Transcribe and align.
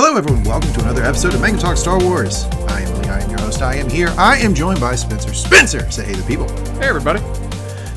Hello, 0.00 0.16
everyone. 0.16 0.44
Welcome 0.44 0.72
to 0.74 0.80
another 0.82 1.02
episode 1.02 1.34
of 1.34 1.40
Mangum 1.40 1.58
Talk 1.58 1.76
Star 1.76 2.00
Wars. 2.00 2.44
I 2.68 2.82
am 2.82 3.02
Lee. 3.02 3.08
I 3.08 3.18
am 3.18 3.30
your 3.30 3.40
host. 3.40 3.62
I 3.62 3.74
am 3.74 3.90
here. 3.90 4.14
I 4.16 4.36
am 4.36 4.54
joined 4.54 4.78
by 4.78 4.94
Spencer. 4.94 5.34
Spencer, 5.34 5.90
say 5.90 6.04
hey 6.04 6.12
to 6.12 6.20
the 6.20 6.26
people. 6.28 6.48
Hey, 6.78 6.86
everybody. 6.86 7.18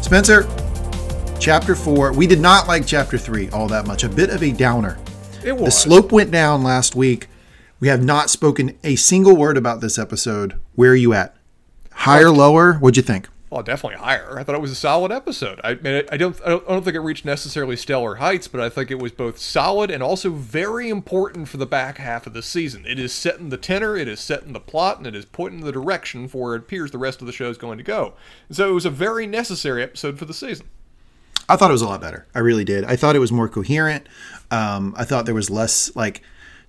Spencer, 0.02 0.48
chapter 1.40 1.76
four. 1.76 2.12
We 2.12 2.26
did 2.26 2.40
not 2.42 2.68
like 2.68 2.88
chapter 2.88 3.20
three 3.20 3.52
all 3.52 3.68
that 3.68 3.86
much. 3.86 4.04
A 4.04 4.10
bit 4.10 4.32
of 4.32 4.42
a 4.42 4.52
downer. 4.52 4.98
It 5.46 5.52
was. 5.52 5.66
The 5.66 5.70
slope 5.70 6.12
went 6.12 6.32
down 6.32 6.64
last 6.64 6.96
week. 6.96 7.28
We 7.80 7.88
have 7.90 8.04
not 8.04 8.32
spoken 8.32 8.80
a 8.84 8.96
single 8.96 9.36
word 9.36 9.56
about 9.56 9.80
this 9.80 10.00
episode. 10.00 10.60
Where 10.74 10.94
are 10.94 10.96
you 10.96 11.14
at? 11.14 11.36
Higher, 11.92 12.32
lower? 12.32 12.80
What'd 12.80 12.98
you 12.98 13.04
think? 13.04 13.30
Well, 13.52 13.64
definitely 13.64 14.00
higher. 14.00 14.40
I 14.40 14.44
thought 14.44 14.56
it 14.56 14.62
was 14.62 14.72
a 14.72 14.76
solid 14.76 15.12
episode. 15.12 15.60
I 15.62 15.74
mean, 15.74 16.06
I 16.10 16.16
don't, 16.16 16.40
I 16.46 16.52
don't, 16.52 16.86
think 16.86 16.96
it 16.96 17.02
reached 17.02 17.26
necessarily 17.26 17.76
stellar 17.76 18.16
heights, 18.16 18.48
but 18.48 18.62
I 18.62 18.70
think 18.70 18.90
it 18.90 18.98
was 18.98 19.12
both 19.12 19.38
solid 19.38 19.92
and 19.92 20.02
also 20.02 20.30
very 20.30 20.88
important 20.88 21.50
for 21.50 21.58
the 21.58 21.66
back 21.66 21.98
half 21.98 22.26
of 22.26 22.32
the 22.32 22.42
season. 22.42 22.86
It 22.88 22.98
is 22.98 23.12
setting 23.12 23.50
the 23.50 23.58
tenor, 23.58 23.98
it 23.98 24.08
is 24.08 24.22
setting 24.22 24.54
the 24.54 24.62
plot, 24.62 25.00
and 25.00 25.06
it 25.06 25.14
is 25.14 25.26
pointing 25.26 25.66
the 25.66 25.74
direction 25.74 26.30
for 26.30 26.44
where 26.44 26.56
it 26.56 26.60
appears 26.60 26.92
the 26.92 26.98
rest 26.98 27.20
of 27.20 27.28
the 27.28 27.34
show 27.34 27.50
is 27.50 27.58
going 27.58 27.78
to 27.78 27.84
go. 27.84 28.14
And 28.48 28.56
so 28.56 28.70
it 28.70 28.74
was 28.74 28.86
a 28.86 28.90
very 28.90 29.28
necessary 29.28 29.84
episode 29.84 30.18
for 30.18 30.24
the 30.24 30.34
season. 30.34 30.70
I 31.50 31.58
thought 31.58 31.72
it 31.72 31.74
was 31.74 31.82
a 31.82 31.90
lot 31.90 32.00
better. 32.00 32.28
I 32.34 32.40
really 32.40 32.64
did. 32.64 32.86
I 32.86 32.96
thought 32.96 33.18
it 33.18 33.20
was 33.20 33.34
more 33.34 33.50
coherent. 33.50 34.08
Um, 34.50 34.96
I 34.98 35.04
thought 35.04 35.26
there 35.26 35.36
was 35.36 35.50
less 35.50 35.94
like 35.94 36.22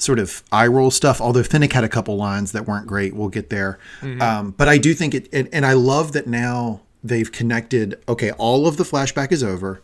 sort 0.03 0.19
of 0.19 0.43
eye 0.51 0.67
roll 0.67 0.91
stuff. 0.91 1.21
Although 1.21 1.43
Fennec 1.45 1.73
had 1.73 1.85
a 1.85 1.89
couple 1.89 2.17
lines 2.17 2.53
that 2.53 2.67
weren't 2.67 2.87
great. 2.87 3.15
We'll 3.15 3.29
get 3.29 3.51
there. 3.51 3.79
Um, 4.21 4.51
but 4.51 4.69
I 4.69 4.79
do 4.79 4.95
think 4.95 5.15
it, 5.15 5.29
and, 5.33 5.49
and 5.53 5.65
I 5.65 5.75
love 5.75 6.13
that 6.13 6.27
now 6.27 6.81
they've 7.05 7.31
connected. 7.31 8.03
Okay, 8.09 8.33
all 8.33 8.67
of 8.67 8.77
the 8.77 8.85
flashback 8.85 9.33
is 9.33 9.43
over. 9.43 9.81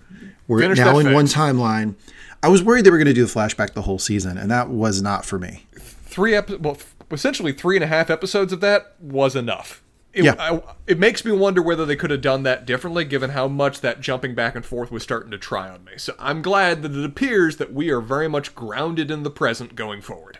We're 0.47 0.61
Finish 0.61 0.79
now 0.79 0.99
in 0.99 1.13
one 1.13 1.27
timeline. 1.27 1.95
I 2.43 2.49
was 2.49 2.63
worried 2.63 2.85
they 2.85 2.91
were 2.91 2.99
going 2.99 3.07
to 3.07 3.13
do 3.15 3.27
the 3.27 3.33
flashback 3.33 3.75
the 3.75 3.83
whole 3.83 3.99
season, 3.99 4.39
and 4.39 4.51
that 4.51 4.69
was 4.69 5.03
not 5.03 5.25
for 5.25 5.39
me. 5.39 5.67
Three 5.77 6.35
episodes, 6.35 6.63
well, 6.63 6.79
essentially 7.11 7.53
three 7.53 7.77
and 7.77 7.85
a 7.85 7.89
half 7.89 8.11
episodes 8.11 8.53
of 8.53 8.61
that 8.61 8.95
was 9.01 9.37
enough. 9.37 9.83
It, 10.19 10.25
Yeah. 10.25 10.35
I, 10.39 10.61
it 10.87 10.99
makes 10.99 11.25
me 11.25 11.33
wonder 11.33 11.63
whether 11.63 11.87
they 11.87 11.97
could 11.97 12.11
have 12.11 12.21
done 12.21 12.43
that 12.43 12.67
differently, 12.67 13.05
given 13.05 13.31
how 13.31 13.49
much 13.49 13.81
that 13.81 14.01
jumping 14.01 14.35
back 14.35 14.55
and 14.57 14.65
forth 14.65 14.91
was 14.91 15.03
starting 15.03 15.31
to 15.31 15.39
try 15.39 15.69
on 15.69 15.85
me. 15.85 15.93
So 15.97 16.15
I'm 16.19 16.43
glad 16.43 16.83
that 16.83 16.95
it 16.95 17.05
appears 17.05 17.57
that 17.59 17.73
we 17.73 17.91
are 17.91 18.01
very 18.01 18.29
much 18.29 18.55
grounded 18.55 19.11
in 19.11 19.23
the 19.23 19.31
present 19.31 19.75
going 19.77 20.01
forward. 20.03 20.39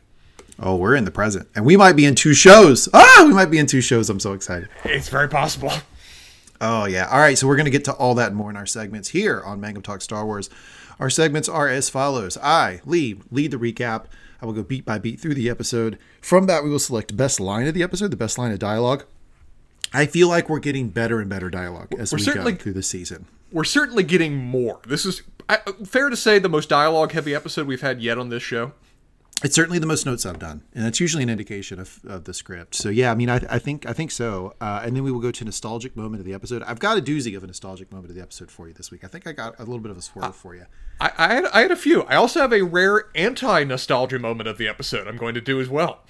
Oh, 0.61 0.75
we're 0.75 0.97
in 0.97 1.05
the 1.05 1.13
present, 1.13 1.49
and 1.55 1.65
we 1.65 1.77
might 1.77 1.93
be 1.93 2.05
in 2.05 2.17
two 2.17 2.35
shows. 2.35 2.89
Ah, 2.93 3.23
we 3.25 3.33
might 3.33 3.51
be 3.51 3.59
in 3.59 3.67
two 3.67 3.81
shows. 3.81 4.11
I'm 4.11 4.19
so 4.19 4.33
excited. 4.33 4.69
It's 4.85 5.09
very 5.09 5.29
possible. 5.29 5.73
Oh 6.61 6.87
yeah. 6.87 7.07
All 7.09 7.21
right. 7.21 7.39
So 7.39 7.47
we're 7.47 7.55
going 7.55 7.67
to 7.67 7.71
get 7.71 7.85
to 7.85 7.93
all 7.93 8.17
that 8.17 8.29
and 8.29 8.37
more 8.37 8.51
in 8.51 8.57
our 8.57 8.67
segments 8.67 9.11
here 9.11 9.41
on 9.47 9.61
Mangum 9.61 9.83
Talk 9.83 10.03
Star 10.03 10.27
Wars. 10.27 10.51
Our 10.99 11.11
segments 11.11 11.49
are 11.49 11.69
as 11.69 11.89
follows. 11.89 12.37
I, 12.43 12.81
Lee, 12.85 13.21
lead 13.31 13.53
the 13.53 13.57
recap. 13.57 14.07
I 14.43 14.47
will 14.47 14.53
go 14.53 14.65
beat 14.65 14.85
by 14.85 14.99
beat 14.99 15.21
through 15.21 15.35
the 15.35 15.49
episode. 15.49 15.99
From 16.21 16.47
that, 16.47 16.65
we 16.65 16.71
will 16.71 16.81
select 16.81 17.17
best 17.17 17.39
line 17.39 17.69
of 17.69 17.75
the 17.75 17.85
episode, 17.85 18.11
the 18.11 18.17
best 18.17 18.39
line 18.39 18.51
of 18.51 18.59
dialogue. 18.59 19.05
I 19.93 20.07
feel 20.07 20.29
like 20.29 20.49
we're 20.49 20.59
getting 20.59 20.89
better 20.91 21.21
and 21.21 21.29
better 21.29 21.51
dialogue 21.51 21.95
as 21.99 22.13
We're 22.13 22.19
we 22.19 22.23
certainly- 22.25 22.53
go 22.53 22.59
through 22.59 22.73
the 22.75 22.83
season. 22.83 23.27
We're 23.51 23.65
certainly 23.65 24.03
getting 24.03 24.37
more. 24.37 24.81
This 24.87 25.07
is 25.07 25.23
I, 25.49 25.57
fair 25.87 26.11
to 26.11 26.17
say 26.17 26.39
the 26.39 26.51
most 26.51 26.69
dialogue 26.69 27.13
heavy 27.13 27.35
episode 27.35 27.67
we've 27.67 27.81
had 27.81 28.03
yet 28.03 28.19
on 28.19 28.29
this 28.29 28.43
show. 28.43 28.73
It's 29.43 29.55
certainly 29.55 29.79
the 29.79 29.87
most 29.87 30.05
notes 30.05 30.27
I've 30.27 30.41
done, 30.41 30.63
and 30.75 30.85
that's 30.85 30.99
usually 30.99 31.23
an 31.23 31.31
indication 31.31 31.79
of, 31.79 32.01
of 32.05 32.25
the 32.25 32.35
script. 32.35 32.75
So 32.75 32.89
yeah, 32.89 33.13
I 33.13 33.15
mean, 33.15 33.31
I, 33.31 33.37
I 33.49 33.61
think 33.61 33.87
I 33.87 33.93
think 33.93 34.11
so. 34.11 34.53
Uh, 34.61 34.83
and 34.85 34.97
then 34.97 35.05
we 35.05 35.13
will 35.13 35.21
go 35.21 35.31
to 35.31 35.45
nostalgic 35.45 35.97
moment 35.97 36.21
of 36.21 36.27
the 36.27 36.35
episode. 36.35 36.63
I've 36.65 36.81
got 36.81 36.99
a 36.99 37.01
doozy 37.01 37.37
of 37.37 37.45
a 37.45 37.47
nostalgic 37.47 37.93
moment 37.93 38.11
of 38.11 38.17
the 38.17 38.21
episode 38.21 38.51
for 38.51 38.67
you 38.67 38.75
this 38.75 38.91
week. 38.91 39.05
I 39.05 39.07
think 39.07 39.29
I 39.29 39.33
got 39.33 39.55
a 39.59 39.63
little 39.63 39.79
bit 39.79 39.93
of 39.93 39.97
a 39.97 40.03
swerve 40.03 40.35
for 40.35 40.57
you. 40.57 40.67
I, 41.01 41.13
I, 41.17 41.35
had, 41.35 41.45
I 41.47 41.61
had 41.61 41.71
a 41.71 41.77
few. 41.77 42.03
I 42.03 42.17
also 42.17 42.41
have 42.41 42.53
a 42.53 42.63
rare 42.63 43.05
anti 43.15 43.63
nostalgia 43.63 44.19
moment 44.19 44.49
of 44.49 44.59
the 44.59 44.67
episode 44.67 45.07
I'm 45.07 45.17
going 45.17 45.35
to 45.35 45.41
do 45.41 45.61
as 45.61 45.69
well. 45.69 46.01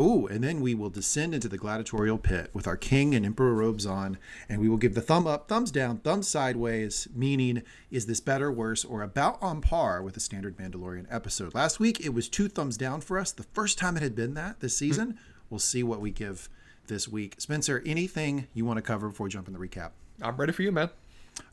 Ooh, 0.00 0.28
and 0.28 0.44
then 0.44 0.60
we 0.60 0.74
will 0.74 0.90
descend 0.90 1.34
into 1.34 1.48
the 1.48 1.58
gladiatorial 1.58 2.18
pit 2.18 2.50
with 2.52 2.68
our 2.68 2.76
king 2.76 3.16
and 3.16 3.26
emperor 3.26 3.52
robes 3.52 3.84
on, 3.84 4.16
and 4.48 4.60
we 4.60 4.68
will 4.68 4.76
give 4.76 4.94
the 4.94 5.00
thumb 5.00 5.26
up, 5.26 5.48
thumbs 5.48 5.72
down, 5.72 5.98
thumbs 5.98 6.28
sideways, 6.28 7.08
meaning 7.12 7.62
is 7.90 8.06
this 8.06 8.20
better, 8.20 8.52
worse, 8.52 8.84
or 8.84 9.02
about 9.02 9.42
on 9.42 9.60
par 9.60 10.00
with 10.00 10.16
a 10.16 10.20
standard 10.20 10.56
Mandalorian 10.56 11.06
episode. 11.10 11.52
Last 11.52 11.80
week 11.80 11.98
it 12.00 12.14
was 12.14 12.28
two 12.28 12.48
thumbs 12.48 12.76
down 12.76 13.00
for 13.00 13.18
us. 13.18 13.32
The 13.32 13.42
first 13.42 13.76
time 13.76 13.96
it 13.96 14.02
had 14.04 14.14
been 14.14 14.34
that 14.34 14.60
this 14.60 14.78
hmm. 14.78 14.84
season. 14.86 15.18
We'll 15.50 15.58
see 15.58 15.82
what 15.82 16.00
we 16.00 16.10
give 16.10 16.48
this 16.86 17.08
week. 17.08 17.34
Spencer, 17.38 17.82
anything 17.84 18.46
you 18.54 18.64
want 18.64 18.76
to 18.76 18.82
cover 18.82 19.08
before 19.08 19.24
we 19.24 19.30
jump 19.30 19.48
in 19.48 19.54
the 19.54 19.58
recap? 19.58 19.90
I'm 20.22 20.36
ready 20.36 20.52
for 20.52 20.62
you, 20.62 20.70
man. 20.70 20.90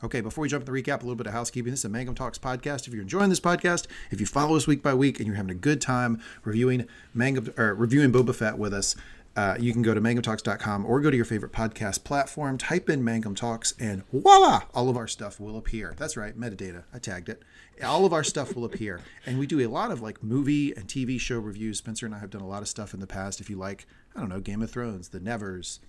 Okay, 0.04 0.20
before 0.20 0.42
we 0.42 0.48
jump 0.48 0.66
in 0.66 0.72
the 0.72 0.82
recap, 0.82 1.00
a 1.00 1.04
little 1.04 1.14
bit 1.16 1.26
of 1.26 1.32
housekeeping. 1.32 1.70
This 1.70 1.80
is 1.80 1.84
a 1.84 1.88
Mangum 1.88 2.14
Talks 2.14 2.38
podcast. 2.38 2.86
If 2.86 2.94
you're 2.94 3.02
enjoying 3.02 3.30
this 3.30 3.40
podcast, 3.40 3.86
if 4.10 4.20
you 4.20 4.26
follow 4.26 4.56
us 4.56 4.66
week 4.66 4.82
by 4.82 4.94
week 4.94 5.18
and 5.18 5.26
you're 5.26 5.36
having 5.36 5.50
a 5.50 5.54
good 5.54 5.80
time 5.80 6.20
reviewing 6.44 6.86
Mangum 7.14 7.52
or 7.56 7.74
reviewing 7.74 8.12
Boba 8.12 8.34
Fett 8.34 8.58
with 8.58 8.72
us, 8.74 8.96
uh, 9.36 9.54
you 9.60 9.72
can 9.72 9.82
go 9.82 9.92
to 9.92 10.00
mangumtalks.com 10.00 10.86
or 10.86 11.00
go 11.00 11.10
to 11.10 11.16
your 11.16 11.26
favorite 11.26 11.52
podcast 11.52 12.04
platform, 12.04 12.56
type 12.56 12.88
in 12.88 13.04
Mangum 13.04 13.34
Talks, 13.34 13.74
and 13.78 14.02
voila, 14.10 14.62
all 14.72 14.88
of 14.88 14.96
our 14.96 15.06
stuff 15.06 15.38
will 15.38 15.58
appear. 15.58 15.94
That's 15.98 16.16
right, 16.16 16.38
metadata. 16.38 16.84
I 16.92 16.98
tagged 16.98 17.28
it. 17.28 17.42
All 17.84 18.06
of 18.06 18.14
our 18.14 18.24
stuff 18.24 18.56
will 18.56 18.64
appear. 18.64 19.02
And 19.26 19.38
we 19.38 19.46
do 19.46 19.60
a 19.60 19.68
lot 19.68 19.90
of 19.90 20.00
like 20.00 20.22
movie 20.22 20.74
and 20.74 20.88
TV 20.88 21.20
show 21.20 21.38
reviews. 21.38 21.78
Spencer 21.78 22.06
and 22.06 22.14
I 22.14 22.18
have 22.18 22.30
done 22.30 22.40
a 22.40 22.48
lot 22.48 22.62
of 22.62 22.68
stuff 22.68 22.94
in 22.94 23.00
the 23.00 23.06
past. 23.06 23.38
If 23.40 23.50
you 23.50 23.56
like, 23.56 23.86
I 24.14 24.20
don't 24.20 24.30
know, 24.30 24.40
Game 24.40 24.62
of 24.62 24.70
Thrones, 24.70 25.10
The 25.10 25.20
Nevers, 25.20 25.80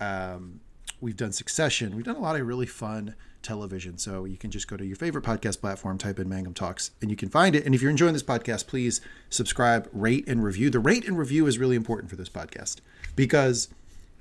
um, 0.00 0.60
we've 1.00 1.16
done 1.16 1.32
Succession. 1.32 1.96
We've 1.96 2.04
done 2.04 2.16
a 2.16 2.20
lot 2.20 2.38
of 2.38 2.46
really 2.46 2.66
fun 2.66 3.16
television. 3.44 3.98
So 3.98 4.24
you 4.24 4.36
can 4.36 4.50
just 4.50 4.66
go 4.66 4.76
to 4.76 4.84
your 4.84 4.96
favorite 4.96 5.24
podcast 5.24 5.60
platform, 5.60 5.98
type 5.98 6.18
in 6.18 6.28
Mangum 6.28 6.54
Talks, 6.54 6.90
and 7.00 7.10
you 7.10 7.16
can 7.16 7.28
find 7.28 7.54
it. 7.54 7.64
And 7.64 7.74
if 7.74 7.82
you're 7.82 7.90
enjoying 7.90 8.14
this 8.14 8.22
podcast, 8.22 8.66
please 8.66 9.00
subscribe, 9.30 9.88
rate, 9.92 10.26
and 10.26 10.42
review. 10.42 10.70
The 10.70 10.80
rate 10.80 11.06
and 11.06 11.18
review 11.18 11.46
is 11.46 11.58
really 11.58 11.76
important 11.76 12.10
for 12.10 12.16
this 12.16 12.28
podcast 12.28 12.78
because 13.14 13.68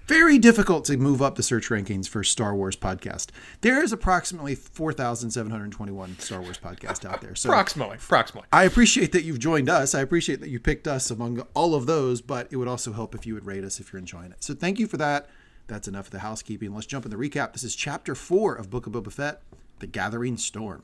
very 0.06 0.38
difficult 0.38 0.84
to 0.86 0.98
move 0.98 1.22
up 1.22 1.36
the 1.36 1.44
search 1.44 1.70
rankings 1.70 2.10
for 2.10 2.26
Star 2.26 2.54
Wars 2.54 2.76
podcast. 2.76 3.28
There 3.62 3.82
is 3.82 3.94
approximately 3.94 4.54
4,721 4.54 6.20
Star 6.20 6.42
Wars 6.42 6.58
podcast 6.58 7.10
out 7.10 7.22
there. 7.22 7.36
So 7.36 7.50
Approximately. 7.50 7.96
Approximately. 7.96 8.50
I 8.52 8.66
appreciate 8.66 9.14
that 9.14 9.24
you've 9.24 9.40
joined 9.40 9.70
us. 9.70 9.96
I 9.96 10.02
appreciate 10.02 10.42
that 10.42 10.50
you 10.50 10.60
picked 10.60 10.90
us 10.90 11.10
among 11.10 11.48
all 11.54 11.74
of 11.74 11.86
those, 11.86 12.22
but 12.22 12.48
it 12.52 12.58
would 12.58 12.68
also 12.68 12.92
help 12.92 13.16
if 13.16 13.26
you 13.26 13.34
would 13.34 13.46
rate 13.46 13.64
us 13.64 13.80
if 13.80 13.94
you're 13.94 14.00
enjoying 14.00 14.32
it. 14.32 14.44
So 14.44 14.54
thank 14.54 14.78
you 14.78 14.88
for 14.88 14.98
that. 14.98 15.30
That's 15.68 15.88
enough 15.88 16.08
of 16.08 16.12
the 16.12 16.20
housekeeping. 16.20 16.74
Let's 16.74 16.86
jump 16.86 17.06
in 17.06 17.12
the 17.12 17.18
recap. 17.18 17.54
This 17.54 17.64
is 17.64 17.76
chapter 17.76 18.16
four 18.16 18.56
of 18.56 18.70
Book 18.70 18.86
of 18.86 18.94
Boba 18.94 19.12
Fett, 19.12 19.42
The 19.80 19.88
Gathering 19.88 20.38
Storm. 20.38 20.84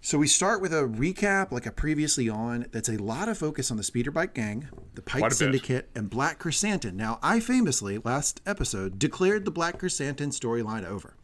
So 0.00 0.18
we 0.18 0.28
start 0.28 0.60
with 0.60 0.72
a 0.72 0.84
recap, 0.84 1.50
like 1.50 1.66
a 1.66 1.72
previously 1.72 2.28
on, 2.28 2.66
that's 2.70 2.88
a 2.88 2.96
lot 2.96 3.28
of 3.28 3.38
focus 3.38 3.72
on 3.72 3.76
the 3.76 3.82
speeder 3.82 4.12
bike 4.12 4.34
gang, 4.34 4.68
the 4.94 5.02
Pike 5.02 5.22
a 5.22 5.26
bit. 5.26 5.34
Syndicate, 5.34 5.88
and 5.96 6.08
Black 6.08 6.38
Chrysanthemum. 6.38 6.96
Now, 6.96 7.18
I 7.24 7.40
famously, 7.40 7.98
last 7.98 8.40
episode, 8.46 9.00
declared 9.00 9.44
the 9.44 9.50
Black 9.50 9.80
Chrysanthemum 9.80 10.30
storyline 10.30 10.84
over. 10.84 11.16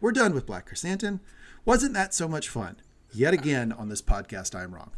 We're 0.00 0.10
done 0.10 0.34
with 0.34 0.46
Black 0.46 0.66
Chrysanthemum. 0.66 1.20
Wasn't 1.64 1.94
that 1.94 2.12
so 2.12 2.26
much 2.26 2.48
fun? 2.48 2.78
Yet 3.12 3.34
again 3.34 3.70
on 3.70 3.88
this 3.88 4.02
podcast, 4.02 4.52
I'm 4.52 4.74
wrong. 4.74 4.90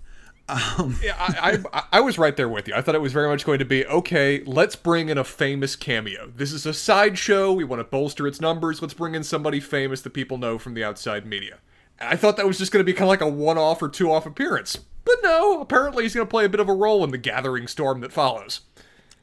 Um, 0.78 0.98
Yeah, 1.02 1.14
I, 1.18 1.58
I, 1.72 1.84
I 1.92 2.00
was 2.00 2.18
right 2.18 2.36
there 2.36 2.48
with 2.48 2.68
you. 2.68 2.74
I 2.74 2.82
thought 2.82 2.94
it 2.94 3.00
was 3.00 3.12
very 3.12 3.28
much 3.28 3.44
going 3.44 3.58
to 3.58 3.64
be 3.64 3.86
okay. 3.86 4.42
Let's 4.44 4.76
bring 4.76 5.08
in 5.08 5.18
a 5.18 5.24
famous 5.24 5.76
cameo. 5.76 6.32
This 6.34 6.52
is 6.52 6.66
a 6.66 6.74
sideshow. 6.74 7.52
We 7.52 7.64
want 7.64 7.80
to 7.80 7.84
bolster 7.84 8.26
its 8.26 8.40
numbers. 8.40 8.82
Let's 8.82 8.94
bring 8.94 9.14
in 9.14 9.22
somebody 9.22 9.60
famous 9.60 10.02
that 10.02 10.10
people 10.10 10.38
know 10.38 10.58
from 10.58 10.74
the 10.74 10.84
outside 10.84 11.26
media. 11.26 11.58
And 11.98 12.08
I 12.08 12.16
thought 12.16 12.36
that 12.36 12.46
was 12.46 12.58
just 12.58 12.72
going 12.72 12.84
to 12.84 12.90
be 12.90 12.92
kind 12.92 13.04
of 13.04 13.08
like 13.08 13.20
a 13.20 13.28
one-off 13.28 13.82
or 13.82 13.88
two-off 13.88 14.26
appearance. 14.26 14.78
But 15.04 15.16
no, 15.22 15.60
apparently 15.60 16.04
he's 16.04 16.14
going 16.14 16.26
to 16.26 16.30
play 16.30 16.44
a 16.44 16.48
bit 16.48 16.60
of 16.60 16.68
a 16.68 16.74
role 16.74 17.04
in 17.04 17.10
the 17.10 17.18
gathering 17.18 17.66
storm 17.66 18.00
that 18.00 18.12
follows. 18.12 18.62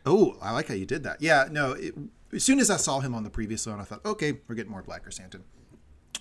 oh, 0.05 0.37
I 0.41 0.51
like 0.51 0.67
how 0.67 0.73
you 0.73 0.85
did 0.85 1.03
that. 1.03 1.21
Yeah, 1.21 1.47
no. 1.51 1.73
It, 1.73 1.93
as 2.33 2.43
soon 2.43 2.59
as 2.59 2.69
I 2.69 2.77
saw 2.77 2.99
him 2.99 3.13
on 3.13 3.23
the 3.23 3.29
previous 3.29 3.65
one, 3.65 3.79
I 3.79 3.83
thought, 3.83 4.05
okay, 4.05 4.39
we're 4.47 4.55
getting 4.55 4.71
more 4.71 4.81
Black 4.81 5.03
Chrysanthemum. 5.03 5.45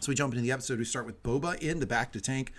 So 0.01 0.11
we 0.11 0.15
jump 0.15 0.33
into 0.35 0.43
the 0.43 0.53
episode. 0.53 0.79
We 0.79 0.85
start 0.85 1.07
with 1.07 1.23
Boba 1.23 1.59
in 1.59 1.81
the 1.81 1.87
bacta 1.87 2.21
tank. 2.21 2.53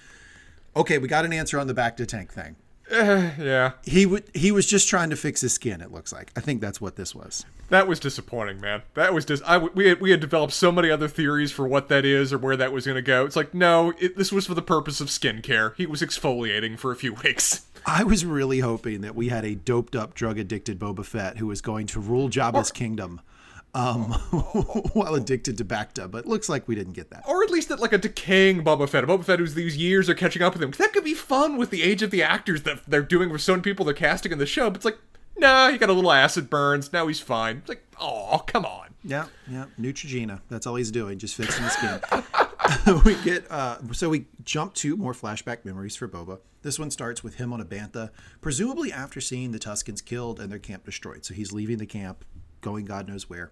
Okay, 0.78 1.00
we 1.00 1.08
got 1.08 1.26
an 1.26 1.34
answer 1.34 1.60
on 1.60 1.68
the 1.68 1.74
bacta 1.74 2.08
tank 2.08 2.32
thing. 2.32 2.56
Eh, 2.90 3.32
yeah, 3.40 3.72
He 3.84 4.06
would. 4.06 4.24
He 4.34 4.52
was 4.52 4.66
just 4.66 4.88
trying 4.88 5.10
to 5.10 5.18
fix 5.18 5.42
his 5.42 5.54
skin. 5.54 5.82
It 5.82 5.92
looks 5.92 6.14
like. 6.14 6.32
I 6.38 6.40
think 6.40 6.62
that's 6.62 6.80
what 6.80 6.96
this 6.96 7.14
was. 7.14 7.46
that 7.70 7.86
was 7.86 8.00
disappointing, 8.00 8.62
man. 8.62 8.84
That 8.94 9.14
was 9.14 9.26
just 9.26 9.44
I 9.44 9.58
we 9.58 9.90
had, 9.90 10.00
we 10.00 10.12
had 10.12 10.22
developed 10.22 10.54
so 10.54 10.72
many 10.72 10.90
other 10.90 11.10
theories 11.10 11.52
for 11.52 11.68
what 11.68 11.90
that 11.90 12.06
is 12.06 12.32
or 12.32 12.38
where 12.38 12.56
that 12.56 12.72
was 12.72 12.86
going 12.86 12.96
to 12.96 13.02
go. 13.02 13.26
It's 13.26 13.36
like 13.36 13.54
no, 13.54 13.92
it, 14.00 14.16
this 14.16 14.32
was 14.32 14.46
for 14.48 14.54
the 14.54 14.62
purpose 14.62 15.02
of 15.02 15.08
skincare. 15.08 15.76
He 15.76 15.86
was 15.86 16.02
exfoliating 16.02 16.78
for 16.78 16.92
a 16.92 16.96
few 16.96 17.14
weeks. 17.14 17.66
I 17.86 18.04
was 18.04 18.24
really 18.26 18.60
hoping 18.60 19.02
that 19.02 19.16
we 19.16 19.30
had 19.30 19.44
a 19.44 19.56
doped 19.56 19.96
up, 19.96 20.14
drug 20.14 20.38
addicted 20.38 20.78
Boba 20.80 21.06
Fett 21.06 21.38
who 21.38 21.48
was 21.48 21.62
going 21.62 21.88
to 21.88 22.00
rule 22.00 22.30
Jabba's 22.30 22.72
kingdom 22.72 23.20
um, 23.78 24.12
while 24.94 25.14
addicted 25.14 25.58
to 25.60 25.66
Bacta, 25.66 26.10
but 26.10 26.26
looks 26.26 26.50
like 26.50 26.68
we 26.68 26.74
didn't 26.74 26.94
get 26.94 27.12
that. 27.12 27.24
or 27.28 27.44
at 27.44 27.52
least 27.52 27.70
at 27.70 27.80
like 27.80 27.94
a 27.94 27.98
decaying 27.98 28.64
Boba 28.64 28.90
Fett, 28.90 29.04
a 29.04 29.08
Boba 29.08 29.24
Fett 29.24 29.38
who's 29.40 29.54
these 29.54 29.78
years 29.78 30.10
are 30.10 30.16
catching 30.16 30.42
up 30.42 30.54
with 30.54 30.64
him. 30.64 30.72
That 30.72 30.94
could 30.94 31.04
be 31.04 31.14
fun 31.14 31.58
with 31.58 31.70
the 31.70 31.84
age 31.84 32.02
of 32.02 32.10
the 32.10 32.24
actors 32.24 32.64
that 32.64 32.82
they're 32.88 33.04
doing 33.04 33.30
with 33.30 33.42
so 33.42 33.54
many 33.54 33.62
people 33.62 33.86
they're 33.86 33.94
casting 33.94 34.32
in 34.32 34.40
the 34.40 34.48
show. 34.48 34.72
But 34.72 34.78
it's 34.78 34.86
like, 34.86 34.98
nah, 35.38 35.70
he 35.70 35.78
got 35.78 35.90
a 35.90 35.94
little 35.94 36.12
acid 36.12 36.50
burns. 36.50 36.92
Now 36.92 37.06
he's 37.06 37.20
fine. 37.20 37.58
It's 37.58 37.70
like, 37.70 37.84
oh, 38.02 38.44
come 38.48 38.66
on. 38.66 38.96
Yeah, 39.04 39.28
yeah. 39.50 39.66
Neutrogena. 39.80 40.42
That's 40.50 40.66
all 40.66 40.76
he's 40.76 40.92
doing, 40.92 41.20
just 41.20 41.36
fixing 41.36 41.64
the 41.64 41.70
skin. 41.70 43.02
we 43.06 43.16
get 43.24 43.50
uh, 43.52 43.78
so 43.94 44.10
we 44.10 44.26
jump 44.44 44.74
to 44.76 44.98
more 44.98 45.14
flashback 45.14 45.64
memories 45.64 45.96
for 45.96 46.08
Boba. 46.08 46.40
This 46.64 46.80
one 46.80 46.90
starts 46.90 47.24
with 47.24 47.36
him 47.36 47.54
on 47.54 47.62
a 47.62 47.66
bantha, 47.66 48.10
presumably 48.42 48.92
after 48.92 49.22
seeing 49.22 49.52
the 49.52 49.60
Tuskens 49.60 50.04
killed 50.04 50.40
and 50.40 50.52
their 50.52 50.60
camp 50.60 50.84
destroyed. 50.84 51.24
So 51.24 51.34
he's 51.34 51.54
leaving 51.54 51.78
the 51.78 51.86
camp, 51.86 52.26
going 52.68 52.86
God 52.86 53.08
knows 53.08 53.30
where. 53.30 53.52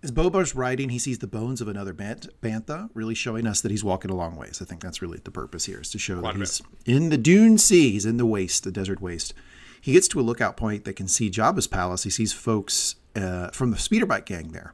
As 0.00 0.12
Boba's 0.12 0.54
riding, 0.54 0.90
he 0.90 0.98
sees 1.00 1.18
the 1.18 1.26
bones 1.26 1.60
of 1.60 1.66
another 1.66 1.92
bant- 1.92 2.28
bantha, 2.40 2.88
really 2.94 3.16
showing 3.16 3.48
us 3.48 3.60
that 3.62 3.72
he's 3.72 3.82
walking 3.82 4.12
a 4.12 4.14
long 4.14 4.36
ways. 4.36 4.60
I 4.62 4.64
think 4.64 4.80
that's 4.80 5.02
really 5.02 5.18
the 5.24 5.32
purpose 5.32 5.64
here, 5.64 5.80
is 5.80 5.90
to 5.90 5.98
show 5.98 6.20
that 6.20 6.36
he's 6.36 6.62
in 6.86 7.08
the 7.08 7.18
dune 7.18 7.58
sea. 7.58 7.90
He's 7.90 8.06
in 8.06 8.16
the 8.16 8.26
waste, 8.26 8.62
the 8.62 8.70
desert 8.70 9.00
waste. 9.00 9.34
He 9.80 9.92
gets 9.92 10.06
to 10.08 10.20
a 10.20 10.22
lookout 10.22 10.56
point 10.56 10.84
that 10.84 10.94
can 10.94 11.08
see 11.08 11.30
Jabba's 11.30 11.66
palace. 11.66 12.04
He 12.04 12.10
sees 12.10 12.32
folks 12.32 12.94
uh, 13.16 13.48
from 13.50 13.72
the 13.72 13.78
speeder 13.78 14.06
bike 14.06 14.26
gang 14.26 14.52
there. 14.52 14.72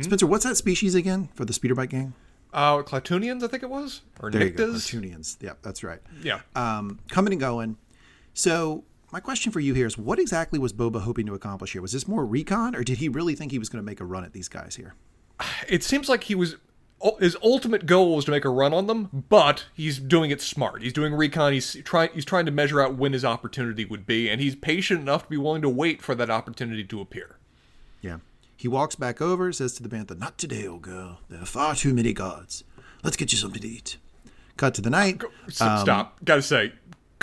Spencer, 0.00 0.26
what's 0.26 0.44
that 0.44 0.56
species 0.56 0.94
again 0.94 1.28
for 1.34 1.44
the 1.44 1.52
speeder 1.52 1.74
bike 1.74 1.90
gang? 1.90 2.14
Uh, 2.52 2.82
Klatooinians, 2.82 3.42
I 3.42 3.48
think 3.48 3.64
it 3.64 3.68
was, 3.68 4.02
or 4.20 4.30
There 4.30 4.44
you 4.44 4.50
go, 4.50 4.68
Nictas. 4.68 4.90
Cartoonians. 4.90 5.36
Yep, 5.40 5.58
that's 5.62 5.82
right. 5.82 5.98
Yeah. 6.22 6.40
Um, 6.54 7.00
coming 7.08 7.32
and 7.34 7.40
going. 7.40 7.76
So 8.32 8.84
my 9.14 9.20
question 9.20 9.52
for 9.52 9.60
you 9.60 9.74
here 9.74 9.86
is, 9.86 9.96
what 9.96 10.18
exactly 10.18 10.58
was 10.58 10.72
Boba 10.72 11.00
hoping 11.02 11.24
to 11.26 11.34
accomplish 11.34 11.70
here? 11.70 11.80
Was 11.80 11.92
this 11.92 12.08
more 12.08 12.26
recon, 12.26 12.74
or 12.74 12.82
did 12.82 12.98
he 12.98 13.08
really 13.08 13.36
think 13.36 13.52
he 13.52 13.60
was 13.60 13.68
going 13.68 13.80
to 13.80 13.86
make 13.86 14.00
a 14.00 14.04
run 14.04 14.24
at 14.24 14.32
these 14.32 14.48
guys 14.48 14.74
here? 14.74 14.96
it 15.68 15.84
seems 15.84 16.08
like 16.08 16.24
he 16.24 16.34
was 16.34 16.56
his 17.20 17.36
ultimate 17.40 17.86
goal 17.86 18.16
was 18.16 18.24
to 18.24 18.32
make 18.32 18.44
a 18.44 18.48
run 18.48 18.74
on 18.74 18.88
them, 18.88 19.24
but 19.28 19.66
he's 19.72 20.00
doing 20.00 20.32
it 20.32 20.40
smart. 20.40 20.82
He's 20.82 20.92
doing 20.92 21.14
recon. 21.14 21.52
He's 21.52 21.74
trying. 21.84 22.10
He's 22.12 22.24
trying 22.24 22.44
to 22.46 22.50
measure 22.50 22.80
out 22.80 22.96
when 22.96 23.12
his 23.12 23.24
opportunity 23.24 23.84
would 23.84 24.04
be, 24.04 24.28
and 24.28 24.40
he's 24.40 24.56
patient 24.56 25.00
enough 25.00 25.24
to 25.24 25.30
be 25.30 25.36
willing 25.36 25.62
to 25.62 25.68
wait 25.68 26.02
for 26.02 26.16
that 26.16 26.28
opportunity 26.28 26.82
to 26.82 27.00
appear. 27.00 27.36
Yeah. 28.00 28.18
He 28.56 28.66
walks 28.66 28.96
back 28.96 29.20
over, 29.20 29.52
says 29.52 29.74
to 29.74 29.82
the 29.84 29.88
bantha, 29.88 30.18
"Not 30.18 30.38
today, 30.38 30.66
old 30.66 30.82
girl. 30.82 31.20
There 31.28 31.40
are 31.40 31.46
far 31.46 31.76
too 31.76 31.94
many 31.94 32.14
guards. 32.14 32.64
Let's 33.04 33.16
get 33.16 33.30
you 33.30 33.38
something 33.38 33.62
to 33.62 33.68
eat." 33.68 33.96
Cut 34.56 34.74
to 34.74 34.82
the 34.82 34.90
night. 34.90 35.22
Um, 35.24 35.50
Stop. 35.50 36.24
Got 36.24 36.36
to 36.36 36.42
say, 36.42 36.72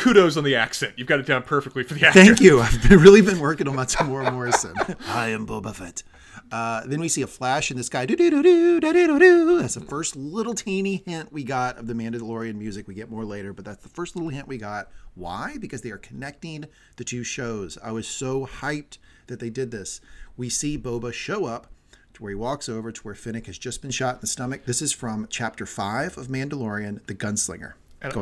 kudos 0.01 0.35
on 0.35 0.43
the 0.43 0.55
accent. 0.55 0.93
You've 0.97 1.07
got 1.07 1.19
it 1.19 1.25
down 1.25 1.43
perfectly 1.43 1.83
for 1.83 1.93
the 1.93 2.05
actor. 2.05 2.23
Thank 2.23 2.41
you. 2.41 2.59
I've 2.59 2.89
been, 2.89 2.99
really 2.99 3.21
been 3.21 3.39
working 3.39 3.67
on 3.67 3.75
my 3.75 3.85
Temuera 3.85 4.33
Morrison. 4.33 4.73
I 5.07 5.29
am 5.29 5.45
Boba 5.45 5.75
Fett. 5.75 6.03
Uh, 6.51 6.81
then 6.85 6.99
we 6.99 7.07
see 7.07 7.21
a 7.21 7.27
flash 7.27 7.71
in 7.71 7.77
the 7.77 7.83
sky. 7.83 8.05
Do-do-do-do, 8.05 8.79
da-do-do-do. 8.79 9.59
That's 9.59 9.75
the 9.75 9.81
first 9.81 10.15
little 10.15 10.53
teeny 10.53 11.03
hint 11.05 11.31
we 11.31 11.43
got 11.43 11.77
of 11.77 11.87
the 11.87 11.93
Mandalorian 11.93 12.55
music. 12.55 12.87
We 12.87 12.93
get 12.93 13.09
more 13.09 13.23
later, 13.23 13.53
but 13.53 13.63
that's 13.63 13.83
the 13.83 13.89
first 13.89 14.15
little 14.15 14.29
hint 14.29 14.47
we 14.47 14.57
got. 14.57 14.89
Why? 15.13 15.57
Because 15.59 15.81
they 15.81 15.91
are 15.91 15.97
connecting 15.97 16.65
the 16.97 17.03
two 17.03 17.23
shows. 17.23 17.77
I 17.83 17.91
was 17.91 18.07
so 18.07 18.47
hyped 18.47 18.97
that 19.27 19.39
they 19.39 19.49
did 19.49 19.71
this. 19.71 20.01
We 20.35 20.49
see 20.49 20.77
Boba 20.77 21.13
show 21.13 21.45
up 21.45 21.67
to 22.13 22.23
where 22.23 22.31
he 22.31 22.35
walks 22.35 22.67
over 22.67 22.91
to 22.91 23.01
where 23.01 23.15
Fennec 23.15 23.45
has 23.45 23.57
just 23.57 23.81
been 23.81 23.91
shot 23.91 24.15
in 24.15 24.21
the 24.21 24.27
stomach. 24.27 24.65
This 24.65 24.81
is 24.81 24.91
from 24.91 25.27
chapter 25.29 25.65
five 25.65 26.17
of 26.17 26.27
Mandalorian, 26.27 27.05
The 27.05 27.15
Gunslinger. 27.15 27.73
And 28.03 28.13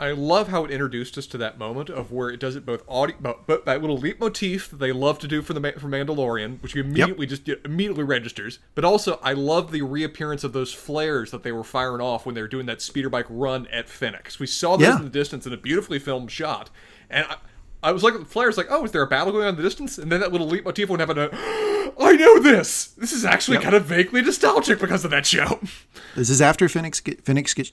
I, 0.00 0.08
I 0.08 0.10
love 0.10 0.48
how 0.48 0.64
it 0.64 0.72
introduced 0.72 1.16
us 1.16 1.26
to 1.28 1.38
that 1.38 1.56
moment 1.56 1.88
of 1.88 2.10
where 2.10 2.30
it 2.30 2.40
does 2.40 2.56
it 2.56 2.66
both 2.66 2.82
audio, 2.88 3.16
but, 3.20 3.46
but 3.46 3.64
that 3.64 3.80
little 3.80 3.96
leitmotif 3.96 4.68
that 4.70 4.78
they 4.80 4.90
love 4.90 5.20
to 5.20 5.28
do 5.28 5.40
for 5.40 5.52
the 5.54 5.60
for 5.78 5.86
Mandalorian, 5.88 6.60
which 6.62 6.74
you 6.74 6.82
immediately 6.82 7.26
just 7.26 7.48
it 7.48 7.60
immediately 7.64 8.02
registers. 8.02 8.58
But 8.74 8.84
also, 8.84 9.20
I 9.22 9.32
love 9.34 9.70
the 9.70 9.82
reappearance 9.82 10.42
of 10.42 10.52
those 10.52 10.72
flares 10.72 11.30
that 11.30 11.44
they 11.44 11.52
were 11.52 11.62
firing 11.64 12.00
off 12.00 12.26
when 12.26 12.34
they 12.34 12.42
were 12.42 12.48
doing 12.48 12.66
that 12.66 12.82
speeder 12.82 13.08
bike 13.08 13.26
run 13.28 13.68
at 13.68 13.88
Fennec. 13.88 14.24
'Cause 14.24 14.40
we 14.40 14.46
saw 14.46 14.76
those 14.76 14.88
Yeah. 14.88 14.96
in 14.98 15.04
the 15.04 15.10
distance 15.10 15.46
in 15.46 15.52
a 15.52 15.56
beautifully 15.56 16.00
filmed 16.00 16.30
shot, 16.32 16.70
and 17.08 17.24
I, 17.28 17.36
I 17.82 17.92
was 17.92 18.02
like, 18.02 18.18
the 18.18 18.24
flares, 18.24 18.56
like, 18.56 18.66
oh, 18.70 18.84
is 18.84 18.92
there 18.92 19.02
a 19.02 19.06
battle 19.06 19.32
going 19.32 19.44
on 19.44 19.50
in 19.50 19.56
the 19.56 19.62
distance? 19.62 19.96
And 19.96 20.12
then 20.12 20.20
that 20.20 20.32
little 20.32 20.48
leitmotif 20.48 20.88
would 20.88 21.00
have 21.00 21.10
a, 21.10 21.30
I 21.98 22.12
know 22.12 22.38
this. 22.38 22.88
This 22.88 23.12
is 23.12 23.24
actually 23.24 23.58
kind 23.58 23.74
of 23.74 23.84
vaguely 23.86 24.22
nostalgic 24.22 24.78
because 24.78 25.04
of 25.04 25.10
that 25.10 25.26
show. 25.26 25.60
This 26.16 26.28
is 26.28 26.42
after 26.42 26.68
Fennec 26.68 27.04
get, 27.04 27.24
Fennec 27.24 27.54
gets 27.54 27.72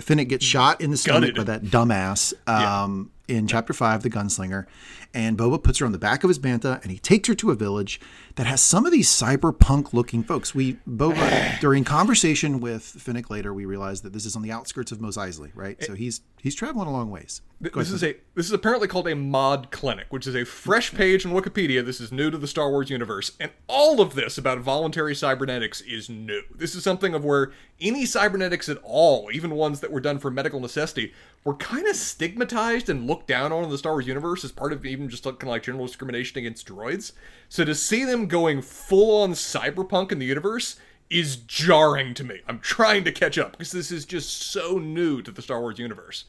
Fennec 0.00 0.28
gets 0.28 0.44
shot 0.44 0.80
in 0.80 0.92
the 0.92 0.96
stomach 0.96 1.34
Gutted. 1.34 1.36
by 1.36 1.42
that 1.44 1.62
dumbass 1.64 2.32
um, 2.48 3.10
in 3.26 3.48
chapter 3.48 3.72
five, 3.72 4.04
the 4.04 4.10
gunslinger, 4.10 4.66
and 5.14 5.36
Boba 5.36 5.62
puts 5.62 5.78
her 5.78 5.86
on 5.86 5.92
the 5.92 5.98
back 5.98 6.24
of 6.24 6.28
his 6.28 6.38
bantha, 6.38 6.80
and 6.82 6.90
he 6.90 6.98
takes 6.98 7.28
her 7.28 7.34
to 7.34 7.50
a 7.50 7.54
village 7.54 8.00
that 8.36 8.46
has 8.46 8.60
some 8.60 8.86
of 8.86 8.92
these 8.92 9.08
cyberpunk 9.08 9.92
looking 9.92 10.22
folks. 10.22 10.54
We 10.54 10.74
Boba 10.88 11.58
during 11.60 11.84
conversation 11.84 12.60
with 12.60 12.82
Fennec 12.82 13.30
later, 13.30 13.52
we 13.52 13.64
realized 13.64 14.02
that 14.04 14.12
this 14.12 14.24
is 14.26 14.36
on 14.36 14.42
the 14.42 14.50
outskirts 14.52 14.92
of 14.92 15.00
Mos 15.00 15.16
Eisley, 15.16 15.50
right? 15.54 15.82
So 15.82 15.94
he's 15.94 16.22
he's 16.40 16.54
traveling 16.54 16.88
a 16.88 16.92
long 16.92 17.10
ways. 17.10 17.42
Go 17.62 17.78
This 17.78 17.90
ahead. 17.90 17.94
is 17.94 18.02
a 18.02 18.16
this 18.34 18.46
is 18.46 18.52
apparently 18.52 18.88
called 18.88 19.06
a 19.06 19.14
mod 19.14 19.70
clinic, 19.70 20.06
which 20.10 20.26
is 20.26 20.34
a 20.34 20.44
fresh 20.44 20.92
page 20.92 21.24
on 21.24 21.32
Wikipedia. 21.32 21.84
This 21.84 22.00
is 22.00 22.10
new 22.10 22.30
to 22.30 22.38
the 22.38 22.48
Star 22.48 22.70
Wars 22.70 22.90
universe, 22.90 23.32
and 23.38 23.52
all 23.68 24.00
of 24.00 24.14
this 24.14 24.36
about 24.38 24.58
voluntary 24.58 25.14
cybernetics 25.14 25.80
is 25.82 26.08
new. 26.08 26.42
This 26.54 26.74
is 26.74 26.82
something 26.82 27.14
of 27.14 27.24
where 27.24 27.52
any 27.80 28.04
cybernetics 28.06 28.68
at 28.68 28.78
all, 28.82 29.28
even 29.32 29.50
ones 29.54 29.80
that 29.80 29.92
were 29.92 30.00
done 30.00 30.18
for 30.18 30.30
medical 30.30 30.58
necessity, 30.60 31.12
were 31.44 31.54
kind 31.54 31.86
of 31.86 31.94
stigmatized 31.94 32.88
and 32.88 33.06
looked 33.06 33.26
down 33.28 33.52
on 33.52 33.62
in 33.64 33.70
the 33.70 33.78
Star 33.78 33.92
Wars 33.92 34.06
universe 34.06 34.44
as 34.44 34.50
part 34.52 34.72
of 34.72 34.84
even 34.84 35.01
just 35.08 35.24
kind 35.24 35.42
of 35.42 35.48
like 35.48 35.62
general 35.62 35.86
discrimination 35.86 36.38
against 36.38 36.66
droids. 36.66 37.12
So 37.48 37.64
to 37.64 37.74
see 37.74 38.04
them 38.04 38.26
going 38.26 38.62
full 38.62 39.22
on 39.22 39.32
cyberpunk 39.32 40.12
in 40.12 40.18
the 40.18 40.26
universe 40.26 40.76
is 41.10 41.36
jarring 41.36 42.14
to 42.14 42.24
me. 42.24 42.40
I'm 42.48 42.58
trying 42.58 43.04
to 43.04 43.12
catch 43.12 43.38
up 43.38 43.52
because 43.52 43.72
this 43.72 43.92
is 43.92 44.04
just 44.04 44.42
so 44.42 44.78
new 44.78 45.22
to 45.22 45.30
the 45.30 45.42
Star 45.42 45.60
Wars 45.60 45.78
universe. 45.78 46.24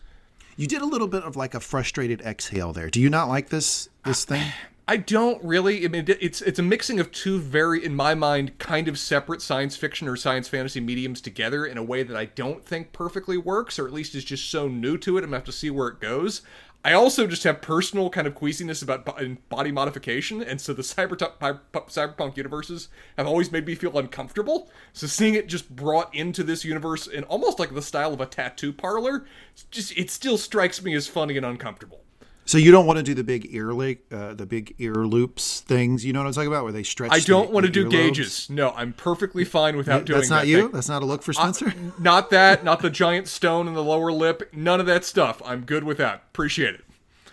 you 0.58 0.68
did 0.68 0.82
a 0.82 0.86
little 0.86 1.08
bit 1.08 1.24
of 1.24 1.36
like 1.36 1.54
a 1.54 1.60
frustrated 1.60 2.22
exhale 2.22 2.74
there. 2.74 2.90
Do 2.90 3.00
you 3.00 3.10
not 3.10 3.30
like 3.30 3.50
this 3.50 3.90
this 4.06 4.26
thing? 4.26 4.52
I 4.86 4.98
don't 4.98 5.42
really. 5.42 5.86
I 5.86 5.88
mean, 5.88 6.04
it's 6.08 6.42
it's 6.42 6.60
a 6.60 6.64
mixing 6.64 7.00
of 7.00 7.10
two 7.14 7.40
very, 7.40 7.84
in 7.84 7.96
my 7.96 8.16
mind, 8.16 8.60
kind 8.60 8.90
of 8.90 9.00
separate 9.00 9.42
science 9.42 9.78
fiction 9.78 10.10
or 10.10 10.18
science 10.18 10.50
fantasy 10.50 10.82
mediums 10.82 11.22
together 11.22 11.66
in 11.66 11.78
a 11.78 11.84
way 11.84 12.04
that 12.04 12.18
I 12.18 12.26
don't 12.26 12.66
think 12.66 12.92
perfectly 12.92 13.38
works, 13.38 13.80
or 13.80 13.88
at 13.88 13.94
least 13.94 14.14
is 14.14 14.26
just 14.26 14.52
so 14.52 14.68
new 14.68 14.98
to 14.98 15.18
it. 15.18 15.22
I'm 15.24 15.30
gonna 15.30 15.38
have 15.38 15.46
to 15.46 15.54
see 15.54 15.70
where 15.70 15.88
it 15.88 16.02
goes. 16.02 16.42
I 16.86 16.92
also 16.92 17.28
just 17.28 17.46
have 17.46 17.62
personal 17.62 18.10
kind 18.10 18.28
of 18.28 18.36
queasiness 18.36 18.82
about 18.82 19.10
body 19.48 19.72
modification, 19.72 20.44
and 20.44 20.60
so 20.60 20.74
the 20.74 20.82
cyber 20.82 21.18
cyberpunk 21.18 22.36
universes 22.36 22.90
have 23.18 23.26
always 23.26 23.54
made 23.54 23.66
me 23.66 23.74
feel 23.74 23.98
uncomfortable. 23.98 24.70
So 24.92 25.08
seeing 25.08 25.34
it 25.34 25.48
just 25.48 25.74
brought 25.74 26.14
into 26.14 26.44
this 26.44 26.66
universe 26.66 27.08
in 27.08 27.24
almost 27.24 27.58
like 27.58 27.74
the 27.74 27.82
style 27.82 28.14
of 28.14 28.20
a 28.20 28.26
tattoo 28.26 28.74
parlor, 28.74 29.26
just 29.72 29.98
it 29.98 30.10
still 30.10 30.38
strikes 30.38 30.84
me 30.84 30.94
as 30.94 31.08
funny 31.08 31.38
and 31.38 31.46
uncomfortable. 31.46 32.03
So 32.46 32.58
you 32.58 32.72
don't 32.72 32.86
want 32.86 32.98
to 32.98 33.04
do 33.04 33.14
the 33.14 33.24
big 33.24 33.48
ear 33.56 33.74
leg, 33.74 34.00
uh, 34.12 34.34
the 34.34 34.46
big 34.46 34.76
ear 34.78 34.96
loops 34.96 35.62
things. 35.62 36.04
You 36.06 36.12
know 36.12 36.20
what 36.20 36.28
I'm 36.28 36.34
talking 36.34 36.50
about, 36.50 36.64
where 36.66 36.74
they 36.74 36.84
stretch. 36.84 37.12
I 37.14 37.20
don't 37.20 37.52
want 37.52 37.66
to 37.66 37.72
do 37.72 37.88
gauges. 37.90 38.50
No, 38.50 38.72
I'm 38.72 38.92
perfectly 38.94 39.46
fine 39.46 39.78
without 39.78 40.04
doing 40.06 40.20
That's 40.20 40.30
not 40.30 40.42
that. 40.42 40.48
you. 40.48 40.62
Thank- 40.64 40.74
That's 40.74 40.90
not 40.90 41.02
a 41.04 41.06
look 41.06 41.24
for 41.24 41.32
Spencer. 41.34 41.74
not 42.00 42.30
that, 42.32 42.64
not 42.66 42.82
the 42.82 42.90
giant 42.90 43.28
stone 43.30 43.68
in 43.68 43.74
the 43.76 43.84
lower 43.84 44.12
lip, 44.12 44.50
none 44.54 44.80
of 44.82 44.86
that 44.88 45.06
stuff. 45.06 45.42
I'm 45.46 45.62
good 45.62 45.84
with 45.86 45.98
that. 46.00 46.24
Appreciate 46.32 46.76
it. 46.76 46.82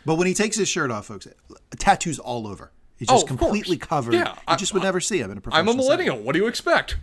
but 0.07 0.15
when 0.15 0.27
he 0.29 0.35
takes 0.35 0.57
his 0.57 0.69
shirt 0.69 0.91
off, 0.93 1.07
folks, 1.07 1.27
tattoos 1.79 2.19
all 2.21 2.47
over. 2.47 2.71
He's 2.97 3.09
Oh, 3.09 3.15
just 3.15 3.25
of 3.31 3.39
completely 3.39 3.79
course. 3.79 3.89
covered. 3.89 4.15
Yeah, 4.15 4.29
you 4.35 4.41
I- 4.47 4.57
just 4.57 4.73
would 4.75 4.83
never 4.85 5.01
see 5.01 5.19
him 5.19 5.31
in 5.33 5.39
a 5.39 5.43
I'm 5.51 5.67
a 5.69 5.75
millennial. 5.75 6.19
What 6.19 6.35
do 6.35 6.39
you 6.39 6.47
expect? 6.47 6.97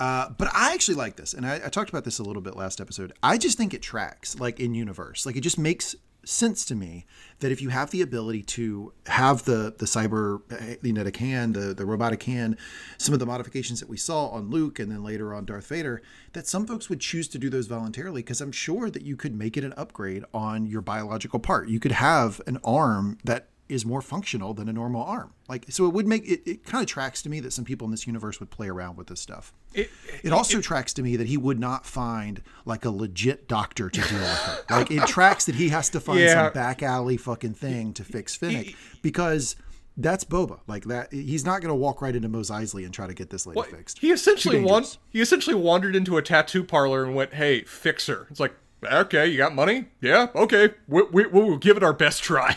Uh, 0.00 0.28
but 0.30 0.48
I 0.54 0.74
actually 0.74 0.94
like 0.94 1.16
this, 1.16 1.34
and 1.34 1.44
I, 1.46 1.56
I 1.56 1.68
talked 1.68 1.90
about 1.90 2.04
this 2.04 2.18
a 2.18 2.22
little 2.22 2.40
bit 2.42 2.56
last 2.56 2.80
episode. 2.80 3.12
I 3.22 3.36
just 3.36 3.58
think 3.58 3.74
it 3.74 3.82
tracks, 3.82 4.38
like 4.38 4.60
in 4.60 4.74
universe. 4.74 5.26
Like 5.26 5.36
it 5.36 5.40
just 5.40 5.58
makes 5.58 5.96
sense 6.24 6.64
to 6.66 6.74
me 6.74 7.06
that 7.40 7.52
if 7.52 7.62
you 7.62 7.68
have 7.70 7.90
the 7.90 8.02
ability 8.02 8.42
to 8.42 8.92
have 9.06 9.44
the 9.44 9.74
the 9.78 9.86
cyber 9.86 10.40
uh, 10.52 10.76
kinetic 10.82 11.16
hand, 11.16 11.54
the 11.54 11.74
the 11.74 11.86
robotic 11.86 12.22
hand, 12.24 12.56
some 12.96 13.12
of 13.12 13.20
the 13.20 13.26
modifications 13.26 13.80
that 13.80 13.88
we 13.88 13.96
saw 13.96 14.28
on 14.28 14.50
Luke, 14.50 14.78
and 14.78 14.90
then 14.90 15.02
later 15.02 15.34
on 15.34 15.44
Darth 15.44 15.68
Vader, 15.68 16.02
that 16.32 16.46
some 16.46 16.66
folks 16.66 16.88
would 16.88 17.00
choose 17.00 17.28
to 17.28 17.38
do 17.38 17.48
those 17.48 17.66
voluntarily 17.66 18.22
because 18.22 18.40
I'm 18.40 18.52
sure 18.52 18.90
that 18.90 19.02
you 19.02 19.16
could 19.16 19.34
make 19.34 19.56
it 19.56 19.64
an 19.64 19.74
upgrade 19.76 20.24
on 20.34 20.66
your 20.66 20.80
biological 20.80 21.38
part. 21.38 21.68
You 21.68 21.80
could 21.80 21.92
have 21.92 22.40
an 22.46 22.58
arm 22.64 23.18
that 23.24 23.48
is 23.68 23.84
more 23.84 24.00
functional 24.02 24.54
than 24.54 24.68
a 24.68 24.72
normal 24.72 25.02
arm. 25.02 25.32
Like 25.48 25.66
so, 25.68 25.86
it 25.86 25.92
would 25.92 26.06
make 26.06 26.26
it. 26.26 26.40
It 26.48 26.64
kind 26.64 26.82
of 26.82 26.88
tracks 26.88 27.22
to 27.22 27.28
me 27.28 27.40
that 27.40 27.52
some 27.52 27.64
people 27.64 27.84
in 27.86 27.90
this 27.90 28.06
universe 28.06 28.40
would 28.40 28.50
play 28.50 28.68
around 28.68 28.96
with 28.96 29.08
this 29.08 29.20
stuff. 29.20 29.52
It, 29.74 29.90
It 30.22 30.32
also 30.32 30.60
tracks 30.60 30.92
to 30.94 31.02
me 31.02 31.16
that 31.16 31.26
he 31.26 31.36
would 31.36 31.58
not 31.58 31.84
find 31.86 32.42
like 32.64 32.84
a 32.84 32.90
legit 32.90 33.46
doctor 33.48 33.90
to 33.90 34.00
deal 34.00 34.18
with 34.18 34.28
her. 34.38 34.58
Like 34.70 34.90
it 34.90 35.06
tracks 35.06 35.44
that 35.46 35.54
he 35.56 35.68
has 35.70 35.88
to 35.90 36.00
find 36.00 36.20
Yeah. 36.20 36.44
some 36.46 36.52
back 36.52 36.82
alley 36.82 37.16
fucking 37.16 37.54
thing 37.54 37.92
to 37.94 38.04
fix 38.04 38.34
Fennec 38.36 38.74
because 39.02 39.56
that's 39.96 40.24
Boba. 40.24 40.60
Like 40.66 40.84
that, 40.84 41.12
he's 41.12 41.44
not 41.44 41.60
going 41.60 41.70
to 41.70 41.74
walk 41.74 42.00
right 42.00 42.14
into 42.14 42.28
Mos 42.28 42.50
Eisley 42.50 42.84
and 42.84 42.94
try 42.94 43.06
to 43.06 43.14
get 43.14 43.30
this 43.30 43.46
lady 43.46 43.60
fixed. 43.70 43.98
he 43.98 44.10
essentially 44.12 44.60
wan- 44.62 44.84
he 45.10 45.20
essentially 45.20 45.56
wandered 45.56 45.96
into 45.96 46.16
a 46.16 46.22
tattoo 46.22 46.62
parlor 46.64 47.04
and 47.04 47.14
went, 47.16 47.34
"Hey, 47.34 47.62
fix 47.64 48.06
her." 48.06 48.26
It's 48.30 48.38
like, 48.40 48.54
okay, 48.84 49.26
you 49.26 49.36
got 49.36 49.54
money? 49.54 49.86
Yeah, 50.00 50.28
okay, 50.36 50.70
we, 50.86 51.02
we, 51.10 51.26
we'll 51.26 51.56
give 51.56 51.76
it 51.76 51.82
our 51.82 51.92
best 51.92 52.22
try. 52.22 52.56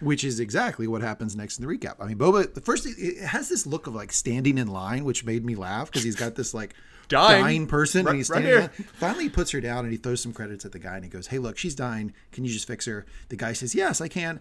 Which 0.00 0.24
is 0.24 0.40
exactly 0.40 0.86
what 0.86 1.02
happens 1.02 1.34
next 1.34 1.58
in 1.58 1.66
the 1.66 1.78
recap. 1.78 1.96
I 2.00 2.06
mean, 2.06 2.18
Boba. 2.18 2.52
The 2.52 2.60
first, 2.60 2.86
it 2.86 3.18
has 3.24 3.48
this 3.48 3.66
look 3.66 3.86
of 3.86 3.94
like 3.94 4.12
standing 4.12 4.58
in 4.58 4.68
line, 4.68 5.04
which 5.04 5.24
made 5.24 5.44
me 5.44 5.54
laugh 5.54 5.90
because 5.90 6.04
he's 6.04 6.16
got 6.16 6.34
this 6.34 6.54
like 6.54 6.74
Dying. 7.08 7.42
dying, 7.42 7.66
person, 7.66 8.04
Right- 8.04 8.10
and 8.10 8.18
he's 8.18 8.26
standing. 8.26 8.52
in 8.52 8.58
here. 8.60 8.70
Finally, 8.94 9.24
he 9.24 9.30
puts 9.30 9.50
her 9.52 9.60
down 9.60 9.84
and 9.84 9.90
he 9.90 9.96
throws 9.96 10.20
some 10.22 10.32
credits 10.32 10.64
at 10.64 10.72
the 10.72 10.78
guy 10.78 10.96
and 10.96 11.04
he 11.04 11.10
goes, 11.10 11.28
"Hey, 11.28 11.38
look, 11.38 11.56
she's 11.56 11.74
dying. 11.74 12.12
Can 12.32 12.44
you 12.44 12.52
just 12.52 12.66
fix 12.66 12.84
her?" 12.86 13.06
The 13.30 13.36
guy 13.36 13.54
says, 13.54 13.74
"Yes, 13.74 14.00
I 14.00 14.08
can." 14.08 14.40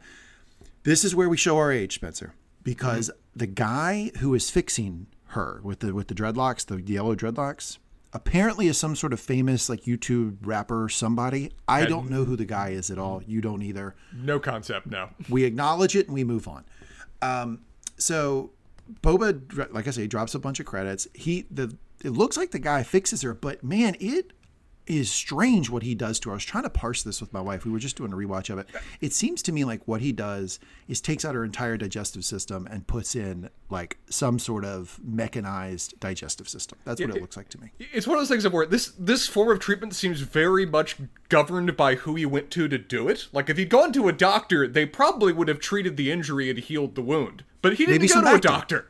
This 0.83 1.03
is 1.03 1.15
where 1.15 1.29
we 1.29 1.37
show 1.37 1.57
our 1.57 1.71
age, 1.71 1.95
Spencer, 1.95 2.33
because 2.63 3.09
mm-hmm. 3.09 3.39
the 3.39 3.47
guy 3.47 4.11
who 4.19 4.33
is 4.33 4.49
fixing 4.49 5.07
her 5.27 5.59
with 5.63 5.79
the 5.79 5.93
with 5.93 6.07
the 6.07 6.15
dreadlocks, 6.15 6.65
the 6.65 6.81
yellow 6.81 7.15
dreadlocks, 7.15 7.77
apparently 8.17 8.67
is 8.67 8.79
some 8.79 8.95
sort 8.95 9.13
of 9.13 9.19
famous 9.19 9.69
like 9.69 9.83
YouTube 9.83 10.37
rapper 10.41 10.89
somebody. 10.89 11.51
I 11.67 11.85
don't 11.85 12.09
know 12.09 12.25
who 12.25 12.35
the 12.35 12.45
guy 12.45 12.69
is 12.69 12.89
at 12.89 12.97
all. 12.97 13.21
You 13.27 13.41
don't 13.41 13.61
either. 13.61 13.95
No 14.11 14.39
concept, 14.39 14.87
no. 14.87 15.09
We 15.29 15.43
acknowledge 15.43 15.95
it 15.95 16.07
and 16.07 16.15
we 16.15 16.23
move 16.23 16.47
on. 16.47 16.65
Um, 17.21 17.59
so 17.97 18.49
Boba, 19.03 19.71
like 19.71 19.87
I 19.87 19.91
say, 19.91 20.07
drops 20.07 20.33
a 20.33 20.39
bunch 20.39 20.59
of 20.59 20.65
credits. 20.65 21.07
He 21.13 21.45
the 21.51 21.77
it 22.03 22.09
looks 22.09 22.37
like 22.37 22.49
the 22.49 22.59
guy 22.59 22.81
fixes 22.81 23.21
her, 23.21 23.35
but 23.35 23.63
man, 23.63 23.95
it 23.99 24.33
is 24.87 25.11
strange 25.11 25.69
what 25.69 25.83
he 25.83 25.95
does 25.95 26.19
to 26.21 26.29
her. 26.29 26.33
I 26.33 26.37
was 26.37 26.45
trying 26.45 26.63
to 26.63 26.69
parse 26.69 27.03
this 27.03 27.21
with 27.21 27.33
my 27.33 27.41
wife. 27.41 27.65
We 27.65 27.71
were 27.71 27.79
just 27.79 27.95
doing 27.95 28.13
a 28.13 28.15
rewatch 28.15 28.49
of 28.49 28.59
it. 28.59 28.67
It 29.01 29.13
seems 29.13 29.41
to 29.43 29.51
me 29.51 29.65
like 29.65 29.81
what 29.87 30.01
he 30.01 30.11
does 30.11 30.59
is 30.87 31.01
takes 31.01 31.25
out 31.25 31.35
her 31.35 31.43
entire 31.43 31.77
digestive 31.77 32.25
system 32.25 32.67
and 32.69 32.87
puts 32.87 33.15
in 33.15 33.49
like 33.69 33.97
some 34.09 34.39
sort 34.39 34.65
of 34.65 34.99
mechanized 35.03 35.99
digestive 35.99 36.47
system. 36.47 36.77
That's 36.85 37.01
what 37.01 37.09
it, 37.11 37.17
it 37.17 37.21
looks 37.21 37.37
like 37.37 37.49
to 37.49 37.61
me. 37.61 37.71
It's 37.79 38.07
one 38.07 38.17
of 38.17 38.21
those 38.21 38.29
things 38.29 38.45
of 38.45 38.53
where 38.53 38.65
this 38.65 38.93
this 38.97 39.27
form 39.27 39.51
of 39.51 39.59
treatment 39.59 39.93
seems 39.95 40.21
very 40.21 40.65
much 40.65 40.97
governed 41.29 41.75
by 41.75 41.95
who 41.95 42.15
he 42.15 42.25
went 42.25 42.49
to 42.51 42.67
to 42.67 42.77
do 42.77 43.09
it. 43.09 43.27
Like 43.33 43.49
if 43.49 43.57
he'd 43.57 43.69
gone 43.69 43.91
to 43.93 44.07
a 44.07 44.13
doctor, 44.13 44.67
they 44.67 44.85
probably 44.85 45.33
would 45.33 45.47
have 45.47 45.59
treated 45.59 45.97
the 45.97 46.11
injury 46.11 46.49
and 46.49 46.59
healed 46.59 46.95
the 46.95 47.01
wound. 47.01 47.43
But 47.61 47.73
he 47.73 47.85
didn't 47.85 48.01
Maybe 48.01 48.13
go 48.13 48.21
to 48.21 48.35
a 48.35 48.39
doctor. 48.39 48.89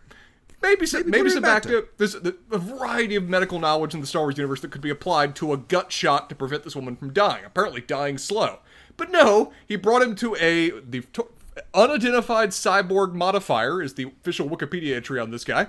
Maybe 0.62 0.86
some, 0.86 1.02
Maybe 1.02 1.12
maybe, 1.12 1.30
some 1.30 1.38
in 1.38 1.44
back 1.44 1.64
to 1.64 1.88
there's 1.98 2.16
a, 2.16 2.34
a 2.52 2.58
variety 2.58 3.16
of 3.16 3.30
medical 3.30 3.60
knowledge 3.60 3.94
in 3.94 4.02
the 4.02 4.08
Star 4.08 4.24
Wars 4.24 4.38
universe 4.38 4.62
that 4.62 4.72
could 4.72 4.82
be 4.82 4.90
applied 4.90 5.36
to 5.36 5.54
a 5.54 5.58
gut 5.58 5.92
shot 5.92 6.30
to 6.30 6.36
prevent 6.36 6.64
this 6.64 6.76
woman 6.76 6.96
from 6.96 7.14
dying. 7.14 7.46
Apparently, 7.46 7.82
dying 7.82 8.18
slow. 8.18 8.60
But 8.96 9.12
no, 9.12 9.54
he 9.68 9.76
brought 9.76 10.02
him 10.02 10.16
to 10.16 10.36
a 10.38 10.72
the 10.72 11.04
unidentified 11.74 12.50
cyborg 12.50 13.14
modifier 13.14 13.82
is 13.82 13.94
the 13.94 14.06
official 14.06 14.50
Wikipedia 14.50 14.96
entry 14.96 15.20
on 15.20 15.32
this 15.32 15.44
guy. 15.44 15.68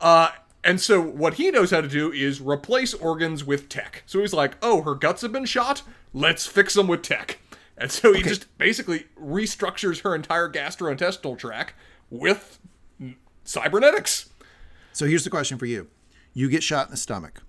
Uh, 0.00 0.30
and 0.64 0.80
so 0.80 1.00
what 1.00 1.34
he 1.34 1.50
knows 1.50 1.70
how 1.70 1.80
to 1.80 1.88
do 1.88 2.10
is 2.10 2.40
replace 2.40 2.94
organs 2.94 3.44
with 3.44 3.68
tech. 3.68 4.02
So 4.06 4.20
he's 4.20 4.32
like, 4.32 4.56
"Oh, 4.62 4.82
her 4.82 4.94
guts 4.94 5.22
have 5.22 5.32
been 5.32 5.44
shot. 5.44 5.82
Let's 6.12 6.46
fix 6.46 6.74
them 6.74 6.88
with 6.88 7.02
tech." 7.02 7.38
And 7.76 7.90
so 7.90 8.12
he 8.12 8.22
just 8.22 8.56
basically 8.58 9.06
restructures 9.20 10.02
her 10.02 10.14
entire 10.14 10.48
gastrointestinal 10.48 11.38
tract 11.38 11.74
with 12.08 12.58
cybernetics. 13.44 14.30
So 14.92 15.06
here's 15.06 15.24
the 15.24 15.30
question 15.30 15.58
for 15.58 15.66
you. 15.66 15.88
You 16.32 16.48
get 16.48 16.62
shot 16.62 16.86
in 16.86 16.90
the 16.90 16.96
stomach. 16.96 17.42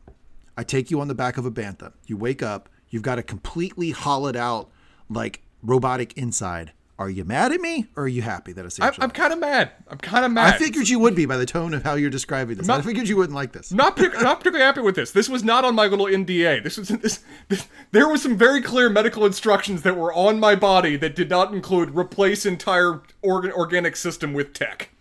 I 0.57 0.63
take 0.63 0.89
you 0.91 1.01
on 1.01 1.07
the 1.07 1.15
back 1.15 1.37
of 1.37 1.45
a 1.45 1.51
bantha. 1.51 1.93
You 2.05 2.17
wake 2.17 2.41
up, 2.43 2.69
you've 2.89 3.03
got 3.03 3.19
a 3.19 3.23
completely 3.23 3.91
hollowed 3.91 4.35
out, 4.35 4.69
like 5.09 5.41
robotic 5.61 6.13
inside. 6.17 6.71
Are 6.97 7.09
you 7.09 7.25
mad 7.25 7.51
at 7.51 7.59
me 7.59 7.87
or 7.97 8.03
are 8.03 8.07
you 8.07 8.21
happy 8.21 8.53
that 8.53 8.63
I 8.65 8.69
saved 8.69 8.95
I'm, 8.99 9.03
I'm 9.03 9.11
kind 9.11 9.33
of 9.33 9.39
mad. 9.39 9.71
I'm 9.89 9.97
kind 9.97 10.23
of 10.23 10.31
mad. 10.31 10.53
I 10.53 10.57
figured 10.57 10.87
you 10.87 10.97
would 10.99 11.13
be 11.13 11.25
by 11.25 11.35
the 11.35 11.45
tone 11.45 11.73
of 11.73 11.83
how 11.83 11.95
you're 11.95 12.09
describing 12.09 12.55
this. 12.55 12.69
I 12.69 12.77
Not- 12.77 12.85
figured 12.85 13.09
you 13.09 13.17
wouldn't 13.17 13.35
like 13.35 13.51
this. 13.51 13.73
not 13.73 13.97
pic- 13.97 14.13
not 14.13 14.37
particularly 14.39 14.63
happy 14.63 14.79
with 14.79 14.95
this. 14.95 15.11
This 15.11 15.27
was 15.27 15.43
not 15.43 15.65
on 15.65 15.75
my 15.75 15.87
little 15.87 16.05
NDA. 16.05 16.63
This 16.63 16.77
was 16.77 16.87
this, 17.01 17.19
this. 17.49 17.67
There 17.91 18.07
was 18.07 18.21
some 18.21 18.37
very 18.37 18.61
clear 18.61 18.89
medical 18.89 19.25
instructions 19.25 19.81
that 19.81 19.97
were 19.97 20.13
on 20.13 20.39
my 20.39 20.55
body 20.55 20.95
that 20.95 21.17
did 21.17 21.29
not 21.29 21.53
include 21.53 21.93
replace 21.93 22.45
entire 22.45 23.01
organ 23.21 23.51
organic 23.51 23.97
system 23.97 24.31
with 24.31 24.53
tech. 24.53 24.91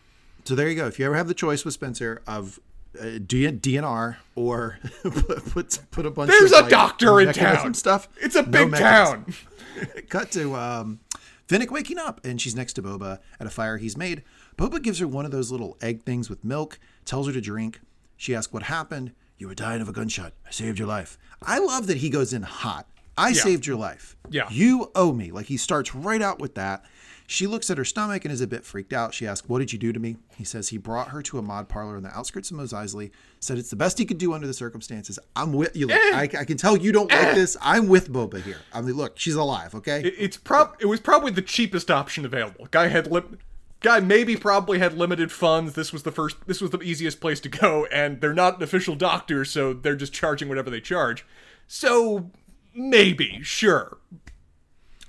So 0.45 0.55
there 0.55 0.69
you 0.69 0.75
go. 0.77 0.87
If 0.87 0.99
you 0.99 1.07
ever 1.07 1.15
have 1.17 1.29
the 1.29 1.35
choice 1.35 1.65
with 1.65 1.75
Spencer 1.75 2.23
of 2.27 2.61
uh, 2.99 3.05
DNR 3.05 4.17
or 4.37 4.79
put, 5.03 5.45
put 5.47 5.79
put 5.91 6.07
a 6.07 6.11
bunch 6.11 6.31
There's 6.31 6.53
of 6.53 6.59
a 6.59 6.63
like, 6.63 6.71
doctor 6.71 7.21
in 7.21 7.33
town. 7.33 7.75
stuff. 7.75 8.09
It's 8.21 8.37
a 8.37 8.43
big 8.43 8.71
mechanism. 8.71 9.25
town. 9.25 10.05
Cut 10.09 10.31
to 10.33 10.55
um, 10.55 11.01
Fennec 11.49 11.71
waking 11.71 11.99
up, 11.99 12.25
and 12.25 12.41
she's 12.41 12.55
next 12.55 12.75
to 12.75 12.83
Boba 12.83 13.19
at 13.41 13.47
a 13.47 13.51
fire 13.51 13.79
he's 13.79 13.97
made. 13.97 14.23
Boba 14.57 14.81
gives 14.83 15.01
her 15.01 15.09
one 15.09 15.25
of 15.25 15.31
those 15.31 15.51
little 15.51 15.77
egg 15.81 16.03
things 16.03 16.31
with 16.31 16.45
milk, 16.45 16.79
tells 17.05 17.27
her 17.27 17.33
to 17.33 17.41
drink. 17.41 17.81
She 18.17 18.35
asks 18.35 18.53
what 18.53 18.65
happened. 18.65 19.13
You 19.37 19.49
were 19.49 19.55
dying 19.55 19.83
of 19.83 19.89
a 19.89 19.93
gunshot. 19.93 20.33
I 20.47 20.51
saved 20.53 20.79
your 20.79 20.87
life. 20.87 21.19
I 21.43 21.59
love 21.59 21.89
that 21.89 21.97
he 21.99 22.09
goes 22.09 22.33
in 22.33 22.43
hot. 22.43 22.87
I 23.17 23.33
saved 23.33 23.67
your 23.67 23.77
life. 23.77 24.17
Yeah. 24.29 24.49
You 24.51 24.91
owe 24.95 25.13
me. 25.13 25.31
Like 25.31 25.47
he 25.47 25.57
starts 25.57 25.95
right 25.95 26.23
out 26.23 26.39
with 26.41 26.55
that. 26.55 26.85
She 27.27 27.47
looks 27.47 27.71
at 27.71 27.79
her 27.79 27.85
stomach 27.87 28.25
and 28.27 28.33
is 28.33 28.43
a 28.43 28.47
bit 28.47 28.65
freaked 28.65 28.93
out. 28.93 29.15
She 29.15 29.27
asks, 29.27 29.49
What 29.49 29.61
did 29.61 29.73
you 29.73 29.79
do 29.79 29.93
to 29.95 29.99
me? 29.99 30.17
He 30.37 30.45
says 30.45 30.69
he 30.69 30.77
brought 30.79 31.09
her 31.09 31.23
to 31.23 31.39
a 31.39 31.43
mod 31.43 31.69
parlor 31.71 31.97
in 31.97 32.03
the 32.03 32.11
outskirts 32.17 32.51
of 32.51 32.59
Mos 32.59 32.73
Eisley, 32.75 33.11
said 33.41 33.57
it's 33.57 33.71
the 33.71 33.77
best 33.77 33.97
he 33.99 34.05
could 34.05 34.19
do 34.19 34.35
under 34.35 34.47
the 34.47 34.53
circumstances. 34.53 35.19
I'm 35.35 35.53
with 35.55 35.75
you. 35.75 35.87
Look, 35.87 35.97
I, 35.99 36.23
I 36.41 36.45
can 36.45 36.59
tell 36.59 36.77
you 36.77 36.93
don't 36.93 37.11
like 37.11 37.35
this. 37.35 37.57
I'm 37.63 37.89
with 37.89 38.13
Boba 38.13 38.43
here. 38.43 38.59
I 38.75 38.83
mean, 38.83 38.95
look, 38.95 39.19
she's 39.19 39.37
alive, 39.37 39.75
okay? 39.75 40.03
It- 40.03 40.15
it's 40.19 40.37
prob 40.37 40.77
it 40.81 40.87
was 40.87 41.01
probably 41.01 41.31
the 41.33 41.43
cheapest 41.43 41.91
option 41.91 42.25
available. 42.27 42.69
Guy 42.71 42.89
had 42.89 43.11
lim- 43.11 43.39
guy 43.81 44.01
maybe 44.01 44.37
probably 44.37 44.79
had 44.79 44.93
limited 44.95 45.33
funds. 45.33 45.73
This 45.75 45.93
was 45.95 46.03
the 46.03 46.13
first 46.13 46.37
this 46.47 46.61
was 46.61 46.71
the 46.73 46.81
easiest 46.83 47.21
place 47.21 47.41
to 47.41 47.49
go 47.49 47.87
and 47.87 48.21
they're 48.21 48.35
not 48.35 48.59
an 48.59 48.63
official 48.63 48.95
doctor 48.95 49.45
so 49.45 49.73
they're 49.73 49.97
just 49.97 50.13
charging 50.13 50.49
whatever 50.51 50.69
they 50.71 50.81
charge. 50.81 51.25
So 51.67 52.31
maybe, 52.75 53.41
sure. 53.43 53.99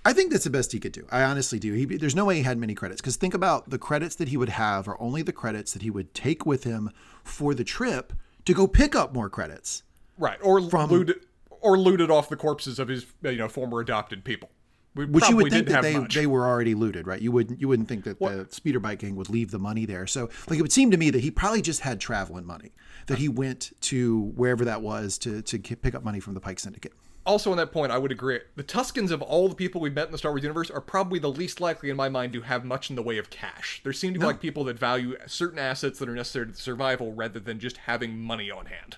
I 0.05 0.13
think 0.13 0.31
that's 0.31 0.43
the 0.43 0.51
best 0.51 0.71
he 0.71 0.79
could 0.79 0.91
do. 0.91 1.07
I 1.11 1.23
honestly 1.23 1.57
do. 1.57 1.73
He, 1.73 1.85
there's 1.85 2.15
no 2.15 2.25
way 2.25 2.35
he 2.35 2.43
had 2.43 2.59
many 2.59 2.75
credits 2.75 3.01
because 3.01 3.15
think 3.15 3.33
about 3.33 3.71
the 3.71 3.79
credits 3.79 4.15
that 4.15 4.27
he 4.27 4.37
would 4.37 4.49
have 4.49 4.87
are 4.87 5.01
only 5.01 5.23
the 5.23 5.33
credits 5.33 5.73
that 5.73 5.81
he 5.81 5.89
would 5.89 6.13
take 6.13 6.45
with 6.45 6.63
him 6.63 6.91
for 7.23 7.55
the 7.55 7.63
trip 7.63 8.13
to 8.45 8.53
go 8.53 8.67
pick 8.67 8.95
up 8.95 9.13
more 9.13 9.29
credits. 9.29 9.81
Right. 10.17 10.37
Or 10.43 10.61
looted 10.61 11.25
or 11.49 11.79
looted 11.79 12.11
off 12.11 12.29
the 12.29 12.35
corpses 12.35 12.77
of 12.77 12.87
his 12.87 13.07
you 13.23 13.37
know 13.37 13.49
former 13.49 13.79
adopted 13.79 14.23
people. 14.23 14.51
We 14.93 15.05
Which 15.05 15.27
you 15.27 15.35
would 15.35 15.51
think 15.51 15.67
that 15.67 15.81
they, 15.81 15.97
much. 15.97 16.15
they 16.15 16.25
were 16.25 16.47
already 16.47 16.73
looted, 16.73 17.05
right? 17.05 17.21
You 17.21 17.31
wouldn't 17.31 17.59
you 17.59 17.67
wouldn't 17.67 17.89
think 17.89 18.05
that 18.05 18.19
the 18.19 18.47
speeder 18.51 18.79
bike 18.79 18.99
gang 18.99 19.15
would 19.17 19.29
leave 19.29 19.51
the 19.51 19.59
money 19.59 19.85
there. 19.85 20.07
So 20.07 20.29
like 20.47 20.59
it 20.59 20.61
would 20.61 20.71
seem 20.71 20.91
to 20.91 20.97
me 20.97 21.09
that 21.09 21.19
he 21.19 21.31
probably 21.31 21.61
just 21.61 21.81
had 21.81 21.99
traveling 21.99 22.45
money 22.45 22.73
that 23.07 23.17
he 23.17 23.27
went 23.27 23.71
to 23.81 24.31
wherever 24.35 24.63
that 24.65 24.81
was 24.81 25.17
to 25.19 25.41
to 25.41 25.59
pick 25.59 25.95
up 25.95 26.03
money 26.03 26.19
from 26.19 26.35
the 26.35 26.39
Pike 26.39 26.59
Syndicate. 26.59 26.93
Also 27.25 27.49
on 27.49 27.57
that 27.57 27.71
point, 27.71 27.91
I 27.91 27.97
would 27.97 28.11
agree. 28.11 28.39
The 28.55 28.63
Tuskens 28.63 29.09
of 29.09 29.21
all 29.21 29.49
the 29.49 29.55
people 29.55 29.81
we've 29.81 29.93
met 29.93 30.05
in 30.05 30.11
the 30.11 30.17
Star 30.17 30.31
Wars 30.31 30.43
universe 30.43 30.69
are 30.69 30.81
probably 30.81 31.17
the 31.17 31.31
least 31.31 31.59
likely, 31.59 31.89
in 31.89 31.95
my 31.95 32.07
mind, 32.07 32.33
to 32.33 32.41
have 32.41 32.63
much 32.63 32.91
in 32.91 32.95
the 32.95 33.01
way 33.01 33.17
of 33.17 33.31
cash. 33.31 33.81
There 33.83 33.93
seem 33.93 34.13
to 34.13 34.19
be 34.19 34.25
like 34.25 34.39
people 34.39 34.63
that 34.65 34.77
value 34.77 35.17
certain 35.25 35.57
assets 35.57 35.97
that 35.99 36.07
are 36.07 36.13
necessary 36.13 36.47
to 36.47 36.53
survival 36.53 37.13
rather 37.13 37.39
than 37.39 37.59
just 37.59 37.77
having 37.77 38.19
money 38.19 38.51
on 38.51 38.67
hand. 38.67 38.97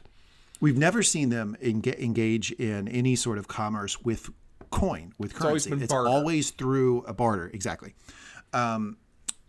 We've 0.59 0.77
never 0.77 1.03
seen 1.03 1.29
them 1.29 1.55
enga- 1.61 1.97
engage 1.99 2.51
in 2.51 2.87
any 2.89 3.15
sort 3.15 3.37
of 3.37 3.47
commerce 3.47 4.01
with 4.01 4.29
coin, 4.71 5.13
with 5.17 5.41
always 5.41 5.65
currency. 5.65 5.83
It's 5.85 5.93
always 5.93 6.49
through 6.51 7.03
a 7.03 7.13
barter, 7.13 7.49
exactly. 7.53 7.93
Um, 8.53 8.97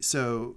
so 0.00 0.56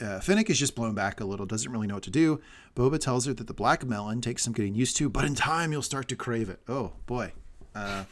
uh, 0.00 0.20
Fennec 0.20 0.50
is 0.50 0.58
just 0.58 0.74
blown 0.74 0.94
back 0.94 1.20
a 1.20 1.24
little, 1.24 1.46
doesn't 1.46 1.70
really 1.70 1.86
know 1.86 1.94
what 1.94 2.02
to 2.04 2.10
do. 2.10 2.40
Boba 2.76 2.98
tells 2.98 3.26
her 3.26 3.32
that 3.34 3.46
the 3.46 3.54
black 3.54 3.84
melon 3.86 4.20
takes 4.20 4.42
some 4.42 4.52
getting 4.52 4.74
used 4.74 4.96
to, 4.96 5.08
but 5.08 5.24
in 5.24 5.34
time 5.34 5.72
you'll 5.72 5.82
start 5.82 6.08
to 6.08 6.16
crave 6.16 6.50
it. 6.50 6.60
Oh 6.68 6.92
boy. 7.06 7.32
Uh, 7.74 8.04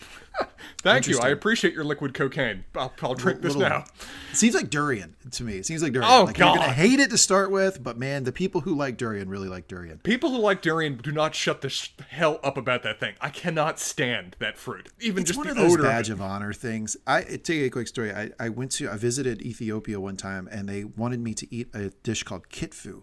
thank 0.83 1.07
you. 1.07 1.19
I 1.21 1.29
appreciate 1.29 1.73
your 1.75 1.85
liquid 1.85 2.15
cocaine. 2.15 2.65
I'll, 2.75 2.93
I'll 3.03 3.15
drink 3.15 3.43
this 3.43 3.55
Little- 3.55 3.69
now. 3.71 3.85
It 4.31 4.37
seems 4.37 4.55
like 4.55 4.71
durian 4.71 5.15
to 5.31 5.45
me. 5.45 5.57
It 5.59 5.67
seems 5.67 5.83
like 5.83 5.93
durian. 5.93 6.11
Oh, 6.13 6.25
like 6.25 6.39
you're 6.39 6.47
God. 6.49 6.57
gonna 6.57 6.73
hate 6.73 6.99
it 6.99 7.11
to 7.11 7.19
start 7.19 7.51
with, 7.51 7.83
but 7.83 7.97
man, 7.99 8.25
the 8.25 8.33
people 8.33 8.63
who 8.63 8.75
like 8.75 8.97
durian 8.97 9.29
really 9.29 9.49
like 9.49 9.69
durian. 9.69 9.99
People 9.99 10.31
who 10.31 10.39
like 10.39 10.63
durian 10.63 10.97
do 10.97 11.13
not 11.13 11.35
shut 11.35 11.61
the 11.61 11.69
sh- 11.69 11.91
hell 12.09 12.41
up 12.43 12.57
about 12.57 12.83
that 12.83 12.99
thing. 12.99 13.15
I 13.21 13.29
cannot 13.31 13.79
stand 13.79 14.37
that 14.41 14.57
fruit. 14.59 14.89
Even 15.01 15.21
It's 15.23 15.29
just 15.29 15.39
one 15.39 15.47
the 15.47 15.53
of 15.53 15.57
those 15.59 15.75
odor. 15.75 15.83
badge 15.85 16.09
of 16.11 16.21
of 16.21 16.23
honor 16.23 16.53
things. 16.53 16.97
I 17.07 17.19
I 17.19 17.23
tell 17.37 17.57
you 17.57 17.67
a 17.67 17.71
quick 17.71 17.89
story. 17.89 18.13
I, 18.13 18.31
I 18.41 18.49
went 18.49 18.73
to 18.73 18.91
I 18.91 18.97
visited 18.97 19.43
Ethiopia 19.43 20.01
one 20.01 20.17
time, 20.17 20.49
and 20.51 20.69
they 20.69 20.85
wanted 20.85 21.21
me 21.21 21.35
to 21.35 21.55
eat 21.55 21.69
a 21.75 21.91
dish 22.03 22.23
called 22.25 22.49
kitfo, 22.49 23.03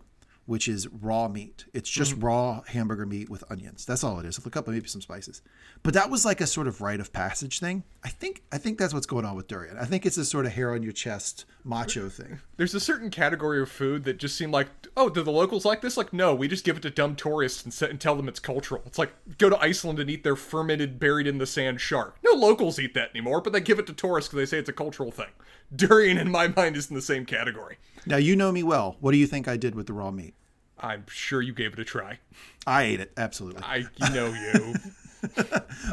which 0.49 0.67
is 0.67 0.87
raw 0.87 1.27
meat. 1.27 1.65
It's 1.73 1.89
just 1.89 2.13
Mm-hmm. 2.13 2.25
raw 2.25 2.61
hamburger 2.67 3.05
meat 3.05 3.29
with 3.29 3.43
onions. 3.51 3.85
That's 3.85 4.03
all 4.03 4.19
it 4.19 4.25
is. 4.25 4.39
A 4.43 4.49
couple 4.49 4.73
maybe 4.73 4.87
some 4.87 4.99
spices. 5.01 5.43
But 5.83 5.93
that 5.93 6.09
was 6.09 6.25
like 6.25 6.41
a 6.41 6.47
sort 6.47 6.67
of 6.67 6.81
rite 6.81 6.99
of 6.99 7.13
passage 7.13 7.59
thing. 7.59 7.83
I 8.03 8.09
think 8.09 8.41
I 8.51 8.57
think 8.57 8.79
that's 8.79 8.91
what's 8.93 9.05
going 9.05 9.25
on 9.25 9.35
with 9.35 9.47
durian. 9.47 9.77
I 9.77 9.85
think 9.85 10.07
it's 10.07 10.17
a 10.17 10.25
sort 10.25 10.47
of 10.47 10.53
hair 10.53 10.73
on 10.73 10.81
your 10.81 10.91
chest 10.91 11.45
macho 11.63 12.09
thing. 12.09 12.39
There's 12.57 12.73
a 12.73 12.79
certain 12.79 13.11
category 13.11 13.61
of 13.61 13.69
food 13.69 14.05
that 14.05 14.17
just 14.17 14.35
seem 14.35 14.49
like, 14.51 14.69
oh, 14.97 15.07
do 15.09 15.21
the 15.21 15.31
locals 15.31 15.65
like 15.65 15.81
this? 15.81 15.97
Like, 15.97 16.11
no, 16.13 16.33
we 16.33 16.47
just 16.47 16.65
give 16.65 16.77
it 16.77 16.81
to 16.83 16.89
dumb 16.89 17.15
tourists 17.15 17.63
and, 17.63 17.71
set, 17.71 17.91
and 17.91 18.01
tell 18.01 18.15
them 18.15 18.27
it's 18.27 18.39
cultural. 18.39 18.81
It's 18.87 18.97
like 18.97 19.13
go 19.37 19.49
to 19.51 19.61
Iceland 19.61 19.99
and 19.99 20.09
eat 20.09 20.23
their 20.23 20.35
fermented, 20.35 20.99
buried 20.99 21.27
in 21.27 21.37
the 21.37 21.45
sand 21.45 21.79
shark. 21.79 22.17
No 22.25 22.31
locals 22.31 22.79
eat 22.79 22.95
that 22.95 23.11
anymore, 23.11 23.39
but 23.41 23.53
they 23.53 23.61
give 23.61 23.77
it 23.77 23.85
to 23.87 23.93
tourists 23.93 24.29
because 24.31 24.49
they 24.49 24.55
say 24.55 24.59
it's 24.59 24.69
a 24.69 24.73
cultural 24.73 25.11
thing. 25.11 25.29
Durian, 25.75 26.17
in 26.17 26.31
my 26.31 26.47
mind, 26.47 26.75
is 26.75 26.89
in 26.89 26.95
the 26.95 27.01
same 27.03 27.25
category. 27.25 27.77
Now 28.07 28.17
you 28.17 28.35
know 28.35 28.51
me 28.51 28.63
well. 28.63 28.97
What 28.99 29.11
do 29.11 29.17
you 29.17 29.27
think 29.27 29.47
I 29.47 29.55
did 29.57 29.75
with 29.75 29.85
the 29.85 29.93
raw 29.93 30.09
meat? 30.09 30.33
I'm 30.79 31.05
sure 31.09 31.41
you 31.41 31.53
gave 31.53 31.73
it 31.73 31.79
a 31.79 31.85
try. 31.85 32.19
I 32.65 32.83
ate 32.83 32.99
it 32.99 33.11
absolutely. 33.17 33.63
I 33.63 33.85
know 34.13 34.27
you. 34.27 34.75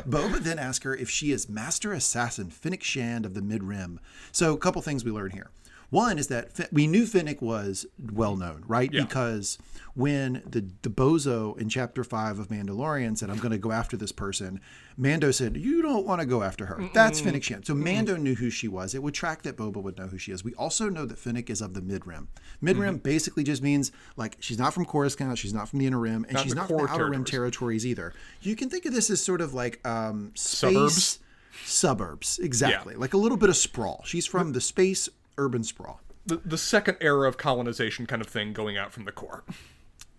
Boba 0.09 0.38
then 0.38 0.59
asks 0.59 0.85
her 0.85 0.95
if 0.95 1.11
she 1.11 1.33
is 1.33 1.49
Master 1.49 1.93
Assassin 1.93 2.50
Fennec 2.50 2.83
Shand 2.83 3.26
of 3.26 3.35
the 3.35 3.43
Mid 3.43 3.64
Rim. 3.64 3.99
So, 4.31 4.55
a 4.55 4.59
couple 4.59 4.81
things 4.83 5.05
we 5.05 5.11
learn 5.11 5.33
here. 5.33 5.50
One 5.90 6.19
is 6.19 6.26
that 6.28 6.69
we 6.73 6.87
knew 6.87 7.07
Fennec 7.07 7.40
was 7.40 7.87
well 8.12 8.37
known, 8.37 8.64
right? 8.66 8.93
Yeah. 8.93 9.02
Because 9.02 9.59
when 9.95 10.43
the 10.47 10.69
the 10.83 10.90
bozo 10.90 11.57
in 11.59 11.69
chapter 11.69 12.02
five 12.05 12.38
of 12.38 12.49
Mandalorian 12.49 13.16
said, 13.16 13.31
"I'm 13.31 13.38
going 13.38 13.52
to 13.52 13.59
go 13.59 13.73
after 13.73 13.97
this 13.97 14.12
person," 14.12 14.61
Mando 14.97 15.31
said, 15.31 15.57
"You 15.57 15.83
don't 15.83 16.07
want 16.07 16.21
to 16.21 16.26
go 16.26 16.43
after 16.43 16.66
her." 16.66 16.88
That's 16.93 17.21
Fennec 17.21 17.43
Shand. 17.43 17.66
So 17.66 17.75
Mando 17.75 18.16
knew 18.16 18.35
who 18.35 18.50
she 18.50 18.69
was. 18.69 18.95
It 18.95 19.02
would 19.02 19.14
track 19.14 19.43
that 19.43 19.57
Boba 19.57 19.83
would 19.83 19.97
know 19.97 20.09
who 20.09 20.19
she 20.19 20.33
is. 20.33 20.45
We 20.45 20.55
also 20.55 20.88
know 20.88 21.07
that 21.07 21.19
Fennec 21.19 21.49
is 21.49 21.61
of 21.61 21.75
the 21.75 21.81
Mid 21.81 22.07
Rim. 22.07 22.28
Mid 22.61 22.76
Rim 22.76 22.99
basically 22.99 23.45
just 23.45 23.62
means 23.62 23.93
like 24.16 24.37
she's 24.40 24.59
not 24.59 24.75
from 24.75 24.85
Coruscant, 24.85 25.38
she's 25.38 25.55
not 25.55 25.69
from 25.69 25.78
the 25.78 25.87
Inner 25.87 26.00
Rim, 26.00 26.25
and 26.25 26.35
Not 26.35 26.43
she's 26.43 26.55
not 26.55 26.69
from 26.69 26.78
the 26.78 26.90
Outer 26.90 27.11
Rim 27.11 27.25
territories. 27.25 27.87
either. 27.87 28.12
You 28.43 28.57
can 28.57 28.69
think 28.69 28.85
of 28.87 28.93
this 28.93 29.09
as 29.09 29.23
sort 29.23 29.40
of 29.40 29.55
like 29.55 29.87
um, 29.87 30.33
space 30.35 30.73
Suburbs? 30.75 31.19
suburbs, 31.64 32.38
exactly, 32.38 32.95
like 32.97 33.14
a 33.14 33.16
little 33.16 33.38
bit 33.38 33.49
of 33.49 33.57
sprawl. 33.57 34.02
She's 34.05 34.26
from 34.26 34.52
the 34.52 34.61
space 34.61 35.09
urban 35.38 35.64
sprawl. 35.64 36.00
The, 36.25 36.37
the 36.45 36.59
second 36.59 36.99
era 37.00 37.28
of 37.28 37.37
colonization 37.37 38.07
kind 38.07 38.21
of 38.21 38.28
thing 38.28 38.52
going 38.52 38.76
out 38.76 38.93
from 38.93 39.05
the 39.05 39.12
core. 39.12 39.45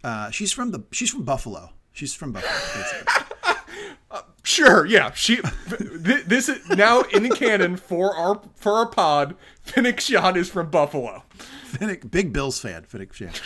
Uh, 0.04 0.30
she's 0.32 0.52
from 0.52 0.72
the 0.72 0.84
she's 0.92 1.12
from 1.12 1.24
Buffalo. 1.24 1.72
She's 1.92 2.14
from 2.14 2.32
Buffalo. 2.32 2.84
basically. 2.84 3.24
Sure, 4.48 4.86
yeah. 4.86 5.12
She 5.12 5.42
th- 5.42 6.24
this 6.24 6.48
is 6.48 6.70
now 6.70 7.02
in 7.02 7.24
the 7.24 7.30
canon 7.30 7.76
for 7.76 8.16
our 8.16 8.42
for 8.56 8.76
our 8.76 8.86
pod. 8.86 9.36
Fennec 9.64 10.00
Shand 10.00 10.38
is 10.38 10.50
from 10.50 10.70
Buffalo. 10.70 11.24
Fennec, 11.66 12.10
big 12.10 12.32
Bills 12.32 12.58
fan, 12.58 12.84
Fennec 12.84 13.12
Shand. 13.12 13.42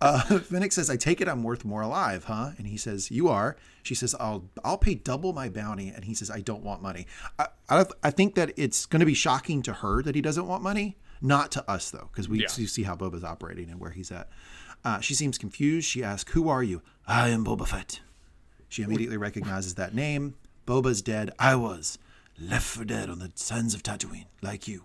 Uh, 0.00 0.38
Fennec 0.38 0.72
says, 0.72 0.88
"I 0.88 0.96
take 0.96 1.20
it 1.20 1.28
I'm 1.28 1.42
worth 1.42 1.66
more 1.66 1.82
alive, 1.82 2.24
huh?" 2.24 2.52
And 2.56 2.66
he 2.66 2.78
says, 2.78 3.10
"You 3.10 3.28
are." 3.28 3.58
She 3.82 3.94
says, 3.94 4.14
"I'll 4.18 4.48
I'll 4.64 4.78
pay 4.78 4.94
double 4.94 5.34
my 5.34 5.50
bounty." 5.50 5.90
And 5.90 6.06
he 6.06 6.14
says, 6.14 6.30
"I 6.30 6.40
don't 6.40 6.62
want 6.62 6.80
money." 6.80 7.06
I 7.38 7.48
I, 7.68 7.84
I 8.02 8.10
think 8.10 8.34
that 8.36 8.52
it's 8.56 8.86
going 8.86 9.00
to 9.00 9.06
be 9.06 9.12
shocking 9.12 9.60
to 9.60 9.74
her 9.74 10.02
that 10.04 10.14
he 10.14 10.22
doesn't 10.22 10.46
want 10.46 10.62
money, 10.62 10.96
not 11.20 11.50
to 11.52 11.70
us 11.70 11.90
though, 11.90 12.08
because 12.12 12.28
we 12.28 12.40
Yeah. 12.42 12.48
see 12.48 12.82
how 12.82 12.96
Boba's 12.96 13.24
operating 13.24 13.70
and 13.70 13.80
where 13.80 13.90
he's 13.90 14.10
at. 14.10 14.28
Uh, 14.84 15.00
she 15.00 15.14
seems 15.14 15.38
confused. 15.38 15.88
She 15.88 16.02
asks, 16.04 16.32
"Who 16.32 16.48
are 16.48 16.62
you?" 16.62 16.82
I 17.06 17.28
am 17.30 17.44
Boba 17.44 17.66
Fett. 17.66 18.00
She 18.68 18.82
immediately 18.82 19.16
recognizes 19.16 19.74
that 19.74 19.94
name. 19.94 20.34
Boba's 20.66 21.02
dead. 21.02 21.30
I 21.38 21.54
was 21.54 21.98
left 22.38 22.66
for 22.66 22.84
dead 22.84 23.08
on 23.08 23.18
the 23.18 23.32
sands 23.34 23.74
of 23.74 23.82
Tatooine, 23.82 24.26
like 24.42 24.68
you. 24.68 24.84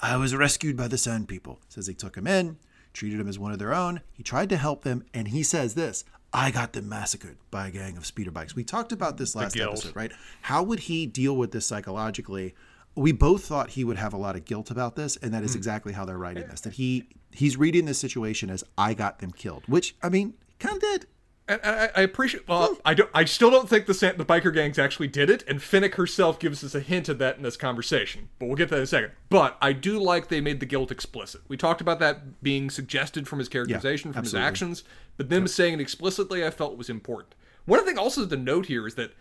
I 0.00 0.16
was 0.16 0.34
rescued 0.34 0.76
by 0.76 0.88
the 0.88 0.98
Sand 0.98 1.28
People. 1.28 1.58
Says 1.68 1.86
they 1.86 1.94
took 1.94 2.16
him 2.16 2.26
in, 2.26 2.58
treated 2.92 3.18
him 3.18 3.28
as 3.28 3.38
one 3.38 3.52
of 3.52 3.58
their 3.58 3.74
own. 3.74 4.02
He 4.12 4.22
tried 4.22 4.48
to 4.50 4.56
help 4.56 4.82
them, 4.84 5.04
and 5.14 5.28
he 5.28 5.42
says 5.42 5.74
this 5.74 6.04
I 6.32 6.50
got 6.50 6.74
them 6.74 6.88
massacred 6.88 7.38
by 7.50 7.68
a 7.68 7.70
gang 7.70 7.96
of 7.96 8.04
speeder 8.04 8.30
bikes. 8.30 8.54
We 8.54 8.64
talked 8.64 8.92
about 8.92 9.16
this 9.16 9.34
last 9.34 9.56
episode, 9.56 9.96
right? 9.96 10.12
How 10.42 10.62
would 10.62 10.80
he 10.80 11.06
deal 11.06 11.34
with 11.36 11.52
this 11.52 11.66
psychologically? 11.66 12.54
We 12.96 13.12
both 13.12 13.44
thought 13.44 13.70
he 13.70 13.84
would 13.84 13.98
have 13.98 14.12
a 14.12 14.16
lot 14.16 14.36
of 14.36 14.44
guilt 14.44 14.70
about 14.70 14.96
this, 14.96 15.16
and 15.16 15.32
that 15.34 15.44
is 15.44 15.52
hmm. 15.52 15.58
exactly 15.58 15.92
how 15.92 16.04
they're 16.04 16.18
writing 16.18 16.48
this. 16.48 16.62
That 16.62 16.74
he 16.74 17.04
he's 17.30 17.56
reading 17.56 17.84
this 17.84 17.98
situation 17.98 18.50
as 18.50 18.64
I 18.76 18.94
got 18.94 19.18
them 19.18 19.30
killed, 19.30 19.64
which 19.66 19.94
I 20.02 20.08
mean, 20.08 20.34
kind 20.58 20.76
of 20.76 20.80
did. 20.80 21.06
And 21.48 21.60
I, 21.62 21.90
I 21.94 22.00
appreciate. 22.00 22.48
Well, 22.48 22.74
hmm. 22.74 22.80
I 22.84 22.94
don't. 22.94 23.10
I 23.14 23.24
still 23.24 23.50
don't 23.50 23.68
think 23.68 23.86
the 23.86 23.92
the 24.16 24.24
biker 24.24 24.52
gangs 24.52 24.78
actually 24.78 25.08
did 25.08 25.30
it, 25.30 25.44
and 25.46 25.62
Fennec 25.62 25.94
herself 25.94 26.38
gives 26.38 26.64
us 26.64 26.74
a 26.74 26.80
hint 26.80 27.08
of 27.08 27.18
that 27.18 27.36
in 27.36 27.42
this 27.42 27.56
conversation. 27.56 28.30
But 28.38 28.46
we'll 28.46 28.56
get 28.56 28.68
to 28.70 28.74
that 28.74 28.78
in 28.78 28.84
a 28.84 28.86
second. 28.86 29.12
But 29.28 29.56
I 29.62 29.72
do 29.72 30.00
like 30.00 30.28
they 30.28 30.40
made 30.40 30.60
the 30.60 30.66
guilt 30.66 30.90
explicit. 30.90 31.42
We 31.46 31.56
talked 31.56 31.80
about 31.80 32.00
that 32.00 32.42
being 32.42 32.70
suggested 32.70 33.28
from 33.28 33.38
his 33.38 33.48
characterization, 33.48 34.12
from 34.12 34.20
absolutely. 34.20 34.40
his 34.40 34.48
actions, 34.48 34.84
but 35.16 35.28
them 35.28 35.46
saying 35.46 35.74
it 35.74 35.80
explicitly, 35.80 36.44
I 36.44 36.50
felt 36.50 36.76
was 36.76 36.90
important. 36.90 37.34
One 37.64 37.84
thing 37.84 37.98
also 37.98 38.26
to 38.26 38.36
note 38.36 38.66
here 38.66 38.86
is 38.86 38.94
that 38.94 39.12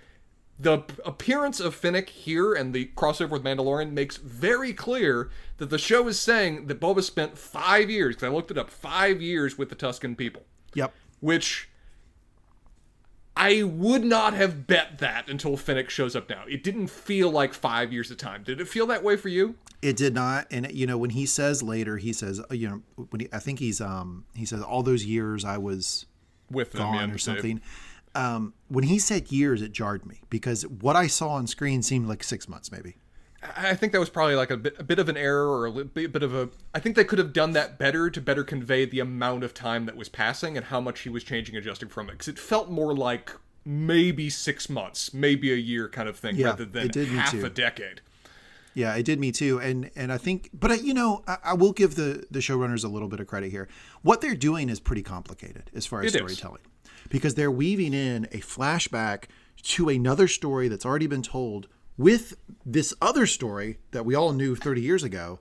the 0.58 0.84
appearance 1.04 1.60
of 1.60 1.76
Fennec 1.76 2.10
here 2.10 2.54
and 2.54 2.74
the 2.74 2.86
crossover 2.96 3.32
with 3.32 3.44
Mandalorian 3.44 3.92
makes 3.92 4.18
very 4.18 4.72
clear 4.74 5.30
that 5.58 5.70
the 5.70 5.78
show 5.78 6.08
is 6.08 6.20
saying 6.20 6.68
that 6.68 6.80
Boba 6.80 7.04
spent 7.04 7.38
five 7.38 7.90
years, 7.90 8.16
because 8.16 8.30
I 8.30 8.34
looked 8.34 8.52
it 8.52 8.58
up, 8.58 8.70
five 8.70 9.22
years 9.22 9.58
with 9.58 9.70
the 9.70 9.76
Tusken 9.76 10.18
people 10.18 10.44
Yep. 10.74 10.94
which 11.20 11.70
I 13.38 13.64
would 13.64 14.06
not 14.06 14.34
have 14.34 14.66
bet 14.66 15.00
that 15.00 15.30
until 15.30 15.58
Fennec 15.58 15.90
shows 15.90 16.16
up 16.16 16.30
now. 16.30 16.44
It 16.48 16.64
didn't 16.64 16.88
feel 16.88 17.30
like 17.30 17.54
five 17.54 17.92
years 17.92 18.10
of 18.10 18.18
time. 18.18 18.44
Did 18.44 18.62
it 18.62 18.68
feel 18.70 18.88
that 18.88 19.04
way 19.04 19.18
for 19.18 19.28
you? 19.28 19.56
It 19.82 19.98
did 19.98 20.14
not, 20.14 20.48
and 20.50 20.72
you 20.72 20.88
know 20.88 20.98
when 20.98 21.10
he 21.10 21.26
says 21.26 21.62
later, 21.62 21.98
he 21.98 22.14
says, 22.14 22.40
uh, 22.40 22.54
you 22.54 22.70
know, 22.70 23.06
when 23.10 23.20
he, 23.20 23.28
I 23.34 23.40
think 23.40 23.60
he's 23.60 23.82
um 23.82 24.26
he 24.34 24.46
says 24.46 24.62
all 24.62 24.84
those 24.84 25.06
years 25.06 25.44
I 25.44 25.58
was 25.58 26.06
With 26.50 26.72
them, 26.72 26.94
yeah, 26.94 27.14
or 27.14 27.18
something. 27.18 27.62
Um, 28.16 28.54
when 28.70 28.86
he 28.86 28.98
said 28.98 29.32
years, 29.32 29.62
it 29.62 29.72
jarred 29.72 30.06
me 30.06 30.22
because 30.30 30.66
what 30.66 30.96
I 30.96 31.08
saw 31.08 31.30
on 31.30 31.48
screen 31.48 31.84
seemed 31.84 32.08
like 32.08 32.24
six 32.24 32.48
months, 32.48 32.72
maybe. 32.72 32.96
I 33.58 33.76
think 33.76 33.92
that 33.92 34.00
was 34.00 34.10
probably 34.10 34.36
like 34.36 34.50
a 34.50 34.58
bit, 34.58 34.76
a 34.80 34.84
bit 34.84 34.98
of 34.98 35.08
an 35.08 35.18
error 35.18 35.48
or 35.48 35.68
a 35.68 35.72
bit 35.86 36.24
of 36.24 36.34
a. 36.34 36.50
I 36.74 36.80
think 36.80 36.96
they 36.96 37.04
could 37.04 37.20
have 37.20 37.32
done 37.34 37.52
that 37.52 37.78
better 37.78 38.10
to 38.10 38.20
better 38.22 38.44
convey 38.44 38.86
the 38.86 39.00
amount 39.00 39.44
of 39.44 39.54
time 39.54 39.86
that 39.86 39.96
was 39.96 40.10
passing 40.10 40.58
and 40.58 40.66
how 40.68 40.82
much 40.82 41.02
he 41.02 41.10
was 41.10 41.24
changing, 41.24 41.56
adjusting 41.56 41.90
from 41.90 42.08
it. 42.10 42.14
Because 42.14 42.28
it 42.30 42.40
felt 42.40 42.70
more 42.72 42.96
like 42.96 43.32
maybe 43.64 44.30
six 44.30 44.70
months, 44.70 45.14
maybe 45.14 45.52
a 45.52 45.58
year 45.58 45.88
kind 45.90 46.08
of 46.10 46.18
thing, 46.18 46.38
Yeah, 46.38 46.48
rather 46.48 46.66
than 46.66 46.86
it 46.88 46.92
did 46.94 47.10
half 47.10 47.32
too. 47.32 47.46
a 47.46 47.50
decade. 47.50 48.02
Yeah, 48.74 48.96
it 48.96 49.04
did 49.04 49.20
me 49.20 49.32
too, 49.32 49.60
and 49.60 49.92
and 49.96 50.12
I 50.12 50.18
think, 50.18 50.50
but 50.54 50.72
I, 50.72 50.76
you 50.76 50.94
know, 50.94 51.24
I, 51.28 51.38
I 51.44 51.54
will 51.54 51.72
give 51.72 51.96
the 51.96 52.26
the 52.32 52.40
showrunners 52.40 52.84
a 52.84 52.88
little 52.88 53.08
bit 53.08 53.20
of 53.20 53.28
credit 53.28 53.52
here. 53.52 53.68
What 54.02 54.22
they're 54.22 54.36
doing 54.36 54.70
is 54.70 54.80
pretty 54.80 55.04
complicated 55.04 55.70
as 55.74 55.86
far 55.86 56.02
as 56.02 56.16
It 56.16 56.22
is. 56.22 56.42
Because 57.10 57.36
they're 57.36 57.52
weaving 57.52 57.94
in 57.94 58.26
a 58.26 58.40
flashback 58.40 59.26
to 59.64 59.90
another 59.90 60.28
story 60.28 60.68
that's 60.68 60.86
already 60.86 61.08
been 61.08 61.22
told 61.22 61.68
with 61.98 62.36
this 62.66 62.94
other 63.02 63.26
story 63.26 63.78
that 63.92 64.06
we 64.06 64.16
all 64.16 64.34
knew 64.34 64.56
30 64.56 64.82
years 64.82 65.04
ago, 65.04 65.40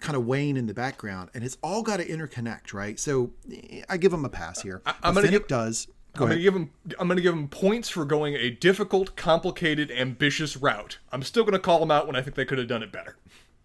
kind 0.00 0.16
of 0.16 0.24
weighing 0.24 0.56
in 0.56 0.66
the 0.66 0.74
background, 0.74 1.30
and 1.34 1.42
it's 1.42 1.56
all 1.62 1.82
got 1.82 1.96
to 1.98 2.06
interconnect, 2.06 2.72
right? 2.72 2.98
So 3.00 3.32
eh, 3.52 3.82
I 3.88 3.96
give 3.96 4.12
them 4.12 4.24
a 4.24 4.28
pass 4.28 4.62
here. 4.62 4.82
I'm 4.86 5.14
But 5.14 5.22
gonna 5.22 5.28
give- 5.30 5.48
does. 5.48 5.88
I'm 6.14 6.20
Go 6.20 6.26
gonna 6.28 6.40
give 6.40 6.56
him. 6.56 6.70
I'm 6.98 7.08
gonna 7.08 7.20
give 7.20 7.34
him 7.34 7.46
points 7.48 7.90
for 7.90 8.06
going 8.06 8.34
a 8.36 8.48
difficult, 8.48 9.16
complicated, 9.16 9.90
ambitious 9.90 10.56
route. 10.56 10.96
I'm 11.12 11.22
still 11.22 11.44
gonna 11.44 11.58
call 11.58 11.82
him 11.82 11.90
out 11.90 12.06
when 12.06 12.16
I 12.16 12.22
think 12.22 12.36
they 12.36 12.46
could 12.46 12.56
have 12.56 12.68
done 12.68 12.82
it 12.82 12.90
better. 12.90 13.16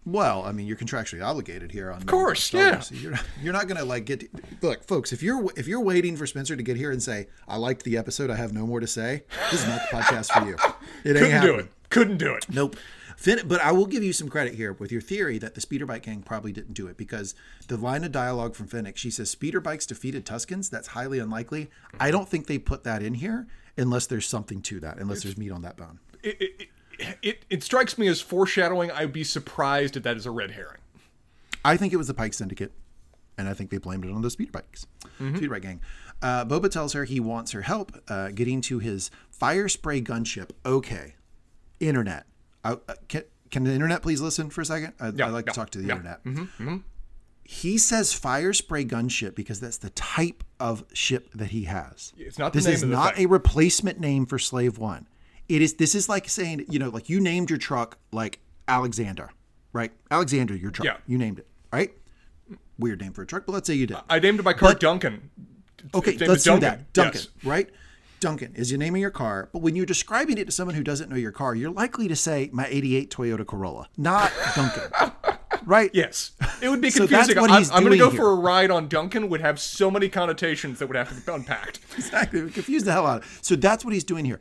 Well, 0.04 0.42
I 0.42 0.52
mean, 0.52 0.66
you're 0.66 0.76
contractually 0.76 1.24
obligated 1.24 1.70
here 1.70 1.90
on. 1.90 1.98
Of 1.98 2.06
course, 2.06 2.52
yeah. 2.52 2.82
You're 2.90 3.12
not, 3.12 3.24
you're 3.40 3.52
not 3.52 3.68
gonna 3.68 3.84
like 3.84 4.04
get. 4.04 4.28
look, 4.62 4.84
folks, 4.84 5.12
if 5.12 5.22
you're 5.22 5.48
if 5.56 5.68
you're 5.68 5.80
waiting 5.80 6.16
for 6.16 6.26
Spencer 6.26 6.56
to 6.56 6.62
get 6.62 6.76
here 6.76 6.90
and 6.90 7.02
say, 7.02 7.28
"I 7.46 7.56
liked 7.56 7.84
the 7.84 7.96
episode, 7.96 8.28
I 8.28 8.36
have 8.36 8.52
no 8.52 8.66
more 8.66 8.80
to 8.80 8.86
say," 8.86 9.24
this 9.50 9.62
is 9.62 9.68
not 9.68 9.80
the 9.90 9.96
podcast 9.96 10.32
for 10.32 10.46
you. 10.46 10.56
It 11.04 11.16
ain't 11.16 11.30
Couldn't 11.32 11.42
do 11.42 11.54
it. 11.56 11.72
Couldn't 11.90 12.16
do 12.18 12.34
it. 12.34 12.46
Nope. 12.48 12.76
Fin- 13.16 13.46
but 13.46 13.60
I 13.60 13.72
will 13.72 13.86
give 13.86 14.04
you 14.04 14.12
some 14.12 14.28
credit 14.28 14.54
here 14.54 14.72
with 14.72 14.92
your 14.92 15.00
theory 15.00 15.38
that 15.38 15.54
the 15.54 15.60
speeder 15.60 15.84
bike 15.84 16.04
gang 16.04 16.22
probably 16.22 16.52
didn't 16.52 16.74
do 16.74 16.86
it 16.86 16.96
because 16.96 17.34
the 17.66 17.76
line 17.76 18.04
of 18.04 18.12
dialogue 18.12 18.54
from 18.54 18.66
Fennec, 18.68 18.96
she 18.96 19.10
says 19.10 19.30
speeder 19.30 19.60
bikes 19.60 19.84
defeated 19.84 20.24
Tuskens. 20.24 20.70
That's 20.70 20.88
highly 20.88 21.18
unlikely. 21.18 21.70
I 21.98 22.10
don't 22.10 22.28
think 22.28 22.46
they 22.46 22.58
put 22.58 22.84
that 22.84 23.02
in 23.02 23.14
here 23.14 23.46
unless 23.76 24.06
there's 24.06 24.26
something 24.26 24.62
to 24.62 24.80
that, 24.80 24.98
unless 24.98 25.22
there's 25.22 25.36
meat 25.36 25.50
on 25.50 25.62
that 25.62 25.76
bone. 25.76 25.98
It, 26.22 26.40
it, 26.40 26.68
it, 27.22 27.44
it 27.50 27.62
strikes 27.62 27.96
me 27.98 28.06
as 28.08 28.20
foreshadowing. 28.20 28.90
I'd 28.90 29.12
be 29.12 29.24
surprised 29.24 29.96
if 29.96 30.02
that 30.04 30.16
is 30.16 30.26
a 30.26 30.30
red 30.30 30.52
herring. 30.52 30.78
I 31.64 31.76
think 31.76 31.92
it 31.92 31.96
was 31.96 32.08
the 32.08 32.14
Pike 32.14 32.34
Syndicate, 32.34 32.72
and 33.38 33.48
I 33.48 33.54
think 33.54 33.70
they 33.70 33.78
blamed 33.78 34.04
it 34.04 34.10
on 34.12 34.22
the 34.22 34.30
speeder 34.30 34.50
bikes, 34.52 34.86
speeder 35.18 35.48
bike 35.50 35.62
gang. 35.62 35.80
Uh, 36.20 36.44
Boba 36.44 36.70
tells 36.70 36.92
her 36.92 37.04
he 37.04 37.18
wants 37.20 37.52
her 37.52 37.62
help 37.62 37.92
uh, 38.08 38.28
getting 38.28 38.60
to 38.62 38.78
his 38.78 39.10
fire 39.30 39.68
spray 39.68 40.00
gunship. 40.00 40.50
Okay, 40.66 41.14
internet. 41.80 42.26
I, 42.64 42.72
uh, 42.72 42.94
can, 43.08 43.24
can 43.50 43.64
the 43.64 43.72
internet 43.72 44.02
please 44.02 44.20
listen 44.20 44.50
for 44.50 44.60
a 44.60 44.64
second? 44.64 44.92
I, 45.00 45.08
Yeah, 45.08 45.26
like 45.28 45.46
yeah, 45.46 45.52
to 45.52 45.56
talk 45.58 45.70
to 45.70 45.78
the 45.78 45.86
yeah. 45.86 45.96
internet. 45.96 46.80
He 47.44 47.76
says 47.76 48.12
fire 48.12 48.52
spray 48.52 48.84
gunship 48.84 49.34
because 49.34 49.58
that's 49.60 49.76
the 49.78 49.90
type 49.90 50.44
of 50.60 50.84
ship 50.92 51.28
that 51.34 51.50
he 51.50 51.64
has. 51.64 52.12
It's 52.16 52.38
not 52.38 52.52
the 52.52 52.58
This 52.60 52.66
name 52.66 52.74
is 52.74 52.82
of 52.84 52.88
the 52.90 52.94
not 52.96 53.16
thing. 53.16 53.26
a 53.26 53.28
replacement 53.28 53.98
name 54.00 54.26
for 54.26 54.38
Slave 54.38 54.78
One. 54.78 55.06
It 55.52 55.62
is. 55.62 55.74
This 55.74 55.94
is 55.94 56.08
like 56.08 56.28
saying, 56.28 56.64
you 56.68 56.78
know, 56.78 56.88
like 56.88 57.08
you 57.08 57.20
named 57.20 57.50
your 57.50 57.58
truck 57.58 57.98
like 58.10 58.40
Alexander, 58.68 59.30
right? 59.72 59.92
Alexander, 60.10 60.56
your 60.56 60.70
truck. 60.70 60.86
Yeah. 60.86 60.96
You 61.06 61.18
named 61.18 61.38
it, 61.40 61.46
right? 61.72 61.92
Weird 62.78 63.00
name 63.00 63.12
for 63.12 63.22
a 63.22 63.26
truck, 63.26 63.44
but 63.46 63.52
let's 63.52 63.66
say 63.66 63.74
you 63.74 63.86
did. 63.86 63.98
I 64.08 64.18
named 64.18 64.42
my 64.42 64.54
car 64.54 64.70
But- 64.70 64.80
Duncan. 64.80 65.30
Okay, 65.94 66.16
let's 66.16 66.44
do 66.44 66.58
that. 66.60 66.92
Duncan, 66.92 67.20
Yes. 67.20 67.28
right? 67.44 67.68
Duncan 68.20 68.54
is 68.54 68.70
your 68.70 68.78
name 68.78 68.94
of 68.94 69.00
your 69.00 69.10
car, 69.10 69.48
but 69.52 69.62
when 69.62 69.74
you're 69.74 69.84
describing 69.84 70.38
it 70.38 70.44
to 70.44 70.52
someone 70.52 70.76
who 70.76 70.84
doesn't 70.84 71.10
know 71.10 71.16
your 71.16 71.32
car, 71.32 71.56
you're 71.56 71.72
likely 71.72 72.06
to 72.06 72.14
say 72.14 72.48
my 72.52 72.66
'88 72.70 73.10
Toyota 73.10 73.44
Corolla, 73.44 73.88
not 73.96 74.30
Duncan, 74.54 75.10
right? 75.64 75.90
Yes, 75.92 76.30
it 76.62 76.68
would 76.68 76.80
be 76.80 76.88
So 76.90 77.04
that's 77.04 77.26
confusing. 77.32 77.40
what 77.40 77.50
I'm, 77.50 77.64
I'm 77.76 77.82
going 77.82 77.92
to 77.92 77.98
go 77.98 78.10
for 78.10 78.30
a 78.30 78.36
ride 78.36 78.70
on 78.70 78.86
Duncan. 78.86 79.28
Would 79.28 79.40
have 79.40 79.58
so 79.58 79.90
many 79.90 80.08
connotations 80.08 80.78
that 80.78 80.86
would 80.86 80.94
have 80.96 81.08
to 81.08 81.20
be 81.20 81.32
unpacked. 81.32 81.80
exactly. 81.96 82.38
It 82.40 82.54
confused 82.54 82.86
the 82.86 82.92
hell 82.92 83.06
out 83.08 83.18
of 83.18 83.24
it. 83.40 83.44
So 83.44 83.56
that's 83.56 83.84
what 83.84 83.92
he's 83.92 84.04
doing 84.04 84.24
here. 84.24 84.38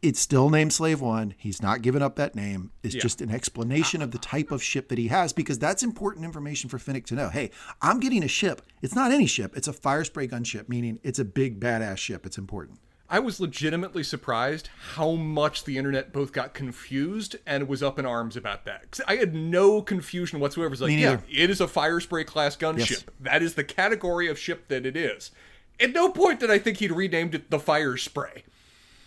It's 0.00 0.20
still 0.20 0.48
named 0.48 0.72
Slave 0.72 1.00
One. 1.00 1.34
He's 1.36 1.60
not 1.60 1.82
given 1.82 2.02
up 2.02 2.14
that 2.16 2.36
name. 2.36 2.70
It's 2.84 2.94
just 2.94 3.20
an 3.20 3.32
explanation 3.32 4.00
of 4.00 4.12
the 4.12 4.18
type 4.18 4.52
of 4.52 4.62
ship 4.62 4.88
that 4.88 4.98
he 4.98 5.08
has 5.08 5.32
because 5.32 5.58
that's 5.58 5.82
important 5.82 6.24
information 6.24 6.70
for 6.70 6.78
Fennec 6.78 7.06
to 7.06 7.16
know. 7.16 7.30
Hey, 7.30 7.50
I'm 7.82 7.98
getting 7.98 8.22
a 8.22 8.28
ship. 8.28 8.62
It's 8.80 8.94
not 8.94 9.10
any 9.10 9.26
ship. 9.26 9.56
It's 9.56 9.66
a 9.66 9.72
fire 9.72 10.04
spray 10.04 10.28
gun 10.28 10.44
ship, 10.44 10.68
meaning 10.68 11.00
it's 11.02 11.18
a 11.18 11.24
big 11.24 11.58
badass 11.58 11.96
ship. 11.98 12.26
It's 12.26 12.38
important. 12.38 12.78
I 13.10 13.18
was 13.18 13.40
legitimately 13.40 14.02
surprised 14.04 14.68
how 14.94 15.12
much 15.12 15.64
the 15.64 15.78
internet 15.78 16.12
both 16.12 16.32
got 16.32 16.54
confused 16.54 17.36
and 17.46 17.66
was 17.66 17.82
up 17.82 17.98
in 17.98 18.06
arms 18.06 18.36
about 18.36 18.66
that. 18.66 19.00
I 19.08 19.16
had 19.16 19.34
no 19.34 19.82
confusion 19.82 20.38
whatsoever. 20.38 20.74
It's 20.74 20.82
like, 20.82 20.92
yeah, 20.92 21.20
it 21.28 21.50
is 21.50 21.60
a 21.60 21.66
fire 21.66 21.98
spray 22.00 22.24
class 22.24 22.54
gunship. 22.56 22.90
Yes. 22.90 23.04
That 23.18 23.42
is 23.42 23.54
the 23.54 23.64
category 23.64 24.28
of 24.28 24.38
ship 24.38 24.68
that 24.68 24.86
it 24.86 24.96
is. 24.96 25.32
At 25.80 25.92
no 25.92 26.10
point 26.10 26.40
did 26.40 26.50
I 26.50 26.58
think 26.58 26.78
he'd 26.78 26.92
renamed 26.92 27.34
it 27.34 27.50
the 27.50 27.58
fire 27.58 27.96
spray. 27.96 28.44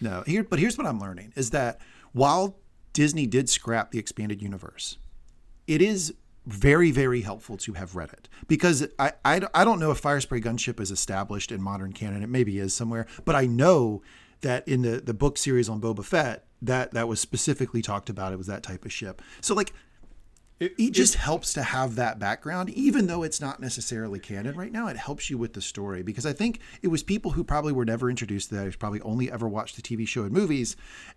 No, 0.02 0.24
here, 0.26 0.44
but 0.44 0.60
here's 0.60 0.78
what 0.78 0.88
I'm 0.88 1.00
learning 1.00 1.32
is 1.36 1.52
that 1.52 1.80
while 2.12 2.58
Disney 2.94 3.28
did 3.28 3.50
scrap 3.50 3.92
the 3.92 4.00
expanded 4.00 4.42
universe, 4.42 4.98
it 5.68 5.82
is 5.82 6.14
very, 6.46 6.90
very 6.90 7.22
helpful 7.22 7.56
to 7.56 7.74
have 7.74 7.96
read 7.96 8.10
it 8.12 8.28
because 8.48 8.88
I, 8.98 9.14
I, 9.24 9.42
I 9.54 9.64
don't 9.64 9.80
know 9.80 9.92
if 9.92 10.00
Fire 10.00 10.20
Spray 10.20 10.42
Gunship 10.42 10.80
is 10.80 10.90
established 10.90 11.52
in 11.52 11.62
modern 11.62 11.94
canon. 11.94 12.24
It 12.24 12.30
maybe 12.30 12.58
is 12.58 12.74
somewhere, 12.74 13.06
but 13.26 13.36
I 13.36 13.46
know 13.46 14.02
that 14.42 14.68
in 14.68 14.82
the, 14.82 15.00
the 15.00 15.14
book 15.14 15.38
series 15.38 15.70
on 15.70 15.80
Boba 15.80 16.04
Fett, 16.04 16.46
that 16.64 16.94
that 16.94 17.08
was 17.08 17.20
specifically 17.20 17.82
talked 17.82 18.10
about. 18.10 18.34
It 18.34 18.38
was 18.38 18.48
that 18.48 18.64
type 18.64 18.86
of 18.86 18.92
ship. 18.92 19.22
So 19.40 19.54
like, 19.54 19.74
It, 20.62 20.76
it 20.78 20.92
just 20.92 21.16
helps 21.16 21.54
to 21.54 21.64
have 21.64 21.96
that 21.96 22.20
background, 22.20 22.70
even 22.70 23.08
though 23.08 23.24
it's 23.24 23.42
not 23.42 23.60
necessarily 23.60 24.20
canon 24.20 24.56
right 24.56 24.72
now. 24.72 24.88
It 24.88 24.96
helps 24.96 25.28
you 25.28 25.40
with 25.40 25.54
the 25.54 25.62
story 25.62 26.04
because 26.04 26.24
I 26.24 26.34
think 26.34 26.60
it 26.84 26.90
was 26.90 27.02
people 27.02 27.32
who 27.32 27.44
probably 27.44 27.74
were 27.74 27.84
never 27.84 28.12
introduced 28.12 28.50
to 28.50 28.56
that, 28.56 28.66
who's 28.66 28.76
probably 28.76 29.02
only 29.02 29.32
ever 29.32 29.50
watched 29.50 29.76
the 29.76 29.82
TV 29.82 30.08
show 30.08 30.22
and 30.22 30.32
movies, 30.32 30.76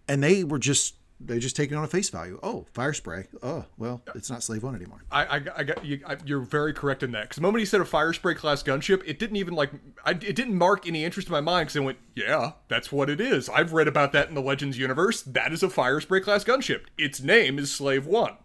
and 0.09 0.23
they 0.23 0.45
were 0.45 0.59
just 0.59 0.95
they 1.21 1.39
just 1.39 1.57
taken 1.57 1.77
on 1.77 1.85
a 1.85 1.89
face 1.89 2.09
value. 2.09 2.41
Oh, 2.43 2.65
fire 2.73 2.95
spray. 2.95 3.27
Oh, 3.43 3.67
well, 3.77 4.03
it's 4.15 4.31
not 4.31 4.43
slave 4.43 4.63
one 4.63 4.75
anymore. 4.75 5.05
I, 5.11 5.25
I, 5.25 5.41
I 5.57 5.65
got 5.65 5.85
you. 5.85 6.01
I, 6.07 6.17
you're 6.25 6.41
very 6.41 6.73
correct 6.73 7.03
in 7.03 7.13
that. 7.13 7.25
Because 7.25 7.37
the 7.37 7.43
moment 7.43 7.61
he 7.61 7.67
said 7.67 7.83
a 7.83 7.85
fire 7.85 8.15
spray 8.15 8.35
class 8.35 8.63
gunship, 8.63 9.03
it 9.07 9.19
didn't 9.19 9.37
even 9.37 9.53
like. 9.53 9.73
I, 10.07 10.13
it 10.13 10.37
didn't 10.37 10.57
mark 10.57 10.89
any 10.89 11.05
interest 11.05 11.29
in 11.29 11.33
my 11.33 11.43
mind. 11.43 11.67
Because 11.67 11.77
I 11.77 11.85
went, 11.85 11.99
yeah, 12.15 12.53
that's 12.69 12.91
what 12.91 13.11
it 13.11 13.21
is. 13.21 13.51
I've 13.51 13.75
read 13.75 13.89
about 13.89 14.13
that 14.13 14.31
in 14.31 14.35
the 14.35 14.41
Legends 14.41 14.79
universe. 14.79 15.21
That 15.21 15.53
is 15.53 15.63
a 15.63 15.69
fire 15.69 16.01
spray 16.01 16.21
class 16.21 16.45
gunship. 16.45 16.85
Its 16.97 17.21
name 17.21 17.59
is 17.59 17.71
Slave 17.71 18.07
One. 18.07 18.37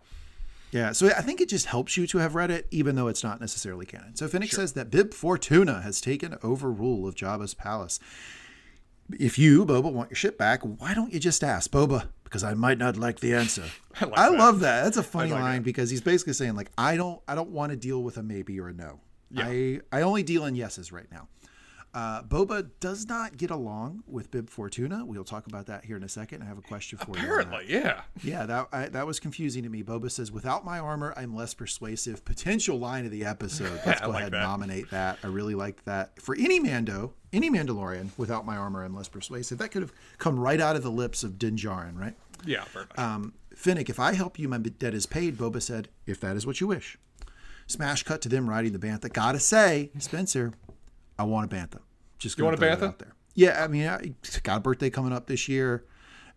Yeah, 0.71 0.91
so 0.91 1.07
I 1.07 1.21
think 1.21 1.41
it 1.41 1.49
just 1.49 1.65
helps 1.65 1.97
you 1.97 2.05
to 2.07 2.19
have 2.19 2.35
read 2.35 2.51
it, 2.51 2.67
even 2.69 2.95
though 2.95 3.07
it's 3.07 3.23
not 3.23 3.39
necessarily 3.41 3.85
canon. 3.85 4.15
So 4.15 4.27
Fennec 4.27 4.51
says 4.51 4.73
that 4.73 4.91
Bib 4.91 5.13
Fortuna 5.13 5.81
has 5.81 5.99
taken 5.99 6.37
over 6.43 6.71
rule 6.71 7.07
of 7.07 7.15
Jabba's 7.15 7.53
palace. 7.55 7.99
If 9.19 9.39
you, 9.39 9.65
Boba, 9.65 9.91
want 9.91 10.11
your 10.11 10.15
ship 10.15 10.37
back, 10.37 10.61
why 10.61 10.93
don't 10.93 11.11
you 11.11 11.19
just 11.19 11.43
ask 11.43 11.71
Boba? 11.71 12.09
Because 12.23 12.43
I 12.43 12.53
might 12.53 12.77
not 12.77 12.95
like 12.97 13.19
the 13.19 13.33
answer. 13.33 13.63
I 13.99 14.05
like 14.05 14.19
I 14.19 14.29
that. 14.29 14.37
love 14.37 14.59
that. 14.59 14.83
That's 14.83 14.97
a 14.97 15.03
funny 15.03 15.31
like 15.31 15.41
line 15.41 15.55
that. 15.55 15.63
because 15.63 15.89
he's 15.89 16.01
basically 16.01 16.33
saying 16.33 16.55
like, 16.55 16.69
I 16.77 16.95
don't, 16.95 17.19
I 17.27 17.33
don't 17.33 17.49
want 17.49 17.71
to 17.71 17.75
deal 17.75 18.03
with 18.03 18.17
a 18.17 18.23
maybe 18.23 18.59
or 18.59 18.67
a 18.67 18.73
no. 18.73 18.99
I, 19.35 19.79
I 19.91 20.01
only 20.01 20.21
deal 20.23 20.45
in 20.45 20.55
yeses 20.55 20.91
right 20.91 21.05
now. 21.11 21.27
Uh, 21.93 22.21
Boba 22.23 22.69
does 22.79 23.07
not 23.07 23.37
get 23.37 23.49
along 23.49 24.03
with 24.05 24.29
Bib 24.29 24.49
Fortuna. 24.49 25.03
We'll 25.05 25.23
talk 25.23 25.47
about 25.47 25.65
that 25.65 25.85
here 25.85 25.97
in 25.97 26.03
a 26.03 26.09
second. 26.09 26.43
I 26.43 26.45
have 26.45 26.57
a 26.59 26.61
question 26.61 26.99
for 26.99 27.17
you. 27.17 27.23
Apparently, 27.23 27.65
yeah. 27.67 28.01
Yeah, 28.23 28.45
that 28.45 28.67
I, 28.71 28.85
that 28.89 29.07
was 29.07 29.19
confusing 29.19 29.63
to 29.63 29.69
me. 29.69 29.81
Boba 29.83 30.11
says, 30.11 30.31
"Without 30.31 30.63
my 30.63 30.77
armor, 30.77 31.13
I'm 31.17 31.35
less 31.35 31.53
persuasive." 31.55 32.23
Potential 32.25 32.77
line 32.77 33.05
of 33.05 33.11
the 33.11 33.25
episode. 33.25 33.79
Let's 33.85 34.01
go 34.01 34.09
like 34.09 34.19
ahead 34.21 34.33
that. 34.33 34.37
and 34.37 34.47
nominate 34.47 34.91
that. 34.91 35.17
I 35.23 35.27
really 35.27 35.55
liked 35.55 35.85
that 35.85 36.21
for 36.21 36.35
any 36.35 36.59
Mando, 36.59 37.13
any 37.33 37.49
Mandalorian. 37.49 38.09
Without 38.17 38.45
my 38.45 38.57
armor, 38.57 38.83
I'm 38.83 38.95
less 38.95 39.07
persuasive. 39.07 39.57
That 39.57 39.69
could 39.71 39.81
have 39.81 39.93
come 40.19 40.39
right 40.39 40.61
out 40.61 40.75
of 40.75 40.83
the 40.83 40.91
lips 40.91 41.23
of 41.23 41.39
Din 41.39 41.55
Djarin, 41.55 41.97
right? 41.97 42.15
Yeah, 42.45 42.65
much. 42.75 42.97
Um, 42.99 43.33
Fennec, 43.55 43.89
if 43.89 43.99
I 43.99 44.13
help 44.13 44.37
you, 44.37 44.47
my 44.47 44.59
debt 44.59 44.93
is 44.93 45.05
paid. 45.07 45.37
Boba 45.37 45.61
said, 45.61 45.89
"If 46.05 46.19
that 46.21 46.35
is 46.35 46.45
what 46.45 46.61
you 46.61 46.67
wish." 46.67 46.97
Smash 47.65 48.03
cut 48.03 48.21
to 48.21 48.29
them 48.29 48.49
riding 48.49 48.73
the 48.73 48.79
bantha. 48.79 49.11
Gotta 49.13 49.39
say, 49.39 49.91
Spencer, 49.99 50.53
I 51.19 51.23
want 51.23 51.51
a 51.51 51.55
bantha. 51.55 51.79
Just 52.17 52.37
You 52.37 52.45
want 52.45 52.57
a 52.57 52.61
bantha? 52.65 52.83
out 52.87 52.99
there. 52.99 53.13
Yeah, 53.35 53.63
I 53.63 53.67
mean, 53.67 53.87
I 53.87 54.13
got 54.43 54.57
a 54.57 54.59
birthday 54.61 54.89
coming 54.89 55.13
up 55.13 55.27
this 55.27 55.47
year, 55.47 55.85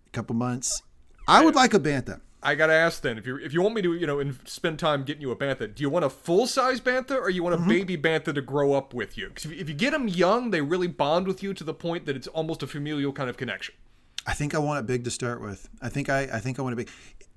a 0.06 0.10
couple 0.10 0.36
months. 0.36 0.82
I 1.26 1.44
would 1.44 1.54
like 1.54 1.72
a 1.72 1.80
bantha. 1.80 2.20
I 2.44 2.56
gotta 2.56 2.72
ask 2.72 3.02
then, 3.02 3.18
if 3.18 3.26
you 3.26 3.36
if 3.36 3.52
you 3.54 3.62
want 3.62 3.76
me 3.76 3.82
to, 3.82 3.94
you 3.94 4.06
know, 4.06 4.18
in, 4.18 4.36
spend 4.46 4.80
time 4.80 5.04
getting 5.04 5.22
you 5.22 5.30
a 5.30 5.36
bantha, 5.36 5.72
do 5.72 5.80
you 5.82 5.88
want 5.88 6.04
a 6.04 6.10
full 6.10 6.48
size 6.48 6.80
bantha 6.80 7.12
or 7.16 7.30
you 7.30 7.42
want 7.44 7.54
a 7.54 7.58
Mm-hmm. 7.58 7.68
baby 7.68 7.96
bantha 7.96 8.34
to 8.34 8.42
grow 8.42 8.72
up 8.74 8.92
with 8.92 9.16
you? 9.16 9.28
Because 9.28 9.44
if, 9.46 9.52
if 9.52 9.68
you 9.68 9.74
get 9.76 9.92
them 9.92 10.08
young, 10.08 10.50
they 10.50 10.60
really 10.60 10.88
bond 10.88 11.28
with 11.28 11.40
you 11.42 11.54
to 11.54 11.62
the 11.64 11.72
point 11.74 12.04
that 12.06 12.16
it's 12.16 12.26
almost 12.26 12.62
a 12.64 12.66
familial 12.66 13.12
kind 13.12 13.30
of 13.30 13.36
connection. 13.36 13.76
I 14.26 14.34
think 14.34 14.54
I 14.56 14.58
want 14.58 14.80
it 14.80 14.86
big 14.86 15.04
to 15.04 15.10
start 15.10 15.40
with. 15.40 15.68
I 15.80 15.88
think 15.88 16.08
I, 16.08 16.22
I 16.32 16.40
think 16.40 16.58
I 16.58 16.62
want 16.62 16.72
it 16.74 16.76
big. 16.76 16.90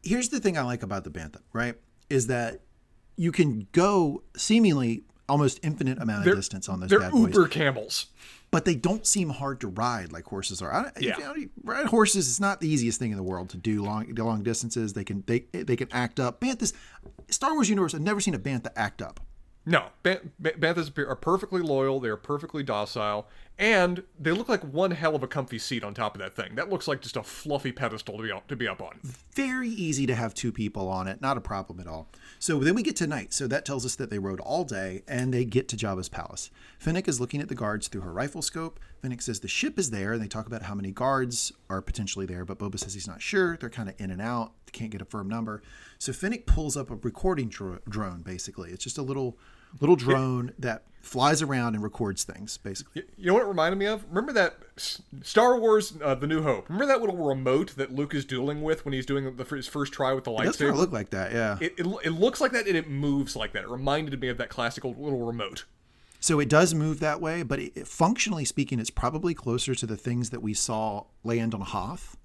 Here's 0.04 0.30
the 0.30 0.40
thing 0.40 0.58
I 0.58 0.64
like 0.64 0.82
about 0.82 1.04
the 1.04 1.12
bantha, 1.12 1.38
right? 1.54 1.76
Is 2.10 2.26
that 2.28 2.62
you 3.16 3.32
can 3.32 3.68
go 3.74 4.24
seemingly 4.36 5.04
almost 5.28 5.60
infinite 5.64 6.00
amount 6.02 6.28
of 6.28 6.36
distance 6.36 6.70
on 6.70 6.80
those 6.80 6.90
They're 6.90 7.00
bad 7.00 7.12
boys, 7.12 7.34
uber 7.34 7.48
camels. 7.48 8.08
but 8.52 8.66
they 8.66 8.76
don't 8.76 9.06
seem 9.06 9.30
hard 9.30 9.60
to 9.62 9.68
ride 9.68 10.12
like 10.12 10.26
horses 10.26 10.62
are. 10.62 10.72
I, 10.74 10.92
Yeah. 11.00 11.18
you 11.18 11.24
know, 11.24 11.36
ride 11.64 11.88
horses 11.88 12.28
is 12.28 12.40
not 12.40 12.62
the 12.62 12.68
easiest 12.70 13.00
thing 13.00 13.12
in 13.12 13.18
the 13.18 13.24
world 13.24 13.50
to 13.50 13.58
do 13.58 13.84
long 13.84 14.14
long 14.16 14.44
distances. 14.44 14.94
They 14.94 15.04
can 15.04 15.24
they 15.28 15.40
they 15.52 15.76
can 15.76 15.88
act 15.92 16.20
up. 16.20 16.40
Banthas, 16.42 16.74
Star 17.30 17.54
Wars 17.54 17.70
universe. 17.70 17.94
I've 17.96 18.02
never 18.02 18.20
seen 18.20 18.34
a 18.36 18.40
bantha 18.40 18.68
act 18.76 19.02
up. 19.02 19.20
No, 19.68 19.86
ban- 20.04 20.32
banthas 20.40 20.96
are 20.96 21.16
perfectly 21.16 21.62
loyal. 21.62 22.00
They 22.00 22.10
are 22.10 22.18
perfectly 22.18 22.62
docile, 22.62 23.28
and 23.58 24.04
they 24.20 24.32
look 24.32 24.50
like 24.50 24.62
one 24.64 24.92
hell 24.92 25.16
of 25.16 25.24
a 25.24 25.28
comfy 25.28 25.58
seat 25.60 25.84
on 25.84 25.94
top 25.94 26.16
of 26.16 26.22
that 26.22 26.36
thing. 26.36 26.56
That 26.56 26.70
looks 26.70 26.88
like 26.88 27.02
just 27.02 27.16
a 27.16 27.24
fluffy 27.24 27.72
pedestal 27.72 28.18
to 28.18 28.24
be 28.24 28.32
up, 28.32 28.48
to 28.48 28.56
be 28.56 28.68
up 28.68 28.82
on. 28.82 29.00
very 29.34 29.70
easy 29.70 30.06
to 30.08 30.16
have 30.16 30.34
two 30.34 30.52
people 30.52 30.90
on 30.90 31.08
it, 31.08 31.22
not 31.22 31.38
a 31.38 31.42
problem 31.42 31.80
at 31.80 31.88
all. 31.88 32.10
So 32.40 32.60
then 32.60 32.76
we 32.76 32.84
get 32.84 32.96
to 32.98 33.08
night. 33.08 33.34
So 33.34 33.48
that 33.48 33.66
tells 33.66 33.86
us 33.86 33.96
that 33.96 34.10
they 34.10 34.20
rode 34.20 34.40
all 34.42 34.64
day 34.66 35.04
and 35.08 35.34
they 35.34 35.46
get 35.46 35.68
to 35.70 35.78
Jabba's 35.78 36.10
palace. 36.10 36.50
Fennec 36.80 37.08
is 37.08 37.20
looking 37.20 37.42
at 37.42 37.48
the 37.48 37.56
guards 37.56 37.88
through 37.88 38.02
her 38.02 38.12
rifle 38.12 38.42
scope. 38.42 38.80
Fennec 39.02 39.22
says 39.22 39.40
the 39.40 39.48
ship 39.48 39.80
is 39.80 39.90
there 39.90 40.14
and 40.14 40.22
they 40.22 40.28
talk 40.28 40.48
about 40.48 40.64
how 40.64 40.76
many 40.76 40.92
guards 40.92 41.54
are 41.70 41.82
potentially 41.82 42.26
there, 42.26 42.44
but 42.44 42.60
Boba 42.60 42.78
says 42.80 42.94
he's 42.94 43.08
not 43.08 43.22
sure. 43.22 43.56
They're 43.58 43.70
kind 43.70 43.88
of 43.88 43.96
in 44.00 44.12
and 44.12 44.22
out. 44.22 44.52
They 44.66 44.72
can't 44.72 44.92
get 44.92 45.02
a 45.02 45.06
firm 45.06 45.30
number. 45.30 45.62
So 45.98 46.12
Fennec 46.12 46.46
pulls 46.46 46.76
up 46.76 46.90
a 46.90 46.96
recording 46.96 47.48
dro- 47.48 47.80
drone 47.88 48.22
basically. 48.22 48.72
It's 48.72 48.84
just 48.84 48.98
a 48.98 49.02
little 49.04 49.38
little 49.80 49.96
drone 49.96 50.54
that 50.60 50.84
flies 51.02 51.42
around 51.44 51.76
and 51.76 51.84
records 51.84 52.24
things 52.24 52.58
basically. 52.58 53.04
You 53.16 53.28
know 53.28 53.36
what 53.36 53.44
it 53.44 53.48
reminded 53.48 53.78
me 53.78 53.86
of? 53.86 54.04
Remember 54.10 54.34
that 54.34 54.58
Star 55.22 55.60
Wars: 55.60 55.94
uh, 56.04 56.16
The 56.16 56.28
New 56.28 56.42
Hope? 56.42 56.68
Remember 56.68 56.88
that 56.88 57.00
little 57.00 57.18
remote 57.18 57.76
that 57.76 57.94
Luke 57.94 58.16
is 58.16 58.26
dueling 58.26 58.64
with 58.64 58.86
when 58.86 58.94
he's 58.94 59.06
doing 59.06 59.36
the, 59.36 59.44
his 59.44 59.68
first 59.68 59.94
try 59.94 60.14
with 60.14 60.24
the 60.24 60.32
It 60.32 60.44
does 60.44 60.58
kind 60.58 60.70
of 60.70 60.76
lightsaber? 60.76 60.80
look 60.80 60.92
like 60.92 61.12
that, 61.12 61.32
yeah. 61.32 61.58
It, 61.62 61.76
it, 61.78 61.86
it 62.06 62.10
looks 62.12 62.42
like 62.42 62.54
that 62.54 62.68
and 62.68 62.76
it 62.76 62.90
moves 62.90 63.36
like 63.36 63.54
that. 63.54 63.64
It 63.64 63.70
reminded 63.70 64.20
me 64.20 64.30
of 64.30 64.38
that 64.38 64.50
classical 64.50 64.96
little 64.98 65.26
remote. 65.26 65.66
So 66.20 66.40
it 66.40 66.50
does 66.50 66.74
move 66.74 67.00
that 67.02 67.22
way, 67.22 67.44
but 67.44 67.60
it, 67.60 67.88
functionally 67.88 68.46
speaking, 68.46 68.80
it's 68.80 68.90
probably 68.90 69.36
closer 69.36 69.76
to 69.76 69.86
the 69.86 69.96
things 69.96 70.32
that 70.32 70.42
we 70.42 70.56
saw 70.56 71.04
land 71.24 71.54
on 71.54 71.62
Hoth 71.62 72.18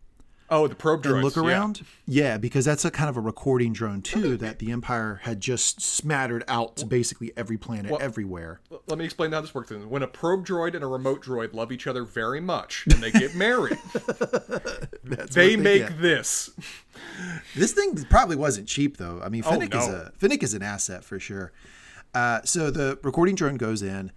Oh, 0.53 0.67
the 0.67 0.75
probe 0.75 1.05
droids. 1.05 1.15
and 1.15 1.23
look 1.23 1.37
around. 1.37 1.83
Yeah. 2.07 2.37
because 2.37 2.65
that's 2.65 2.85
a 2.85 2.91
kind 2.91 3.09
of 3.09 3.17
a 3.17 3.21
recording 3.21 3.73
drone 3.73 4.03
too 4.03 4.37
that 4.39 4.59
the 4.59 4.73
Empire 4.73 5.21
had 5.23 5.41
just 5.41 5.81
smattered 5.81 6.43
out 6.49 6.77
to 6.79 6.87
basically 6.87 7.33
every 7.37 7.57
planet 7.57 7.93
everywhere. 8.01 8.61
Let 8.89 8.99
me 8.99 9.05
explain 9.05 9.31
how 9.33 9.41
this 9.41 9.55
works. 9.55 9.69
Then, 9.69 9.89
when 9.89 10.03
a 10.03 10.09
probe 10.09 10.45
droid 10.45 10.75
and 10.75 10.83
a 10.83 10.87
remote 10.89 11.25
droid 11.25 11.55
love 11.55 11.71
each 11.71 11.87
other 11.87 12.03
very 12.05 12.41
much 12.41 12.85
and 12.91 13.01
they 13.03 13.13
get 13.13 13.35
married, 13.37 13.79
they 15.05 15.57
what 15.57 15.63
make 15.63 15.83
get. 15.83 16.01
this. 16.01 16.51
This 17.55 17.73
thing 17.73 17.95
probably 18.11 18.37
wasn't 18.37 18.67
cheap 18.67 18.97
though. 18.97 19.21
I 19.23 19.29
mean, 19.29 19.43
Fennec 19.43 19.75
is 19.75 19.89
no. 19.89 19.95
a 19.95 20.13
Fennec 20.19 20.43
is 20.43 20.55
an 20.55 20.63
asset 20.63 21.05
for 21.05 21.21
sure. 21.21 21.53
Uh, 22.13 22.41
so 22.45 22.71
the 22.71 22.99
recording 23.05 23.37
drone 23.37 23.57
goes 23.57 23.83
in, 23.83 24.11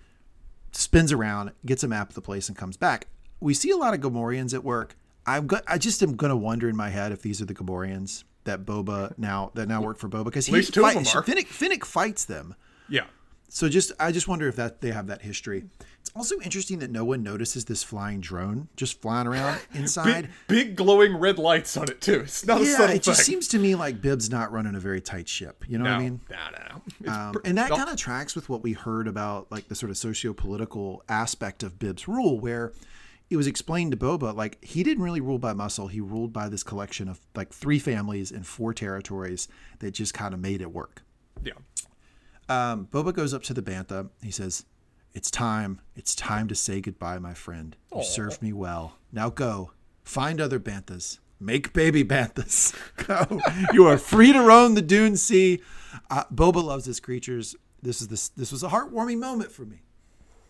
spins 0.71 1.11
around, 1.11 1.51
gets 1.65 1.83
a 1.83 1.87
map 1.87 2.09
of 2.09 2.15
the 2.15 2.21
place, 2.21 2.47
and 2.47 2.57
comes 2.57 2.75
back. 2.75 3.07
We 3.39 3.53
see 3.53 3.69
a 3.69 3.77
lot 3.77 3.93
of 3.93 3.99
Gamorreans 3.99 4.53
at 4.53 4.63
work. 4.63 4.95
I'm 5.25 5.47
go- 5.47 5.61
I 5.67 5.77
just 5.77 6.01
am 6.03 6.15
gonna 6.15 6.35
wonder 6.35 6.69
in 6.69 6.75
my 6.75 6.89
head 6.89 7.11
if 7.11 7.21
these 7.21 7.41
are 7.41 7.45
the 7.45 7.53
Gamorreans 7.53 8.23
that 8.43 8.65
Boba 8.65 9.17
now 9.17 9.51
that 9.53 9.67
now 9.67 9.81
work 9.81 9.97
for 9.97 10.09
Boba 10.09 10.25
because 10.25 10.45
he 10.45 10.53
least 10.53 10.73
two 10.73 10.81
fights 10.81 11.13
them. 11.13 11.23
Fennec, 11.23 11.47
Fennec 11.47 11.85
fights 11.85 12.25
them. 12.25 12.55
Yeah. 12.89 13.05
So 13.53 13.69
just 13.69 13.91
I 13.99 14.11
just 14.11 14.27
wonder 14.27 14.47
if 14.47 14.55
that 14.55 14.81
they 14.81 14.91
have 14.91 15.07
that 15.07 15.21
history. 15.21 15.65
It's 16.01 16.09
also 16.15 16.39
interesting 16.41 16.79
that 16.79 16.89
no 16.89 17.05
one 17.05 17.21
notices 17.21 17.65
this 17.65 17.83
flying 17.83 18.19
drone 18.19 18.67
just 18.75 18.99
flying 18.99 19.27
around 19.27 19.59
inside. 19.73 20.29
Big, 20.47 20.67
big 20.67 20.75
glowing 20.75 21.15
red 21.15 21.37
lights 21.37 21.77
on 21.77 21.83
it 21.89 22.01
too. 22.01 22.21
It's 22.21 22.45
not 22.45 22.61
a 22.61 22.65
yeah, 22.65 22.77
subtle 22.77 22.95
it 22.95 23.03
just 23.03 23.21
seems 23.21 23.47
to 23.49 23.59
me 23.59 23.75
like 23.75 24.01
Bib's 24.01 24.31
not 24.31 24.51
running 24.51 24.73
a 24.73 24.79
very 24.79 25.01
tight 25.01 25.29
ship. 25.29 25.63
You 25.67 25.77
know 25.77 25.83
no, 25.83 25.91
what 25.91 25.99
I 25.99 26.03
mean? 26.03 26.21
no, 26.31 26.37
no, 26.51 26.81
no. 27.01 27.11
Um, 27.11 27.35
and 27.45 27.57
that 27.59 27.69
kind 27.69 27.89
of 27.89 27.95
tracks 27.95 28.35
with 28.35 28.49
what 28.49 28.63
we 28.63 28.73
heard 28.73 29.07
about 29.07 29.51
like 29.51 29.67
the 29.67 29.75
sort 29.75 29.91
of 29.91 29.97
socio-political 29.97 31.03
aspect 31.07 31.61
of 31.61 31.77
Bib's 31.77 32.07
rule, 32.07 32.39
where 32.39 32.73
it 33.33 33.37
was 33.37 33.47
explained 33.47 33.91
to 33.91 33.97
Boba 33.97 34.35
like 34.35 34.63
he 34.63 34.83
didn't 34.83 35.03
really 35.03 35.19
rule 35.21 35.39
by 35.39 35.53
muscle. 35.53 35.87
He 35.87 35.99
ruled 35.99 36.31
by 36.31 36.47
this 36.49 36.63
collection 36.63 37.09
of 37.09 37.19
like 37.35 37.51
three 37.51 37.79
families 37.79 38.31
and 38.31 38.45
four 38.45 38.73
territories 38.73 39.47
that 39.79 39.91
just 39.91 40.13
kind 40.13 40.33
of 40.33 40.39
made 40.39 40.61
it 40.61 40.71
work. 40.71 41.01
yeah. 41.43 41.53
Um, 42.49 42.87
Boba 42.91 43.13
goes 43.13 43.33
up 43.33 43.41
to 43.43 43.53
the 43.53 43.61
bantha. 43.61 44.09
He 44.21 44.29
says, 44.29 44.65
"It's 45.13 45.31
time. 45.31 45.81
It's 45.95 46.13
time 46.13 46.47
to 46.49 46.55
say 46.55 46.81
goodbye, 46.81 47.17
my 47.19 47.33
friend. 47.33 47.75
You 47.95 48.03
served 48.03 48.41
me 48.41 48.53
well. 48.53 48.97
Now 49.11 49.29
go 49.29 49.71
find 50.03 50.39
other 50.41 50.59
banthas. 50.59 51.19
Make 51.39 51.73
baby 51.73 52.03
banthas. 52.03 52.73
Go. 53.07 53.39
you 53.73 53.85
are 53.87 53.97
free 53.97 54.31
to 54.33 54.41
roam 54.41 54.75
the 54.75 54.81
dune 54.81 55.15
sea." 55.17 55.61
Uh, 56.09 56.25
Boba 56.33 56.63
loves 56.63 56.85
his 56.85 56.99
creatures. 56.99 57.55
This 57.81 58.01
is 58.01 58.09
this. 58.09 58.29
This 58.29 58.51
was 58.51 58.61
a 58.63 58.69
heartwarming 58.69 59.19
moment 59.19 59.51
for 59.51 59.65
me. 59.65 59.81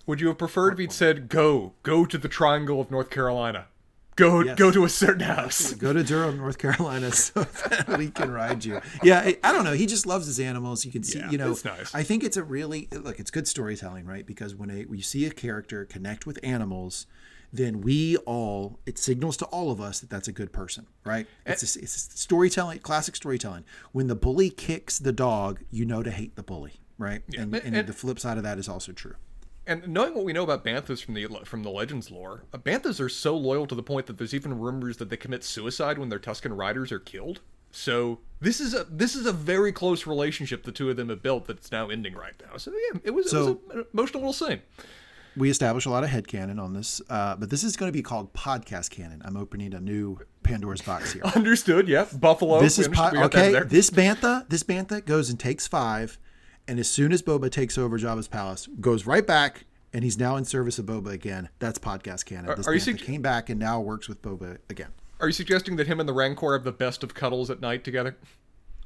Would 0.05 0.19
you 0.19 0.27
have 0.27 0.37
preferred 0.37 0.73
if 0.73 0.79
he'd 0.79 0.91
said, 0.91 1.29
"Go, 1.29 1.73
go 1.83 2.05
to 2.05 2.17
the 2.17 2.27
Triangle 2.27 2.81
of 2.81 2.91
North 2.91 3.09
Carolina, 3.09 3.67
go, 4.15 4.41
yes. 4.41 4.57
go 4.57 4.69
to 4.69 4.83
a 4.83 4.89
certain 4.89 5.21
house, 5.21 5.73
go 5.75 5.93
to 5.93 6.03
Durham, 6.03 6.37
North 6.37 6.57
Carolina, 6.57 7.11
so 7.13 7.43
that 7.43 7.97
we 7.97 8.09
can 8.09 8.31
ride 8.31 8.65
you"? 8.65 8.81
Yeah, 9.01 9.19
I, 9.19 9.37
I, 9.43 9.51
don't 9.53 9.63
know. 9.63 9.73
He 9.73 9.85
just 9.85 10.05
loves 10.05 10.27
his 10.27 10.39
animals. 10.39 10.83
You 10.83 10.91
can 10.91 11.03
see, 11.03 11.19
yeah, 11.19 11.29
you 11.29 11.37
know. 11.37 11.55
Nice. 11.63 11.95
I 11.95 12.03
think 12.03 12.23
it's 12.23 12.37
a 12.37 12.43
really 12.43 12.89
look. 12.91 13.19
It's 13.19 13.31
good 13.31 13.47
storytelling, 13.47 14.05
right? 14.05 14.25
Because 14.25 14.55
when 14.55 14.69
a, 14.69 14.83
when 14.83 14.97
you 14.97 15.03
see 15.03 15.25
a 15.25 15.31
character 15.31 15.85
connect 15.85 16.25
with 16.25 16.37
animals, 16.43 17.07
then 17.53 17.81
we 17.81 18.17
all 18.17 18.79
it 18.85 18.97
signals 18.97 19.37
to 19.37 19.45
all 19.45 19.71
of 19.71 19.79
us 19.79 19.99
that 19.99 20.09
that's 20.09 20.27
a 20.27 20.33
good 20.33 20.51
person, 20.51 20.87
right? 21.05 21.27
Eh 21.45 21.51
it's, 21.53 21.75
a, 21.75 21.79
it's 21.79 21.95
a 21.95 22.17
storytelling, 22.17 22.79
classic 22.79 23.15
storytelling. 23.15 23.63
When 23.91 24.07
the 24.07 24.15
bully 24.15 24.49
kicks 24.49 24.97
the 24.99 25.13
dog, 25.13 25.61
you 25.69 25.85
know 25.85 26.03
to 26.03 26.11
hate 26.11 26.35
the 26.35 26.43
bully, 26.43 26.73
right? 26.97 27.21
Yeah. 27.29 27.43
And, 27.43 27.55
eh, 27.55 27.61
and, 27.63 27.75
and 27.75 27.87
the 27.87 27.93
flip 27.93 28.19
side 28.19 28.37
of 28.37 28.43
that 28.43 28.57
is 28.57 28.67
also 28.67 28.91
true. 28.91 29.15
And 29.65 29.87
knowing 29.87 30.13
what 30.13 30.25
we 30.25 30.33
know 30.33 30.43
about 30.43 30.65
banthas 30.65 31.03
from 31.03 31.13
the 31.13 31.27
from 31.45 31.63
the 31.63 31.69
legends 31.69 32.11
lore, 32.11 32.43
uh, 32.53 32.57
banthas 32.57 32.99
are 32.99 33.09
so 33.09 33.35
loyal 33.37 33.65
to 33.67 33.75
the 33.75 33.83
point 33.83 34.07
that 34.07 34.17
there's 34.17 34.33
even 34.33 34.59
rumors 34.59 34.97
that 34.97 35.09
they 35.09 35.17
commit 35.17 35.43
suicide 35.43 35.97
when 35.97 36.09
their 36.09 36.19
Tusken 36.19 36.57
riders 36.57 36.91
are 36.91 36.99
killed. 36.99 37.39
So 37.71 38.19
this 38.41 38.59
is 38.59 38.73
a 38.73 38.83
this 38.83 39.15
is 39.15 39.25
a 39.25 39.31
very 39.31 39.71
close 39.71 40.05
relationship 40.05 40.63
the 40.63 40.71
two 40.71 40.89
of 40.89 40.97
them 40.97 41.09
have 41.09 41.23
built 41.23 41.47
that's 41.47 41.71
now 41.71 41.89
ending 41.89 42.13
right 42.13 42.35
now. 42.45 42.57
So 42.57 42.71
yeah, 42.71 42.99
it 43.03 43.11
was, 43.11 43.31
so, 43.31 43.37
it 43.41 43.45
was 43.47 43.57
an 43.71 43.85
emotional 43.93 44.19
little 44.21 44.33
scene. 44.33 44.61
We 45.35 45.49
established 45.49 45.87
a 45.87 45.89
lot 45.89 46.03
of 46.03 46.11
head 46.11 46.27
canon 46.27 46.59
on 46.59 46.73
this, 46.73 47.01
uh, 47.09 47.35
but 47.35 47.49
this 47.49 47.63
is 47.63 47.75
going 47.75 47.89
to 47.89 47.93
be 47.93 48.03
called 48.03 48.33
podcast 48.33 48.91
canon. 48.91 49.23
I'm 49.25 49.35
opening 49.35 49.73
a 49.73 49.79
new 49.79 50.19
Pandora's 50.43 50.83
box 50.83 51.13
here. 51.13 51.23
Understood. 51.35 51.87
Yeah, 51.87 52.05
Buffalo. 52.13 52.59
This 52.59 52.77
is 52.77 52.87
po- 52.87 53.09
okay. 53.15 53.61
This 53.65 53.89
bantha, 53.89 54.47
this 54.49 54.61
bantha 54.61 55.03
goes 55.03 55.31
and 55.31 55.39
takes 55.39 55.67
five 55.67 56.19
and 56.67 56.79
as 56.79 56.89
soon 56.89 57.11
as 57.11 57.21
Boba 57.21 57.51
takes 57.51 57.77
over 57.77 57.99
Jabba's 57.99 58.27
palace, 58.27 58.67
goes 58.79 59.05
right 59.05 59.25
back, 59.25 59.65
and 59.91 60.03
he's 60.03 60.17
now 60.17 60.35
in 60.35 60.45
service 60.45 60.79
of 60.79 60.85
Boba 60.85 61.11
again. 61.11 61.49
That's 61.59 61.79
podcast 61.79 62.25
canon. 62.25 62.55
This 62.57 62.67
are, 62.67 62.71
are 62.71 62.73
you 62.73 62.79
su- 62.79 62.95
came 62.95 63.21
back 63.21 63.49
and 63.49 63.59
now 63.59 63.79
works 63.79 64.07
with 64.07 64.21
Boba 64.21 64.57
again. 64.69 64.89
Are 65.19 65.27
you 65.27 65.33
suggesting 65.33 65.75
that 65.77 65.87
him 65.87 65.99
and 65.99 66.09
the 66.09 66.13
Rancor 66.13 66.53
have 66.53 66.63
the 66.63 66.71
best 66.71 67.03
of 67.03 67.13
cuddles 67.13 67.49
at 67.49 67.61
night 67.61 67.83
together? 67.83 68.17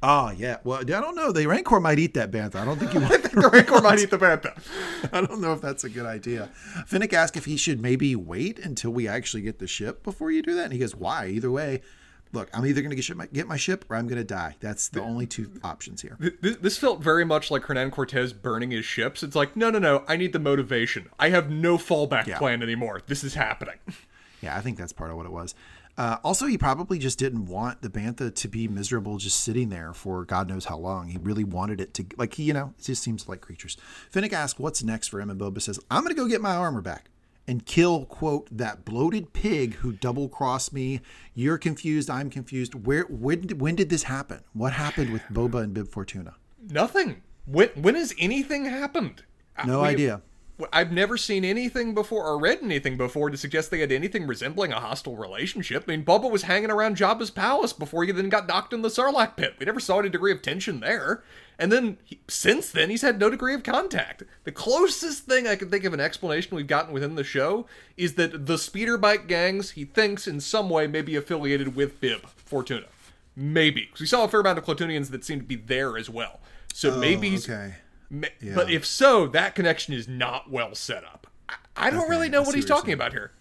Oh 0.02 0.30
yeah. 0.30 0.58
Well, 0.62 0.78
I 0.80 0.84
don't 0.84 1.16
know. 1.16 1.32
The 1.32 1.46
Rancor 1.46 1.80
might 1.80 1.98
eat 1.98 2.14
that 2.14 2.30
bantha. 2.30 2.56
I 2.56 2.64
don't 2.64 2.78
think 2.78 2.94
you. 2.94 3.00
I 3.04 3.08
think 3.08 3.34
the 3.34 3.50
Rancor 3.52 3.80
might 3.80 3.98
eat 3.98 4.10
the 4.10 4.18
bantha. 4.18 4.56
I 5.12 5.20
don't 5.20 5.40
know 5.40 5.52
if 5.52 5.60
that's 5.60 5.82
a 5.82 5.88
good 5.88 6.06
idea. 6.06 6.50
Fennec 6.86 7.12
asked 7.12 7.36
if 7.36 7.46
he 7.46 7.56
should 7.56 7.80
maybe 7.80 8.14
wait 8.14 8.58
until 8.60 8.92
we 8.92 9.08
actually 9.08 9.42
get 9.42 9.58
the 9.58 9.66
ship 9.66 10.04
before 10.04 10.30
you 10.30 10.42
do 10.42 10.54
that, 10.54 10.64
and 10.64 10.72
he 10.72 10.78
goes, 10.78 10.94
"Why? 10.94 11.26
Either 11.26 11.50
way, 11.50 11.80
look, 12.32 12.48
I'm 12.52 12.66
either 12.66 12.80
going 12.80 12.94
to 12.94 12.96
get 12.96 13.16
my, 13.16 13.26
get 13.26 13.46
my 13.46 13.56
ship 13.56 13.84
or 13.88 13.96
I'm 13.96 14.06
going 14.06 14.18
to 14.18 14.24
die. 14.24 14.56
That's 14.60 14.88
the 14.88 15.02
only 15.02 15.26
two 15.26 15.52
options 15.62 16.02
here. 16.02 16.16
This, 16.40 16.56
this, 16.56 16.78
felt 16.78 17.02
very 17.02 17.24
much 17.24 17.50
like 17.50 17.64
Hernan 17.64 17.90
Cortez 17.90 18.32
burning 18.32 18.70
his 18.70 18.84
ships. 18.84 19.22
It's 19.22 19.36
like, 19.36 19.56
no, 19.56 19.70
no, 19.70 19.78
no. 19.78 20.04
I 20.06 20.16
need 20.16 20.32
the 20.32 20.38
motivation. 20.38 21.08
I 21.18 21.30
have 21.30 21.50
no 21.50 21.78
fallback 21.78 22.26
yeah. 22.26 22.38
plan 22.38 22.62
anymore. 22.62 23.02
This 23.06 23.24
is 23.24 23.34
happening. 23.34 23.78
Yeah, 24.40 24.56
I 24.56 24.60
think 24.60 24.78
that's 24.78 24.92
part 24.92 25.10
of 25.10 25.16
what 25.16 25.26
it 25.26 25.32
was. 25.32 25.52
Uh, 25.96 26.18
also, 26.22 26.46
he 26.46 26.56
probably 26.56 26.96
just 26.96 27.18
didn't 27.18 27.46
want 27.46 27.82
the 27.82 27.88
bantha 27.88 28.32
to 28.32 28.46
be 28.46 28.68
miserable, 28.68 29.18
just 29.18 29.42
sitting 29.42 29.68
there 29.68 29.92
for 29.92 30.24
God 30.24 30.48
knows 30.48 30.66
how 30.66 30.78
long. 30.78 31.08
He 31.08 31.18
really 31.18 31.42
wanted 31.42 31.80
it 31.80 31.92
to, 31.94 32.06
like, 32.16 32.34
he, 32.34 32.44
you 32.44 32.52
know, 32.52 32.72
it 32.78 32.84
just 32.84 33.02
seems 33.02 33.28
like 33.28 33.40
creatures. 33.40 33.76
Fennec 34.10 34.32
asks, 34.32 34.60
"What's 34.60 34.84
next 34.84 35.08
for 35.08 35.20
him?" 35.20 35.28
And 35.28 35.40
Boba 35.40 35.60
says, 35.60 35.80
"I'm 35.90 36.04
going 36.04 36.14
to 36.14 36.22
go 36.22 36.28
get 36.28 36.40
my 36.40 36.54
armor 36.54 36.80
back." 36.80 37.10
And 37.48 37.66
kill 37.66 38.04
quote 38.04 38.46
that 38.52 38.84
bloated 38.84 39.32
pig 39.32 39.74
who 39.76 39.90
double 39.90 40.28
crossed 40.28 40.72
me. 40.72 41.00
You're 41.34 41.58
confused 41.58 42.10
i'm 42.10 42.30
confused. 42.30 42.86
Where 42.86 43.04
when, 43.04 43.48
when 43.58 43.74
did 43.74 43.88
this 43.88 44.04
happen? 44.04 44.44
What 44.52 44.74
happened 44.74 45.12
with 45.12 45.22
boba 45.32 45.64
and 45.64 45.74
bib 45.74 45.88
fortuna? 45.88 46.36
Nothing. 46.70 47.22
When 47.46 47.70
when 47.70 47.94
has 47.96 48.14
anything 48.18 48.66
happened? 48.66 49.24
No 49.66 49.80
we, 49.80 49.88
idea 49.88 50.22
I've 50.72 50.90
never 50.90 51.16
seen 51.16 51.44
anything 51.44 51.94
before 51.94 52.26
or 52.26 52.38
read 52.38 52.60
anything 52.62 52.96
before 52.96 53.30
to 53.30 53.36
suggest 53.36 53.70
they 53.70 53.78
had 53.80 53.92
anything 53.92 54.26
resembling 54.26 54.72
a 54.72 54.80
hostile 54.80 55.16
relationship. 55.16 55.84
I 55.86 55.92
mean, 55.92 56.04
Boba 56.04 56.30
was 56.30 56.42
hanging 56.42 56.70
around 56.70 56.96
Jabba's 56.96 57.30
palace 57.30 57.72
before 57.72 58.04
he 58.04 58.12
then 58.12 58.28
got 58.28 58.48
knocked 58.48 58.72
in 58.72 58.82
the 58.82 58.88
Sarlacc 58.88 59.36
pit. 59.36 59.54
We 59.58 59.66
never 59.66 59.80
saw 59.80 60.00
any 60.00 60.08
degree 60.08 60.32
of 60.32 60.42
tension 60.42 60.80
there. 60.80 61.22
And 61.60 61.70
then 61.72 61.98
he, 62.04 62.20
since 62.28 62.70
then, 62.70 62.90
he's 62.90 63.02
had 63.02 63.18
no 63.18 63.30
degree 63.30 63.54
of 63.54 63.62
contact. 63.62 64.22
The 64.44 64.52
closest 64.52 65.24
thing 65.24 65.46
I 65.46 65.56
can 65.56 65.70
think 65.70 65.84
of 65.84 65.92
an 65.92 66.00
explanation 66.00 66.56
we've 66.56 66.66
gotten 66.66 66.92
within 66.92 67.14
the 67.14 67.24
show 67.24 67.66
is 67.96 68.14
that 68.14 68.46
the 68.46 68.58
speeder 68.58 68.96
bike 68.96 69.26
gangs 69.26 69.72
he 69.72 69.84
thinks 69.84 70.26
in 70.26 70.40
some 70.40 70.70
way 70.70 70.86
may 70.86 71.02
be 71.02 71.16
affiliated 71.16 71.74
with 71.76 72.00
Bib 72.00 72.26
Fortuna. 72.36 72.86
Maybe 73.36 73.82
because 73.82 74.00
we 74.00 74.06
saw 74.06 74.24
a 74.24 74.28
fair 74.28 74.40
amount 74.40 74.58
of 74.58 74.64
Klatooinians 74.64 75.10
that 75.10 75.24
seemed 75.24 75.42
to 75.42 75.46
be 75.46 75.56
there 75.56 75.96
as 75.96 76.10
well. 76.10 76.40
So 76.74 76.94
oh, 76.94 76.98
maybe 76.98 77.30
he's. 77.30 77.48
Okay. 77.48 77.74
Yeah. 78.10 78.54
But 78.54 78.70
if 78.70 78.86
so, 78.86 79.26
that 79.28 79.54
connection 79.54 79.94
is 79.94 80.08
not 80.08 80.50
well 80.50 80.74
set 80.74 81.04
up. 81.04 81.26
I, 81.48 81.54
I 81.76 81.90
don't 81.90 82.00
okay, 82.02 82.10
really 82.10 82.28
know 82.28 82.42
what 82.42 82.54
he's 82.54 82.66
talking 82.66 82.92
about 82.92 83.12
here. 83.12 83.32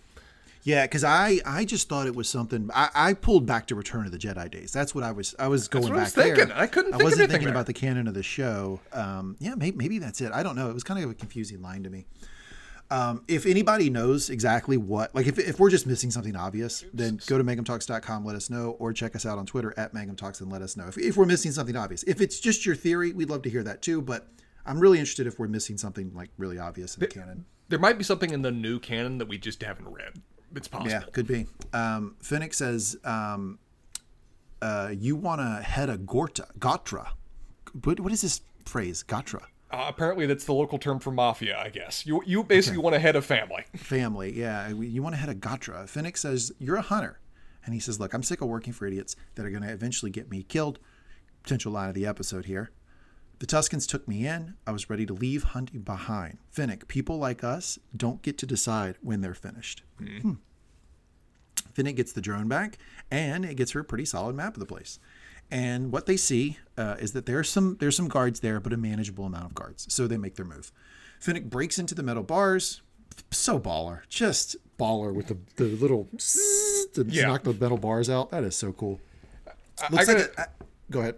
Yeah, 0.63 0.84
because 0.84 1.06
I 1.06 1.39
I 1.45 1.63
just 1.63 1.88
thought 1.88 2.08
it 2.08 2.15
was 2.15 2.27
something. 2.27 2.69
I, 2.75 2.89
I 2.93 3.13
pulled 3.13 3.45
back 3.45 3.67
to 3.67 3.75
Return 3.75 4.06
of 4.06 4.12
the 4.12 4.17
Jedi 4.17 4.51
days. 4.51 4.73
That's 4.73 4.93
what 4.93 5.03
I 5.03 5.13
was. 5.13 5.34
I 5.39 5.47
was 5.47 5.69
going 5.69 5.88
back 5.88 5.93
I 5.93 5.99
was 6.01 6.13
thinking. 6.13 6.47
there. 6.49 6.58
I 6.58 6.67
couldn't. 6.67 6.93
I 6.93 6.97
wasn't 6.97 7.30
thinking 7.30 7.45
there. 7.45 7.53
about 7.53 7.67
the 7.67 7.73
canon 7.73 8.06
of 8.06 8.13
the 8.13 8.23
show. 8.23 8.82
Um, 8.91 9.38
yeah, 9.39 9.56
maybe, 9.56 9.77
maybe 9.77 9.99
that's 9.99 10.19
it. 10.19 10.34
I 10.34 10.43
don't 10.43 10.58
know. 10.58 10.69
It 10.69 10.73
was 10.73 10.84
kind 10.84 11.01
of 11.01 11.10
a 11.10 11.13
confusing 11.13 11.62
line 11.62 11.84
to 11.84 11.89
me. 11.89 12.06
Um, 12.89 13.23
if 13.27 13.45
anybody 13.45 13.89
knows 13.89 14.30
exactly 14.30 14.77
what, 14.77 15.13
like 15.13 15.27
if, 15.27 15.38
if 15.38 15.60
we're 15.60 15.69
just 15.69 15.86
missing 15.86 16.10
something 16.10 16.36
obvious, 16.36 16.86
then 16.93 17.19
go 17.27 17.38
to 17.38 17.43
mangumtalks.com, 17.43 18.25
let 18.25 18.36
us 18.36 18.49
know, 18.49 18.71
or 18.80 18.93
check 18.93 19.13
us 19.13 19.25
out 19.25 19.38
on 19.38 19.45
Twitter 19.45 19.73
at 19.75 19.93
mangumtalks 19.93 20.39
and 20.39 20.49
let 20.49 20.62
us 20.62 20.77
know. 20.77 20.88
If, 20.88 20.97
if 20.97 21.17
we're 21.17 21.25
missing 21.25 21.51
something 21.51 21.75
obvious, 21.75 22.03
if 22.03 22.21
it's 22.21 22.39
just 22.39 22.65
your 22.65 22.75
theory, 22.75 23.12
we'd 23.12 23.30
love 23.30 23.41
to 23.41 23.49
hear 23.49 23.63
that 23.63 23.82
too. 23.82 24.01
But 24.01 24.27
I'm 24.67 24.80
really 24.80 24.99
interested 24.99 25.27
if 25.27 25.39
we're 25.39 25.47
missing 25.47 25.77
something 25.77 26.12
like 26.13 26.30
really 26.38 26.60
obvious 26.60 26.95
in 26.95 27.01
the 27.01 27.08
canon. 27.08 27.45
There 27.69 27.80
might 27.80 27.97
be 27.97 28.03
something 28.03 28.32
in 28.32 28.41
the 28.41 28.51
new 28.51 28.80
canon 28.80 29.17
that 29.17 29.27
we 29.27 29.38
just 29.38 29.62
haven't 29.63 29.88
read. 29.88 30.21
It's 30.56 30.67
possible. 30.67 30.91
Yeah, 30.91 31.03
could 31.12 31.27
be. 31.27 31.47
Um, 31.73 32.15
Fennec 32.21 32.53
says, 32.53 32.97
um, 33.03 33.60
uh, 34.62 34.93
"You 34.97 35.15
want 35.15 35.41
to 35.41 35.63
head 35.63 35.89
a 35.89 35.97
Gorta, 35.97 36.47
Gotra? 36.60 37.10
What, 37.84 37.99
what 37.99 38.13
is 38.13 38.21
this 38.21 38.41
phrase, 38.65 39.03
Gotra?" 39.03 39.43
Uh, 39.69 39.86
apparently, 39.89 40.25
that's 40.25 40.45
the 40.45 40.53
local 40.53 40.77
term 40.77 40.99
for 40.99 41.12
mafia. 41.12 41.58
I 41.58 41.69
guess 41.69 42.06
you 42.06 42.23
you 42.25 42.43
basically 42.43 42.77
okay. 42.77 42.84
want 42.84 42.93
to 42.93 42.99
head 42.99 43.15
a 43.15 43.21
family. 43.21 43.65
Family, 43.75 44.38
yeah. 44.38 44.69
You 44.69 45.03
want 45.03 45.15
to 45.15 45.19
head 45.19 45.30
a 45.30 45.36
Gotra. 45.36 45.88
Fennec 45.89 46.15
says, 46.17 46.53
"You're 46.60 46.77
a 46.77 46.82
hunter," 46.82 47.19
and 47.65 47.73
he 47.73 47.80
says, 47.80 47.99
"Look, 47.99 48.13
I'm 48.13 48.23
sick 48.23 48.41
of 48.41 48.47
working 48.47 48.71
for 48.71 48.86
idiots 48.86 49.15
that 49.36 49.45
are 49.45 49.49
going 49.49 49.63
to 49.63 49.71
eventually 49.71 50.12
get 50.12 50.30
me 50.30 50.43
killed." 50.43 50.80
Potential 51.43 51.71
line 51.71 51.89
of 51.89 51.95
the 51.95 52.06
episode 52.06 52.45
here. 52.45 52.71
The 53.39 53.45
Tuskens 53.45 53.88
took 53.88 54.08
me 54.08 54.26
in. 54.26 54.56
I 54.65 54.71
was 54.71 54.89
ready 54.89 55.06
to 55.06 55.13
leave 55.13 55.43
hunting 55.43 55.82
behind. 55.82 56.39
Fennec, 56.50 56.88
people 56.88 57.17
like 57.17 57.43
us 57.43 57.78
don't 57.95 58.21
get 58.21 58.38
to 58.39 58.45
decide 58.45 58.95
when 59.02 59.21
they're 59.21 59.36
finished. 59.36 59.84
Mm. 60.02 60.21
Hmm. 60.21 60.34
Fennec 61.73 61.95
gets 61.95 62.13
the 62.13 62.21
drone 62.21 62.47
back, 62.47 62.80
and 63.12 63.45
it 63.45 63.56
gets 63.56 63.71
her 63.71 63.82
a 63.82 63.84
pretty 63.84 64.06
solid 64.06 64.36
map 64.36 64.56
of 64.56 64.60
the 64.60 64.65
place. 64.65 65.00
And 65.52 65.91
what 65.91 66.08
they 66.08 66.17
see 66.17 66.58
uh, 66.78 66.95
is 67.00 67.13
that 67.13 67.26
there's 67.26 67.50
some 67.50 67.78
there's 67.80 67.95
some 67.95 68.08
guards 68.08 68.39
there, 68.39 68.60
but 68.60 68.73
a 68.73 68.78
manageable 68.78 69.26
amount 69.26 69.45
of 69.45 69.56
guards. 69.56 69.86
So 69.93 70.08
they 70.08 70.17
make 70.17 70.36
their 70.36 70.45
move. 70.45 70.71
Fennec 71.19 71.50
breaks 71.50 71.80
into 71.80 71.95
the 71.95 72.04
metal 72.04 72.23
bars. 72.23 72.82
So 73.32 73.60
baller, 73.60 74.02
just 74.10 74.56
baller 74.78 75.13
with 75.13 75.28
the, 75.28 75.38
the 75.56 75.76
little 75.76 76.08
to 76.93 77.06
yeah. 77.08 77.28
knock 77.28 77.43
the 77.43 77.54
metal 77.54 77.78
bars 77.78 78.10
out. 78.10 78.32
That 78.32 78.43
is 78.43 78.56
so 78.56 78.73
cool. 78.73 79.00
Looks 79.91 80.10
I, 80.10 80.13
I 80.13 80.15
like 80.15 80.38
a, 80.38 80.47
go 80.91 81.00
ahead. 81.00 81.15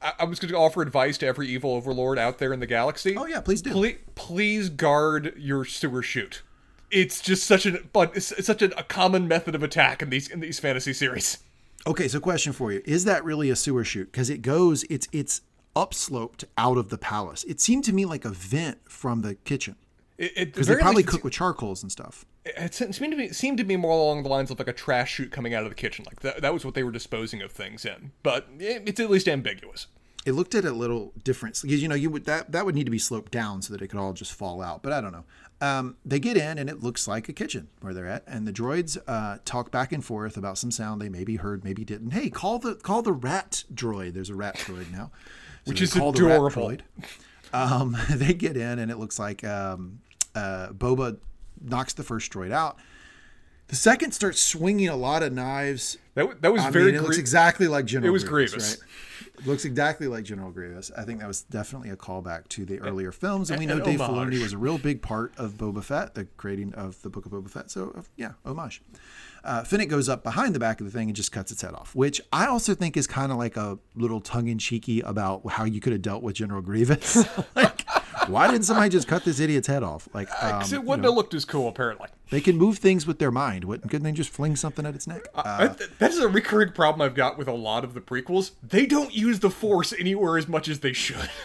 I 0.00 0.24
was 0.24 0.38
going 0.38 0.52
to 0.52 0.58
offer 0.58 0.80
advice 0.82 1.18
to 1.18 1.26
every 1.26 1.48
evil 1.48 1.72
overlord 1.72 2.18
out 2.18 2.38
there 2.38 2.52
in 2.52 2.60
the 2.60 2.66
galaxy. 2.66 3.16
Oh 3.16 3.26
yeah, 3.26 3.40
please 3.40 3.62
do. 3.62 3.72
Please, 3.72 3.96
please 4.14 4.68
guard 4.68 5.34
your 5.36 5.64
sewer 5.64 6.02
chute. 6.02 6.42
It's 6.90 7.20
just 7.20 7.46
such 7.46 7.66
an 7.66 7.88
but 7.92 8.16
it's, 8.16 8.32
such 8.44 8.62
a, 8.62 8.78
a 8.78 8.82
common 8.82 9.28
method 9.28 9.54
of 9.54 9.62
attack 9.62 10.00
in 10.00 10.10
these 10.10 10.28
in 10.28 10.40
these 10.40 10.58
fantasy 10.58 10.92
series. 10.92 11.38
Okay, 11.86 12.08
so 12.08 12.20
question 12.20 12.52
for 12.52 12.72
you: 12.72 12.82
Is 12.84 13.04
that 13.04 13.24
really 13.24 13.50
a 13.50 13.56
sewer 13.56 13.84
chute? 13.84 14.12
Because 14.12 14.30
it 14.30 14.42
goes, 14.42 14.84
it's 14.84 15.08
it's 15.12 15.42
upsloped 15.74 16.44
out 16.56 16.78
of 16.78 16.88
the 16.88 16.98
palace. 16.98 17.44
It 17.44 17.60
seemed 17.60 17.84
to 17.84 17.92
me 17.92 18.04
like 18.04 18.24
a 18.24 18.30
vent 18.30 18.78
from 18.88 19.22
the 19.22 19.34
kitchen. 19.34 19.76
Because 20.18 20.66
they 20.66 20.74
probably 20.74 21.04
cook 21.04 21.22
with 21.22 21.32
charcoals 21.32 21.82
and 21.82 21.92
stuff. 21.92 22.26
It 22.44 22.74
seemed 22.74 22.94
to 22.94 23.16
me 23.16 23.28
seemed 23.28 23.58
to 23.58 23.64
be 23.64 23.76
more 23.76 23.92
along 23.92 24.24
the 24.24 24.28
lines 24.28 24.50
of 24.50 24.58
like 24.58 24.66
a 24.66 24.72
trash 24.72 25.14
chute 25.14 25.30
coming 25.30 25.54
out 25.54 25.62
of 25.62 25.68
the 25.68 25.76
kitchen. 25.76 26.04
Like 26.06 26.20
that, 26.20 26.42
that 26.42 26.52
was 26.52 26.64
what 26.64 26.74
they 26.74 26.82
were 26.82 26.90
disposing 26.90 27.40
of 27.40 27.52
things 27.52 27.84
in. 27.84 28.10
But 28.24 28.48
it's 28.58 28.98
at 28.98 29.10
least 29.10 29.28
ambiguous. 29.28 29.86
It 30.26 30.32
looked 30.32 30.56
at 30.56 30.64
a 30.64 30.72
little 30.72 31.12
different 31.22 31.60
because 31.62 31.80
you 31.80 31.88
know 31.88 31.94
you 31.94 32.10
would 32.10 32.24
that 32.24 32.50
that 32.50 32.66
would 32.66 32.74
need 32.74 32.84
to 32.84 32.90
be 32.90 32.98
sloped 32.98 33.30
down 33.30 33.62
so 33.62 33.72
that 33.72 33.80
it 33.80 33.88
could 33.88 34.00
all 34.00 34.12
just 34.12 34.32
fall 34.32 34.60
out. 34.60 34.82
But 34.82 34.92
I 34.92 35.00
don't 35.00 35.12
know. 35.12 35.24
Um, 35.60 35.96
they 36.04 36.18
get 36.18 36.36
in 36.36 36.58
and 36.58 36.68
it 36.68 36.82
looks 36.82 37.06
like 37.06 37.28
a 37.28 37.32
kitchen 37.32 37.68
where 37.80 37.94
they're 37.94 38.08
at, 38.08 38.24
and 38.26 38.46
the 38.46 38.52
droids 38.52 38.98
uh, 39.06 39.38
talk 39.44 39.70
back 39.70 39.92
and 39.92 40.04
forth 40.04 40.36
about 40.36 40.58
some 40.58 40.70
sound 40.72 41.00
they 41.00 41.08
maybe 41.08 41.36
heard, 41.36 41.64
maybe 41.64 41.84
didn't. 41.84 42.10
Hey, 42.10 42.28
call 42.28 42.58
the 42.58 42.74
call 42.74 43.02
the 43.02 43.12
rat 43.12 43.64
droid. 43.72 44.14
There's 44.14 44.30
a 44.30 44.34
rat 44.34 44.56
droid 44.56 44.90
now, 44.90 45.12
so 45.64 45.70
which 45.70 45.80
is 45.80 45.94
adorable. 45.94 46.76
Um, 47.52 47.96
they 48.10 48.34
get 48.34 48.56
in 48.56 48.78
and 48.78 48.90
it 48.90 48.98
looks 48.98 49.18
like 49.18 49.44
um, 49.44 50.00
uh, 50.38 50.72
Boba 50.72 51.18
knocks 51.60 51.92
the 51.94 52.02
first 52.04 52.32
droid 52.32 52.52
out. 52.52 52.78
The 53.68 53.76
second 53.76 54.12
starts 54.12 54.40
swinging 54.40 54.88
a 54.88 54.96
lot 54.96 55.22
of 55.22 55.32
knives. 55.32 55.98
That, 56.14 56.40
that 56.40 56.52
was 56.52 56.62
I 56.62 56.70
very. 56.70 56.86
Mean, 56.86 56.96
it 56.96 57.02
looks 57.02 57.18
exactly 57.18 57.68
like 57.68 57.84
General. 57.84 58.08
It 58.08 58.12
was 58.12 58.24
Grievous, 58.24 58.52
Grievous. 58.52 58.80
right? 58.80 59.46
looks 59.46 59.64
exactly 59.64 60.06
like 60.06 60.24
General 60.24 60.50
Grievous. 60.50 60.90
I 60.96 61.04
think 61.04 61.20
that 61.20 61.28
was 61.28 61.42
definitely 61.42 61.90
a 61.90 61.96
callback 61.96 62.48
to 62.48 62.64
the 62.64 62.80
earlier 62.80 63.12
films, 63.12 63.50
and 63.50 63.58
we 63.58 63.66
know 63.66 63.76
An 63.76 63.84
Dave 63.84 64.00
homage. 64.00 64.34
Filoni 64.34 64.42
was 64.42 64.52
a 64.52 64.58
real 64.58 64.78
big 64.78 65.02
part 65.02 65.32
of 65.36 65.54
Boba 65.54 65.82
Fett, 65.82 66.14
the 66.14 66.24
creating 66.36 66.74
of 66.74 67.00
the 67.02 67.10
Book 67.10 67.26
of 67.26 67.32
Boba 67.32 67.50
Fett. 67.50 67.70
So 67.70 67.92
uh, 67.96 68.02
yeah, 68.16 68.32
homage. 68.44 68.82
Uh, 69.44 69.62
Fennec 69.64 69.88
goes 69.88 70.08
up 70.08 70.24
behind 70.24 70.54
the 70.54 70.58
back 70.58 70.80
of 70.80 70.86
the 70.86 70.92
thing 70.92 71.08
and 71.08 71.16
just 71.16 71.30
cuts 71.30 71.52
its 71.52 71.62
head 71.62 71.72
off, 71.72 71.94
which 71.94 72.20
I 72.32 72.46
also 72.46 72.74
think 72.74 72.96
is 72.96 73.06
kind 73.06 73.30
of 73.30 73.38
like 73.38 73.56
a 73.56 73.78
little 73.94 74.20
tongue 74.20 74.48
in 74.48 74.58
cheeky 74.58 75.00
about 75.00 75.48
how 75.48 75.64
you 75.64 75.80
could 75.80 75.92
have 75.92 76.02
dealt 76.02 76.22
with 76.22 76.36
General 76.36 76.60
Grievous. 76.60 77.24
like, 77.54 77.77
why 78.28 78.50
didn't 78.50 78.64
somebody 78.64 78.88
just 78.90 79.08
cut 79.08 79.24
this 79.24 79.40
idiot's 79.40 79.66
head 79.66 79.82
off? 79.82 80.08
Like, 80.14 80.28
um, 80.42 80.58
Because 80.58 80.72
it 80.72 80.82
wouldn't 80.84 81.02
know, 81.02 81.10
have 81.10 81.16
looked 81.16 81.34
as 81.34 81.44
cool, 81.44 81.68
apparently. 81.68 82.08
they 82.30 82.40
can 82.40 82.56
move 82.56 82.78
things 82.78 83.06
with 83.06 83.18
their 83.18 83.30
mind. 83.30 83.64
What, 83.64 83.82
couldn't 83.82 84.02
they 84.02 84.12
just 84.12 84.30
fling 84.30 84.56
something 84.56 84.84
at 84.86 84.94
its 84.94 85.06
neck? 85.06 85.22
Uh, 85.34 85.68
th- 85.68 85.90
that 85.98 86.10
is 86.10 86.18
a 86.18 86.28
recurring 86.28 86.72
problem 86.72 87.02
I've 87.02 87.14
got 87.14 87.38
with 87.38 87.48
a 87.48 87.52
lot 87.52 87.84
of 87.84 87.94
the 87.94 88.00
prequels. 88.00 88.52
They 88.62 88.86
don't 88.86 89.14
use 89.14 89.40
the 89.40 89.50
Force 89.50 89.92
anywhere 89.92 90.36
as 90.38 90.48
much 90.48 90.68
as 90.68 90.80
they 90.80 90.92
should. 90.92 91.30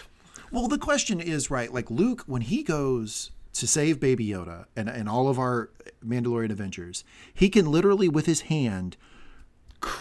Well, 0.50 0.68
the 0.68 0.78
question 0.78 1.20
is 1.20 1.50
right. 1.50 1.72
Like 1.74 1.90
Luke, 1.90 2.22
when 2.28 2.42
he 2.42 2.62
goes 2.62 3.32
to 3.54 3.66
save 3.66 3.98
Baby 3.98 4.28
Yoda 4.28 4.66
and 4.76 4.88
and 4.88 5.08
all 5.08 5.28
of 5.28 5.36
our 5.36 5.70
Mandalorian 6.06 6.50
adventures, 6.52 7.02
he 7.34 7.48
can 7.48 7.66
literally 7.72 8.08
with 8.08 8.26
his 8.26 8.42
hand 8.42 8.96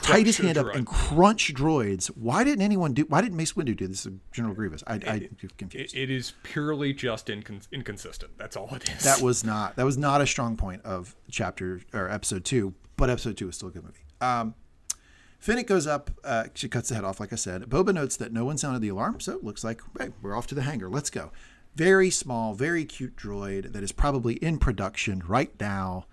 tight 0.01 0.25
his 0.25 0.37
hand 0.37 0.57
up 0.57 0.73
and 0.73 0.85
crunch 0.85 1.53
droids. 1.53 2.07
Why 2.07 2.43
didn't 2.43 2.63
anyone 2.63 2.93
do? 2.93 3.05
Why 3.07 3.21
didn't 3.21 3.37
Mace 3.37 3.53
Windu 3.53 3.75
do 3.75 3.87
this? 3.87 4.07
General 4.31 4.53
Grievous. 4.53 4.83
I, 4.87 4.95
I 4.95 5.29
confused. 5.57 5.95
It, 5.95 5.95
it 5.95 6.09
is 6.09 6.33
purely 6.43 6.93
just 6.93 7.27
incon- 7.27 7.67
inconsistent. 7.71 8.37
That's 8.37 8.55
all 8.55 8.73
it 8.75 8.89
is. 8.89 9.03
that 9.03 9.21
was 9.21 9.43
not 9.45 9.75
that 9.75 9.85
was 9.85 9.97
not 9.97 10.21
a 10.21 10.27
strong 10.27 10.57
point 10.57 10.81
of 10.83 11.15
chapter 11.29 11.81
or 11.93 12.09
episode 12.09 12.45
two, 12.45 12.73
but 12.97 13.09
episode 13.09 13.37
two 13.37 13.49
is 13.49 13.55
still 13.55 13.69
a 13.69 13.71
good 13.71 13.83
movie. 13.83 14.05
Um, 14.21 14.55
Fennec 15.39 15.67
goes 15.67 15.87
up. 15.87 16.09
Uh, 16.23 16.45
she 16.53 16.69
cuts 16.69 16.89
the 16.89 16.95
head 16.95 17.03
off, 17.03 17.19
like 17.19 17.33
I 17.33 17.35
said. 17.35 17.63
Boba 17.63 17.93
notes 17.93 18.15
that 18.17 18.31
no 18.31 18.45
one 18.45 18.57
sounded 18.57 18.81
the 18.81 18.89
alarm, 18.89 19.19
so 19.19 19.33
it 19.33 19.43
looks 19.43 19.63
like 19.63 19.81
hey, 19.99 20.09
we're 20.21 20.35
off 20.37 20.47
to 20.47 20.55
the 20.55 20.61
hangar. 20.61 20.89
Let's 20.89 21.09
go. 21.09 21.31
Very 21.75 22.09
small, 22.11 22.53
very 22.53 22.85
cute 22.85 23.15
droid 23.15 23.73
that 23.73 23.83
is 23.83 23.91
probably 23.91 24.35
in 24.35 24.59
production 24.59 25.23
right 25.27 25.51
now. 25.59 26.05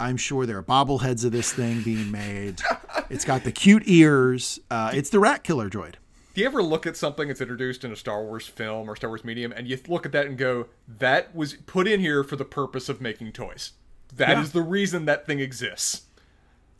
I'm 0.00 0.16
sure 0.16 0.46
there 0.46 0.58
are 0.58 0.62
bobbleheads 0.62 1.24
of 1.24 1.32
this 1.32 1.52
thing 1.52 1.82
being 1.82 2.10
made. 2.10 2.60
It's 3.08 3.24
got 3.24 3.44
the 3.44 3.52
cute 3.52 3.84
ears. 3.86 4.58
Uh, 4.70 4.90
it's 4.94 5.10
the 5.10 5.20
rat 5.20 5.44
killer 5.44 5.68
droid. 5.70 5.94
Do 6.34 6.40
you 6.40 6.46
ever 6.46 6.62
look 6.62 6.86
at 6.86 6.96
something 6.96 7.28
that's 7.28 7.40
introduced 7.42 7.84
in 7.84 7.92
a 7.92 7.96
Star 7.96 8.22
Wars 8.24 8.46
film 8.46 8.88
or 8.88 8.96
Star 8.96 9.10
Wars 9.10 9.22
medium, 9.24 9.52
and 9.52 9.68
you 9.68 9.78
look 9.86 10.06
at 10.06 10.12
that 10.12 10.26
and 10.26 10.38
go, 10.38 10.66
"That 10.88 11.34
was 11.36 11.54
put 11.66 11.86
in 11.86 12.00
here 12.00 12.24
for 12.24 12.36
the 12.36 12.44
purpose 12.44 12.88
of 12.88 13.00
making 13.00 13.32
toys. 13.32 13.72
That 14.16 14.38
is 14.38 14.48
Yeah. 14.48 14.62
the 14.62 14.62
reason 14.62 15.04
that 15.04 15.26
thing 15.26 15.40
exists." 15.40 16.02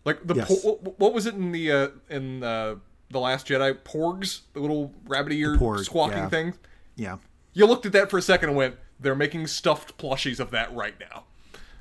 Like 0.04 0.26
the 0.26 0.34
Yes. 0.34 0.48
po- 0.48 0.78
what, 0.82 0.98
what 0.98 1.12
was 1.14 1.26
it 1.26 1.34
in 1.34 1.52
the 1.52 1.70
uh, 1.70 1.88
in 2.08 2.42
uh, 2.42 2.76
the 3.10 3.20
Last 3.20 3.46
Jedi? 3.46 3.74
Porgs, 3.84 4.40
the 4.54 4.60
little 4.60 4.94
rabbit 5.06 5.32
ear 5.32 5.56
porg, 5.56 5.84
squawking 5.84 6.18
yeah. 6.18 6.28
thing. 6.28 6.54
Yeah. 6.96 7.16
You 7.52 7.66
looked 7.66 7.84
at 7.86 7.92
that 7.92 8.08
for 8.10 8.16
a 8.18 8.22
second 8.22 8.48
and 8.48 8.56
went, 8.58 8.76
"They're 8.98 9.14
making 9.14 9.46
stuffed 9.48 9.98
plushies 9.98 10.40
of 10.40 10.50
that 10.52 10.74
right 10.74 10.94
now." 10.98 11.24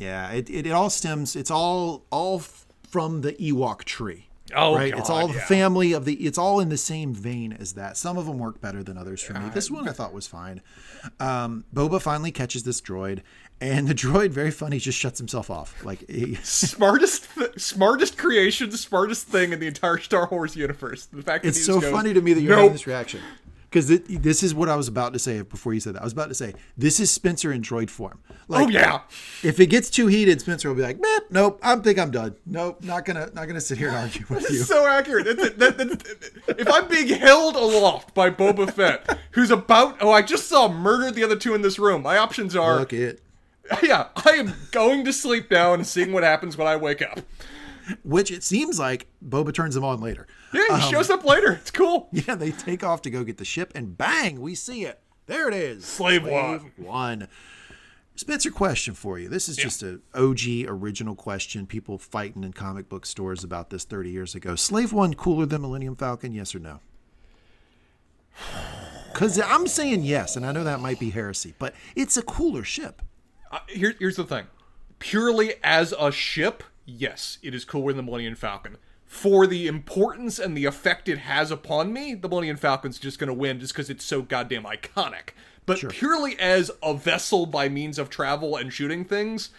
Yeah, 0.02 0.32
it, 0.32 0.50
it, 0.50 0.66
it 0.66 0.72
all 0.72 0.90
stems. 0.90 1.36
It's 1.36 1.52
all 1.52 2.06
all 2.10 2.40
from 2.40 3.22
the 3.22 3.34
Ewok 3.34 3.84
tree. 3.84 4.28
Oh, 4.54 4.76
right. 4.76 4.94
it's 4.98 5.10
all 5.10 5.28
the 5.28 5.36
yeah. 5.36 5.46
family 5.46 5.94
of 5.94 6.06
the. 6.06 6.16
It's 6.16 6.40
all 6.40 6.60
in 6.60 6.70
the 6.70 6.78
same 6.78 7.14
vein 7.14 7.54
as 7.54 7.74
that. 7.74 7.98
Some 7.98 8.18
of 8.18 8.26
them 8.26 8.40
work 8.40 8.60
better 8.60 8.84
than 8.84 8.98
others 8.98 9.22
for 9.22 9.34
me. 9.34 9.50
This 9.54 9.70
one 9.70 9.88
I 9.88 9.92
thought 9.92 10.12
was 10.12 10.28
fine. 10.28 10.62
Um, 11.20 11.66
Boba 11.74 12.02
finally 12.02 12.32
catches 12.32 12.64
this 12.64 12.82
droid, 12.82 13.22
and 13.62 13.88
the 13.88 13.94
droid, 13.96 14.32
very 14.32 14.52
funny, 14.52 14.80
just 14.80 14.98
shuts 14.98 15.20
himself 15.20 15.50
off. 15.50 15.86
Like 15.86 16.10
he, 16.10 16.36
smartest 16.44 17.28
smartest 17.60 18.18
creation, 18.18 18.72
smartest 18.72 19.28
thing 19.28 19.54
in 19.54 19.60
the 19.60 19.68
entire 19.68 20.00
Star 20.00 20.28
Wars 20.30 20.56
universe. 20.56 21.06
The 21.06 21.22
fact 21.22 21.44
that 21.44 21.50
it's 21.50 21.60
he 21.60 21.64
so 21.64 21.80
goes, 21.80 21.92
funny 21.92 22.14
to 22.14 22.22
me 22.22 22.34
that 22.34 22.42
you're 22.42 22.56
nope. 22.56 22.60
having 22.60 22.74
this 22.74 22.88
reaction. 22.88 23.22
Because 23.72 23.88
this 23.88 24.44
is 24.44 24.54
what 24.54 24.68
I 24.68 24.76
was 24.76 24.90
about 24.90 25.14
to 25.14 25.20
say 25.20 25.42
before 25.44 25.74
you 25.74 25.80
said 25.80 25.96
that. 25.96 26.02
I 26.02 26.04
was 26.04 26.12
about 26.12 26.28
to 26.28 26.36
say 26.36 26.56
this 26.78 27.00
is 27.00 27.10
Spencer 27.10 27.54
in 27.54 27.62
droid 27.62 27.90
form. 27.90 28.20
Oh, 28.30 28.36
like, 28.50 28.68
Oh 28.68 28.70
yeah. 28.70 29.02
If 29.44 29.62
it 29.62 29.68
gets 29.68 29.90
too 29.90 30.08
heated, 30.08 30.42
Spencer 30.42 30.68
will 30.68 30.76
be 30.76 30.82
like, 30.82 31.00
"Meh, 31.00 31.20
"Nope, 31.30 31.58
I 31.64 31.78
think 31.78 31.98
I'm 31.98 32.12
done. 32.12 32.36
Nope, 32.46 32.84
not 32.84 33.06
gonna, 33.06 33.30
not 33.34 33.48
gonna 33.48 33.62
sit 33.62 33.78
here 33.78 33.88
and 33.88 33.96
argue 33.96 34.26
with 34.30 34.50
you." 34.52 34.58
So 34.58 34.86
accurate. 34.86 35.26
It's, 35.26 35.56
that, 35.56 35.78
that, 35.78 36.56
if 36.60 36.70
I'm 36.70 36.90
being 36.90 37.08
held 37.08 37.56
aloft 37.56 38.14
by 38.14 38.30
Boba 38.30 38.74
Fett, 38.74 39.18
who's 39.32 39.52
about, 39.52 39.98
oh, 40.02 40.12
I 40.12 40.22
just 40.22 40.50
saw 40.50 40.68
murder 40.68 41.10
the 41.10 41.24
other 41.24 41.38
two 41.38 41.56
in 41.56 41.62
this 41.62 41.80
room. 41.80 42.04
My 42.04 42.18
options 42.18 42.58
are, 42.58 42.80
Look 42.80 42.92
it. 42.92 43.22
yeah, 43.84 44.08
I 44.18 44.32
am 44.32 44.54
going 44.72 45.06
to 45.06 45.14
sleep 45.14 45.50
now 45.50 45.74
and 45.74 45.88
seeing 45.88 46.12
what 46.12 46.24
happens 46.24 46.58
when 46.58 46.68
I 46.68 46.76
wake 46.76 47.02
up. 47.02 47.22
Which 48.04 48.32
it 48.32 48.44
seems 48.44 48.80
like 48.80 49.08
Boba 49.28 49.54
turns 49.54 49.76
them 49.76 49.84
on 49.84 50.02
later. 50.02 50.28
Yeah, 50.54 50.78
he 50.80 50.92
shows 50.92 51.10
up 51.10 51.24
later. 51.24 51.54
It's 51.54 51.72
cool. 51.72 52.10
Yeah, 52.12 52.36
they 52.36 52.52
take 52.52 52.84
off 52.84 53.02
to 53.04 53.10
go 53.10 53.24
get 53.24 53.38
the 53.38 53.46
ship, 53.46 53.72
and 53.74 53.98
bang, 53.98 54.42
we 54.42 54.54
see 54.56 54.84
it. 54.84 55.00
There 55.26 55.48
it 55.48 55.54
is. 55.54 55.86
Slave 55.86 56.26
one. 56.26 56.72
one. 56.78 57.28
Spencer, 58.16 58.52
question 58.52 58.94
for 58.94 59.18
you. 59.18 59.30
This 59.30 59.50
is 59.50 59.56
just 59.56 59.82
a 59.82 60.00
OG 60.14 60.68
original 60.68 61.16
question. 61.16 61.66
People 61.66 61.98
fighting 61.98 62.44
in 62.44 62.54
comic 62.54 62.90
book 62.90 63.06
stores 63.06 63.44
about 63.44 63.70
this 63.70 63.84
30 63.84 64.12
years 64.12 64.36
ago. 64.36 64.56
Slave 64.56 64.94
One 64.94 65.14
cooler 65.14 65.46
than 65.46 65.62
Millennium 65.62 65.96
Falcon? 65.96 66.34
Yes 66.34 66.54
or 66.54 66.60
no? 66.60 66.80
Because 69.12 69.38
I'm 69.40 69.68
saying 69.68 70.04
yes, 70.04 70.38
and 70.38 70.46
I 70.46 70.54
know 70.54 70.64
that 70.64 70.80
might 70.80 70.98
be 70.98 71.10
heresy, 71.10 71.54
but 71.60 71.76
it's 71.98 72.16
a 72.16 72.22
cooler 72.22 72.64
ship. 72.64 73.02
Uh, 73.52 73.60
here, 73.68 73.94
here's 74.00 74.16
the 74.16 74.24
thing. 74.24 74.48
Purely 75.00 75.56
as 75.64 75.94
a 76.00 76.14
ship, 76.14 76.64
yes, 76.98 77.38
it 77.42 77.54
is 77.56 77.66
cooler 77.66 77.94
than 77.94 77.98
the 77.98 78.04
Millennium 78.12 78.36
Falcon. 78.36 78.78
For 79.06 79.46
the 79.46 79.68
importance 79.68 80.40
and 80.40 80.56
the 80.56 80.66
effect 80.66 81.10
it 81.10 81.18
has 81.20 81.52
upon 81.52 81.92
me, 81.92 82.14
the 82.14 82.30
Millennium 82.30 82.56
Falcon's 82.58 82.98
just 82.98 83.20
going 83.20 83.28
to 83.28 83.34
win 83.34 83.60
just 83.60 83.74
because 83.74 83.90
it's 83.90 84.06
so 84.06 84.22
goddamn 84.22 84.64
iconic. 84.64 85.30
But 85.66 85.80
purely 85.90 86.40
as 86.40 86.72
a 86.82 86.94
vessel 86.94 87.46
by 87.46 87.68
means 87.70 88.00
of 88.00 88.10
travel 88.10 88.56
and 88.56 88.72
shooting 88.72 89.04
things, 89.06 89.50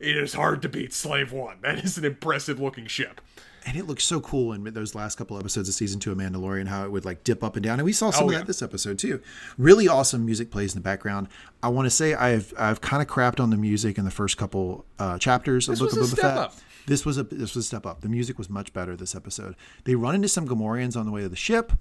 it 0.00 0.16
is 0.16 0.34
hard 0.34 0.62
to 0.62 0.68
beat 0.68 0.92
Slave 0.94 1.30
One. 1.32 1.58
That 1.62 1.78
is 1.84 1.98
an 1.98 2.04
impressive 2.04 2.58
looking 2.58 2.86
ship. 2.86 3.20
And 3.64 3.76
it 3.76 3.86
looks 3.86 4.02
so 4.02 4.20
cool 4.20 4.52
in 4.54 4.64
those 4.64 4.94
last 4.96 5.16
couple 5.16 5.38
episodes 5.38 5.68
of 5.68 5.74
season 5.76 6.00
two 6.00 6.10
of 6.10 6.18
Mandalorian, 6.18 6.66
how 6.66 6.84
it 6.84 6.90
would 6.90 7.04
like 7.04 7.22
dip 7.22 7.44
up 7.44 7.54
and 7.54 7.62
down. 7.62 7.78
And 7.78 7.84
we 7.84 7.92
saw 7.92 8.10
some 8.10 8.24
Oh, 8.24 8.26
of 8.26 8.32
yeah. 8.32 8.38
that 8.38 8.48
this 8.48 8.60
episode 8.60 8.98
too. 8.98 9.20
Really 9.56 9.86
awesome 9.86 10.24
music 10.26 10.50
plays 10.50 10.72
in 10.74 10.78
the 10.80 10.82
background. 10.82 11.28
I 11.62 11.68
want 11.68 11.86
to 11.86 11.90
say 11.90 12.14
I've 12.14 12.52
I've 12.58 12.80
kind 12.80 13.00
of 13.02 13.06
crapped 13.08 13.38
on 13.38 13.50
the 13.50 13.56
music 13.56 13.98
in 13.98 14.04
the 14.04 14.10
first 14.10 14.36
couple 14.36 14.84
uh, 14.98 15.16
chapters 15.18 15.68
of 15.68 15.78
Book 15.78 15.92
of 15.92 15.98
Boba 15.98 16.06
step 16.06 16.18
Fett. 16.18 16.36
up. 16.38 16.54
This 16.86 17.04
was 17.06 17.18
a 17.18 17.22
this 17.24 17.54
was 17.54 17.64
a 17.64 17.68
step 17.68 17.86
up. 17.86 18.00
The 18.00 18.08
music 18.08 18.38
was 18.38 18.50
much 18.50 18.72
better 18.72 18.96
this 18.96 19.14
episode. 19.14 19.56
They 19.84 19.94
run 19.94 20.14
into 20.14 20.28
some 20.28 20.46
Gamorreans 20.48 20.96
on 20.96 21.06
the 21.06 21.12
way 21.12 21.22
to 21.22 21.28
the 21.28 21.36
ship. 21.36 21.72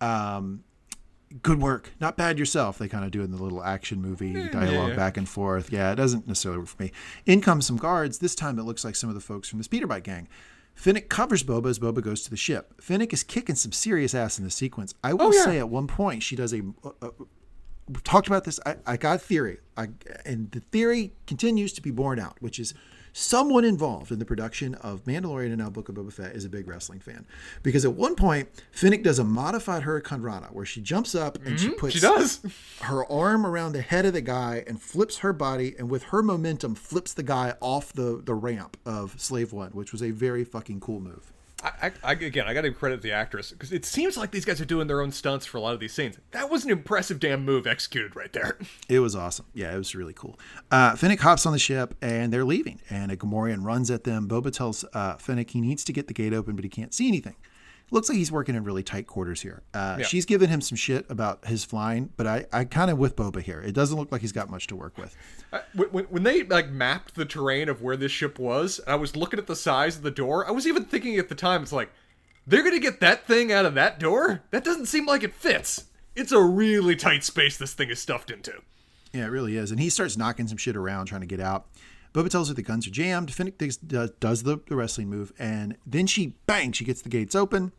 Um, 0.00 0.64
good 1.42 1.60
work. 1.60 1.92
Not 2.00 2.16
bad 2.16 2.38
yourself. 2.38 2.78
They 2.78 2.88
kind 2.88 3.04
of 3.04 3.10
do 3.10 3.20
it 3.20 3.24
in 3.24 3.30
the 3.30 3.42
little 3.42 3.62
action 3.62 4.00
movie 4.02 4.32
dialogue 4.48 4.90
yeah. 4.90 4.96
back 4.96 5.16
and 5.16 5.28
forth. 5.28 5.72
Yeah, 5.72 5.92
it 5.92 5.96
doesn't 5.96 6.26
necessarily 6.26 6.58
work 6.60 6.68
for 6.68 6.82
me. 6.82 6.92
In 7.26 7.40
comes 7.40 7.66
some 7.66 7.76
guards. 7.76 8.18
This 8.18 8.34
time 8.34 8.58
it 8.58 8.62
looks 8.64 8.84
like 8.84 8.96
some 8.96 9.08
of 9.08 9.14
the 9.14 9.20
folks 9.20 9.48
from 9.48 9.58
the 9.60 9.64
Speederbike 9.64 10.02
gang. 10.04 10.28
Fennec 10.74 11.08
covers 11.10 11.42
Boba 11.42 11.68
as 11.68 11.78
Boba 11.78 12.00
goes 12.02 12.22
to 12.22 12.30
the 12.30 12.36
ship. 12.36 12.80
Fennec 12.80 13.12
is 13.12 13.22
kicking 13.22 13.54
some 13.54 13.72
serious 13.72 14.14
ass 14.14 14.38
in 14.38 14.44
the 14.44 14.50
sequence. 14.50 14.94
I 15.04 15.12
will 15.12 15.26
Oh, 15.26 15.32
yeah. 15.32 15.44
say 15.44 15.58
at 15.58 15.68
one 15.68 15.86
point 15.86 16.22
she 16.22 16.36
does 16.36 16.54
a. 16.54 16.62
Uh, 16.82 16.90
uh, 17.02 17.10
we 17.88 18.00
talked 18.02 18.28
about 18.28 18.44
this. 18.44 18.58
I, 18.64 18.76
I 18.86 18.96
got 18.96 19.16
a 19.16 19.18
theory, 19.18 19.58
I, 19.76 19.88
and 20.24 20.50
the 20.52 20.60
theory 20.60 21.12
continues 21.26 21.72
to 21.74 21.82
be 21.82 21.90
borne 21.90 22.20
out, 22.20 22.40
which 22.40 22.58
is 22.60 22.72
someone 23.12 23.64
involved 23.64 24.10
in 24.10 24.18
the 24.18 24.24
production 24.24 24.74
of 24.76 25.04
Mandalorian 25.04 25.46
and 25.46 25.58
now 25.58 25.70
Book 25.70 25.88
of 25.88 25.94
Boba 25.94 26.12
Fett 26.12 26.34
is 26.34 26.44
a 26.44 26.48
big 26.48 26.68
wrestling 26.68 27.00
fan. 27.00 27.26
Because 27.62 27.84
at 27.84 27.94
one 27.94 28.14
point, 28.14 28.48
Fennec 28.72 29.02
does 29.02 29.18
a 29.18 29.24
modified 29.24 29.82
Hurricanrana 29.82 30.52
where 30.52 30.64
she 30.64 30.80
jumps 30.80 31.14
up 31.14 31.38
and 31.44 31.58
she 31.58 31.68
mm-hmm. 31.68 31.76
puts 31.76 31.94
She 31.94 32.00
does. 32.00 32.40
her 32.82 33.10
arm 33.10 33.46
around 33.46 33.72
the 33.72 33.82
head 33.82 34.06
of 34.06 34.12
the 34.12 34.20
guy 34.20 34.64
and 34.66 34.80
flips 34.80 35.18
her 35.18 35.32
body, 35.32 35.74
and 35.78 35.90
with 35.90 36.04
her 36.04 36.22
momentum, 36.22 36.74
flips 36.74 37.12
the 37.14 37.22
guy 37.22 37.54
off 37.60 37.92
the, 37.92 38.22
the 38.24 38.34
ramp 38.34 38.76
of 38.84 39.20
Slave 39.20 39.52
One, 39.52 39.70
which 39.70 39.92
was 39.92 40.02
a 40.02 40.10
very 40.10 40.44
fucking 40.44 40.80
cool 40.80 41.00
move. 41.00 41.32
I, 41.62 41.92
I, 42.02 42.12
again, 42.12 42.46
I 42.46 42.54
got 42.54 42.62
to 42.62 42.70
credit 42.72 43.02
the 43.02 43.12
actress 43.12 43.50
because 43.50 43.72
it 43.72 43.84
seems 43.84 44.16
like 44.16 44.30
these 44.30 44.44
guys 44.44 44.60
are 44.60 44.64
doing 44.64 44.86
their 44.86 45.00
own 45.00 45.12
stunts 45.12 45.44
for 45.44 45.58
a 45.58 45.60
lot 45.60 45.74
of 45.74 45.80
these 45.80 45.92
scenes. 45.92 46.18
That 46.30 46.48
was 46.48 46.64
an 46.64 46.70
impressive 46.70 47.20
damn 47.20 47.44
move 47.44 47.66
executed 47.66 48.16
right 48.16 48.32
there. 48.32 48.58
It 48.88 48.98
was 49.00 49.14
awesome. 49.14 49.46
Yeah, 49.54 49.72
it 49.72 49.78
was 49.78 49.94
really 49.94 50.12
cool. 50.12 50.38
Uh, 50.70 50.96
Fennec 50.96 51.20
hops 51.20 51.46
on 51.46 51.52
the 51.52 51.58
ship 51.58 51.94
and 52.02 52.32
they're 52.32 52.44
leaving, 52.44 52.80
and 52.90 53.12
a 53.12 53.16
Gamorrean 53.16 53.64
runs 53.64 53.90
at 53.90 54.02
them. 54.02 54.28
Boba 54.28 54.52
tells 54.52 54.84
uh, 54.94 55.16
Fennec 55.16 55.50
he 55.50 55.60
needs 55.60 55.84
to 55.84 55.92
get 55.92 56.08
the 56.08 56.14
gate 56.14 56.32
open, 56.32 56.56
but 56.56 56.64
he 56.64 56.68
can't 56.68 56.92
see 56.92 57.06
anything. 57.06 57.36
Looks 57.92 58.08
like 58.08 58.16
he's 58.18 58.30
working 58.30 58.54
in 58.54 58.62
really 58.64 58.82
tight 58.84 59.06
quarters 59.08 59.40
here. 59.40 59.62
Uh, 59.74 59.96
Yeah. 60.00 60.06
She's 60.06 60.24
giving 60.24 60.48
him 60.48 60.60
some 60.60 60.76
shit 60.76 61.06
about 61.10 61.44
his 61.46 61.64
flying, 61.64 62.10
but 62.16 62.26
I, 62.26 62.46
I 62.52 62.64
kind 62.64 62.90
of 62.90 62.98
with 62.98 63.16
Boba 63.16 63.42
here. 63.42 63.60
It 63.60 63.72
doesn't 63.72 63.98
look 63.98 64.12
like 64.12 64.20
he's 64.20 64.30
got 64.32 64.48
much 64.48 64.68
to 64.68 64.76
work 64.76 64.96
with. 64.96 65.16
I- 65.52 65.62
When, 65.74 66.04
when- 66.04 66.22
they 66.22 66.44
like 66.44 66.70
mapped 66.70 67.16
the 67.16 67.24
terrain 67.24 67.68
of 67.68 67.82
where 67.82 67.96
this 67.96 68.12
ship 68.12 68.38
was, 68.38 68.78
and 68.78 68.90
I 68.90 68.94
was 68.94 69.16
looking 69.16 69.38
at 69.40 69.46
the 69.48 69.56
size 69.56 69.96
of 69.96 70.02
the 70.02 70.10
door. 70.12 70.46
I 70.46 70.52
was 70.52 70.66
even 70.66 70.84
thinking 70.84 71.16
at 71.18 71.28
the 71.28 71.34
time, 71.34 71.62
it's 71.62 71.72
like 71.72 71.90
they're 72.46 72.62
gonna 72.62 72.78
get 72.78 73.00
that 73.00 73.26
thing 73.26 73.50
out 73.52 73.64
of 73.66 73.74
that 73.74 73.98
door. 73.98 74.42
That 74.50 74.62
doesn't 74.64 74.86
seem 74.86 75.06
like 75.06 75.22
it 75.24 75.34
fits. 75.34 75.86
It's 76.14 76.32
a 76.32 76.40
really 76.42 76.94
tight 76.96 77.24
space 77.24 77.56
this 77.56 77.74
thing 77.74 77.90
is 77.90 77.98
stuffed 78.00 78.30
into. 78.30 78.52
Yeah, 79.12 79.24
it 79.24 79.30
really 79.30 79.56
is. 79.56 79.70
And 79.72 79.80
he 79.80 79.88
starts 79.90 80.16
knocking 80.16 80.46
some 80.46 80.56
shit 80.58 80.76
around 80.76 81.06
trying 81.06 81.22
to 81.22 81.26
get 81.26 81.40
out. 81.40 81.66
Boba 82.14 82.28
tells 82.28 82.48
her 82.48 82.54
the 82.54 82.62
guns 82.62 82.86
are 82.86 82.90
jammed. 82.90 83.32
Fennec 83.32 83.58
does, 83.58 83.78
the 84.42 84.60
wrestling 84.70 85.08
move, 85.08 85.32
and 85.38 85.76
then 85.86 86.06
she 86.08 86.34
bang, 86.46 86.72
she 86.72 86.84
gets 86.84 87.02
the 87.02 87.08
gates 87.08 87.34
open. 87.36 87.72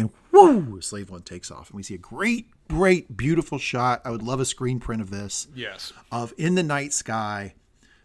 And 0.00 0.10
whoo, 0.32 0.80
Slave 0.80 1.10
One 1.10 1.22
takes 1.22 1.50
off, 1.50 1.70
and 1.70 1.76
we 1.76 1.82
see 1.82 1.94
a 1.94 1.98
great, 1.98 2.46
great, 2.68 3.16
beautiful 3.16 3.58
shot. 3.58 4.00
I 4.04 4.10
would 4.10 4.22
love 4.22 4.40
a 4.40 4.44
screen 4.44 4.80
print 4.80 5.00
of 5.02 5.10
this 5.10 5.48
Yes. 5.54 5.92
of 6.10 6.32
in 6.36 6.54
the 6.54 6.62
night 6.62 6.92
sky, 6.92 7.54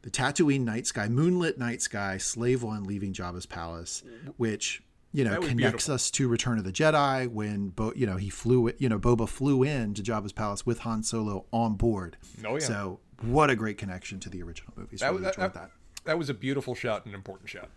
the 0.02 0.10
Tatooine 0.12 0.62
night 0.62 0.86
sky, 0.88 1.08
moonlit 1.08 1.58
night 1.58 1.82
sky, 1.82 2.18
Slave 2.18 2.64
One 2.64 2.84
leaving 2.84 3.14
Jabba's 3.14 3.46
palace, 3.46 4.04
which 4.38 4.82
you 5.14 5.24
know 5.24 5.40
connects 5.40 5.56
beautiful. 5.56 5.94
us 5.96 6.12
to 6.12 6.28
Return 6.28 6.58
of 6.58 6.64
the 6.66 6.72
Jedi 6.74 7.28
when 7.30 7.70
Bo, 7.70 7.94
you 7.96 8.06
know 8.06 8.18
he 8.18 8.30
flew, 8.30 8.72
you 8.78 8.90
know 8.90 9.00
Boba 9.00 9.28
flew 9.30 9.64
in 9.64 9.94
to 9.94 10.04
Jabba's 10.04 10.34
palace 10.34 10.66
with 10.66 10.80
Han 10.80 11.04
Solo 11.04 11.46
on 11.52 11.76
board. 11.76 12.18
Oh, 12.46 12.54
yeah. 12.56 12.60
So 12.60 13.00
what 13.22 13.50
a 13.50 13.56
great 13.56 13.78
connection 13.78 14.20
to 14.20 14.30
the 14.30 14.44
original 14.44 14.74
movies. 14.76 15.00
That, 15.00 15.12
really 15.12 15.24
that, 15.24 15.54
that. 15.54 15.72
that 16.04 16.18
was 16.18 16.30
a 16.30 16.34
beautiful 16.34 16.76
shot 16.76 17.06
and 17.06 17.14
an 17.14 17.18
important 17.18 17.50
shot. 17.50 17.70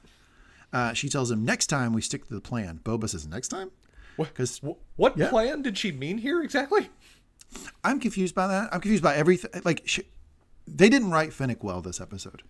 Uh, 0.70 0.92
she 0.92 1.08
tells 1.08 1.30
him 1.30 1.44
next 1.44 1.68
time 1.68 1.92
we 1.94 2.02
stick 2.02 2.26
to 2.28 2.34
the 2.34 2.40
plan. 2.42 2.80
Boba 2.84 3.08
says 3.08 3.26
next 3.26 3.48
time. 3.48 3.70
What, 4.18 4.34
'Cause- 4.34 4.58
wh- 4.58 4.98
what 4.98 5.16
yeah. 5.16 5.30
plan 5.30 5.62
did 5.62 5.78
she 5.78 5.90
mean 5.92 6.18
here 6.18 6.42
exactly? 6.42 6.90
I'm 7.82 7.98
confused 8.00 8.34
by 8.34 8.46
that. 8.46 8.68
I'm 8.72 8.80
confused 8.80 9.02
by 9.02 9.16
everything. 9.16 9.62
Like, 9.64 9.82
sh- 9.86 10.00
they 10.66 10.90
didn't 10.90 11.10
write 11.10 11.32
Fennec 11.32 11.64
well 11.64 11.80
this 11.80 11.98
episode 12.00 12.42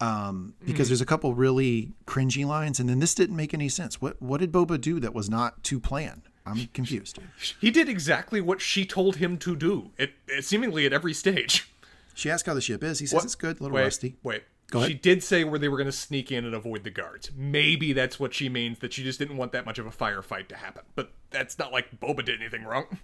um, 0.00 0.54
because 0.64 0.88
there's 0.88 1.00
a 1.00 1.06
couple 1.06 1.34
really 1.34 1.92
cringy 2.06 2.44
lines, 2.46 2.80
and 2.80 2.88
then 2.88 2.98
this 3.00 3.14
didn't 3.14 3.36
make 3.36 3.52
any 3.54 3.68
sense. 3.68 4.00
What 4.00 4.20
What 4.20 4.40
did 4.40 4.50
Boba 4.52 4.80
do 4.80 4.98
that 5.00 5.14
was 5.14 5.28
not 5.30 5.62
to 5.64 5.78
plan? 5.80 6.22
I'm 6.46 6.66
confused. 6.72 7.18
He 7.60 7.70
did 7.70 7.88
exactly 7.88 8.40
what 8.40 8.60
she 8.60 8.84
told 8.86 9.16
him 9.16 9.36
to 9.38 9.54
do, 9.54 9.90
it, 9.98 10.12
it 10.26 10.44
seemingly 10.44 10.86
at 10.86 10.92
every 10.92 11.12
stage. 11.14 11.70
She 12.14 12.30
asked 12.30 12.46
how 12.46 12.54
the 12.54 12.60
ship 12.60 12.82
is. 12.82 12.98
He 13.00 13.06
says 13.06 13.14
What- 13.16 13.24
it's 13.24 13.34
good, 13.34 13.60
a 13.60 13.62
little 13.62 13.76
wait, 13.76 13.82
rusty. 13.84 14.16
Wait. 14.22 14.42
She 14.86 14.92
did 14.94 15.22
say 15.22 15.44
where 15.44 15.58
they 15.58 15.68
were 15.68 15.78
going 15.78 15.86
to 15.86 15.92
sneak 15.92 16.30
in 16.30 16.44
and 16.44 16.54
avoid 16.54 16.84
the 16.84 16.90
guards. 16.90 17.30
Maybe 17.34 17.92
that's 17.94 18.20
what 18.20 18.34
she 18.34 18.48
means, 18.50 18.80
that 18.80 18.92
she 18.92 19.02
just 19.02 19.18
didn't 19.18 19.36
want 19.38 19.52
that 19.52 19.64
much 19.64 19.78
of 19.78 19.86
a 19.86 19.90
firefight 19.90 20.48
to 20.48 20.56
happen. 20.56 20.82
But 20.94 21.12
that's 21.30 21.58
not 21.58 21.72
like 21.72 21.98
Boba 22.00 22.24
did 22.24 22.40
anything 22.40 22.64
wrong. 22.64 22.98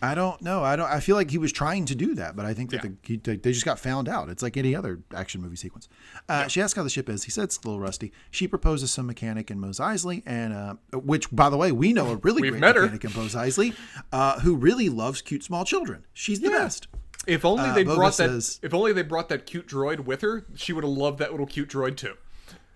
I 0.00 0.14
don't 0.14 0.40
know. 0.40 0.62
I 0.62 0.76
don't. 0.76 0.88
I 0.88 1.00
feel 1.00 1.16
like 1.16 1.28
he 1.32 1.38
was 1.38 1.50
trying 1.50 1.84
to 1.86 1.94
do 1.96 2.14
that, 2.14 2.36
but 2.36 2.46
I 2.46 2.54
think 2.54 2.70
that 2.70 2.84
Yeah. 2.84 2.90
the, 3.02 3.14
he, 3.32 3.36
they 3.36 3.50
just 3.50 3.64
got 3.64 3.80
found 3.80 4.08
out. 4.08 4.28
It's 4.28 4.44
like 4.44 4.56
any 4.56 4.76
other 4.76 5.00
action 5.12 5.42
movie 5.42 5.56
sequence. 5.56 5.88
Uh, 6.28 6.46
She 6.46 6.62
asks 6.62 6.76
how 6.76 6.84
the 6.84 6.88
ship 6.88 7.08
is. 7.08 7.24
He 7.24 7.32
said 7.32 7.42
it's 7.44 7.56
a 7.56 7.62
little 7.66 7.80
rusty. 7.80 8.12
She 8.30 8.46
proposes 8.46 8.92
some 8.92 9.06
mechanic 9.08 9.50
in 9.50 9.58
Mos 9.58 9.80
Eisley, 9.80 10.22
and 10.24 10.52
uh, 10.52 10.74
which, 10.92 11.28
by 11.34 11.50
the 11.50 11.56
way, 11.56 11.72
we 11.72 11.92
know 11.92 12.10
a 12.12 12.16
really 12.18 12.42
great 12.42 12.60
met 12.60 12.76
her. 12.76 12.82
mechanic 12.82 13.06
in 13.06 13.12
Mos 13.20 13.34
Eisley, 13.34 13.74
uh, 14.12 14.38
who 14.38 14.54
really 14.54 14.88
loves 14.88 15.20
cute 15.20 15.42
small 15.42 15.64
children. 15.64 16.04
She's 16.12 16.38
the 16.38 16.50
best. 16.50 16.86
If 17.28 17.44
only 17.44 17.64
Uh, 17.68 17.74
they 17.74 17.84
brought 17.84 18.14
says- 18.14 18.58
that 18.58 18.66
if 18.66 18.74
only 18.74 18.92
they 18.92 19.02
brought 19.02 19.28
that 19.28 19.44
cute 19.46 19.68
droid 19.68 20.00
with 20.00 20.22
her, 20.22 20.46
she 20.54 20.72
would 20.72 20.82
have 20.82 20.92
loved 20.92 21.18
that 21.18 21.30
little 21.30 21.46
cute 21.46 21.68
droid 21.68 21.96
too. 21.96 22.14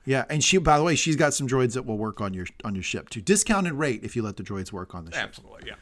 Yeah, 0.05 0.25
and 0.29 0.43
she, 0.45 0.59
by 0.59 0.79
the 0.79 0.85
way, 0.85 0.95
she's 0.97 1.17
got 1.17 1.33
some 1.33 1.47
droids 1.49 1.75
that 1.75 1.87
will 1.87 1.97
work 1.99 2.21
on 2.21 2.35
your 2.35 2.47
on 2.65 2.75
your 2.75 2.83
ship 2.85 3.09
too. 3.09 3.21
Discounted 3.23 3.73
rate 3.75 4.01
if 4.03 4.15
you 4.15 4.23
let 4.23 4.37
the 4.37 4.43
droids 4.43 4.71
work 4.73 4.95
on 4.95 5.05
the 5.07 5.13
ship. 5.13 5.21
Absolutely, 5.23 5.63
yeah. 5.69 5.75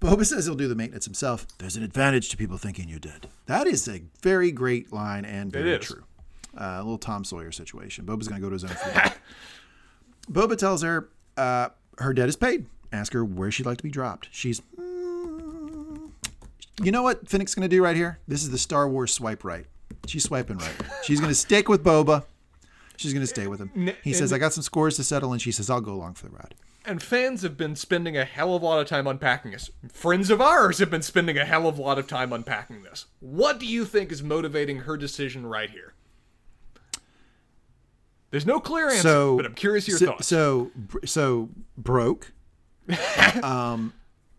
Boba 0.00 0.26
says 0.26 0.46
he'll 0.46 0.56
do 0.56 0.66
the 0.66 0.74
maintenance 0.74 1.04
himself. 1.04 1.46
There's 1.58 1.76
an 1.76 1.84
advantage 1.84 2.28
to 2.30 2.36
people 2.36 2.58
thinking 2.58 2.88
you're 2.88 2.98
dead. 2.98 3.28
That 3.46 3.66
is 3.68 3.86
a 3.88 4.02
very 4.20 4.50
great 4.50 4.92
line 4.92 5.24
and 5.24 5.52
very 5.52 5.78
true. 5.78 6.02
Uh, 6.54 6.64
a 6.78 6.82
little 6.82 6.98
Tom 6.98 7.24
Sawyer 7.24 7.52
situation. 7.52 8.04
Boba's 8.04 8.26
going 8.28 8.40
to 8.40 8.44
go 8.44 8.50
to 8.50 8.54
his 8.54 8.64
own 8.64 8.70
funeral. 8.70 9.12
Boba 10.30 10.58
tells 10.58 10.82
her 10.82 11.08
uh, 11.36 11.68
her 11.98 12.12
debt 12.12 12.28
is 12.28 12.36
paid. 12.36 12.66
Ask 12.92 13.12
her 13.14 13.24
where 13.24 13.50
she'd 13.50 13.64
like 13.64 13.78
to 13.78 13.84
be 13.84 13.90
dropped. 13.90 14.28
She's. 14.32 14.60
You 16.80 16.90
know 16.90 17.02
what 17.02 17.28
Fennec's 17.28 17.54
going 17.54 17.68
to 17.68 17.74
do 17.74 17.82
right 17.82 17.96
here? 17.96 18.18
This 18.26 18.42
is 18.42 18.50
the 18.50 18.58
Star 18.58 18.88
Wars 18.88 19.12
swipe 19.12 19.44
right. 19.44 19.66
She's 20.06 20.24
swiping 20.24 20.58
right. 20.58 20.74
She's 21.02 21.20
going 21.20 21.30
to 21.30 21.34
stick 21.34 21.68
with 21.68 21.84
Boba. 21.84 22.24
She's 22.96 23.12
going 23.12 23.22
to 23.22 23.26
stay 23.26 23.46
with 23.46 23.60
him. 23.60 23.92
He 24.02 24.12
says, 24.12 24.32
I 24.32 24.38
got 24.38 24.52
some 24.52 24.62
scores 24.62 24.96
to 24.96 25.04
settle. 25.04 25.32
And 25.32 25.42
she 25.42 25.52
says, 25.52 25.68
I'll 25.68 25.80
go 25.80 25.92
along 25.92 26.14
for 26.14 26.26
the 26.26 26.32
ride. 26.32 26.54
And 26.84 27.00
fans 27.00 27.42
have 27.42 27.56
been 27.56 27.76
spending 27.76 28.16
a 28.16 28.24
hell 28.24 28.56
of 28.56 28.62
a 28.62 28.64
lot 28.64 28.80
of 28.80 28.88
time 28.88 29.06
unpacking 29.06 29.52
this. 29.52 29.70
Friends 29.92 30.30
of 30.30 30.40
ours 30.40 30.78
have 30.78 30.90
been 30.90 31.02
spending 31.02 31.38
a 31.38 31.44
hell 31.44 31.68
of 31.68 31.78
a 31.78 31.82
lot 31.82 31.98
of 31.98 32.08
time 32.08 32.32
unpacking 32.32 32.82
this. 32.82 33.06
What 33.20 33.60
do 33.60 33.66
you 33.66 33.84
think 33.84 34.10
is 34.10 34.22
motivating 34.22 34.78
her 34.80 34.96
decision 34.96 35.46
right 35.46 35.70
here? 35.70 35.94
There's 38.30 38.46
no 38.46 38.60
clear 38.60 38.88
answer, 38.88 39.02
so 39.02 39.36
but 39.36 39.46
I'm 39.46 39.54
curious 39.54 39.86
your 39.86 39.98
so, 39.98 40.06
thoughts. 40.06 40.26
So 40.26 40.70
so 41.04 41.50
broke. 41.76 42.32
um, 43.42 43.92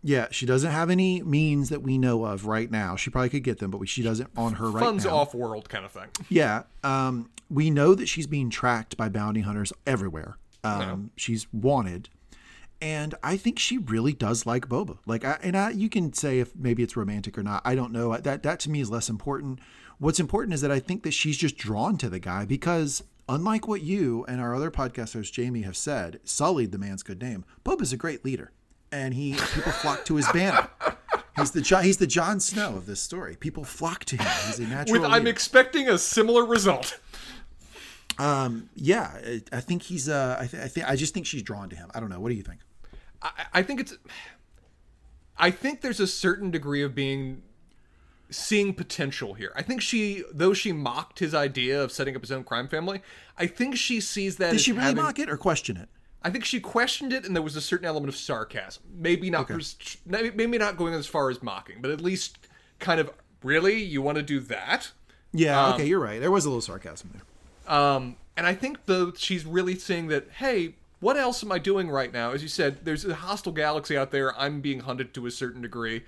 yeah, 0.06 0.28
she 0.30 0.44
doesn't 0.44 0.70
have 0.70 0.90
any 0.90 1.22
means 1.22 1.70
that 1.70 1.80
we 1.82 1.96
know 1.96 2.26
of 2.26 2.44
right 2.44 2.70
now. 2.70 2.94
She 2.94 3.08
probably 3.08 3.30
could 3.30 3.42
get 3.42 3.58
them, 3.58 3.70
but 3.70 3.88
she 3.88 4.02
doesn't 4.02 4.28
on 4.36 4.52
her 4.54 4.70
right 4.70 4.84
Funds 4.84 5.06
now. 5.06 5.16
off 5.16 5.34
world 5.34 5.70
kind 5.70 5.86
of 5.86 5.92
thing. 5.92 6.08
Yeah, 6.28 6.64
um, 6.84 7.30
we 7.48 7.70
know 7.70 7.94
that 7.94 8.06
she's 8.06 8.26
being 8.26 8.50
tracked 8.50 8.98
by 8.98 9.08
bounty 9.08 9.40
hunters 9.40 9.72
everywhere. 9.86 10.36
Um, 10.62 11.10
She's 11.16 11.46
wanted, 11.52 12.08
and 12.80 13.14
I 13.22 13.36
think 13.36 13.58
she 13.58 13.78
really 13.78 14.12
does 14.12 14.46
like 14.46 14.66
Boba. 14.68 14.98
Like, 15.06 15.24
I, 15.24 15.38
and 15.42 15.56
I, 15.56 15.70
you 15.70 15.88
can 15.88 16.12
say 16.12 16.38
if 16.38 16.54
maybe 16.56 16.82
it's 16.82 16.96
romantic 16.96 17.36
or 17.36 17.42
not. 17.42 17.62
I 17.64 17.74
don't 17.74 17.92
know. 17.92 18.16
That 18.16 18.42
that 18.42 18.60
to 18.60 18.70
me 18.70 18.80
is 18.80 18.90
less 18.90 19.08
important. 19.08 19.58
What's 19.98 20.20
important 20.20 20.54
is 20.54 20.60
that 20.60 20.70
I 20.70 20.80
think 20.80 21.02
that 21.04 21.12
she's 21.12 21.36
just 21.36 21.56
drawn 21.56 21.96
to 21.98 22.10
the 22.10 22.18
guy 22.18 22.44
because, 22.44 23.02
unlike 23.28 23.66
what 23.68 23.80
you 23.82 24.24
and 24.26 24.40
our 24.40 24.54
other 24.54 24.70
podcast 24.70 25.14
host 25.14 25.32
Jamie 25.32 25.62
have 25.62 25.76
said, 25.76 26.20
sullied 26.24 26.72
the 26.72 26.78
man's 26.78 27.02
good 27.02 27.22
name. 27.22 27.44
Boba's 27.64 27.92
a 27.92 27.96
great 27.96 28.24
leader, 28.24 28.52
and 28.94 29.12
he 29.12 29.32
people 29.32 29.72
flock 29.72 30.04
to 30.04 30.16
his 30.16 30.28
banner. 30.32 30.68
He's 31.36 31.50
the 31.50 31.60
Jo- 31.60 31.80
he's 31.80 31.96
the 31.96 32.06
Jon 32.06 32.38
Snow 32.38 32.76
of 32.76 32.86
this 32.86 33.00
story. 33.00 33.36
People 33.36 33.64
flock 33.64 34.04
to 34.06 34.16
him. 34.16 34.26
He's 34.46 34.60
a 34.60 34.62
natural. 34.62 35.02
With 35.02 35.10
I'm 35.10 35.26
expecting 35.26 35.88
a 35.88 35.98
similar 35.98 36.44
result. 36.44 37.00
Um, 38.18 38.70
yeah, 38.76 39.10
I, 39.14 39.42
I 39.52 39.60
think 39.60 39.82
he's. 39.82 40.08
Uh, 40.08 40.36
I, 40.38 40.46
th- 40.46 40.62
I 40.62 40.68
think 40.68 40.88
I 40.88 40.94
just 40.94 41.12
think 41.12 41.26
she's 41.26 41.42
drawn 41.42 41.68
to 41.70 41.76
him. 41.76 41.90
I 41.94 42.00
don't 42.00 42.08
know. 42.08 42.20
What 42.20 42.28
do 42.28 42.36
you 42.36 42.42
think? 42.42 42.60
I, 43.20 43.30
I 43.54 43.62
think 43.62 43.80
it's. 43.80 43.96
I 45.36 45.50
think 45.50 45.80
there's 45.80 45.98
a 45.98 46.06
certain 46.06 46.52
degree 46.52 46.82
of 46.82 46.94
being 46.94 47.42
seeing 48.30 48.72
potential 48.72 49.34
here. 49.34 49.52
I 49.56 49.62
think 49.62 49.82
she, 49.82 50.22
though 50.32 50.54
she 50.54 50.72
mocked 50.72 51.18
his 51.18 51.34
idea 51.34 51.82
of 51.82 51.90
setting 51.90 52.14
up 52.14 52.22
his 52.22 52.30
own 52.30 52.44
crime 52.44 52.68
family, 52.68 53.02
I 53.36 53.48
think 53.48 53.76
she 53.76 54.00
sees 54.00 54.36
that. 54.36 54.52
Did 54.52 54.60
she 54.60 54.70
really 54.70 54.84
having, 54.84 55.02
mock 55.02 55.18
it 55.18 55.28
or 55.28 55.36
question 55.36 55.76
it? 55.76 55.88
I 56.24 56.30
think 56.30 56.44
she 56.44 56.58
questioned 56.58 57.12
it, 57.12 57.24
and 57.24 57.36
there 57.36 57.42
was 57.42 57.54
a 57.54 57.60
certain 57.60 57.86
element 57.86 58.08
of 58.08 58.16
sarcasm. 58.16 58.82
Maybe 58.96 59.28
not. 59.30 59.46
pers- 59.46 59.98
maybe 60.06 60.58
not 60.58 60.76
going 60.76 60.94
as 60.94 61.06
far 61.06 61.30
as 61.30 61.42
mocking, 61.42 61.82
but 61.82 61.90
at 61.90 62.00
least 62.00 62.38
kind 62.78 62.98
of. 62.98 63.10
Really, 63.42 63.82
you 63.82 64.00
want 64.00 64.16
to 64.16 64.22
do 64.22 64.40
that? 64.40 64.90
Yeah. 65.34 65.74
okay, 65.74 65.84
you're 65.84 66.00
right. 66.00 66.18
There 66.18 66.30
was 66.30 66.46
a 66.46 66.48
little 66.48 66.62
sarcasm 66.62 67.10
there. 67.12 67.76
Um, 67.76 68.16
and 68.38 68.46
I 68.46 68.54
think 68.54 68.86
though 68.86 69.12
she's 69.12 69.44
really 69.44 69.74
saying 69.76 70.08
that, 70.08 70.28
hey, 70.38 70.76
what 71.00 71.18
else 71.18 71.44
am 71.44 71.52
I 71.52 71.58
doing 71.58 71.90
right 71.90 72.10
now? 72.10 72.32
As 72.32 72.42
you 72.42 72.48
said, 72.48 72.84
there's 72.84 73.04
a 73.04 73.14
hostile 73.14 73.52
galaxy 73.52 73.96
out 73.96 74.10
there. 74.10 74.34
I'm 74.38 74.62
being 74.62 74.80
hunted 74.80 75.12
to 75.14 75.26
a 75.26 75.30
certain 75.30 75.60
degree. 75.60 76.04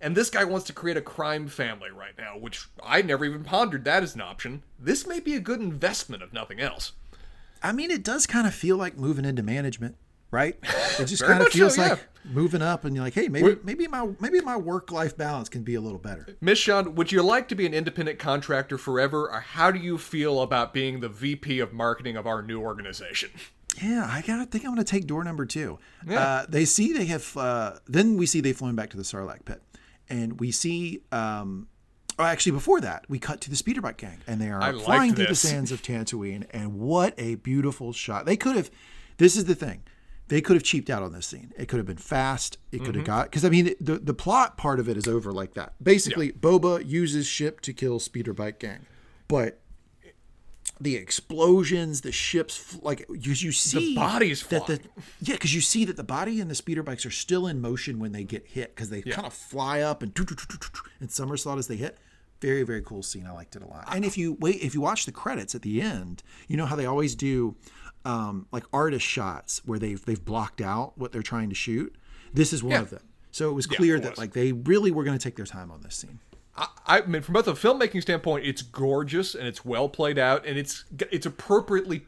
And 0.00 0.16
this 0.16 0.30
guy 0.30 0.44
wants 0.44 0.66
to 0.68 0.72
create 0.72 0.96
a 0.96 1.02
crime 1.02 1.48
family 1.48 1.90
right 1.90 2.16
now, 2.16 2.38
which 2.38 2.68
I 2.82 3.02
never 3.02 3.24
even 3.24 3.42
pondered 3.42 3.84
that 3.84 4.02
as 4.02 4.14
an 4.14 4.20
option. 4.20 4.62
This 4.78 5.06
may 5.06 5.18
be 5.20 5.34
a 5.34 5.40
good 5.40 5.60
investment, 5.60 6.22
if 6.22 6.32
nothing 6.32 6.60
else. 6.60 6.92
I 7.62 7.72
mean, 7.72 7.90
it 7.90 8.02
does 8.02 8.26
kind 8.26 8.46
of 8.46 8.54
feel 8.54 8.76
like 8.76 8.96
moving 8.96 9.24
into 9.24 9.42
management, 9.42 9.96
right? 10.30 10.56
It 10.98 11.06
just 11.06 11.22
kind 11.24 11.34
of 11.34 11.46
much 11.46 11.52
so, 11.52 11.58
feels 11.58 11.78
yeah. 11.78 11.90
like 11.90 12.06
moving 12.24 12.62
up, 12.62 12.84
and 12.84 12.94
you're 12.94 13.04
like, 13.04 13.14
hey, 13.14 13.28
maybe 13.28 13.56
maybe 13.62 13.86
my 13.86 14.08
maybe 14.20 14.40
my 14.40 14.56
work 14.56 14.92
life 14.92 15.16
balance 15.16 15.48
can 15.48 15.62
be 15.62 15.74
a 15.74 15.80
little 15.80 15.98
better. 15.98 16.26
Miss 16.40 16.58
Shand, 16.58 16.96
would 16.96 17.12
you 17.12 17.22
like 17.22 17.48
to 17.48 17.54
be 17.54 17.66
an 17.66 17.74
independent 17.74 18.18
contractor 18.18 18.78
forever, 18.78 19.30
or 19.30 19.40
how 19.40 19.70
do 19.70 19.78
you 19.78 19.98
feel 19.98 20.42
about 20.42 20.72
being 20.72 21.00
the 21.00 21.08
VP 21.08 21.60
of 21.60 21.72
marketing 21.72 22.16
of 22.16 22.26
our 22.26 22.42
new 22.42 22.60
organization? 22.60 23.30
Yeah, 23.82 24.08
I 24.10 24.22
gotta 24.22 24.46
think 24.46 24.64
I'm 24.64 24.72
gonna 24.72 24.84
take 24.84 25.06
door 25.06 25.24
number 25.24 25.46
two. 25.46 25.78
Yeah. 26.06 26.20
Uh, 26.20 26.46
they 26.48 26.64
see 26.64 26.92
they 26.92 27.06
have. 27.06 27.36
Uh, 27.36 27.74
then 27.86 28.16
we 28.16 28.26
see 28.26 28.40
they've 28.40 28.56
flown 28.56 28.74
back 28.74 28.90
to 28.90 28.96
the 28.96 29.02
Sarlacc 29.02 29.44
pit, 29.44 29.62
and 30.08 30.40
we 30.40 30.50
see. 30.50 31.02
Um, 31.12 31.68
oh, 32.18 32.24
actually, 32.24 32.52
before 32.52 32.80
that, 32.80 33.04
we 33.08 33.18
cut 33.18 33.40
to 33.42 33.50
the 33.50 33.56
speeder 33.56 33.80
bike 33.80 33.98
gang, 33.98 34.18
and 34.26 34.40
they 34.40 34.50
are 34.50 34.62
I 34.62 34.72
flying 34.72 35.14
through 35.14 35.26
the 35.26 35.34
sands 35.34 35.72
of 35.72 35.82
Tatooine. 35.82 36.46
And 36.50 36.78
what 36.78 37.14
a 37.18 37.36
beautiful 37.36 37.92
shot! 37.92 38.26
They 38.26 38.36
could 38.36 38.56
have. 38.56 38.70
This 39.16 39.36
is 39.36 39.46
the 39.46 39.54
thing. 39.54 39.82
They 40.28 40.42
could 40.42 40.56
have 40.56 40.62
cheaped 40.62 40.90
out 40.90 41.02
on 41.02 41.12
this 41.12 41.26
scene. 41.26 41.52
It 41.56 41.68
could 41.68 41.78
have 41.78 41.86
been 41.86 41.96
fast. 41.96 42.58
It 42.70 42.78
could 42.78 42.94
have 42.94 43.04
mm-hmm. 43.04 43.04
got 43.04 43.24
because 43.26 43.44
I 43.44 43.48
mean 43.48 43.74
the 43.80 43.98
the 43.98 44.14
plot 44.14 44.56
part 44.56 44.78
of 44.78 44.88
it 44.88 44.96
is 44.96 45.08
over 45.08 45.32
like 45.32 45.54
that. 45.54 45.72
Basically, 45.82 46.32
Boba 46.32 46.86
uses 46.86 47.26
ship 47.26 47.60
to 47.62 47.72
kill 47.72 47.98
speeder 47.98 48.34
bike 48.34 48.58
gang, 48.58 48.86
but 49.26 49.60
the 50.80 50.96
explosions, 50.96 52.02
the 52.02 52.12
ships, 52.12 52.78
like 52.82 53.06
you, 53.08 53.32
you 53.32 53.52
see 53.52 53.94
bodies 53.94 54.46
that 54.48 54.66
the 54.66 54.80
yeah, 55.20 55.34
because 55.34 55.54
you 55.54 55.60
see 55.60 55.84
that 55.84 55.96
the 55.96 56.04
body 56.04 56.40
and 56.40 56.50
the 56.50 56.54
speeder 56.54 56.82
bikes 56.82 57.04
are 57.04 57.10
still 57.10 57.46
in 57.46 57.60
motion 57.60 57.98
when 57.98 58.12
they 58.12 58.24
get 58.24 58.46
hit 58.46 58.74
because 58.74 58.90
they 58.90 59.02
kind 59.02 59.26
of 59.26 59.32
fly 59.32 59.80
up 59.80 60.02
and 60.02 60.16
and 61.00 61.10
somersault 61.10 61.58
as 61.58 61.68
they 61.68 61.76
hit. 61.76 61.98
Very 62.40 62.62
very 62.62 62.82
cool 62.82 63.02
scene. 63.02 63.26
I 63.26 63.32
liked 63.32 63.56
it 63.56 63.62
a 63.62 63.66
lot. 63.66 63.84
And 63.94 64.04
if 64.04 64.16
you 64.16 64.34
wait, 64.40 64.56
if 64.62 64.74
you 64.74 64.80
watch 64.80 65.06
the 65.06 65.12
credits 65.12 65.54
at 65.54 65.62
the 65.62 65.80
end, 65.82 66.22
you 66.46 66.56
know 66.56 66.66
how 66.66 66.76
they 66.76 66.86
always 66.86 67.14
do 67.14 67.56
um, 68.04 68.46
like 68.52 68.64
artist 68.72 69.04
shots 69.04 69.60
where 69.64 69.78
they've 69.78 70.04
they've 70.04 70.24
blocked 70.24 70.60
out 70.60 70.96
what 70.96 71.12
they're 71.12 71.22
trying 71.22 71.48
to 71.48 71.54
shoot. 71.54 71.94
This 72.32 72.52
is 72.52 72.62
one 72.62 72.72
Yeah. 72.72 72.80
of 72.82 72.90
them. 72.90 73.02
So 73.30 73.50
it 73.50 73.54
was 73.54 73.66
clear 73.66 73.96
it 73.96 74.02
that 74.04 74.10
was. 74.12 74.18
like 74.18 74.32
they 74.32 74.52
really 74.52 74.90
were 74.90 75.04
going 75.04 75.18
to 75.18 75.22
take 75.22 75.36
their 75.36 75.46
time 75.46 75.70
on 75.70 75.80
this 75.82 75.96
scene. 75.96 76.20
I, 76.56 76.68
I 76.86 77.00
mean, 77.02 77.22
from 77.22 77.34
both 77.34 77.46
a 77.46 77.52
filmmaking 77.52 78.02
standpoint, 78.02 78.44
it's 78.46 78.62
gorgeous 78.62 79.34
and 79.34 79.46
it's 79.46 79.64
well 79.64 79.88
played 79.88 80.18
out, 80.18 80.46
and 80.46 80.58
it's 80.58 80.84
it's 81.10 81.26
appropriately, 81.26 82.06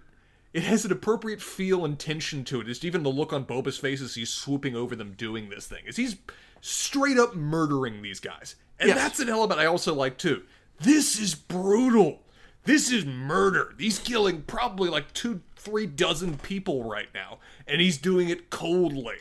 it 0.52 0.62
has 0.62 0.84
an 0.84 0.92
appropriate 0.92 1.40
feel 1.42 1.84
and 1.84 1.98
tension 1.98 2.44
to 2.44 2.60
it. 2.60 2.64
Just 2.66 2.84
even 2.84 3.02
the 3.02 3.10
look 3.10 3.32
on 3.32 3.44
Boba's 3.44 3.78
face 3.78 4.00
as 4.00 4.14
he's 4.14 4.30
swooping 4.30 4.74
over 4.74 4.96
them 4.96 5.12
doing 5.16 5.50
this 5.50 5.66
thing. 5.66 5.84
Is 5.86 5.96
he's 5.96 6.16
straight 6.60 7.18
up 7.18 7.34
murdering 7.36 8.02
these 8.02 8.20
guys. 8.20 8.56
And 8.80 8.88
Yes. 8.88 8.98
that's 8.98 9.20
an 9.20 9.28
element 9.28 9.60
I 9.60 9.66
also 9.66 9.94
like 9.94 10.16
too. 10.18 10.42
This 10.80 11.18
is 11.18 11.34
brutal. 11.34 12.22
This 12.64 12.90
is 12.90 13.04
murder. 13.04 13.74
He's 13.78 13.98
killing 13.98 14.42
probably 14.42 14.88
like 14.90 15.12
two, 15.12 15.42
three 15.56 15.86
dozen 15.86 16.38
people 16.38 16.88
right 16.88 17.08
now, 17.14 17.38
and 17.66 17.80
he's 17.80 17.98
doing 17.98 18.28
it 18.30 18.50
coldly. 18.50 19.16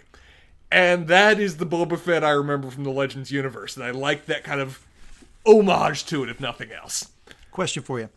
And 0.71 1.07
that 1.07 1.39
is 1.39 1.57
the 1.57 1.65
Boba 1.65 1.97
Fett 1.97 2.23
I 2.23 2.29
remember 2.31 2.69
from 2.69 2.83
the 2.85 2.91
Legends 2.91 3.31
universe, 3.31 3.75
and 3.75 3.83
I 3.85 3.91
like 3.91 4.25
that 4.27 4.43
kind 4.43 4.61
of 4.61 4.85
homage 5.45 6.05
to 6.07 6.23
it, 6.23 6.29
if 6.29 6.39
nothing 6.39 6.71
else. 6.71 7.09
Question 7.51 7.83
for 7.83 7.99
you. 7.99 8.09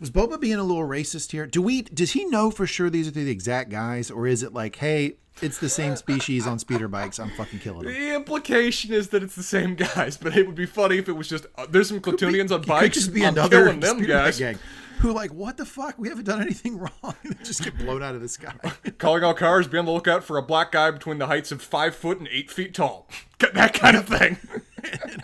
Was 0.00 0.10
Boba 0.10 0.40
being 0.40 0.54
a 0.54 0.64
little 0.64 0.88
racist 0.88 1.30
here? 1.30 1.46
Do 1.46 1.60
we 1.60 1.82
does 1.82 2.12
he 2.12 2.24
know 2.24 2.50
for 2.50 2.66
sure 2.66 2.88
these 2.88 3.06
are 3.06 3.10
the 3.10 3.30
exact 3.30 3.68
guys, 3.68 4.10
or 4.10 4.26
is 4.26 4.42
it 4.42 4.54
like, 4.54 4.76
hey, 4.76 5.16
it's 5.42 5.58
the 5.58 5.68
same 5.68 5.94
species 5.94 6.46
on 6.46 6.58
speeder 6.58 6.88
bikes, 6.88 7.18
I'm 7.18 7.30
fucking 7.30 7.58
killing 7.58 7.84
them? 7.84 7.92
The 7.92 8.14
implication 8.14 8.94
is 8.94 9.10
that 9.10 9.22
it's 9.22 9.36
the 9.36 9.42
same 9.42 9.74
guys, 9.74 10.16
but 10.16 10.34
it 10.34 10.46
would 10.46 10.56
be 10.56 10.64
funny 10.64 10.96
if 10.96 11.08
it 11.10 11.12
was 11.12 11.28
just 11.28 11.44
uh, 11.56 11.66
there's 11.68 11.88
some 11.88 12.00
Klatooinians 12.00 12.50
on 12.50 12.62
bikes. 12.62 12.84
could 12.84 12.92
just 12.94 13.12
be 13.12 13.26
I'm 13.26 13.34
another 13.34 13.64
killing 13.64 13.80
them 13.80 14.02
guys. 14.02 14.38
gang 14.38 14.58
who 15.00 15.12
like, 15.12 15.32
what 15.32 15.56
the 15.56 15.64
fuck? 15.64 15.98
We 15.98 16.08
haven't 16.08 16.26
done 16.26 16.42
anything 16.42 16.78
wrong. 16.78 17.14
just 17.42 17.64
get 17.64 17.76
blown 17.78 18.02
out 18.02 18.14
of 18.14 18.20
the 18.20 18.28
sky. 18.28 18.54
Calling 18.98 19.24
all 19.24 19.32
cars, 19.34 19.66
be 19.66 19.78
on 19.78 19.86
the 19.86 19.90
lookout 19.92 20.22
for 20.22 20.36
a 20.36 20.42
black 20.42 20.72
guy 20.72 20.90
between 20.90 21.18
the 21.18 21.26
heights 21.26 21.50
of 21.50 21.62
five 21.62 21.96
foot 21.96 22.18
and 22.18 22.28
eight 22.30 22.50
feet 22.50 22.74
tall. 22.74 23.08
That 23.54 23.72
kind 23.72 23.96
of 23.96 24.06
thing. 24.06 24.36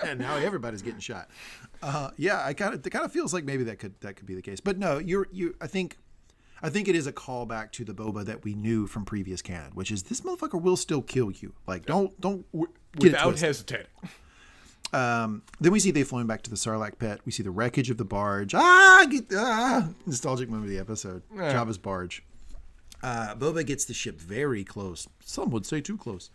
and 0.02 0.18
now 0.18 0.36
everybody's 0.36 0.80
getting 0.80 1.00
shot. 1.00 1.28
Uh, 1.82 2.10
yeah, 2.16 2.42
I 2.44 2.54
kind 2.54 2.74
of 2.74 2.86
it 2.86 2.90
kind 2.90 3.04
of 3.04 3.12
feels 3.12 3.32
like 3.34 3.44
maybe 3.44 3.64
that 3.64 3.78
could 3.78 4.00
that 4.00 4.16
could 4.16 4.26
be 4.26 4.34
the 4.34 4.42
case. 4.42 4.60
But 4.60 4.78
no, 4.78 4.98
you're 4.98 5.28
you. 5.32 5.54
I 5.60 5.66
think 5.66 5.98
I 6.62 6.70
think 6.70 6.88
it 6.88 6.94
is 6.94 7.06
a 7.06 7.12
callback 7.12 7.72
to 7.72 7.84
the 7.84 7.94
Boba 7.94 8.24
that 8.24 8.44
we 8.44 8.54
knew 8.54 8.86
from 8.86 9.04
previous 9.04 9.42
canon, 9.42 9.72
which 9.74 9.90
is 9.90 10.04
this 10.04 10.22
motherfucker 10.22 10.60
will 10.60 10.76
still 10.76 11.02
kill 11.02 11.30
you. 11.30 11.54
Like 11.66 11.86
don't 11.86 12.18
don't 12.20 12.46
get 12.98 13.12
Without 13.12 13.38
hesitating. 13.38 13.86
Um, 14.92 15.42
then 15.60 15.72
we 15.72 15.80
see 15.80 15.90
they 15.90 16.04
flown 16.04 16.26
back 16.26 16.42
to 16.42 16.50
the 16.50 16.56
Sarlacc 16.56 16.98
pit. 16.98 17.20
We 17.24 17.32
see 17.32 17.42
the 17.42 17.50
wreckage 17.50 17.90
of 17.90 17.96
the 17.98 18.04
barge. 18.04 18.54
Ah, 18.54 19.06
get, 19.10 19.26
ah 19.34 19.88
nostalgic 20.06 20.48
moment 20.48 20.66
of 20.66 20.70
the 20.70 20.78
episode. 20.78 21.22
Jabba's 21.34 21.78
barge. 21.78 22.22
Uh, 23.02 23.34
Boba 23.34 23.66
gets 23.66 23.84
the 23.84 23.94
ship 23.94 24.20
very 24.20 24.64
close. 24.64 25.06
Some 25.20 25.50
would 25.50 25.66
say 25.66 25.80
too 25.80 25.98
close. 25.98 26.30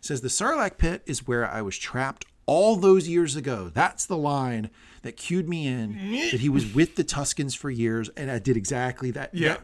Says 0.00 0.20
the 0.20 0.28
Sarlacc 0.28 0.78
pit 0.78 1.02
is 1.04 1.26
where 1.26 1.48
I 1.48 1.62
was 1.62 1.76
trapped 1.76 2.26
all 2.46 2.76
those 2.76 3.08
years 3.08 3.36
ago. 3.36 3.70
That's 3.72 4.06
the 4.06 4.16
line 4.16 4.70
that 5.02 5.16
cued 5.16 5.48
me 5.48 5.66
in 5.66 5.94
mm-hmm. 5.94 6.30
that 6.30 6.40
he 6.40 6.48
was 6.48 6.74
with 6.74 6.96
the 6.96 7.04
Tuskens 7.04 7.56
for 7.56 7.70
years, 7.70 8.08
and 8.16 8.30
I 8.30 8.38
did 8.38 8.56
exactly 8.56 9.10
that. 9.12 9.34
Yeah. 9.34 9.54
That- 9.54 9.62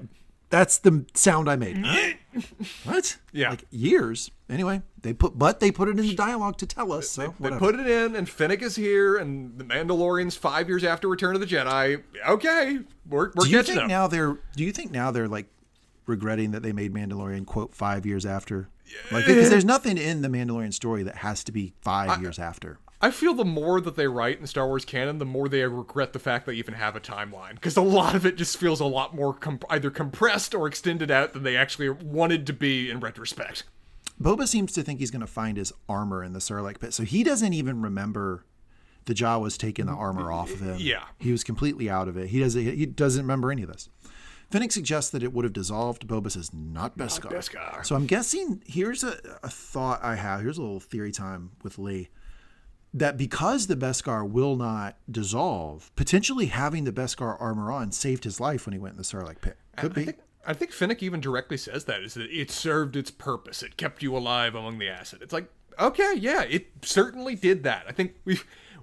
that's 0.52 0.76
the 0.76 1.06
sound 1.14 1.48
I 1.48 1.56
made. 1.56 1.76
Mm-hmm. 1.76 2.88
what? 2.90 3.16
Yeah. 3.32 3.50
Like 3.50 3.64
years. 3.70 4.30
Anyway, 4.50 4.82
they 5.00 5.14
put 5.14 5.38
but 5.38 5.60
they 5.60 5.72
put 5.72 5.88
it 5.88 5.98
in 5.98 6.06
the 6.06 6.14
dialogue 6.14 6.58
to 6.58 6.66
tell 6.66 6.92
us. 6.92 7.08
So 7.08 7.22
They 7.22 7.28
whatever. 7.28 7.58
put 7.58 7.80
it 7.80 7.86
in, 7.86 8.14
and 8.14 8.28
Fennec 8.28 8.60
is 8.60 8.76
here, 8.76 9.16
and 9.16 9.58
the 9.58 9.64
Mandalorian's 9.64 10.36
five 10.36 10.68
years 10.68 10.84
after 10.84 11.08
Return 11.08 11.34
of 11.34 11.40
the 11.40 11.46
Jedi. 11.46 12.02
Okay, 12.28 12.80
we're, 13.08 13.32
we're 13.34 13.44
Do 13.44 13.50
you 13.50 13.62
think 13.62 13.78
up. 13.80 13.88
now 13.88 14.06
they're? 14.06 14.38
Do 14.54 14.62
you 14.62 14.72
think 14.72 14.92
now 14.92 15.10
they're 15.10 15.26
like 15.26 15.46
regretting 16.06 16.50
that 16.50 16.62
they 16.62 16.72
made 16.72 16.92
Mandalorian 16.92 17.46
quote 17.46 17.74
five 17.74 18.04
years 18.04 18.26
after? 18.26 18.68
Like 19.10 19.26
because 19.26 19.50
there's 19.50 19.64
nothing 19.64 19.98
in 19.98 20.22
the 20.22 20.28
Mandalorian 20.28 20.72
story 20.72 21.02
that 21.02 21.16
has 21.16 21.44
to 21.44 21.52
be 21.52 21.74
five 21.80 22.20
years 22.20 22.38
after. 22.38 22.78
I 23.00 23.10
feel 23.10 23.34
the 23.34 23.44
more 23.44 23.80
that 23.80 23.96
they 23.96 24.06
write 24.06 24.38
in 24.38 24.46
Star 24.46 24.66
Wars 24.68 24.84
canon, 24.84 25.18
the 25.18 25.24
more 25.24 25.48
they 25.48 25.64
regret 25.64 26.12
the 26.12 26.20
fact 26.20 26.46
they 26.46 26.54
even 26.54 26.74
have 26.74 26.94
a 26.94 27.00
timeline. 27.00 27.54
Because 27.54 27.76
a 27.76 27.82
lot 27.82 28.14
of 28.14 28.24
it 28.24 28.36
just 28.36 28.56
feels 28.56 28.78
a 28.78 28.84
lot 28.84 29.12
more 29.12 29.34
comp- 29.34 29.64
either 29.70 29.90
compressed 29.90 30.54
or 30.54 30.68
extended 30.68 31.10
out 31.10 31.32
than 31.32 31.42
they 31.42 31.56
actually 31.56 31.88
wanted 31.88 32.46
to 32.46 32.52
be 32.52 32.88
in 32.90 33.00
retrospect. 33.00 33.64
Boba 34.20 34.46
seems 34.46 34.70
to 34.72 34.84
think 34.84 35.00
he's 35.00 35.10
going 35.10 35.20
to 35.20 35.26
find 35.26 35.56
his 35.56 35.72
armor 35.88 36.22
in 36.22 36.32
the 36.32 36.38
Sarlacc 36.38 36.78
pit, 36.78 36.94
so 36.94 37.02
he 37.02 37.24
doesn't 37.24 37.52
even 37.52 37.82
remember 37.82 38.44
the 39.06 39.14
Jawas 39.14 39.58
taking 39.58 39.86
the 39.86 39.92
armor 39.92 40.30
off 40.30 40.52
of 40.52 40.60
him. 40.60 40.76
Yeah. 40.78 41.02
he 41.18 41.32
was 41.32 41.42
completely 41.42 41.90
out 41.90 42.06
of 42.06 42.16
it. 42.16 42.28
He 42.28 42.38
doesn't. 42.38 42.62
He 42.62 42.86
doesn't 42.86 43.22
remember 43.22 43.50
any 43.50 43.62
of 43.62 43.68
this. 43.72 43.88
Fennec 44.52 44.70
suggests 44.70 45.10
that 45.10 45.22
it 45.22 45.32
would 45.32 45.44
have 45.44 45.54
dissolved. 45.54 46.06
Boba 46.06 46.30
says, 46.30 46.52
"Not 46.52 46.96
Beskar." 46.98 47.32
Beskar. 47.32 47.84
So 47.84 47.96
I'm 47.96 48.06
guessing. 48.06 48.62
Here's 48.66 49.02
a, 49.02 49.18
a 49.42 49.48
thought 49.48 50.00
I 50.04 50.16
have. 50.16 50.42
Here's 50.42 50.58
a 50.58 50.62
little 50.62 50.78
theory 50.80 51.10
time 51.10 51.52
with 51.62 51.78
Lee. 51.78 52.08
That 52.94 53.16
because 53.16 53.66
the 53.66 53.76
Beskar 53.76 54.28
will 54.28 54.54
not 54.54 54.98
dissolve, 55.10 55.90
potentially 55.96 56.46
having 56.46 56.84
the 56.84 56.92
Beskar 56.92 57.40
armor 57.40 57.72
on 57.72 57.90
saved 57.90 58.24
his 58.24 58.38
life 58.38 58.66
when 58.66 58.74
he 58.74 58.78
went 58.78 58.92
in 58.92 58.98
the 58.98 59.04
Sarlacc 59.04 59.40
pit. 59.40 59.56
Could 59.78 59.92
I 59.92 59.94
be. 59.94 60.04
think, 60.04 60.18
I 60.46 60.52
think 60.52 60.72
Fennec 60.72 61.02
even 61.02 61.20
directly 61.20 61.56
says 61.56 61.86
that 61.86 62.02
is 62.02 62.12
that 62.14 62.30
it 62.30 62.50
served 62.50 62.94
its 62.94 63.10
purpose. 63.10 63.62
It 63.62 63.78
kept 63.78 64.02
you 64.02 64.14
alive 64.14 64.54
among 64.54 64.78
the 64.78 64.90
acid. 64.90 65.22
It's 65.22 65.32
like, 65.32 65.48
okay, 65.78 66.14
yeah, 66.18 66.42
it 66.42 66.66
certainly 66.82 67.34
did 67.34 67.62
that. 67.62 67.84
I 67.88 67.92
think 67.92 68.16
we, 68.26 68.38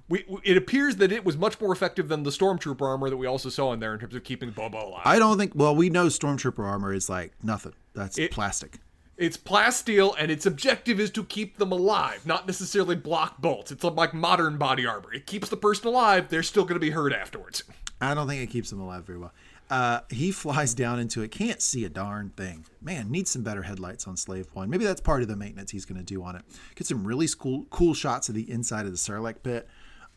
we, 0.09 0.25
it 0.43 0.57
appears 0.57 0.97
that 0.97 1.11
it 1.11 1.23
was 1.23 1.37
much 1.37 1.59
more 1.61 1.71
effective 1.71 2.07
than 2.07 2.23
the 2.23 2.29
stormtrooper 2.31 2.81
armor 2.81 3.09
that 3.09 3.17
we 3.17 3.27
also 3.27 3.49
saw 3.49 3.71
in 3.73 3.79
there 3.79 3.93
in 3.93 3.99
terms 3.99 4.15
of 4.15 4.23
keeping 4.23 4.51
Boba 4.51 4.83
alive. 4.83 5.01
I 5.05 5.19
don't 5.19 5.37
think. 5.37 5.53
Well, 5.55 5.75
we 5.75 5.89
know 5.89 6.07
Stormtrooper 6.07 6.63
armor 6.65 6.93
is 6.93 7.09
like 7.09 7.33
nothing. 7.43 7.73
That's 7.93 8.17
It- 8.17 8.31
plastic. 8.31 8.79
It's 9.17 9.35
plasteel, 9.35 10.15
and 10.17 10.31
its 10.31 10.45
objective 10.45 10.97
is 10.97 11.11
to 11.11 11.25
keep 11.25 11.57
them 11.57 11.73
alive, 11.73 12.25
not 12.25 12.47
necessarily 12.47 12.95
block 12.95 13.41
bolts. 13.41 13.69
It's 13.69 13.83
like 13.83 14.13
modern 14.13 14.57
body 14.57 14.85
armor. 14.85 15.13
It 15.13 15.25
keeps 15.27 15.49
the 15.49 15.57
person 15.57 15.87
alive. 15.87 16.29
They're 16.29 16.41
still 16.41 16.63
going 16.63 16.75
to 16.75 16.79
be 16.79 16.91
hurt 16.91 17.11
afterwards. 17.11 17.63
I 17.99 18.13
don't 18.13 18.29
think 18.29 18.41
it 18.41 18.47
keeps 18.47 18.69
them 18.69 18.79
alive 18.79 19.03
very 19.03 19.19
well. 19.19 19.33
Uh, 19.69 19.99
he 20.09 20.31
flies 20.31 20.73
down 20.73 20.99
into 21.01 21.21
it, 21.21 21.31
can't 21.31 21.61
see 21.61 21.83
a 21.83 21.89
darn 21.89 22.29
thing. 22.37 22.65
Man, 22.81 23.11
needs 23.11 23.29
some 23.29 23.43
better 23.43 23.63
headlights 23.63 24.07
on 24.07 24.15
Slave 24.15 24.47
One. 24.53 24.69
Maybe 24.69 24.85
that's 24.85 25.01
part 25.01 25.21
of 25.21 25.27
the 25.27 25.35
maintenance 25.35 25.69
he's 25.71 25.83
going 25.83 25.99
to 25.99 26.05
do 26.05 26.23
on 26.23 26.37
it. 26.37 26.43
Get 26.75 26.87
some 26.87 27.05
really 27.05 27.27
cool, 27.37 27.65
cool 27.71 27.93
shots 27.93 28.29
of 28.29 28.35
the 28.35 28.49
inside 28.49 28.85
of 28.85 28.91
the 28.93 28.97
Sarlacc 28.97 29.43
pit. 29.43 29.67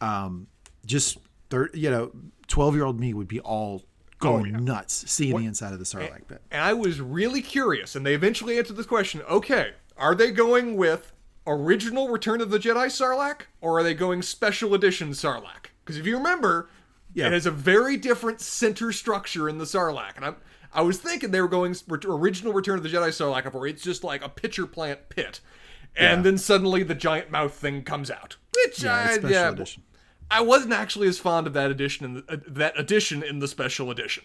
Um, 0.03 0.49
just, 0.85 1.19
thir- 1.49 1.71
you 1.75 1.91
know, 1.91 2.13
twelve-year-old 2.49 2.99
me 2.99 3.15
would 3.15 3.29
be 3.29 3.41
all 3.41 3.85
going 4.19 4.65
nuts 4.65 5.05
seeing 5.11 5.37
the 5.37 5.47
inside 5.47 5.73
of 5.73 5.79
the 5.79 5.85
Sarlacc 5.85 6.27
pit. 6.29 6.43
And 6.51 6.61
I 6.63 6.73
was 6.75 7.01
really 7.01 7.43
curious, 7.43 7.97
and 7.97 8.05
they 8.07 8.15
eventually 8.15 8.59
answered 8.59 8.77
this 8.77 8.87
question. 8.87 9.23
Okay, 9.23 9.73
are 9.97 10.15
they 10.15 10.31
going 10.31 10.77
with 10.77 11.13
original 11.47 12.09
Return 12.09 12.41
of 12.41 12.51
the 12.51 12.59
Jedi 12.59 12.87
Sarlacc, 12.87 13.43
or 13.61 13.79
are 13.79 13.83
they 13.83 13.95
going 13.95 14.23
special 14.23 14.75
edition 14.75 15.11
Sarlacc? 15.11 15.67
Because 15.85 15.97
if 15.97 16.07
you 16.07 16.17
remember, 16.17 16.69
Yeah. 17.15 17.27
it 17.29 17.33
has 17.33 17.47
a 17.47 17.51
very 17.51 17.97
different 17.97 18.41
center 18.41 18.93
structure 18.93 19.49
in 19.49 19.59
the 19.59 19.65
Sarlacc, 19.65 20.17
and 20.17 20.25
I, 20.25 20.35
I 20.73 20.83
was 20.83 20.99
thinking 20.99 21.31
they 21.33 21.41
were 21.41 21.49
going 21.49 21.75
original 22.05 22.53
Return 22.53 22.77
of 22.79 22.83
the 22.85 22.89
Jedi 22.89 23.09
Sarlacc, 23.09 23.53
where 23.53 23.67
it's 23.67 23.83
just 23.83 24.03
like 24.05 24.25
a 24.25 24.29
pitcher 24.29 24.67
plant 24.67 25.09
pit, 25.09 25.41
and 25.97 26.25
then 26.25 26.39
suddenly 26.39 26.83
the 26.85 26.95
giant 26.95 27.31
mouth 27.31 27.55
thing 27.55 27.83
comes 27.83 28.11
out. 28.11 28.37
Which 28.65 28.83
Yeah, 28.85 29.19
I, 29.23 29.29
yeah, 29.29 29.51
edition. 29.51 29.83
I 30.33 30.41
wasn't 30.41 30.73
actually 30.73 31.09
as 31.09 31.19
fond 31.19 31.47
of 31.47 31.53
that 31.53 31.71
edition 31.71 32.05
in 32.07 32.15
the, 32.15 32.25
uh, 32.29 32.37
that 32.49 32.79
edition 32.79 33.23
in 33.23 33.39
the 33.39 33.49
special 33.49 33.91
edition. 33.91 34.25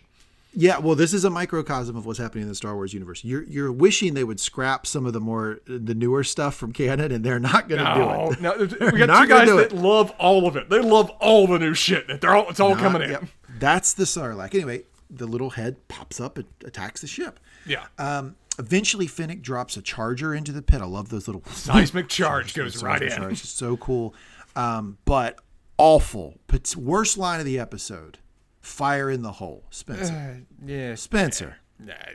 Yeah, 0.53 0.79
well, 0.79 0.95
this 0.95 1.13
is 1.13 1.23
a 1.23 1.29
microcosm 1.29 1.95
of 1.95 2.05
what's 2.07 2.17
happening 2.17 2.43
in 2.43 2.47
the 2.47 2.55
Star 2.55 2.73
Wars 2.73 2.91
universe. 2.93 3.23
You're 3.23 3.43
you're 3.43 3.71
wishing 3.71 4.13
they 4.15 4.23
would 4.23 4.39
scrap 4.39 4.87
some 4.87 5.05
of 5.05 5.13
the 5.13 5.19
more 5.19 5.59
the 5.65 5.93
newer 5.93 6.23
stuff 6.23 6.55
from 6.55 6.71
canon, 6.71 7.11
and 7.11 7.23
they're 7.23 7.39
not 7.39 7.69
going 7.69 7.83
to 7.85 7.93
do 7.93 7.99
No, 7.99 8.31
it. 8.31 8.41
no, 8.79 8.89
we 8.91 8.97
got 8.99 9.07
Not 9.07 9.21
two 9.23 9.27
guys 9.27 9.47
that 9.49 9.71
love 9.73 10.11
all 10.17 10.47
of 10.47 10.55
it. 10.55 10.69
They 10.69 10.79
love 10.79 11.09
all 11.19 11.45
the 11.45 11.59
new 11.59 11.73
shit. 11.75 12.21
They're 12.21 12.33
all, 12.35 12.49
it's 12.49 12.59
all 12.59 12.75
coming 12.75 13.03
in. 13.03 13.11
Yep. 13.11 13.23
That's 13.59 13.93
the 13.93 14.05
Sarlacc. 14.05 14.55
Anyway, 14.55 14.83
the 15.11 15.27
little 15.27 15.51
head 15.51 15.87
pops 15.89 16.19
up 16.19 16.37
and 16.37 16.47
attacks 16.65 17.01
the 17.01 17.07
ship. 17.07 17.39
Yeah. 17.65 17.85
Um, 17.99 18.35
eventually, 18.57 19.05
Fennec 19.05 19.41
drops 19.43 19.77
a 19.77 19.81
charger 19.83 20.33
into 20.33 20.51
the 20.53 20.61
pit. 20.63 20.81
I 20.81 20.85
love 20.85 21.09
those 21.09 21.27
little 21.27 21.43
Seismic 21.51 22.07
charge 22.07 22.53
goes 22.55 22.81
right 22.81 23.01
in. 23.01 23.09
charge. 23.09 23.31
It's 23.33 23.49
so 23.49 23.77
cool. 23.77 24.15
Um, 24.55 24.97
but 25.05 25.37
awful. 25.78 26.39
Worst 26.75 27.17
line 27.17 27.39
of 27.39 27.45
the 27.45 27.59
episode: 27.59 28.17
fire 28.61 29.09
in 29.09 29.21
the 29.21 29.34
hole. 29.34 29.65
Spencer. 29.69 30.43
Yeah. 30.65 30.95
Spencer. 30.95 31.57
Yeah, 31.86 32.09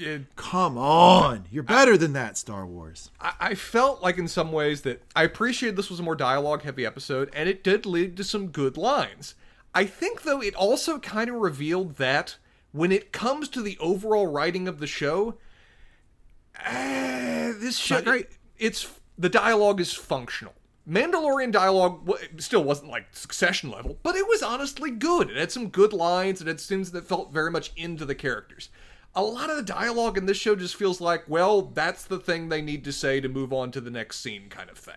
it- 0.00 0.34
Come 0.34 0.76
on, 0.76 1.46
you're 1.52 1.62
better 1.62 1.96
than 1.96 2.12
that, 2.14 2.36
Star 2.36 2.66
Wars. 2.66 3.12
I, 3.20 3.34
I 3.38 3.54
felt 3.54 4.02
like 4.02 4.18
in 4.18 4.26
some 4.26 4.50
ways 4.50 4.82
that 4.82 5.00
I 5.14 5.22
appreciated 5.22 5.76
this 5.76 5.88
was 5.90 6.00
a 6.00 6.02
more 6.02 6.16
dialogue 6.16 6.62
heavy 6.62 6.84
episode, 6.84 7.30
and 7.32 7.48
it 7.48 7.62
did 7.62 7.86
lead 7.86 8.16
to 8.16 8.24
some 8.24 8.48
good 8.48 8.76
lines. 8.76 9.36
I 9.72 9.84
think 9.84 10.22
though 10.22 10.40
it 10.42 10.56
also 10.56 10.98
kind 10.98 11.30
of 11.30 11.36
revealed 11.36 11.98
that 11.98 12.36
when 12.72 12.90
it 12.90 13.12
comes 13.12 13.48
to 13.50 13.62
the 13.62 13.78
overall 13.78 14.26
writing 14.26 14.66
of 14.66 14.80
the 14.80 14.88
show, 14.88 15.36
eh, 16.64 17.52
this 17.60 17.76
show 17.78 18.02
great. 18.02 18.26
it's 18.58 18.88
the 19.16 19.28
dialogue 19.28 19.80
is 19.80 19.94
functional. 19.94 20.54
Mandalorian 20.88 21.50
dialogue 21.50 22.08
still 22.38 22.62
wasn't 22.62 22.90
like 22.90 23.06
Succession 23.12 23.70
level, 23.70 23.98
but 24.02 24.14
it 24.14 24.26
was 24.28 24.42
honestly 24.42 24.90
good. 24.90 25.30
It 25.30 25.36
had 25.36 25.50
some 25.50 25.68
good 25.68 25.92
lines, 25.92 26.40
it 26.40 26.46
had 26.46 26.60
scenes 26.60 26.92
that 26.92 27.08
felt 27.08 27.32
very 27.32 27.50
much 27.50 27.72
into 27.76 28.04
the 28.04 28.14
characters. 28.14 28.68
A 29.14 29.22
lot 29.22 29.50
of 29.50 29.56
the 29.56 29.62
dialogue 29.62 30.16
in 30.18 30.26
this 30.26 30.36
show 30.36 30.54
just 30.54 30.76
feels 30.76 31.00
like, 31.00 31.24
well, 31.26 31.62
that's 31.62 32.04
the 32.04 32.18
thing 32.18 32.48
they 32.48 32.62
need 32.62 32.84
to 32.84 32.92
say 32.92 33.20
to 33.20 33.28
move 33.28 33.52
on 33.52 33.70
to 33.72 33.80
the 33.80 33.90
next 33.90 34.20
scene, 34.20 34.48
kind 34.48 34.70
of 34.70 34.78
thing. 34.78 34.94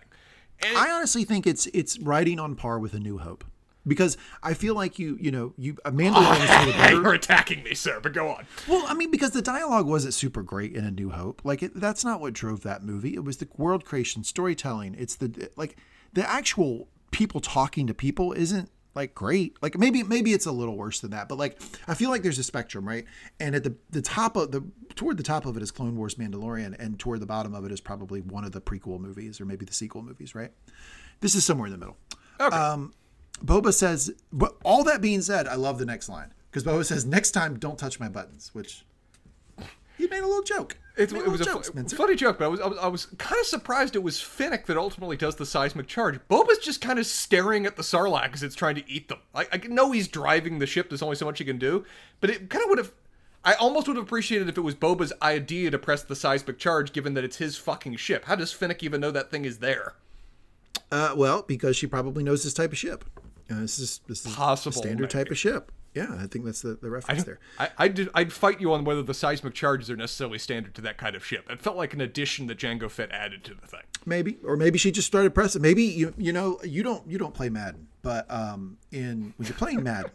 And 0.62 0.76
I 0.76 0.90
honestly 0.90 1.24
think 1.24 1.46
it's 1.46 1.66
it's 1.72 1.98
writing 1.98 2.38
on 2.38 2.54
par 2.54 2.78
with 2.78 2.92
A 2.94 3.00
New 3.00 3.18
Hope. 3.18 3.44
Because 3.86 4.16
I 4.42 4.54
feel 4.54 4.74
like 4.74 4.98
you, 4.98 5.16
you 5.20 5.30
know, 5.30 5.52
you 5.56 5.76
a 5.84 5.92
Mandalorian 5.92 6.42
is 6.42 6.50
totally 6.50 6.72
better. 6.76 6.94
You're 6.94 7.14
attacking 7.14 7.62
me, 7.62 7.74
sir, 7.74 8.00
but 8.00 8.12
go 8.12 8.28
on. 8.28 8.46
Well, 8.68 8.84
I 8.86 8.94
mean, 8.94 9.10
because 9.10 9.30
the 9.30 9.42
dialogue 9.42 9.86
wasn't 9.86 10.14
super 10.14 10.42
great 10.42 10.74
in 10.74 10.84
A 10.84 10.90
New 10.90 11.10
Hope. 11.10 11.42
Like, 11.44 11.62
it, 11.62 11.74
that's 11.74 12.04
not 12.04 12.20
what 12.20 12.32
drove 12.32 12.62
that 12.62 12.82
movie. 12.82 13.14
It 13.14 13.24
was 13.24 13.38
the 13.38 13.48
world 13.56 13.84
creation, 13.84 14.24
storytelling. 14.24 14.94
It's 14.98 15.16
the 15.16 15.50
like 15.56 15.76
the 16.12 16.28
actual 16.28 16.88
people 17.10 17.40
talking 17.40 17.86
to 17.86 17.94
people 17.94 18.32
isn't 18.32 18.70
like 18.94 19.14
great. 19.14 19.56
Like 19.62 19.78
maybe 19.78 20.02
maybe 20.02 20.32
it's 20.32 20.46
a 20.46 20.52
little 20.52 20.76
worse 20.76 21.00
than 21.00 21.10
that, 21.12 21.28
but 21.28 21.38
like 21.38 21.60
I 21.86 21.94
feel 21.94 22.10
like 22.10 22.22
there's 22.22 22.38
a 22.38 22.44
spectrum, 22.44 22.86
right? 22.86 23.04
And 23.38 23.54
at 23.54 23.64
the 23.64 23.76
the 23.90 24.02
top 24.02 24.36
of 24.36 24.52
the 24.52 24.64
toward 24.94 25.16
the 25.16 25.22
top 25.22 25.46
of 25.46 25.56
it 25.56 25.62
is 25.62 25.70
Clone 25.70 25.96
Wars 25.96 26.16
Mandalorian, 26.16 26.76
and 26.78 26.98
toward 26.98 27.20
the 27.20 27.26
bottom 27.26 27.54
of 27.54 27.64
it 27.64 27.72
is 27.72 27.80
probably 27.80 28.20
one 28.20 28.44
of 28.44 28.52
the 28.52 28.60
prequel 28.60 29.00
movies 29.00 29.40
or 29.40 29.44
maybe 29.44 29.64
the 29.64 29.74
sequel 29.74 30.02
movies, 30.02 30.34
right? 30.34 30.50
This 31.20 31.34
is 31.34 31.44
somewhere 31.44 31.66
in 31.66 31.72
the 31.72 31.78
middle. 31.78 31.96
Okay. 32.40 32.56
Um, 32.56 32.94
Boba 33.44 33.72
says, 33.72 34.12
but 34.32 34.56
all 34.64 34.84
that 34.84 35.00
being 35.00 35.22
said, 35.22 35.48
I 35.48 35.54
love 35.54 35.78
the 35.78 35.86
next 35.86 36.08
line 36.08 36.32
because 36.50 36.64
Boba 36.64 36.84
says, 36.84 37.04
"Next 37.06 37.30
time, 37.30 37.58
don't 37.58 37.78
touch 37.78 37.98
my 37.98 38.08
buttons," 38.08 38.50
which 38.52 38.84
he 39.96 40.06
made 40.08 40.22
a 40.22 40.26
little 40.26 40.42
joke. 40.42 40.76
It, 40.96 41.12
it 41.12 41.28
was 41.28 41.40
a 41.40 41.44
fu- 41.44 41.88
funny 41.96 42.14
joke, 42.14 42.38
but 42.38 42.44
I 42.44 42.48
was, 42.48 42.60
I 42.60 42.66
was 42.66 42.78
I 42.78 42.88
was 42.88 43.06
kind 43.18 43.40
of 43.40 43.46
surprised 43.46 43.96
it 43.96 44.02
was 44.02 44.20
Fennec 44.20 44.66
that 44.66 44.76
ultimately 44.76 45.16
does 45.16 45.36
the 45.36 45.46
seismic 45.46 45.86
charge. 45.86 46.18
Boba's 46.28 46.58
just 46.58 46.80
kind 46.80 46.98
of 46.98 47.06
staring 47.06 47.64
at 47.64 47.76
the 47.76 47.82
Sarlacc 47.82 48.34
as 48.34 48.42
it's 48.42 48.54
trying 48.54 48.74
to 48.74 48.90
eat 48.90 49.08
them. 49.08 49.18
I, 49.34 49.46
I 49.52 49.56
know 49.68 49.92
he's 49.92 50.08
driving 50.08 50.58
the 50.58 50.66
ship. 50.66 50.90
There's 50.90 51.02
only 51.02 51.16
so 51.16 51.24
much 51.24 51.38
he 51.38 51.44
can 51.44 51.58
do, 51.58 51.84
but 52.20 52.28
it 52.28 52.50
kind 52.50 52.62
of 52.62 52.68
would 52.68 52.78
have. 52.78 52.92
I 53.42 53.54
almost 53.54 53.88
would 53.88 53.96
have 53.96 54.04
appreciated 54.04 54.50
if 54.50 54.58
it 54.58 54.62
was 54.62 54.74
Boba's 54.74 55.14
idea 55.22 55.70
to 55.70 55.78
press 55.78 56.02
the 56.02 56.16
seismic 56.16 56.58
charge, 56.58 56.92
given 56.92 57.14
that 57.14 57.24
it's 57.24 57.36
his 57.36 57.56
fucking 57.56 57.96
ship. 57.96 58.26
How 58.26 58.34
does 58.34 58.52
Fennec 58.52 58.82
even 58.82 59.00
know 59.00 59.10
that 59.10 59.30
thing 59.30 59.46
is 59.46 59.58
there? 59.58 59.94
Uh, 60.92 61.14
well, 61.16 61.42
because 61.42 61.76
she 61.76 61.86
probably 61.86 62.22
knows 62.22 62.44
this 62.44 62.52
type 62.52 62.72
of 62.72 62.78
ship. 62.78 63.04
Uh, 63.50 63.60
this 63.60 63.78
is 63.78 64.00
this 64.06 64.24
is 64.24 64.34
Possible, 64.34 64.78
a 64.78 64.82
standard 64.82 65.10
type 65.10 65.30
of 65.30 65.38
ship. 65.38 65.72
Yeah, 65.94 66.14
I 66.20 66.28
think 66.28 66.44
that's 66.44 66.62
the, 66.62 66.74
the 66.80 66.88
reference 66.88 67.24
there. 67.24 67.40
I, 67.58 67.68
I 67.76 67.88
did, 67.88 68.10
I'd 68.14 68.32
fight 68.32 68.60
you 68.60 68.72
on 68.72 68.84
whether 68.84 69.02
the 69.02 69.14
seismic 69.14 69.54
charges 69.54 69.90
are 69.90 69.96
necessarily 69.96 70.38
standard 70.38 70.72
to 70.76 70.80
that 70.82 70.98
kind 70.98 71.16
of 71.16 71.26
ship. 71.26 71.50
It 71.50 71.60
felt 71.60 71.76
like 71.76 71.92
an 71.94 72.00
addition 72.00 72.46
that 72.46 72.58
Jango 72.58 72.88
Fett 72.88 73.10
added 73.10 73.42
to 73.44 73.54
the 73.54 73.66
thing. 73.66 73.80
Maybe, 74.06 74.38
or 74.44 74.56
maybe 74.56 74.78
she 74.78 74.92
just 74.92 75.08
started 75.08 75.34
pressing. 75.34 75.60
Maybe 75.60 75.82
you 75.82 76.14
you 76.16 76.32
know 76.32 76.60
you 76.62 76.84
don't 76.84 77.08
you 77.10 77.18
don't 77.18 77.34
play 77.34 77.48
Madden, 77.48 77.88
but 78.02 78.30
um, 78.30 78.78
in 78.92 79.34
when 79.36 79.48
you're 79.48 79.56
playing 79.56 79.82
Madden, 79.82 80.12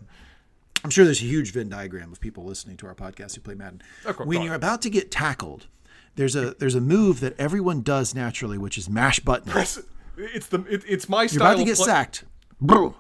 I'm 0.86 0.90
sure 0.92 1.04
there's 1.04 1.22
a 1.22 1.26
huge 1.26 1.52
Venn 1.52 1.68
diagram 1.68 2.12
of 2.12 2.22
people 2.22 2.46
listening 2.46 2.78
to 2.78 2.88
our 2.88 2.96
podcast 2.96 3.36
who 3.36 3.42
play 3.42 3.56
Madden. 3.56 3.82
Course, 4.04 4.26
when 4.26 4.44
you're 4.44 4.56
about 4.56 4.82
to 4.84 4.90
get 4.90 5.12
tackled, 5.12 5.68
there's 6.16 6.38
a 6.38 6.54
there's 6.54 6.76
a 6.76 6.82
move 6.82 7.20
that 7.20 7.38
everyone 7.38 7.82
does 7.82 8.16
naturally, 8.16 8.58
which 8.58 8.78
is 8.78 8.90
mash 8.90 9.20
button. 9.20 9.52
Press- 9.52 9.78
it. 9.78 9.86
It's 10.18 10.48
the 10.48 10.62
it, 10.70 10.84
it's 10.88 11.10
my 11.10 11.28
style. 11.28 11.40
You're 11.40 11.48
about 11.48 11.58
to 11.60 11.66
get 11.66 11.76
play- 11.76 11.86
sacked, 11.86 12.24
bro. 12.62 12.95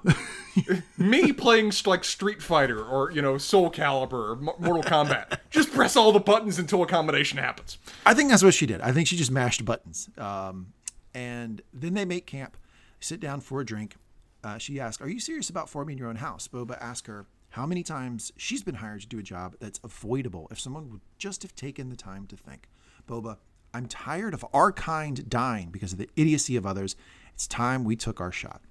me 0.97 1.31
playing 1.33 1.71
like 1.85 2.03
Street 2.03 2.41
Fighter 2.41 2.83
or 2.83 3.11
you 3.11 3.21
know 3.21 3.37
Soul 3.37 3.71
Calibur 3.71 4.31
or 4.31 4.35
Mortal 4.35 4.83
Kombat. 4.83 5.39
Just 5.49 5.71
press 5.71 5.95
all 5.95 6.11
the 6.11 6.19
buttons 6.19 6.59
until 6.59 6.81
a 6.83 6.87
combination 6.87 7.37
happens. 7.37 7.77
I 8.05 8.13
think 8.13 8.29
that's 8.29 8.43
what 8.43 8.53
she 8.53 8.65
did. 8.65 8.81
I 8.81 8.91
think 8.91 9.07
she 9.07 9.17
just 9.17 9.31
mashed 9.31 9.63
buttons. 9.65 10.09
Um, 10.17 10.73
and 11.13 11.61
then 11.73 11.93
they 11.93 12.05
make 12.05 12.25
camp, 12.25 12.57
sit 12.99 13.19
down 13.19 13.39
for 13.39 13.61
a 13.61 13.65
drink. 13.65 13.95
Uh, 14.43 14.57
she 14.57 14.79
asks, 14.79 15.01
Are 15.01 15.09
you 15.09 15.19
serious 15.19 15.49
about 15.49 15.69
forming 15.69 15.97
your 15.97 16.09
own 16.09 16.17
house? 16.17 16.47
Boba 16.47 16.77
asks 16.81 17.07
her 17.07 17.25
how 17.51 17.65
many 17.65 17.83
times 17.83 18.33
she's 18.35 18.63
been 18.63 18.75
hired 18.75 19.01
to 19.01 19.07
do 19.07 19.17
a 19.17 19.23
job 19.23 19.55
that's 19.59 19.79
avoidable 19.83 20.47
if 20.51 20.59
someone 20.59 20.91
would 20.91 21.01
just 21.17 21.41
have 21.41 21.55
taken 21.55 21.89
the 21.89 21.95
time 21.95 22.27
to 22.27 22.35
think. 22.35 22.67
Boba, 23.07 23.37
I'm 23.73 23.87
tired 23.87 24.33
of 24.33 24.45
our 24.53 24.71
kind 24.71 25.27
dying 25.29 25.69
because 25.71 25.93
of 25.93 25.97
the 25.97 26.09
idiocy 26.15 26.57
of 26.57 26.65
others. 26.65 26.95
It's 27.33 27.47
time 27.47 27.83
we 27.83 27.95
took 27.95 28.19
our 28.19 28.31
shot. 28.31 28.61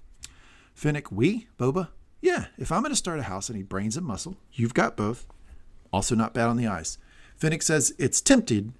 Fennec, 0.75 1.09
we? 1.09 1.47
Boba? 1.57 1.87
Yeah, 2.21 2.47
if 2.57 2.69
I'm 2.71 2.81
going 2.81 2.91
to 2.91 2.97
start 2.97 3.19
a 3.19 3.23
house 3.23 3.47
and 3.49 3.57
need 3.57 3.69
brains 3.69 3.95
and 3.95 4.05
muscle, 4.05 4.35
you've 4.51 4.73
got 4.73 4.97
both. 4.97 5.25
Also, 5.91 6.15
not 6.15 6.33
bad 6.33 6.49
on 6.49 6.57
the 6.57 6.67
eyes. 6.67 6.97
Fennec 7.37 7.61
says 7.61 7.95
it's 7.97 8.19
tempted, 8.19 8.73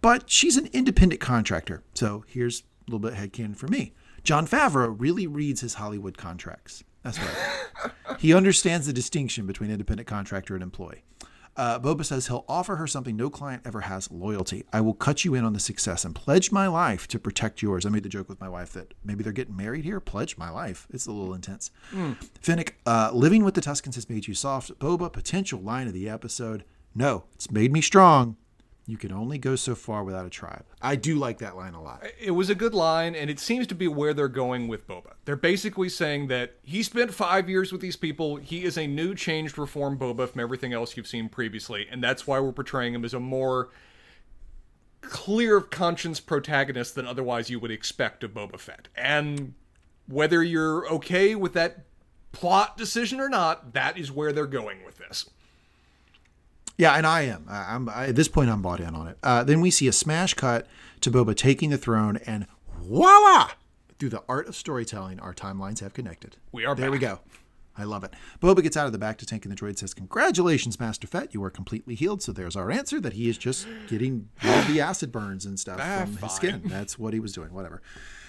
but 0.00 0.30
she's 0.30 0.56
an 0.56 0.68
independent 0.72 1.20
contractor. 1.20 1.82
So 1.92 2.24
here's 2.28 2.60
a 2.60 2.90
little 2.90 3.00
bit 3.00 3.14
headcanon 3.14 3.56
for 3.56 3.66
me. 3.66 3.92
Jon 4.22 4.46
Favreau 4.46 4.94
really 4.96 5.26
reads 5.26 5.60
his 5.60 5.74
Hollywood 5.74 6.16
contracts. 6.16 6.84
That's 7.02 7.18
right. 7.18 7.92
he 8.20 8.32
understands 8.32 8.86
the 8.86 8.92
distinction 8.92 9.46
between 9.46 9.70
independent 9.70 10.06
contractor 10.06 10.54
and 10.54 10.62
employee. 10.62 11.02
Uh, 11.56 11.78
Boba 11.78 12.04
says 12.04 12.28
he'll 12.28 12.44
offer 12.48 12.76
her 12.76 12.86
something 12.86 13.16
no 13.16 13.28
client 13.28 13.62
ever 13.66 13.82
has 13.82 14.10
loyalty. 14.10 14.64
I 14.72 14.80
will 14.80 14.94
cut 14.94 15.24
you 15.24 15.34
in 15.34 15.44
on 15.44 15.52
the 15.52 15.60
success 15.60 16.04
and 16.04 16.14
pledge 16.14 16.50
my 16.52 16.66
life 16.66 17.06
to 17.08 17.18
protect 17.18 17.60
yours. 17.60 17.84
I 17.84 17.90
made 17.90 18.02
the 18.02 18.08
joke 18.08 18.28
with 18.28 18.40
my 18.40 18.48
wife 18.48 18.72
that 18.72 18.94
maybe 19.04 19.22
they're 19.22 19.32
getting 19.32 19.56
married 19.56 19.84
here. 19.84 20.00
Pledge 20.00 20.38
my 20.38 20.48
life. 20.50 20.86
It's 20.90 21.06
a 21.06 21.12
little 21.12 21.34
intense. 21.34 21.70
Fennec, 22.40 22.76
uh, 22.86 23.10
living 23.12 23.44
with 23.44 23.54
the 23.54 23.60
Tuskens 23.60 23.96
has 23.96 24.08
made 24.08 24.26
you 24.26 24.34
soft. 24.34 24.78
Boba, 24.78 25.12
potential 25.12 25.60
line 25.60 25.86
of 25.86 25.92
the 25.92 26.08
episode. 26.08 26.64
No, 26.94 27.24
it's 27.34 27.50
made 27.50 27.72
me 27.72 27.80
strong. 27.80 28.36
You 28.90 28.96
can 28.96 29.12
only 29.12 29.38
go 29.38 29.54
so 29.54 29.76
far 29.76 30.02
without 30.02 30.26
a 30.26 30.30
tribe. 30.30 30.64
I 30.82 30.96
do 30.96 31.14
like 31.14 31.38
that 31.38 31.56
line 31.56 31.74
a 31.74 31.80
lot. 31.80 32.02
It 32.20 32.32
was 32.32 32.50
a 32.50 32.56
good 32.56 32.74
line, 32.74 33.14
and 33.14 33.30
it 33.30 33.38
seems 33.38 33.68
to 33.68 33.74
be 33.76 33.86
where 33.86 34.12
they're 34.12 34.26
going 34.26 34.66
with 34.66 34.88
Boba. 34.88 35.12
They're 35.26 35.36
basically 35.36 35.88
saying 35.88 36.26
that 36.26 36.56
he 36.64 36.82
spent 36.82 37.14
five 37.14 37.48
years 37.48 37.70
with 37.70 37.80
these 37.80 37.94
people. 37.94 38.34
He 38.38 38.64
is 38.64 38.76
a 38.76 38.88
new, 38.88 39.14
changed, 39.14 39.58
reformed 39.58 40.00
Boba 40.00 40.28
from 40.28 40.40
everything 40.40 40.72
else 40.72 40.96
you've 40.96 41.06
seen 41.06 41.28
previously, 41.28 41.86
and 41.88 42.02
that's 42.02 42.26
why 42.26 42.40
we're 42.40 42.50
portraying 42.50 42.92
him 42.92 43.04
as 43.04 43.14
a 43.14 43.20
more 43.20 43.68
clear 45.02 45.56
of 45.56 45.70
conscience 45.70 46.18
protagonist 46.18 46.96
than 46.96 47.06
otherwise 47.06 47.48
you 47.48 47.60
would 47.60 47.70
expect 47.70 48.24
of 48.24 48.32
Boba 48.32 48.58
Fett. 48.58 48.88
And 48.96 49.54
whether 50.08 50.42
you're 50.42 50.88
okay 50.88 51.36
with 51.36 51.52
that 51.52 51.84
plot 52.32 52.76
decision 52.76 53.20
or 53.20 53.28
not, 53.28 53.72
that 53.72 53.96
is 53.96 54.10
where 54.10 54.32
they're 54.32 54.46
going 54.46 54.84
with 54.84 54.98
this. 54.98 55.30
Yeah, 56.80 56.94
and 56.94 57.06
I 57.06 57.22
am. 57.22 57.44
I, 57.46 57.74
I'm 57.74 57.88
I, 57.90 58.06
at 58.06 58.16
this 58.16 58.26
point. 58.28 58.48
I'm 58.48 58.62
bought 58.62 58.80
in 58.80 58.94
on 58.94 59.06
it. 59.06 59.18
Uh, 59.22 59.44
then 59.44 59.60
we 59.60 59.70
see 59.70 59.86
a 59.86 59.92
smash 59.92 60.32
cut 60.32 60.66
to 61.02 61.10
Boba 61.10 61.36
taking 61.36 61.68
the 61.68 61.76
throne, 61.76 62.16
and 62.26 62.46
voila! 62.80 63.50
Through 63.98 64.08
the 64.08 64.22
art 64.30 64.48
of 64.48 64.56
storytelling, 64.56 65.20
our 65.20 65.34
timelines 65.34 65.80
have 65.80 65.92
connected. 65.92 66.38
We 66.52 66.64
are 66.64 66.74
there. 66.74 66.90
We 66.90 66.98
go. 66.98 67.20
I 67.76 67.84
love 67.84 68.02
it. 68.02 68.14
Boba 68.40 68.62
gets 68.62 68.78
out 68.78 68.86
of 68.86 68.92
the 68.92 68.98
bacta 68.98 69.26
tank, 69.26 69.44
and 69.44 69.52
the 69.52 69.56
droid 69.60 69.76
says, 69.76 69.92
"Congratulations, 69.92 70.80
Master 70.80 71.06
Fett. 71.06 71.34
You 71.34 71.44
are 71.44 71.50
completely 71.50 71.94
healed." 71.94 72.22
So 72.22 72.32
there's 72.32 72.56
our 72.56 72.70
answer 72.70 72.98
that 72.98 73.12
he 73.12 73.28
is 73.28 73.36
just 73.36 73.66
getting 73.86 74.30
all 74.42 74.62
the 74.62 74.80
acid 74.80 75.12
burns 75.12 75.44
and 75.44 75.60
stuff 75.60 75.80
Ah, 75.82 76.04
from 76.06 76.14
fine. 76.14 76.28
his 76.30 76.32
skin. 76.36 76.62
That's 76.64 76.98
what 76.98 77.12
he 77.12 77.20
was 77.20 77.32
doing. 77.34 77.52
Whatever. 77.52 77.82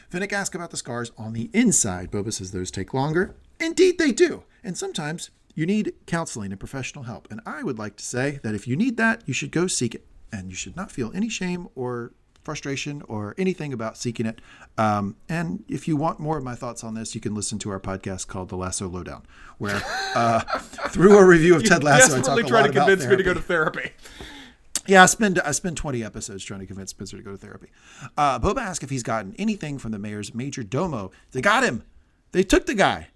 Fennec 0.10 0.34
asks 0.34 0.54
about 0.56 0.72
the 0.72 0.78
scars 0.78 1.14
on 1.18 1.32
the 1.32 1.50
inside. 1.54 2.12
Boba 2.12 2.34
says 2.34 2.52
those 2.52 2.70
take 2.70 2.94
longer. 2.94 3.34
Indeed, 3.62 3.98
they 3.98 4.12
do. 4.12 4.44
And 4.62 4.78
sometimes 4.78 5.30
you 5.56 5.66
need 5.66 5.94
counseling 6.06 6.52
and 6.52 6.60
professional 6.60 7.06
help. 7.06 7.28
And 7.32 7.42
I 7.46 7.64
would 7.64 7.78
like 7.78 7.96
to 7.98 8.04
say 8.04 8.40
that 8.44 8.56
if 8.56 8.68
you 8.68 8.76
need 8.76 8.98
that, 8.98 9.24
you 9.26 9.34
should 9.34 9.52
go 9.52 9.68
seek 9.68 9.96
it. 9.96 10.06
And 10.34 10.50
you 10.50 10.56
should 10.56 10.78
not 10.78 10.92
feel 10.92 11.12
any 11.14 11.28
shame 11.28 11.68
or 11.76 12.14
frustration 12.44 13.02
or 13.08 13.36
anything 13.38 13.74
about 13.74 13.98
seeking 13.98 14.26
it. 14.26 14.40
Um, 14.78 15.16
and 15.30 15.64
if 15.68 15.88
you 15.88 15.96
want 15.96 16.20
more 16.20 16.38
of 16.38 16.44
my 16.44 16.56
thoughts 16.56 16.84
on 16.84 16.94
this, 16.94 17.14
you 17.16 17.22
can 17.22 17.36
listen 17.36 17.60
to 17.60 17.70
our 17.70 17.80
podcast 17.80 18.28
called 18.28 18.50
The 18.50 18.56
Lasso 18.56 18.88
Lowdown, 18.88 19.24
where 19.58 19.82
uh, 20.16 20.40
through 20.90 21.18
a 21.18 21.26
review 21.26 21.56
of 21.56 21.64
Ted 21.64 21.84
Lasso, 21.84 22.18
I 22.18 22.22
talk 22.22 22.40
a 22.40 22.44
trying 22.44 22.52
lot 22.52 22.64
to 22.64 22.70
about 22.70 22.88
convince 22.88 23.10
me 23.10 23.18
to 23.18 23.24
go 23.24 23.34
to 23.34 23.42
therapy. 23.42 23.92
Yeah, 24.88 25.04
I 25.04 25.06
spend 25.06 25.40
I 25.40 25.52
spend 25.52 25.78
twenty 25.78 26.04
episodes 26.04 26.44
trying 26.44 26.62
to 26.62 26.66
convince 26.66 26.90
Spencer 26.90 27.16
to 27.18 27.24
go 27.24 27.32
to 27.32 27.38
therapy. 27.38 27.70
Uh, 28.18 28.40
Boba 28.40 28.62
asks 28.62 28.84
if 28.84 28.90
he's 28.90 29.04
gotten 29.04 29.36
anything 29.38 29.78
from 29.78 29.92
the 29.92 30.00
mayor's 30.00 30.34
major 30.34 30.64
domo. 30.64 31.12
They 31.34 31.42
got 31.42 31.64
him. 31.64 31.84
They 32.32 32.42
took 32.44 32.66
the 32.66 32.74
guy. 32.74 33.10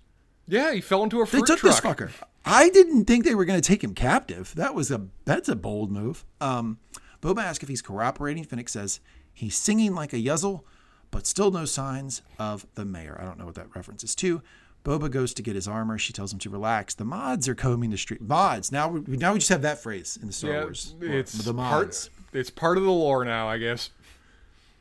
Yeah, 0.48 0.74
he 0.74 0.82
fell 0.82 1.04
into 1.04 1.22
a 1.22 1.26
They 1.26 1.40
took 1.42 1.60
truck. 1.60 1.62
this 1.62 1.80
fucker. 1.80 2.12
I 2.46 2.70
didn't 2.70 3.06
think 3.06 3.26
they 3.26 3.34
were 3.36 3.46
going 3.46 3.60
to 3.60 3.68
take 3.68 3.84
him 3.84 3.94
captive. 3.96 4.54
That 4.56 4.76
was 4.76 4.92
a 4.92 5.08
that's 5.26 5.50
a 5.50 5.56
bold 5.56 5.92
move. 5.92 6.24
Um, 6.40 6.78
Boba 7.22 7.44
asks 7.44 7.64
if 7.64 7.70
he's 7.70 7.82
cooperating. 7.82 8.44
Fennec 8.44 8.70
says 8.70 9.00
he's 9.34 9.56
singing 9.56 9.96
like 9.96 10.14
a 10.14 10.18
yuzzle, 10.18 10.62
but 11.10 11.26
still 11.26 11.50
no 11.50 11.66
signs 11.66 12.22
of 12.38 12.68
the 12.76 12.86
mayor. 12.86 13.18
I 13.20 13.26
don't 13.26 13.40
know 13.40 13.46
what 13.46 13.56
that 13.56 13.76
reference 13.76 14.04
is 14.04 14.14
to. 14.16 14.44
Boba 14.84 15.10
goes 15.10 15.34
to 15.34 15.42
get 15.42 15.56
his 15.56 15.68
armor. 15.68 15.98
She 15.98 16.14
tells 16.14 16.32
him 16.32 16.38
to 16.40 16.50
relax. 16.52 16.94
The 16.94 17.06
mods 17.06 17.48
are 17.50 17.56
combing 17.56 17.90
the 17.90 17.98
street. 17.98 18.22
Mods. 18.22 18.72
Now 18.72 18.90
we 18.90 19.18
now 19.18 19.34
we 19.34 19.40
just 19.40 19.50
have 19.50 19.64
that 19.64 19.82
phrase 19.82 20.20
in 20.22 20.28
the 20.28 20.34
Star 20.34 20.52
Yeah, 20.52 20.62
Wars. 20.66 20.94
it's 21.02 21.34
the 21.34 21.54
part. 21.56 21.88
mods. 21.88 22.10
It's 22.34 22.52
part 22.52 22.78
of 22.78 22.84
the 22.84 22.92
lore 22.92 23.26
now, 23.26 23.48
I 23.48 23.58
guess. 23.58 23.90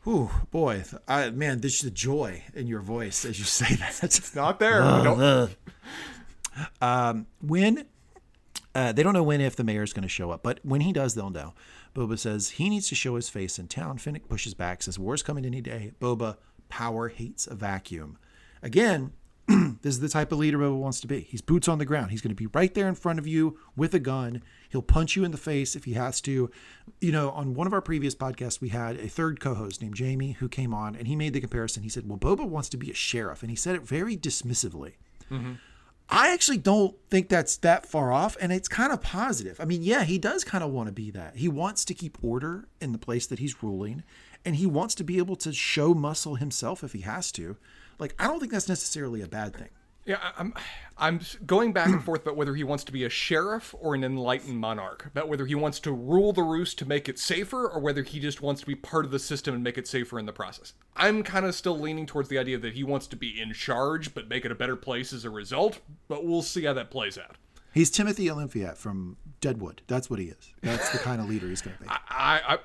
Ooh, 0.07 0.31
boy, 0.51 0.85
I, 1.09 1.31
man, 1.31 1.61
there's 1.61 1.79
the 1.79 1.91
joy 1.91 2.43
in 2.55 2.67
your 2.67 2.81
voice 2.81 3.25
as 3.25 3.39
you 3.39 3.45
say 3.45 3.75
that. 3.77 4.01
It's 4.03 4.35
not 4.35 4.59
there. 4.61 4.81
but 4.83 4.89
uh, 5.01 5.03
don't- 5.05 5.21
uh. 5.21 5.49
Um, 6.81 7.27
when 7.41 7.85
uh, 8.75 8.93
they 8.93 9.03
don't 9.03 9.13
know 9.15 9.23
when 9.23 9.41
if 9.41 9.57
the 9.57 9.65
mayor's 9.65 9.93
going 9.93 10.03
to 10.05 10.09
show 10.09 10.31
up, 10.31 10.43
but 10.43 10.61
when 10.63 10.83
he 10.83 10.93
does, 10.93 11.15
they'll 11.15 11.31
know. 11.31 11.55
Boba 11.95 12.19
says 12.19 12.51
he 12.51 12.69
needs 12.69 12.89
to 12.89 12.95
show 12.95 13.17
his 13.17 13.29
face 13.29 13.59
in 13.59 13.67
town. 13.69 13.99
Fennec 13.99 14.29
pushes 14.29 14.55
back, 14.55 14.83
says 14.83 14.99
war's 14.99 15.23
coming 15.23 15.45
any 15.45 15.61
day. 15.61 15.93
Boba, 16.01 16.37
power 16.69 17.09
hates 17.09 17.47
a 17.47 17.55
vacuum. 17.55 18.19
Again, 18.63 19.13
this 19.83 19.95
is 19.95 20.01
the 20.01 20.09
type 20.09 20.33
of 20.33 20.39
leader 20.39 20.59
Boba 20.59 20.77
wants 20.77 21.01
to 21.01 21.07
be. 21.07 21.21
He's 21.21 21.43
boots 21.43 21.69
on 21.69 21.79
the 21.79 21.85
ground. 21.85 22.11
He's 22.11 22.23
going 22.23 22.35
to 22.35 22.35
be 22.35 22.47
right 22.55 22.73
there 22.73 22.89
in 22.89 22.95
front 22.95 23.19
of 23.19 23.27
you 23.27 23.59
with 23.77 23.93
a 23.93 23.99
gun. 23.99 24.43
He'll 24.71 24.83
punch 24.83 25.17
you 25.17 25.25
in 25.25 25.33
the 25.33 25.39
face 25.39 25.77
if 25.77 25.85
he 25.85 25.93
has 25.95 26.21
to. 26.23 26.51
You 27.01 27.13
know, 27.13 27.31
on 27.31 27.55
one 27.55 27.67
of 27.67 27.73
our 27.73 27.83
previous 27.83 28.15
podcasts, 28.15 28.61
we 28.61 28.71
had 28.71 28.97
a 28.97 29.09
third 29.09 29.41
co-host 29.41 29.83
named 29.83 29.95
Jamie 29.95 30.33
who 30.33 30.49
came 30.49 30.73
on, 30.73 30.97
and 30.97 31.07
he 31.07 31.17
made 31.17 31.35
the 31.35 31.41
comparison. 31.41 31.83
He 31.83 31.89
said, 31.91 32.09
"Well, 32.09 32.19
Boba 32.19 32.49
wants 32.49 32.71
to 32.71 32.77
be 32.79 32.91
a 32.91 32.95
sheriff," 32.95 33.43
and 33.43 33.51
he 33.51 33.57
said 33.57 33.75
it 33.75 33.83
very 33.83 34.17
dismissively. 34.17 34.95
Mm-hmm. 35.31 35.55
I 36.09 36.33
actually 36.33 36.59
don't 36.59 36.95
think 37.09 37.29
that's 37.29 37.57
that 37.59 37.87
far 37.87 38.13
off, 38.13 38.37
and 38.41 38.53
it's 38.53 38.69
kind 38.69 38.93
of 38.93 39.01
positive. 39.01 39.59
I 39.59 39.65
mean, 39.65 39.83
yeah, 39.83 40.05
he 40.05 40.19
does 40.19 40.45
kind 40.45 40.63
of 40.63 40.71
want 40.71 40.87
to 40.89 40.93
be 40.93 41.11
that. 41.13 41.37
He 41.37 41.49
wants 41.49 41.85
to 41.87 41.95
keep 41.95 42.19
order 42.23 42.69
in 42.81 42.93
the 42.93 42.99
place 42.99 43.27
that 43.27 43.39
he's 43.39 43.63
ruling, 43.63 44.05
and 44.45 44.57
he 44.57 44.67
wants 44.67 44.95
to 44.97 45.05
be 45.05 45.19
able 45.19 45.37
to 45.37 45.53
show 45.53 45.95
muscle 45.95 46.35
himself 46.35 46.85
if 46.85 46.93
he 46.93 47.01
has 47.01 47.33
to. 47.33 47.57
Like, 47.99 48.15
I 48.19 48.27
don't 48.27 48.41
think 48.41 48.53
that's 48.53 48.69
necessarily 48.69 49.23
a 49.23 49.29
bad 49.29 49.55
thing. 49.55 49.69
Yeah, 50.07 50.19
I'm 50.37 50.53
I'm 50.99 51.21
going 51.47 51.73
back 51.73 51.89
and 51.89 52.05
forth 52.05 52.23
about 52.23 52.37
whether 52.37 52.55
he 52.55 52.63
wants 52.63 52.85
to 52.85 52.93
be 52.93 53.05
a 53.05 53.09
sheriff 53.09 53.75
or 53.81 53.95
an 53.95 54.05
enlightened 54.05 54.59
monarch, 54.59 55.07
about 55.07 55.29
whether 55.29 55.47
he 55.47 55.55
wants 55.55 55.81
to 55.81 55.93
rule 55.93 56.33
the 56.35 56.43
roost 56.43 56.79
to 56.79 56.87
make 56.87 57.09
it 57.09 57.19
safer, 57.19 57.67
or 57.67 57.81
whether 57.81 58.03
he 58.03 58.21
just 58.21 58.43
wants 58.43 58.61
to 58.61 58.67
be 58.67 58.75
part 58.75 59.07
of 59.07 59.11
the 59.11 59.19
system 59.19 59.55
and 59.55 59.65
make 59.65 59.79
it 59.79 59.89
safer 59.89 60.19
in 60.19 60.27
the 60.27 60.33
process. 60.33 60.75
I'm 60.95 61.23
kind 61.23 61.47
of 61.47 61.55
still 61.55 61.79
leaning 61.79 62.05
towards 62.05 62.29
the 62.29 62.39
idea 62.39 62.59
that 62.59 62.75
he 62.75 62.85
wants 62.85 63.07
to 63.09 63.17
be 63.17 63.41
in 63.41 63.55
charge, 63.55 64.15
but 64.15 64.29
make 64.29 64.45
it 64.45 64.53
a 64.53 64.55
better 64.55 64.77
place 64.77 65.13
as 65.15 65.25
a 65.25 65.31
result. 65.31 65.81
But 66.07 66.27
we'll 66.27 66.43
see 66.43 66.65
how 66.65 66.75
that 66.75 66.91
plays 66.91 67.17
out. 67.17 67.37
He's 67.73 67.91
Timothy 67.91 68.31
Olyphant 68.31 68.77
from 68.77 69.17
Deadwood. 69.41 69.83
That's 69.87 70.09
what 70.09 70.19
he 70.21 70.27
is. 70.27 70.53
That's 70.63 70.91
the 70.91 70.99
kind 70.99 71.21
of 71.21 71.29
leader 71.29 71.49
he's 71.49 71.63
going 71.63 71.77
to 71.79 71.83
be. 71.83 71.89
I, 71.89 71.99
I 72.11 72.59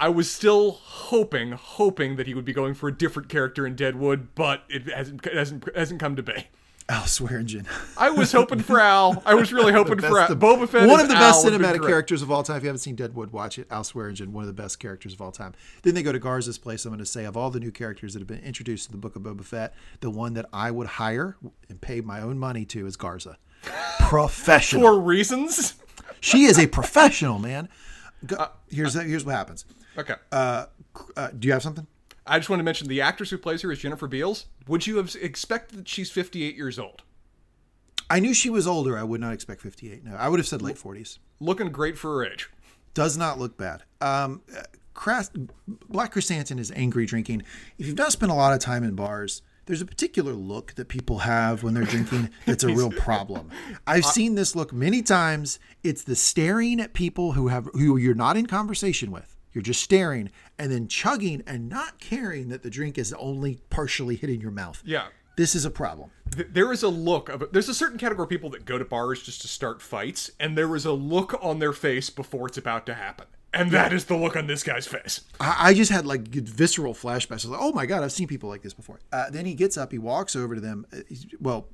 I 0.00 0.08
was 0.08 0.30
still 0.30 0.72
hoping, 0.72 1.52
hoping 1.52 2.16
that 2.16 2.26
he 2.26 2.34
would 2.34 2.44
be 2.46 2.52
going 2.54 2.74
for 2.74 2.88
a 2.88 2.92
different 2.96 3.28
character 3.28 3.66
in 3.66 3.76
Deadwood, 3.76 4.34
but 4.34 4.64
it 4.68 4.88
hasn't 4.88 5.24
hasn't 5.26 5.76
hasn't 5.76 6.00
come 6.00 6.16
to 6.16 6.22
be. 6.22 6.46
Al 6.88 7.06
Swearingen. 7.06 7.66
I 7.96 8.10
was 8.10 8.32
hoping 8.32 8.58
for 8.58 8.80
Al. 8.80 9.22
I 9.24 9.34
was 9.34 9.52
really 9.52 9.72
hoping 9.80 10.00
for 10.00 10.18
Al. 10.18 10.26
the- 10.26 10.34
Boba 10.34 10.68
Fett. 10.68 10.88
One 10.88 10.98
of 10.98 11.06
the 11.08 11.14
best 11.14 11.44
been 11.44 11.52
cinematic 11.52 11.86
characters 11.86 12.20
of 12.20 12.32
all 12.32 12.42
time. 12.42 12.56
If 12.56 12.64
you 12.64 12.68
haven't 12.68 12.80
seen 12.80 12.96
Deadwood, 12.96 13.30
watch 13.30 13.60
it. 13.60 13.68
Al 13.70 13.84
Swearingen, 13.84 14.32
one 14.32 14.42
of 14.42 14.48
the 14.48 14.60
best 14.60 14.80
characters 14.80 15.12
of 15.12 15.20
all 15.22 15.30
time. 15.30 15.52
Then 15.82 15.94
they 15.94 16.02
go 16.02 16.10
to 16.10 16.18
Garsa's 16.18 16.58
place. 16.58 16.84
I'm 16.84 16.90
going 16.90 16.98
to 16.98 17.06
say 17.06 17.26
of 17.26 17.36
all 17.36 17.50
the 17.50 17.60
new 17.60 17.70
characters 17.70 18.14
that 18.14 18.18
have 18.20 18.26
been 18.26 18.40
introduced 18.40 18.88
in 18.88 18.92
the 18.92 18.98
Book 18.98 19.14
of 19.14 19.22
Boba 19.22 19.44
Fett, 19.44 19.72
the 20.00 20.10
one 20.10 20.34
that 20.34 20.46
I 20.52 20.72
would 20.72 20.88
hire 20.88 21.36
and 21.68 21.80
pay 21.80 22.00
my 22.00 22.20
own 22.22 22.40
money 22.40 22.64
to 22.64 22.86
is 22.86 22.96
Garsa. 22.96 23.36
Professional. 24.00 24.82
for 24.82 24.98
reasons. 25.00 25.74
she 26.20 26.44
is 26.44 26.58
a 26.58 26.66
professional, 26.66 27.38
man. 27.38 27.68
Go, 28.26 28.34
uh, 28.36 28.48
here's 28.68 28.94
here's 28.94 29.24
what 29.24 29.34
happens. 29.36 29.64
Okay. 30.00 30.14
Uh, 30.32 30.66
uh, 31.16 31.28
do 31.38 31.46
you 31.46 31.52
have 31.52 31.62
something? 31.62 31.86
I 32.26 32.38
just 32.38 32.48
want 32.48 32.60
to 32.60 32.64
mention 32.64 32.88
the 32.88 33.00
actress 33.00 33.30
who 33.30 33.38
plays 33.38 33.62
her 33.62 33.72
is 33.72 33.78
Jennifer 33.80 34.06
Beals. 34.06 34.46
Would 34.68 34.86
you 34.86 34.96
have 34.98 35.14
expected 35.20 35.78
that 35.80 35.88
she's 35.88 36.10
58 36.10 36.56
years 36.56 36.78
old? 36.78 37.02
I 38.08 38.18
knew 38.20 38.34
she 38.34 38.50
was 38.50 38.66
older. 38.66 38.98
I 38.98 39.02
would 39.04 39.20
not 39.20 39.32
expect 39.32 39.60
58. 39.62 40.04
No, 40.04 40.14
I 40.16 40.28
would 40.28 40.40
have 40.40 40.46
said 40.46 40.62
late 40.62 40.76
40s. 40.76 41.18
Looking 41.38 41.70
great 41.70 41.96
for 41.98 42.16
her 42.16 42.30
age. 42.32 42.50
does 42.94 43.16
not 43.16 43.38
look 43.38 43.56
bad. 43.56 43.82
Um, 44.00 44.42
uh, 44.56 44.62
Cras- 44.94 45.30
Black 45.88 46.12
Chrysanthemum 46.12 46.60
is 46.60 46.72
angry 46.72 47.06
drinking. 47.06 47.42
If 47.78 47.86
you've 47.86 47.96
not 47.98 48.12
spent 48.12 48.32
a 48.32 48.34
lot 48.34 48.52
of 48.52 48.58
time 48.58 48.82
in 48.84 48.94
bars, 48.94 49.42
there's 49.66 49.80
a 49.80 49.86
particular 49.86 50.32
look 50.32 50.74
that 50.74 50.88
people 50.88 51.20
have 51.20 51.62
when 51.62 51.74
they're 51.74 51.84
drinking 51.84 52.30
that's 52.46 52.64
a 52.64 52.68
real 52.68 52.90
problem. 52.90 53.50
I've 53.86 54.04
seen 54.04 54.34
this 54.34 54.56
look 54.56 54.72
many 54.72 55.02
times. 55.02 55.60
It's 55.84 56.02
the 56.02 56.16
staring 56.16 56.80
at 56.80 56.92
people 56.92 57.32
who 57.32 57.48
have 57.48 57.68
who 57.72 57.96
you're 57.96 58.14
not 58.14 58.36
in 58.36 58.46
conversation 58.46 59.10
with. 59.12 59.36
You're 59.52 59.62
just 59.62 59.82
staring 59.82 60.30
and 60.58 60.70
then 60.70 60.88
chugging 60.88 61.42
and 61.46 61.68
not 61.68 61.98
caring 61.98 62.48
that 62.48 62.62
the 62.62 62.70
drink 62.70 62.98
is 62.98 63.12
only 63.14 63.60
partially 63.70 64.16
hitting 64.16 64.40
your 64.40 64.50
mouth. 64.50 64.82
Yeah. 64.84 65.08
This 65.36 65.54
is 65.54 65.64
a 65.64 65.70
problem. 65.70 66.10
There 66.26 66.72
is 66.72 66.82
a 66.82 66.88
look 66.88 67.28
of 67.28 67.44
there's 67.52 67.68
a 67.68 67.74
certain 67.74 67.98
category 67.98 68.24
of 68.24 68.30
people 68.30 68.50
that 68.50 68.64
go 68.64 68.78
to 68.78 68.84
bars 68.84 69.22
just 69.22 69.40
to 69.42 69.48
start 69.48 69.80
fights, 69.80 70.30
and 70.38 70.56
there 70.56 70.76
is 70.76 70.84
a 70.84 70.92
look 70.92 71.38
on 71.42 71.58
their 71.58 71.72
face 71.72 72.10
before 72.10 72.46
it's 72.46 72.58
about 72.58 72.86
to 72.86 72.94
happen. 72.94 73.26
And 73.52 73.72
that 73.72 73.92
is 73.92 74.04
the 74.04 74.16
look 74.16 74.36
on 74.36 74.46
this 74.46 74.62
guy's 74.62 74.86
face. 74.86 75.22
I, 75.40 75.70
I 75.70 75.74
just 75.74 75.90
had 75.90 76.06
like 76.06 76.28
visceral 76.28 76.94
flashbacks. 76.94 77.30
I 77.30 77.34
was 77.34 77.46
like, 77.46 77.60
oh 77.60 77.72
my 77.72 77.86
God, 77.86 78.04
I've 78.04 78.12
seen 78.12 78.28
people 78.28 78.48
like 78.48 78.62
this 78.62 78.74
before. 78.74 79.00
Uh, 79.12 79.28
then 79.30 79.44
he 79.44 79.54
gets 79.54 79.76
up, 79.76 79.90
he 79.90 79.98
walks 79.98 80.36
over 80.36 80.54
to 80.54 80.60
them. 80.60 80.86
Uh, 80.92 80.98
well, 81.40 81.68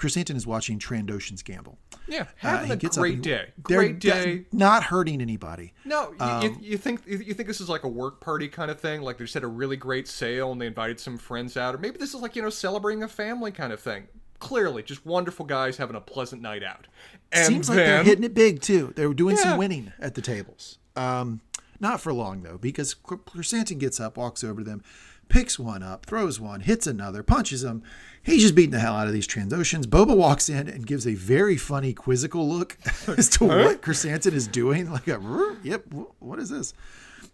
Chrysanthemum 0.00 0.38
is 0.38 0.46
watching 0.46 0.78
Trandoshans 0.78 1.44
gamble. 1.44 1.78
Yeah, 2.08 2.22
Uh, 2.22 2.24
having 2.38 2.80
he 2.80 2.86
a 2.86 2.90
great 2.90 3.16
he- 3.16 3.20
day. 3.20 3.52
Great 3.62 3.98
day. 4.00 4.46
not 4.50 4.84
hurting 4.84 5.20
anybody. 5.20 5.74
No, 5.84 6.12
you, 6.12 6.16
Um, 6.24 6.42
you, 6.42 6.56
you 6.60 6.76
think 6.78 7.02
you 7.06 7.34
think 7.34 7.46
this 7.46 7.60
is 7.60 7.68
like 7.68 7.84
a 7.84 7.88
work 7.88 8.18
party 8.20 8.48
kind 8.48 8.70
of 8.70 8.80
thing? 8.80 9.02
Like 9.02 9.18
they 9.18 9.24
just 9.24 9.34
had 9.34 9.44
a 9.44 9.46
really 9.48 9.76
great 9.76 10.08
sale 10.08 10.52
and 10.52 10.60
they 10.60 10.66
invited 10.66 10.98
some 11.00 11.18
friends 11.18 11.56
out, 11.58 11.74
or 11.74 11.78
maybe 11.78 11.98
this 11.98 12.14
is 12.14 12.20
like 12.22 12.34
you 12.34 12.40
know 12.40 12.48
celebrating 12.48 13.02
a 13.02 13.08
family 13.08 13.52
kind 13.52 13.74
of 13.74 13.80
thing. 13.80 14.08
Clearly, 14.38 14.82
just 14.82 15.04
wonderful 15.04 15.44
guys 15.44 15.76
having 15.76 15.94
a 15.96 16.00
pleasant 16.00 16.40
night 16.40 16.62
out. 16.64 16.86
And 17.30 17.46
Seems 17.46 17.68
like 17.68 17.76
they're 17.76 18.02
hitting 18.02 18.24
it 18.24 18.32
big 18.32 18.62
too. 18.62 18.94
They're 18.96 19.12
doing 19.12 19.36
Yeah. 19.36 19.42
some 19.42 19.58
winning 19.58 19.92
at 20.00 20.14
the 20.14 20.22
tables. 20.22 20.78
Um, 20.96 21.42
not 21.78 22.00
for 22.00 22.14
long 22.14 22.42
though, 22.42 22.56
because 22.56 22.94
Chr- 22.94 23.16
Chrysanthemum 23.16 23.78
gets 23.80 24.00
up, 24.00 24.16
walks 24.16 24.42
over 24.42 24.62
to 24.62 24.64
them, 24.64 24.82
picks 25.30 25.58
one 25.58 25.82
up, 25.82 26.04
throws 26.04 26.38
one, 26.38 26.60
hits 26.60 26.86
another, 26.86 27.22
punches 27.22 27.64
him. 27.64 27.82
He's 28.22 28.42
just 28.42 28.54
beating 28.54 28.72
the 28.72 28.80
hell 28.80 28.94
out 28.94 29.06
of 29.06 29.14
these 29.14 29.26
Trandoshans. 29.26 29.84
Boba 29.84 30.14
walks 30.14 30.50
in 30.50 30.68
and 30.68 30.86
gives 30.86 31.06
a 31.06 31.14
very 31.14 31.56
funny 31.56 31.94
quizzical 31.94 32.46
look 32.46 32.76
as 33.08 33.30
to 33.30 33.46
what 33.46 33.80
Chrysanthemum 33.80 34.36
is 34.36 34.46
doing. 34.46 34.90
Like 34.90 35.08
a, 35.08 35.56
yep, 35.62 35.84
what 36.18 36.38
is 36.38 36.50
this? 36.50 36.74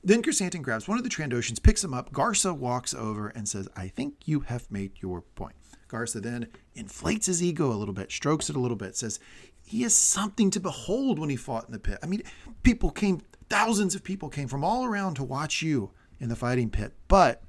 Then 0.04 0.22
Chrysanthemum 0.22 0.62
grabs 0.62 0.86
one 0.86 0.98
of 0.98 1.04
the 1.04 1.10
Trandoshans, 1.10 1.60
picks 1.60 1.82
him 1.82 1.92
up. 1.92 2.12
Garsa 2.12 2.56
walks 2.56 2.94
over 2.94 3.28
and 3.28 3.48
says, 3.48 3.68
I 3.74 3.88
think 3.88 4.14
you 4.24 4.40
have 4.40 4.70
made 4.70 4.92
your 5.00 5.22
point. 5.22 5.56
Garsa 5.88 6.22
then 6.22 6.48
inflates 6.74 7.26
his 7.26 7.42
ego 7.42 7.72
a 7.72 7.74
little 7.74 7.94
bit, 7.94 8.12
strokes 8.12 8.50
it 8.50 8.56
a 8.56 8.60
little 8.60 8.76
bit, 8.76 8.96
says, 8.96 9.18
he 9.64 9.82
is 9.82 9.94
something 9.94 10.50
to 10.50 10.60
behold 10.60 11.18
when 11.18 11.30
he 11.30 11.36
fought 11.36 11.66
in 11.66 11.72
the 11.72 11.78
pit. 11.78 11.98
I 12.02 12.06
mean, 12.06 12.22
people 12.62 12.90
came, 12.90 13.22
thousands 13.48 13.94
of 13.96 14.04
people 14.04 14.28
came 14.28 14.46
from 14.46 14.62
all 14.62 14.84
around 14.84 15.14
to 15.14 15.24
watch 15.24 15.62
you 15.62 15.90
in 16.20 16.28
the 16.28 16.36
fighting 16.36 16.70
pit, 16.70 16.92
but 17.08 17.42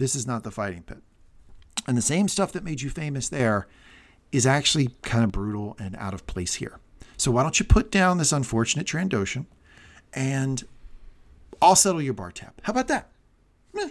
this 0.00 0.14
is 0.14 0.26
not 0.26 0.42
the 0.42 0.50
fighting 0.50 0.82
pit. 0.82 0.98
And 1.86 1.96
the 1.96 2.02
same 2.02 2.26
stuff 2.26 2.52
that 2.52 2.64
made 2.64 2.80
you 2.80 2.88
famous 2.88 3.28
there 3.28 3.68
is 4.32 4.46
actually 4.46 4.96
kind 5.02 5.22
of 5.22 5.30
brutal 5.30 5.76
and 5.78 5.94
out 5.96 6.14
of 6.14 6.26
place 6.26 6.54
here. 6.54 6.80
So 7.18 7.30
why 7.30 7.42
don't 7.42 7.60
you 7.60 7.66
put 7.66 7.90
down 7.90 8.16
this 8.16 8.32
unfortunate 8.32 8.86
Trandoshan 8.86 9.44
and 10.14 10.64
I'll 11.60 11.76
settle 11.76 12.00
your 12.00 12.14
bar 12.14 12.32
tab. 12.32 12.54
How 12.62 12.70
about 12.70 12.88
that? 12.88 13.10
Meh. 13.74 13.90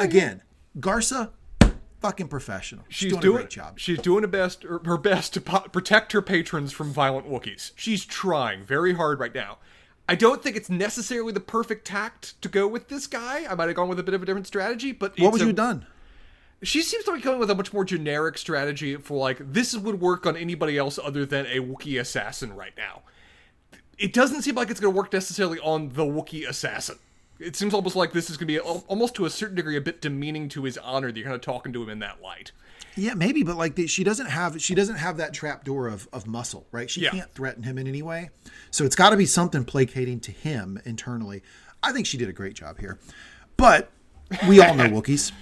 Again, 0.00 0.42
Garsa, 0.78 1.30
fucking 2.00 2.28
professional. 2.28 2.84
She's, 2.88 2.98
she's 2.98 3.12
doing, 3.12 3.22
doing 3.22 3.36
a 3.36 3.38
great 3.40 3.50
job. 3.50 3.78
She's 3.78 3.98
doing 3.98 4.22
her 4.22 4.28
best, 4.28 4.64
her 4.64 4.82
her 4.84 4.98
best 4.98 5.32
to 5.34 5.40
po- 5.40 5.60
protect 5.60 6.12
her 6.12 6.20
patrons 6.20 6.72
from 6.72 6.92
violent 6.92 7.26
Wookiees. 7.26 7.72
She's 7.74 8.04
trying 8.04 8.64
very 8.64 8.94
hard 8.94 9.18
right 9.18 9.34
now. 9.34 9.58
I 10.12 10.14
don't 10.14 10.42
think 10.42 10.56
it's 10.56 10.68
necessarily 10.68 11.32
the 11.32 11.40
perfect 11.40 11.86
tact 11.86 12.40
to 12.42 12.48
go 12.50 12.68
with 12.68 12.88
this 12.88 13.06
guy. 13.06 13.46
I 13.48 13.54
might 13.54 13.68
have 13.68 13.76
gone 13.76 13.88
with 13.88 13.98
a 13.98 14.02
bit 14.02 14.12
of 14.12 14.22
a 14.22 14.26
different 14.26 14.46
strategy, 14.46 14.92
but 14.92 15.18
What 15.18 15.32
would 15.32 15.40
a- 15.40 15.44
you 15.44 15.48
have 15.48 15.56
done? 15.56 15.86
She 16.62 16.82
seems 16.82 17.04
to 17.04 17.14
be 17.14 17.20
going 17.22 17.38
with 17.40 17.50
a 17.50 17.54
much 17.54 17.72
more 17.72 17.82
generic 17.82 18.36
strategy 18.36 18.94
for 18.96 19.16
like 19.18 19.38
this 19.54 19.74
would 19.74 20.00
work 20.02 20.26
on 20.26 20.36
anybody 20.36 20.76
else 20.76 20.98
other 21.02 21.24
than 21.24 21.46
a 21.46 21.60
Wookiee 21.60 21.98
assassin 21.98 22.54
right 22.54 22.74
now. 22.76 23.02
It 23.98 24.12
doesn't 24.12 24.42
seem 24.42 24.54
like 24.54 24.68
it's 24.70 24.80
going 24.80 24.92
to 24.92 24.96
work 24.96 25.12
necessarily 25.14 25.58
on 25.60 25.94
the 25.94 26.04
Wookiee 26.04 26.46
assassin. 26.46 26.98
It 27.40 27.56
seems 27.56 27.72
almost 27.72 27.96
like 27.96 28.12
this 28.12 28.28
is 28.28 28.36
going 28.36 28.48
to 28.48 28.52
be 28.54 28.60
almost 28.60 29.14
to 29.14 29.24
a 29.24 29.30
certain 29.30 29.56
degree 29.56 29.76
a 29.78 29.80
bit 29.80 30.02
demeaning 30.02 30.48
to 30.50 30.64
his 30.64 30.76
honor 30.78 31.10
that 31.10 31.16
you're 31.18 31.24
kind 31.24 31.34
of 31.34 31.40
talking 31.40 31.72
to 31.72 31.82
him 31.82 31.88
in 31.88 32.00
that 32.00 32.20
light. 32.20 32.52
Yeah, 32.96 33.14
maybe, 33.14 33.42
but 33.42 33.56
like 33.56 33.74
the, 33.74 33.86
she 33.86 34.04
doesn't 34.04 34.26
have 34.26 34.60
she 34.60 34.74
doesn't 34.74 34.96
have 34.96 35.16
that 35.16 35.32
trap 35.32 35.64
door 35.64 35.88
of, 35.88 36.08
of 36.12 36.26
muscle, 36.26 36.66
right? 36.72 36.90
She 36.90 37.00
Yeah. 37.02 37.10
can't 37.10 37.32
threaten 37.34 37.62
him 37.62 37.78
in 37.78 37.86
any 37.88 38.02
way. 38.02 38.30
So 38.70 38.84
it's 38.84 38.96
got 38.96 39.10
to 39.10 39.16
be 39.16 39.26
something 39.26 39.64
placating 39.64 40.20
to 40.20 40.32
him 40.32 40.80
internally. 40.84 41.42
I 41.82 41.92
think 41.92 42.06
she 42.06 42.18
did 42.18 42.28
a 42.28 42.32
great 42.32 42.54
job 42.54 42.78
here, 42.78 42.98
but 43.56 43.90
we 44.46 44.60
all 44.60 44.74
know 44.74 44.84
Wookiees, 44.88 45.32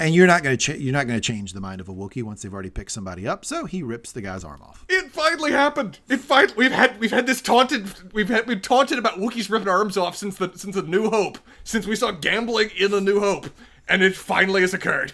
and 0.00 0.14
you're 0.14 0.26
not 0.26 0.42
going 0.42 0.56
to 0.56 0.72
ch- 0.74 0.78
you're 0.80 0.92
not 0.94 1.06
going 1.06 1.20
to 1.20 1.24
change 1.26 1.52
the 1.52 1.60
mind 1.60 1.80
of 1.80 1.88
a 1.88 1.92
Wookiee 1.92 2.22
once 2.22 2.42
they've 2.42 2.52
already 2.52 2.70
picked 2.70 2.90
somebody 2.90 3.28
up. 3.28 3.44
So 3.44 3.66
he 3.66 3.82
rips 3.82 4.10
the 4.10 4.22
guy's 4.22 4.42
arm 4.42 4.62
off. 4.62 4.84
It 4.88 5.12
finally 5.12 5.52
happened. 5.52 5.98
It 6.08 6.16
finally 6.20 6.54
we've 6.56 6.72
had 6.72 6.98
we've 6.98 7.10
had 7.12 7.26
this 7.26 7.40
taunted 7.42 8.12
we've 8.14 8.28
had 8.30 8.46
we've 8.48 8.62
taunted 8.62 8.98
about 8.98 9.18
Wookiees 9.18 9.50
ripping 9.50 9.68
arms 9.68 9.96
off 9.98 10.16
since 10.16 10.36
the 10.38 10.50
since 10.56 10.74
the 10.74 10.82
New 10.82 11.10
Hope 11.10 11.38
since 11.64 11.86
we 11.86 11.94
saw 11.96 12.12
gambling 12.12 12.70
in 12.78 12.90
the 12.90 13.00
New 13.02 13.20
Hope, 13.20 13.50
and 13.88 14.02
it 14.02 14.16
finally 14.16 14.62
has 14.62 14.72
occurred. 14.74 15.12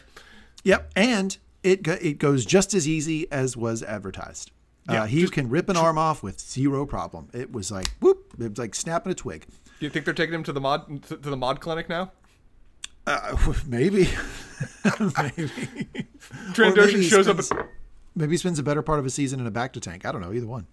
Yep, 0.64 0.90
and 0.96 1.36
it 1.72 1.86
it 2.02 2.18
goes 2.18 2.44
just 2.44 2.74
as 2.74 2.86
easy 2.88 3.30
as 3.32 3.56
was 3.56 3.82
advertised. 3.82 4.50
Yeah, 4.88 5.02
uh, 5.02 5.06
he 5.06 5.20
just- 5.20 5.32
can 5.32 5.48
rip 5.50 5.68
an 5.68 5.76
arm 5.76 5.98
off 5.98 6.22
with 6.22 6.40
zero 6.40 6.86
problem. 6.86 7.28
It 7.34 7.52
was 7.52 7.70
like 7.70 7.88
whoop, 8.00 8.34
it 8.38 8.50
was 8.50 8.58
like 8.58 8.74
snapping 8.74 9.12
a 9.12 9.14
twig. 9.14 9.46
Do 9.78 9.86
you 9.86 9.90
think 9.90 10.04
they're 10.04 10.14
taking 10.14 10.34
him 10.34 10.42
to 10.44 10.52
the 10.52 10.60
mod 10.60 11.02
to, 11.04 11.16
the 11.16 11.36
mod 11.36 11.60
clinic 11.60 11.88
now? 11.88 12.12
Uh, 13.06 13.36
maybe, 13.66 14.04
maybe. 15.00 15.50
Trandoshan 16.52 16.76
maybe 16.76 17.02
he 17.08 17.16
up. 17.16 17.24
spends- 17.42 17.52
Maybe 18.16 18.36
spends 18.36 18.58
a 18.58 18.64
better 18.64 18.82
part 18.82 18.98
of 18.98 19.06
a 19.06 19.10
season 19.10 19.38
in 19.38 19.46
a 19.46 19.50
bacta 19.52 19.80
tank. 19.80 20.04
I 20.04 20.10
don't 20.10 20.20
know 20.20 20.32
either 20.32 20.46
one. 20.46 20.66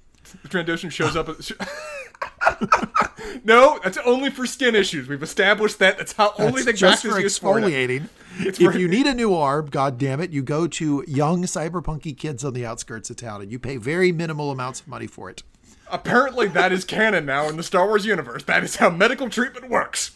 Trandoshan 0.47 0.89
shows 0.91 1.15
up. 1.15 1.27
No, 3.43 3.79
that's 3.83 3.97
only 4.05 4.29
for 4.31 4.45
skin 4.47 4.75
issues. 4.75 5.07
We've 5.07 5.21
established 5.21 5.77
that. 5.79 5.97
That's 5.97 6.13
how 6.13 6.33
only 6.39 6.63
That's 6.63 6.65
thing 6.65 6.75
just 6.75 7.03
for 7.03 7.11
for. 7.11 7.21
exfoliating. 7.21 8.07
It's 8.39 8.59
if 8.59 8.71
for- 8.73 8.77
you 8.77 8.87
need 8.87 9.05
a 9.07 9.13
new 9.13 9.33
arm, 9.35 9.67
god 9.67 9.97
damn 9.97 10.19
it, 10.19 10.31
you 10.31 10.41
go 10.41 10.65
to 10.67 11.03
young 11.07 11.43
cyberpunky 11.43 12.17
kids 12.17 12.43
on 12.43 12.53
the 12.53 12.65
outskirts 12.65 13.09
of 13.09 13.17
town 13.17 13.41
and 13.41 13.51
you 13.51 13.59
pay 13.59 13.77
very 13.77 14.11
minimal 14.11 14.51
amounts 14.51 14.79
of 14.81 14.87
money 14.87 15.05
for 15.07 15.29
it. 15.29 15.43
Apparently, 15.91 16.47
that 16.47 16.71
is 16.71 16.83
canon 16.85 17.25
now 17.25 17.47
in 17.47 17.57
the 17.57 17.63
Star 17.63 17.85
Wars 17.87 18.05
universe. 18.05 18.43
That 18.45 18.63
is 18.63 18.77
how 18.77 18.89
medical 18.89 19.29
treatment 19.29 19.69
works. 19.69 20.11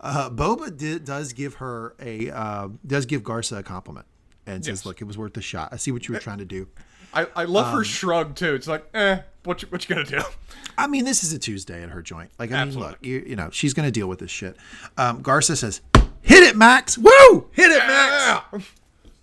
Uh, 0.00 0.30
Boba 0.30 0.74
did, 0.74 1.04
does 1.04 1.32
give 1.34 1.54
her 1.54 1.94
a 2.00 2.30
uh, 2.30 2.68
does 2.86 3.04
give 3.04 3.22
Garsa 3.22 3.58
a 3.58 3.62
compliment 3.62 4.06
and 4.46 4.64
says, 4.64 4.80
Yes. 4.80 4.86
"Look, 4.86 5.00
it 5.02 5.04
was 5.04 5.18
worth 5.18 5.36
a 5.36 5.42
shot. 5.42 5.68
I 5.72 5.76
see 5.76 5.90
what 5.92 6.08
you 6.08 6.14
were 6.14 6.20
trying 6.20 6.38
to 6.38 6.46
do." 6.46 6.68
I, 7.12 7.26
I 7.36 7.44
love 7.44 7.66
Um, 7.66 7.74
her 7.78 7.84
shrug 7.84 8.34
too. 8.34 8.54
It's 8.54 8.66
like, 8.66 8.86
eh, 8.94 9.18
what 9.44 9.62
you, 9.62 9.68
what 9.68 9.88
you 9.88 9.94
gonna 9.94 10.06
do? 10.06 10.20
I 10.78 10.86
mean, 10.88 11.04
this 11.04 11.22
is 11.22 11.32
a 11.32 11.38
Tuesday 11.38 11.82
at 11.82 11.90
her 11.90 12.02
joint. 12.02 12.30
Like, 12.38 12.50
I 12.50 12.54
mean, 12.54 12.62
Absolutely. 12.68 12.90
look, 12.92 12.98
you, 13.04 13.24
you 13.30 13.36
know, 13.36 13.48
she's 13.52 13.72
going 13.74 13.86
to 13.86 13.92
deal 13.92 14.08
with 14.08 14.18
this 14.18 14.30
shit. 14.30 14.56
Um, 14.98 15.22
Garsa 15.22 15.56
says, 15.56 15.80
"Hit 16.22 16.42
it, 16.42 16.56
Max! 16.56 16.98
Woo! 16.98 17.48
Hit 17.52 17.70
it, 17.70 17.78
Max!" 17.86 18.44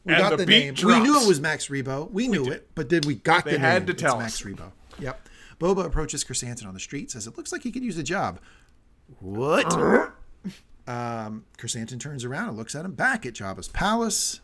We 0.05 0.13
And 0.13 0.17
got 0.21 0.29
the 0.31 0.37
the, 0.37 0.45
name. 0.45 0.73
drops. 0.73 0.95
We 0.95 1.03
knew 1.03 1.21
it 1.21 1.27
was 1.27 1.41
Max 1.41 1.67
Rebo. 1.67 2.09
We 2.09 2.27
knew 2.29 2.45
it, 2.49 2.69
but 2.73 2.89
then 2.89 3.01
we 3.05 3.15
got 3.15 3.43
They 3.45 3.51
the 3.51 3.59
had 3.59 3.81
name. 3.85 3.87
to 3.87 3.93
tell 3.93 4.15
it's 4.21 4.41
Max 4.43 4.45
us. 4.45 4.47
Rebo. 4.59 4.71
Yep. 4.99 5.29
Boba 5.59 5.85
approaches 5.85 6.23
Chrysanthemum 6.23 6.69
on 6.69 6.73
the 6.73 6.79
street, 6.79 7.11
says, 7.11 7.27
"It 7.27 7.35
looks 7.37 7.51
like 7.51 7.63
he 7.63 7.71
could 7.71 7.83
use 7.83 7.97
a 7.97 8.03
job." 8.03 8.39
What? 9.19 9.71
um, 10.87 11.45
Chrysanthemum 11.57 11.99
turns 11.99 12.23
around 12.23 12.49
and 12.49 12.57
looks 12.57 12.75
at 12.75 12.85
him 12.85 12.93
back 12.93 13.25
at 13.25 13.33
Jabba's 13.33 13.67
palace. 13.67 14.39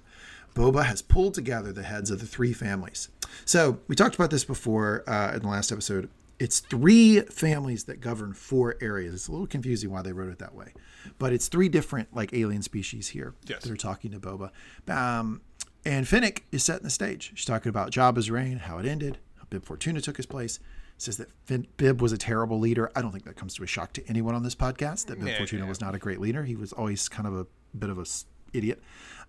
Boba 0.56 0.86
has 0.86 1.02
pulled 1.02 1.34
together 1.36 1.72
the 1.72 1.84
heads 1.84 2.10
of 2.12 2.20
the 2.20 2.26
three 2.26 2.52
families. 2.54 3.10
So 3.46 3.80
we 3.88 3.96
talked 3.96 4.16
about 4.16 4.32
this 4.32 4.44
before 4.46 5.04
uh, 5.10 5.34
in 5.36 5.42
the 5.42 5.48
last 5.48 5.72
episode. 5.72 6.10
It's 6.40 6.60
three 6.60 7.22
families 7.22 7.86
that 7.86 8.00
govern 8.00 8.34
four 8.34 8.76
areas. 8.80 9.14
It's 9.16 9.28
a 9.28 9.32
little 9.32 9.48
confusing 9.48 9.90
why 9.90 10.04
they 10.04 10.12
wrote 10.14 10.30
it 10.32 10.38
that 10.40 10.54
way, 10.54 10.72
but 11.18 11.34
it's 11.34 11.48
three 11.48 11.68
different 11.68 12.16
like 12.16 12.32
alien 12.34 12.62
species 12.62 13.08
here 13.08 13.34
Yes. 13.48 13.64
that 13.64 13.72
are 13.72 13.76
talking 13.78 14.12
to 14.12 14.20
Boba. 14.20 14.52
Um, 14.88 15.42
and 15.84 16.08
Fennec 16.08 16.44
is 16.52 16.64
setting 16.64 16.84
the 16.84 16.90
stage. 16.92 17.32
She's 17.34 17.46
talking 17.46 17.70
about 17.70 17.92
Jabba's 17.92 18.30
reign, 18.30 18.58
how 18.60 18.78
it 18.78 18.86
ended, 18.86 19.18
how 19.38 19.46
Bib 19.50 19.64
Fortuna 19.66 20.00
took 20.02 20.18
his 20.18 20.26
place. 20.28 20.60
Says 21.00 21.18
that 21.18 21.30
Fin- 21.46 21.68
Bib 21.78 22.02
was 22.02 22.12
a 22.12 22.18
terrible 22.18 22.60
leader. 22.60 22.92
I 22.96 23.02
don't 23.02 23.12
think 23.12 23.26
that 23.26 23.36
comes 23.36 23.54
to 23.56 23.64
a 23.64 23.68
shock 23.68 23.94
to 23.94 24.08
anyone 24.08 24.36
on 24.36 24.44
this 24.44 24.56
podcast 24.56 25.06
that 25.08 25.20
Bib 25.20 25.28
Yeah, 25.30 25.38
Fortuna 25.38 25.64
yeah. 25.64 25.70
was 25.70 25.80
not 25.82 25.96
a 25.96 26.00
great 26.00 26.20
leader. 26.20 26.44
He 26.44 26.56
was 26.56 26.72
always 26.74 27.08
kind 27.10 27.28
of 27.28 27.36
a 27.36 27.48
bit 27.78 27.90
of 27.90 27.98
a 27.98 28.02
s- 28.02 28.26
idiot. 28.54 28.82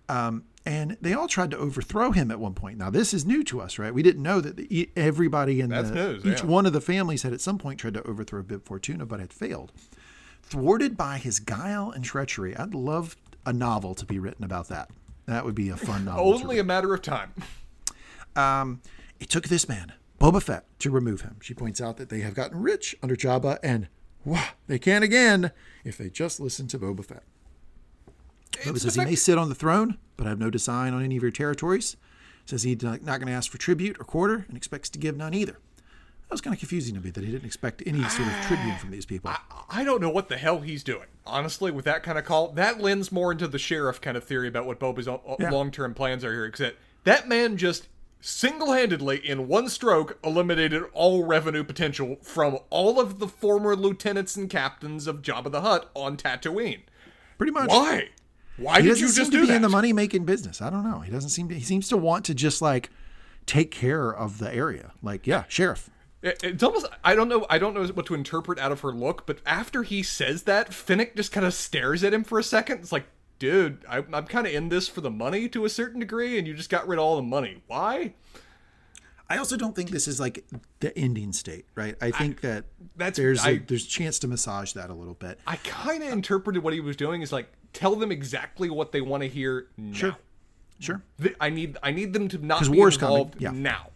Um, 0.09 0.45
and 0.65 0.97
they 0.99 1.13
all 1.13 1.27
tried 1.27 1.51
to 1.51 1.57
overthrow 1.57 2.11
him 2.11 2.31
at 2.31 2.39
one 2.39 2.53
point. 2.53 2.77
Now 2.77 2.89
this 2.89 3.13
is 3.13 3.25
new 3.25 3.43
to 3.45 3.61
us, 3.61 3.79
right? 3.79 3.93
We 3.93 4.03
didn't 4.03 4.23
know 4.23 4.41
that 4.41 4.57
the, 4.57 4.89
everybody 4.95 5.61
in 5.61 5.69
That's 5.69 5.89
the 5.89 5.95
news, 5.95 6.25
each 6.25 6.41
yeah. 6.41 6.45
one 6.45 6.65
of 6.65 6.73
the 6.73 6.81
families 6.81 7.23
had 7.23 7.31
at 7.31 7.41
some 7.41 7.57
point 7.57 7.79
tried 7.79 7.93
to 7.93 8.03
overthrow 8.03 8.43
Bib 8.43 8.65
Fortuna, 8.65 9.05
but 9.05 9.19
had 9.19 9.31
failed. 9.31 9.71
Thwarted 10.43 10.97
by 10.97 11.17
his 11.17 11.39
guile 11.39 11.91
and 11.91 12.03
treachery, 12.03 12.57
I'd 12.57 12.73
love 12.73 13.15
a 13.45 13.53
novel 13.53 13.95
to 13.95 14.05
be 14.05 14.19
written 14.19 14.43
about 14.43 14.67
that. 14.69 14.89
That 15.27 15.45
would 15.45 15.55
be 15.55 15.69
a 15.69 15.77
fun 15.77 16.05
novel. 16.05 16.33
Only 16.33 16.59
a 16.59 16.63
matter 16.63 16.93
of 16.93 17.01
time. 17.01 17.33
um, 18.35 18.81
it 19.19 19.29
took 19.29 19.47
this 19.47 19.69
man, 19.69 19.93
Boba 20.19 20.41
Fett, 20.41 20.65
to 20.79 20.89
remove 20.89 21.21
him. 21.21 21.37
She 21.41 21.53
points 21.53 21.79
out 21.79 21.97
that 21.97 22.09
they 22.09 22.21
have 22.21 22.33
gotten 22.33 22.61
rich 22.61 22.95
under 23.03 23.15
Jabba, 23.15 23.59
and 23.61 23.87
wow, 24.25 24.49
they 24.67 24.79
can 24.79 25.03
again 25.03 25.51
if 25.83 25.97
they 25.97 26.09
just 26.09 26.39
listen 26.39 26.67
to 26.69 26.79
Boba 26.79 27.05
Fett. 27.05 27.23
Boba 28.51 28.71
It's 28.75 28.81
says 28.83 28.95
he 28.95 29.03
may 29.05 29.15
sit 29.15 29.37
on 29.37 29.49
the 29.49 29.55
throne, 29.55 29.97
but 30.17 30.27
I 30.27 30.29
have 30.29 30.39
no 30.39 30.49
design 30.49 30.93
on 30.93 31.03
any 31.03 31.15
of 31.17 31.23
your 31.23 31.31
territories. 31.31 31.95
Says 32.45 32.63
he's 32.63 32.81
not 32.81 33.05
going 33.05 33.27
to 33.27 33.31
ask 33.31 33.51
for 33.51 33.57
tribute 33.57 33.97
or 33.99 34.03
quarter, 34.03 34.45
and 34.47 34.57
expects 34.57 34.89
to 34.89 34.99
give 34.99 35.15
none 35.15 35.33
either. 35.33 35.53
That 35.53 36.33
was 36.33 36.41
kind 36.41 36.53
of 36.53 36.59
confusing 36.59 36.93
to 36.95 37.01
me 37.01 37.09
that 37.09 37.23
he 37.23 37.31
didn't 37.31 37.45
expect 37.45 37.81
any 37.87 38.03
sort 38.03 38.27
of 38.27 38.33
tribute 38.45 38.77
from 38.79 38.91
these 38.91 39.05
people. 39.05 39.31
I 39.69 39.83
don't 39.83 39.99
know 40.01 40.09
what 40.11 40.29
the 40.29 40.37
hell 40.37 40.59
he's 40.61 40.83
doing. 40.83 41.05
Honestly, 41.25 41.71
with 41.71 41.85
that 41.85 42.03
kind 42.03 42.17
of 42.19 42.25
call, 42.25 42.49
that 42.51 42.79
lends 42.79 43.11
more 43.11 43.31
into 43.31 43.47
the 43.47 43.57
sheriff 43.59 43.99
kind 44.01 44.15
of 44.17 44.23
theory 44.23 44.47
about 44.47 44.65
what 44.67 44.79
Boba's 44.79 45.07
Yeah. 45.39 45.49
long-term 45.49 45.93
plans 45.95 46.23
are 46.23 46.31
here. 46.31 46.45
Except 46.45 46.77
that 47.03 47.27
man 47.27 47.57
just 47.57 47.87
single-handedly, 48.21 49.27
in 49.27 49.47
one 49.47 49.69
stroke, 49.69 50.19
eliminated 50.23 50.83
all 50.93 51.23
revenue 51.23 51.63
potential 51.63 52.17
from 52.21 52.59
all 52.69 52.99
of 52.99 53.17
the 53.19 53.27
former 53.27 53.75
lieutenants 53.75 54.35
and 54.35 54.49
captains 54.49 55.07
of 55.07 55.21
Jabba 55.21 55.51
the 55.51 55.61
Hutt 55.61 55.89
on 55.95 56.17
Tatooine. 56.17 56.81
Pretty 57.37 57.51
much. 57.53 57.69
Why? 57.69 58.09
Why 58.59 58.77
He 58.77 58.83
did 58.83 58.89
doesn't 58.89 59.01
you 59.01 59.07
seem 59.09 59.15
just 59.21 59.31
to 59.31 59.37
do 59.37 59.41
be 59.43 59.47
that? 59.47 59.55
in 59.57 59.61
the 59.61 59.69
money 59.69 59.93
making 59.93 60.25
business. 60.25 60.61
I 60.61 60.69
don't 60.69 60.83
know. 60.83 60.99
He 60.99 61.11
doesn't 61.11 61.29
seem 61.31 61.49
to. 61.49 61.55
He 61.55 61.61
seems 61.63 61.87
to 61.89 61.97
want 61.97 62.25
to 62.25 62.33
just 62.33 62.61
like 62.61 62.89
take 63.45 63.71
care 63.71 64.09
of 64.09 64.37
the 64.39 64.53
area. 64.53 64.91
Like, 65.01 65.25
yeah, 65.25 65.43
sheriff. 65.47 65.89
It- 66.21 66.39
It's 66.43 66.63
almost 66.63 66.85
I 67.03 67.15
don't 67.15 67.29
know 67.29 67.45
I 67.49 67.57
don't 67.57 67.73
know 67.73 67.85
what 67.87 68.05
to 68.07 68.13
interpret 68.13 68.59
out 68.59 68.71
of 68.71 68.81
her 68.81 68.91
look, 68.91 69.25
but 69.25 69.39
after 69.45 69.83
he 69.83 70.03
says 70.03 70.43
that, 70.43 70.73
Fennec 70.73 71.15
just 71.15 71.31
kind 71.31 71.45
of 71.45 71.53
stares 71.53 72.03
at 72.03 72.13
him 72.13 72.23
for 72.23 72.37
a 72.39 72.43
second. 72.43 72.79
It's 72.79 72.91
like, 72.91 73.05
dude, 73.39 73.83
I, 73.87 74.03
I'm 74.13 74.25
kind 74.25 74.45
of 74.45 74.53
in 74.53 74.69
this 74.69 74.87
for 74.89 75.01
the 75.01 75.09
money 75.09 75.47
to 75.49 75.63
a 75.65 75.69
certain 75.69 75.99
degree, 76.01 76.37
and 76.37 76.45
you 76.47 76.53
just 76.53 76.69
got 76.69 76.87
rid 76.87 76.99
of 76.99 77.05
all 77.05 77.15
the 77.15 77.21
money. 77.23 77.63
Why? 77.67 78.13
I 79.29 79.37
also 79.37 79.55
don't 79.57 79.75
think 79.75 79.91
this 79.91 80.07
is 80.07 80.19
like 80.19 80.43
the 80.79 80.97
ending 80.97 81.33
state, 81.33 81.65
right? 81.75 81.95
I 82.01 82.09
think 82.11 82.41
that 82.41 82.65
that's- 82.95 83.15
there's 83.17 83.45
a 83.45 83.49
I- 83.49 83.57
there's 83.59 83.85
a 83.85 83.89
chance 83.89 84.17
to 84.19 84.27
massage 84.27 84.73
that 84.73 84.89
a 84.89 84.93
little 84.93 85.13
bit. 85.13 85.39
I 85.45 85.57
kind 85.57 86.01
of 86.03 86.09
interpreted 86.11 86.63
what 86.63 86.73
he 86.73 86.79
was 86.79 86.95
doing 86.95 87.21
is 87.21 87.31
like 87.31 87.51
tell 87.73 87.95
them 87.95 88.11
exactly 88.11 88.69
what 88.69 88.91
they 88.91 89.01
want 89.01 89.21
to 89.23 89.29
hear 89.29 89.67
now. 89.77 89.93
Sure. 89.93 90.17
Sure. 90.79 91.03
Th- 91.21 91.35
I 91.39 91.49
need 91.49 91.77
I 91.83 91.91
need 91.91 92.13
them 92.13 92.27
to 92.29 92.37
not 92.39 92.63
be 92.63 92.69
war's 92.77 92.97
coming, 92.97 93.17
involved 93.17 93.41
yeah. 93.41 93.51
now. 93.51 93.91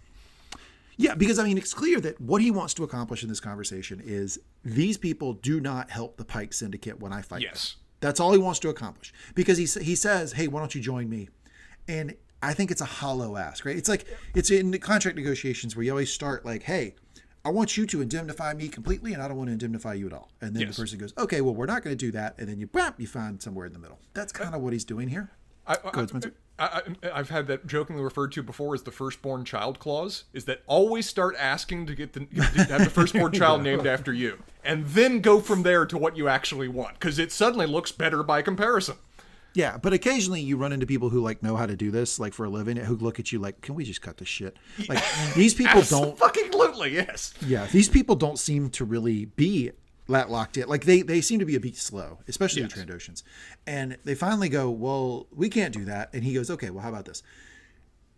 Yeah, 0.95 1.15
because 1.15 1.39
I 1.39 1.43
mean, 1.45 1.57
it's 1.57 1.73
clear 1.73 1.99
that 2.01 2.21
what 2.21 2.41
he 2.41 2.51
wants 2.51 2.75
to 2.75 2.84
accomplish 2.84 3.23
in 3.23 3.29
this 3.29 3.39
conversation 3.39 3.99
is 4.05 4.39
these 4.63 4.97
people 4.97 5.34
do 5.34 5.59
not 5.59 5.89
help 5.89 6.17
the 6.17 6.25
Pike 6.25 6.53
Syndicate 6.53 6.99
when 6.99 7.11
I 7.11 7.23
fight. 7.23 7.38
them. 7.41 7.49
Yes. 7.51 7.77
That's 7.99 8.19
all 8.19 8.31
he 8.34 8.38
wants 8.38 8.59
to 8.59 8.69
accomplish. 8.69 9.11
Because 9.34 9.57
he, 9.57 9.65
he 9.81 9.95
says, 9.95 10.34
hey, 10.34 10.47
why 10.47 10.59
don't 10.59 10.75
you 10.75 10.81
join 10.81 11.09
me? 11.09 11.29
And 11.88 12.13
I 12.43 12.53
think 12.53 12.71
it's 12.71 12.81
a 12.81 12.85
hollow 12.85 13.37
ask, 13.37 13.65
right? 13.65 13.75
It's 13.77 13.89
like, 13.89 14.05
it's 14.35 14.51
in 14.51 14.71
the 14.71 14.79
contract 14.79 15.17
negotiations 15.17 15.75
where 15.75 15.83
you 15.83 15.91
always 15.91 16.11
start 16.11 16.45
like, 16.45 16.63
hey, 16.63 16.95
I 17.45 17.49
want 17.49 17.75
you 17.77 17.85
to 17.87 18.01
indemnify 18.01 18.53
me 18.53 18.67
completely 18.69 19.13
and 19.13 19.21
I 19.21 19.27
don't 19.27 19.37
want 19.37 19.47
to 19.49 19.53
indemnify 19.53 19.93
you 19.95 20.07
at 20.07 20.13
all. 20.13 20.29
And 20.41 20.55
then 20.55 20.63
Yes. 20.67 20.75
the 20.75 20.81
person 20.83 20.99
goes, 20.99 21.13
okay, 21.17 21.41
well, 21.41 21.53
we're 21.55 21.65
not 21.65 21.83
going 21.83 21.95
to 21.97 22.05
do 22.05 22.11
that. 22.11 22.35
And 22.37 22.47
then 22.47 22.59
you, 22.59 22.67
bam, 22.67 22.93
you 22.97 23.07
find 23.07 23.41
somewhere 23.41 23.65
in 23.65 23.73
the 23.73 23.79
middle. 23.79 23.99
That's 24.13 24.31
kind 24.31 24.53
of 24.55 24.61
what 24.61 24.73
he's 24.73 24.85
doing 24.85 25.07
here. 25.09 25.31
I, 25.65 25.75
Go 25.75 25.89
ahead, 25.93 26.09
Spencer. 26.09 26.33
I, 26.59 26.81
I, 27.03 27.11
I've 27.19 27.29
had 27.29 27.47
that 27.47 27.65
jokingly 27.65 28.03
referred 28.03 28.33
to 28.33 28.43
before 28.43 28.75
as 28.75 28.83
the 28.83 28.91
firstborn 28.91 29.45
child 29.45 29.79
clause. 29.79 30.25
Is 30.33 30.43
that 30.45 30.61
always 30.67 31.07
start 31.07 31.35
asking 31.39 31.85
to 31.87 31.95
get 31.95 32.11
the 32.13 32.19
get 32.25 32.53
the- 32.53 32.63
have 32.65 32.83
the 32.83 32.89
firstborn 32.89 33.31
child 33.41 33.63
named 33.63 33.87
after 33.87 34.11
you, 34.13 34.39
and 34.65 34.85
then 34.87 35.21
go 35.21 35.39
from 35.39 35.63
there 35.63 35.85
to 35.85 35.97
what 35.97 36.17
you 36.17 36.27
actually 36.27 36.67
want, 36.67 36.95
because 36.99 37.17
it 37.17 37.31
suddenly 37.31 37.65
looks 37.65 37.91
better 37.93 38.23
by 38.23 38.41
comparison. 38.41 38.97
Yeah, 39.53 39.77
but 39.77 39.93
occasionally 39.93 40.41
you 40.41 40.57
run 40.57 40.71
into 40.73 40.85
people 40.85 41.09
who 41.09 41.21
like 41.21 41.43
know 41.43 41.55
how 41.55 41.65
to 41.67 41.75
do 41.75 41.91
this, 41.91 42.19
like 42.19 42.33
for 42.33 42.45
a 42.45 42.49
living, 42.49 42.77
who 42.77 42.95
look 42.95 43.19
at 43.19 43.31
you 43.31 43.39
like, 43.39 43.61
"Can 43.61 43.75
we 43.75 43.83
just 43.83 44.01
cut 44.01 44.17
this 44.17 44.27
shit?" 44.27 44.57
Like 44.89 45.03
these 45.35 45.53
people 45.53 45.81
don't. 45.89 46.17
Fucking 46.17 46.45
absolutely 46.45 46.93
yes. 46.95 47.33
Yeah, 47.45 47.65
these 47.67 47.87
people 47.89 48.15
don't 48.15 48.39
seem 48.39 48.69
to 48.71 48.85
really 48.85 49.25
be 49.25 49.71
that 50.09 50.29
locked 50.31 50.57
in. 50.57 50.67
Like 50.67 50.85
they 50.85 51.01
they 51.01 51.21
seem 51.21 51.39
to 51.39 51.45
be 51.45 51.55
a 51.55 51.59
bit 51.59 51.75
slow, 51.77 52.19
especially 52.27 52.63
Yes. 52.63 52.73
the 52.73 52.81
Trandoshans. 52.83 53.23
And 53.67 53.97
they 54.03 54.15
finally 54.15 54.49
go, 54.49 54.69
"Well, 54.71 55.27
we 55.31 55.49
can't 55.49 55.73
do 55.73 55.85
that." 55.85 56.09
And 56.13 56.23
he 56.23 56.33
goes, 56.33 56.49
"Okay, 56.49 56.69
well, 56.71 56.81
how 56.83 56.89
about 56.89 57.05
this? 57.05 57.21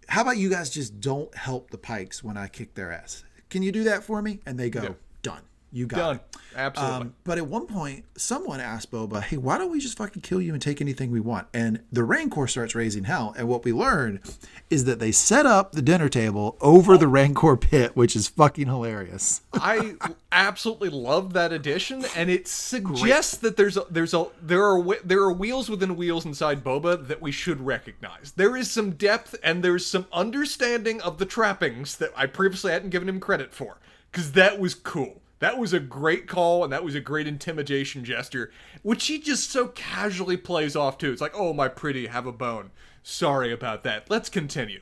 How 0.08 0.22
about 0.22 0.38
you 0.38 0.50
guys 0.50 0.70
just 0.70 1.00
don't 1.02 1.36
help 1.36 1.72
the 1.72 1.78
Pikes 1.78 2.24
when 2.24 2.38
I 2.38 2.48
kick 2.48 2.76
their 2.76 2.92
ass? 2.92 3.24
Can 3.50 3.62
you 3.62 3.72
do 3.72 3.84
that 3.84 4.04
for 4.04 4.22
me?" 4.22 4.40
And 4.46 4.58
they 4.60 4.70
go, 4.70 4.96
"Done. 5.22 5.44
You 5.76 5.88
got 5.88 5.98
Done. 5.98 6.16
it." 6.16 6.38
Absolutely. 6.56 6.96
Um, 6.96 7.16
but 7.26 7.38
at 7.38 7.48
one 7.48 7.68
point, 7.68 8.06
someone 8.16 8.62
asked 8.62 8.90
Boba, 8.90 9.22
"Hey, 9.22 9.36
why 9.36 9.58
don't 9.58 9.72
we 9.72 9.80
just 9.80 9.98
fucking 9.98 10.22
kill 10.22 10.42
you 10.42 10.54
and 10.54 10.62
take 10.62 10.80
anything 10.80 11.12
we 11.12 11.20
want?" 11.20 11.48
And 11.54 11.82
the 11.92 12.06
Rancor 12.06 12.48
starts 12.48 12.74
raising 12.74 13.04
hell. 13.04 13.36
And 13.38 13.50
what 13.50 13.66
we 13.66 13.74
learn 13.74 14.22
is 14.70 14.86
that 14.86 15.00
they 15.00 15.12
set 15.12 15.46
up 15.46 15.74
the 15.74 15.82
dinner 15.82 16.08
table 16.08 16.58
over 16.62 16.98
the 16.98 17.10
Rancor 17.10 17.58
pit, 17.58 17.92
which 17.94 18.16
is 18.16 18.30
fucking 18.30 18.68
hilarious. 18.68 19.42
I 19.54 19.96
absolutely 20.32 20.90
love 20.90 21.34
that 21.34 21.52
addition, 21.52 22.06
and 22.16 22.30
it 22.30 22.48
suggests 22.48 23.36
that 23.38 23.58
there's 23.58 23.76
a, 23.76 23.84
there's 23.90 24.14
a 24.14 24.28
there 24.42 24.64
are 24.64 24.82
there 25.04 25.20
are 25.20 25.34
wheels 25.34 25.70
within 25.70 25.98
wheels 25.98 26.26
inside 26.26 26.64
Boba 26.64 27.06
that 27.08 27.22
we 27.22 27.34
should 27.34 27.60
recognize. 27.60 28.32
There 28.38 28.56
is 28.56 28.72
some 28.72 28.92
depth 28.92 29.36
and 29.44 29.62
there's 29.62 29.86
some 29.86 30.06
understanding 30.14 31.02
of 31.02 31.18
the 31.18 31.26
trappings 31.26 31.98
that 31.98 32.12
I 32.16 32.28
previously 32.28 32.72
hadn't 32.72 32.92
given 32.92 33.10
him 33.10 33.20
credit 33.20 33.54
for, 33.54 33.78
because 34.10 34.32
that 34.32 34.58
was 34.58 34.74
cool. 34.74 35.22
That 35.46 35.60
was 35.60 35.74
a 35.74 35.80
great 35.80 36.26
call, 36.28 36.64
and 36.64 36.74
that 36.74 36.84
was 36.84 36.96
a 36.96 37.00
great 37.00 37.28
intimidation 37.28 38.04
gesture, 38.04 38.52
which 38.82 39.06
he 39.06 39.20
just 39.20 39.52
so 39.52 39.68
casually 39.68 40.38
plays 40.38 40.76
off 40.76 40.98
too. 40.98 41.12
It's 41.12 41.22
like, 41.22 41.36
oh 41.36 41.54
my 41.54 41.68
pretty, 41.68 42.08
have 42.08 42.26
a 42.26 42.32
bone. 42.32 42.72
Sorry 43.04 43.54
about 43.54 43.84
that. 43.84 44.10
Let's 44.10 44.28
continue. 44.28 44.82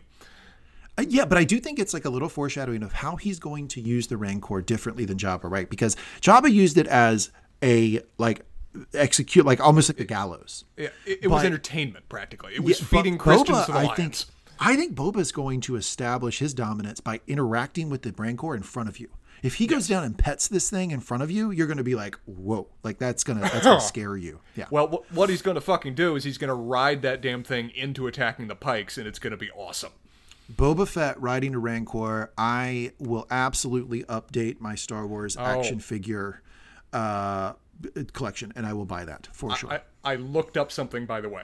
Uh, 0.98 1.04
yeah, 1.06 1.26
but 1.26 1.38
I 1.38 1.44
do 1.44 1.60
think 1.60 1.80
it's 1.80 1.94
like 1.94 2.06
a 2.06 2.10
little 2.10 2.30
foreshadowing 2.30 2.82
of 2.82 2.94
how 2.94 3.18
he's 3.18 3.40
going 3.40 3.68
to 3.68 3.82
use 3.82 4.08
the 4.08 4.16
Rancor 4.16 4.62
differently 4.62 5.04
than 5.04 5.18
Jabba, 5.18 5.52
right? 5.52 5.70
Because 5.70 5.98
Jabba 6.22 6.50
used 6.50 6.78
it 6.78 6.88
as 6.88 7.30
a 7.62 8.00
like 8.18 8.46
execute, 8.94 9.46
like 9.46 9.60
almost 9.60 9.90
like 9.90 9.98
the 9.98 10.06
gallows. 10.06 10.64
Yeah, 10.78 10.92
it, 11.06 11.24
it 11.24 11.28
was 11.28 11.44
entertainment 11.44 12.08
practically. 12.08 12.56
It 12.56 12.64
was 12.64 12.80
Yeah, 12.80 12.86
feeding 12.88 13.18
but 13.18 13.24
Christians 13.24 13.58
Boba, 13.58 13.66
to 13.66 13.72
the 13.74 13.78
I 13.80 13.96
think 13.96 14.16
I 14.62 14.78
think 14.78 14.96
Boba's 14.96 15.34
going 15.34 15.60
to 15.60 15.76
establish 15.76 16.40
his 16.40 16.54
dominance 16.54 17.02
by 17.02 17.20
interacting 17.28 17.90
with 17.90 18.04
the 18.04 18.14
Rancor 18.18 18.56
in 18.56 18.64
front 18.64 18.88
of 18.88 18.98
you. 18.98 19.10
If 19.44 19.56
he 19.56 19.68
goes 19.68 19.88
down 19.88 20.04
and 20.06 20.18
pets 20.18 20.48
this 20.48 20.70
thing 20.70 20.92
in 20.92 21.02
front 21.02 21.22
of 21.22 21.30
you, 21.30 21.52
you're 21.52 21.68
going 21.68 21.78
to 21.78 21.84
be 21.84 21.96
like, 21.96 22.18
"Whoa!" 22.26 22.68
Like 22.82 22.98
that's 22.98 23.24
gonna 23.24 23.42
that's 23.42 23.64
gonna 23.66 23.82
scare 23.82 24.16
you. 24.18 24.40
Yeah. 24.56 24.66
Well, 24.72 24.88
wh- 24.88 25.16
what 25.16 25.30
he's 25.30 25.42
going 25.42 25.56
to 25.56 25.62
fucking 25.62 25.96
do 25.96 26.16
is 26.16 26.24
he's 26.24 26.38
going 26.38 26.48
to 26.48 26.54
ride 26.56 27.02
that 27.02 27.22
damn 27.22 27.44
thing 27.44 27.70
into 27.76 28.08
attacking 28.08 28.48
the 28.48 28.56
pikes, 28.56 28.98
and 28.98 29.06
it's 29.06 29.20
going 29.20 29.32
to 29.32 29.38
be 29.38 29.52
awesome. 29.52 29.92
Boba 30.54 30.88
Fett 30.88 31.20
riding 31.22 31.56
a 31.56 31.60
Rancor. 31.60 32.32
I 32.38 32.94
will 33.00 33.28
absolutely 33.30 34.04
update 34.06 34.60
my 34.62 34.76
Star 34.76 35.06
Wars 35.06 35.36
Oh. 35.38 35.42
action 35.44 35.80
figure 35.80 36.42
uh, 36.94 37.54
collection, 38.14 38.54
and 38.56 38.66
I 38.66 38.74
will 38.74 38.86
buy 38.86 39.04
that 39.06 39.28
for 39.34 39.56
sure. 39.56 39.72
I, 39.74 39.82
I 40.04 40.16
looked 40.16 40.58
up 40.58 40.72
something, 40.72 41.06
by 41.06 41.22
the 41.22 41.30
way. 41.30 41.44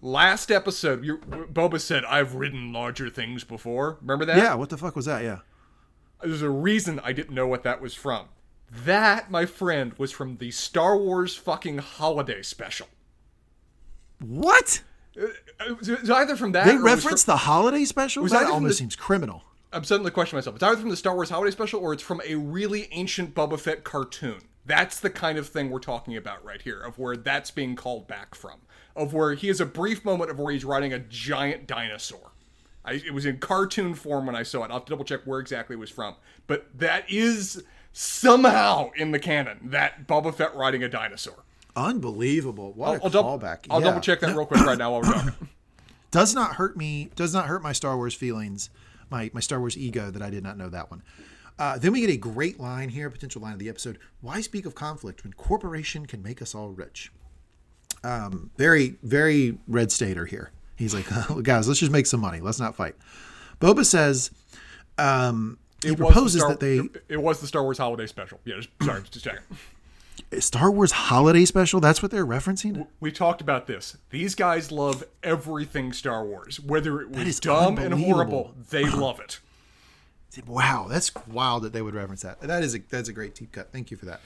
Last 0.00 0.50
episode, 0.50 1.04
you, 1.04 1.18
Boba 1.18 1.80
said, 1.80 2.04
"I've 2.04 2.34
ridden 2.36 2.72
larger 2.72 3.10
things 3.10 3.42
before." 3.42 3.96
Remember 4.00 4.24
that? 4.26 4.36
Yeah, 4.36 4.54
what 4.54 4.68
the 4.70 4.76
fuck 4.76 4.94
was 4.94 5.06
that? 5.06 5.22
Yeah. 5.24 5.38
There's 6.22 6.42
a 6.42 6.50
reason 6.50 7.00
I 7.04 7.12
didn't 7.12 7.34
know 7.34 7.46
what 7.46 7.62
that 7.62 7.80
was 7.80 7.94
from. 7.94 8.26
That, 8.70 9.30
my 9.30 9.46
friend, 9.46 9.94
was 9.98 10.12
from 10.12 10.36
the 10.38 10.50
Star 10.50 10.96
Wars 10.96 11.34
fucking 11.36 11.78
holiday 11.78 12.42
special. 12.42 12.88
What? 14.20 14.82
It 15.14 15.78
was, 15.78 15.88
either 16.10 16.36
from 16.36 16.52
that. 16.52 16.66
They 16.66 16.72
or 16.72 16.78
it 16.78 16.82
was 16.82 16.94
referenced 17.04 17.24
from- 17.26 17.32
the 17.32 17.36
holiday 17.38 17.84
special? 17.84 18.22
was 18.22 18.32
That 18.32 18.46
almost 18.46 18.72
the- 18.72 18.74
seems 18.78 18.96
criminal. 18.96 19.44
I'm 19.72 19.84
suddenly 19.84 20.10
questioning 20.10 20.38
myself. 20.38 20.56
It's 20.56 20.62
either 20.64 20.80
from 20.80 20.88
the 20.90 20.96
Star 20.96 21.14
Wars 21.14 21.28
holiday 21.30 21.50
special 21.50 21.80
or 21.80 21.92
it's 21.92 22.02
from 22.02 22.20
a 22.26 22.36
really 22.36 22.88
ancient 22.90 23.34
Boba 23.34 23.58
Fett 23.60 23.84
cartoon. 23.84 24.40
That's 24.64 24.98
the 25.00 25.10
kind 25.10 25.38
of 25.38 25.48
thing 25.48 25.70
we're 25.70 25.78
talking 25.78 26.16
about 26.16 26.44
right 26.44 26.60
here, 26.60 26.80
of 26.80 26.98
where 26.98 27.16
that's 27.16 27.50
being 27.50 27.74
called 27.76 28.06
back 28.08 28.34
from. 28.34 28.60
Of 28.96 29.12
where 29.14 29.34
he 29.34 29.48
has 29.48 29.60
a 29.60 29.66
brief 29.66 30.04
moment 30.04 30.30
of 30.30 30.38
where 30.38 30.52
he's 30.52 30.64
riding 30.64 30.92
a 30.92 30.98
giant 30.98 31.66
dinosaur. 31.66 32.32
I, 32.84 32.92
it 32.94 33.12
was 33.12 33.26
in 33.26 33.38
cartoon 33.38 33.94
form 33.94 34.26
when 34.26 34.34
I 34.36 34.42
saw 34.42 34.62
it. 34.62 34.70
I'll 34.70 34.78
have 34.78 34.84
to 34.86 34.90
double 34.90 35.04
check 35.04 35.20
where 35.24 35.40
exactly 35.40 35.74
it 35.74 35.78
was 35.78 35.90
from. 35.90 36.14
But 36.46 36.66
that 36.78 37.04
is 37.10 37.62
somehow 37.92 38.90
in 38.96 39.10
the 39.10 39.18
canon, 39.18 39.58
that 39.70 40.06
Boba 40.06 40.34
Fett 40.34 40.54
riding 40.54 40.82
a 40.82 40.88
dinosaur. 40.88 41.44
Unbelievable. 41.76 42.72
What 42.72 43.00
a 43.00 43.04
I'll, 43.04 43.10
dou- 43.10 43.22
callback. 43.22 43.66
I'll 43.70 43.80
Yeah. 43.80 43.88
double 43.88 44.00
check 44.00 44.20
that 44.20 44.34
real 44.34 44.46
quick 44.46 44.64
right 44.64 44.78
now 44.78 44.92
while 44.92 45.02
we're 45.02 45.12
talking. 45.12 45.48
Does 46.10 46.34
not 46.34 46.54
hurt 46.54 46.74
me, 46.74 47.10
does 47.16 47.34
not 47.34 47.48
hurt 47.48 47.62
my 47.62 47.72
Star 47.72 47.94
Wars 47.94 48.14
feelings, 48.14 48.70
my, 49.10 49.30
my 49.34 49.40
Star 49.40 49.58
Wars 49.60 49.76
ego 49.76 50.10
that 50.10 50.22
I 50.22 50.30
did 50.30 50.42
not 50.42 50.56
know 50.56 50.70
that 50.70 50.90
one. 50.90 51.02
Uh, 51.58 51.76
then 51.76 51.92
we 51.92 52.00
get 52.00 52.08
a 52.08 52.16
great 52.16 52.58
line 52.58 52.88
here, 52.88 53.10
potential 53.10 53.42
line 53.42 53.52
of 53.52 53.58
the 53.58 53.68
episode. 53.68 53.98
Why 54.22 54.40
speak 54.40 54.64
of 54.64 54.74
conflict 54.74 55.22
when 55.22 55.34
corporation 55.34 56.06
can 56.06 56.22
make 56.22 56.40
us 56.40 56.54
all 56.54 56.70
rich? 56.70 57.12
Um, 58.02 58.50
very, 58.56 58.96
very 59.02 59.58
red 59.68 59.92
stater 59.92 60.24
here. 60.24 60.50
He's 60.78 60.94
like, 60.94 61.06
guys, 61.42 61.66
let's 61.68 61.80
just 61.80 61.92
make 61.92 62.06
some 62.06 62.20
money. 62.20 62.40
Let's 62.40 62.60
not 62.60 62.76
fight. 62.76 62.94
Boba 63.60 63.84
says, 63.84 64.30
um, 64.96 65.58
he 65.82 65.90
It 65.90 65.98
proposes 65.98 66.40
Star- 66.40 66.50
that 66.50 66.60
they 66.60 66.78
It, 66.78 67.04
it 67.08 67.22
was 67.22 67.40
the 67.40 67.46
Star 67.46 67.64
Wars 67.64 67.78
holiday 67.78 68.06
special. 68.06 68.40
Yeah, 68.44 68.56
just, 68.56 68.68
sorry, 68.82 69.02
just 69.10 69.24
checking. 69.24 69.42
Star 70.40 70.70
Wars 70.70 70.92
holiday 70.92 71.44
special. 71.44 71.80
That's 71.80 72.02
what 72.02 72.10
they're 72.10 72.26
referencing. 72.26 72.86
We 73.00 73.10
talked 73.10 73.40
about 73.40 73.66
this. 73.66 73.96
These 74.10 74.34
guys 74.34 74.70
love 74.70 75.04
everything 75.22 75.92
Star 75.92 76.24
Wars. 76.24 76.60
Whether 76.60 77.00
it 77.00 77.10
was 77.10 77.40
dumb 77.40 77.78
and 77.78 77.94
horrible, 77.94 78.54
they 78.70 78.84
love 78.84 79.20
it. 79.20 79.40
Wow, 80.46 80.86
that's 80.88 81.12
wild 81.26 81.64
that 81.64 81.72
they 81.72 81.82
would 81.82 81.94
reference 81.94 82.22
that. 82.22 82.40
That 82.40 82.62
is 82.62 82.74
a 82.74 82.78
that's 82.78 83.08
a 83.08 83.12
great 83.12 83.34
deep 83.34 83.50
cut. 83.52 83.72
Thank 83.72 83.90
you 83.90 83.96
for 83.96 84.06
that. 84.06 84.20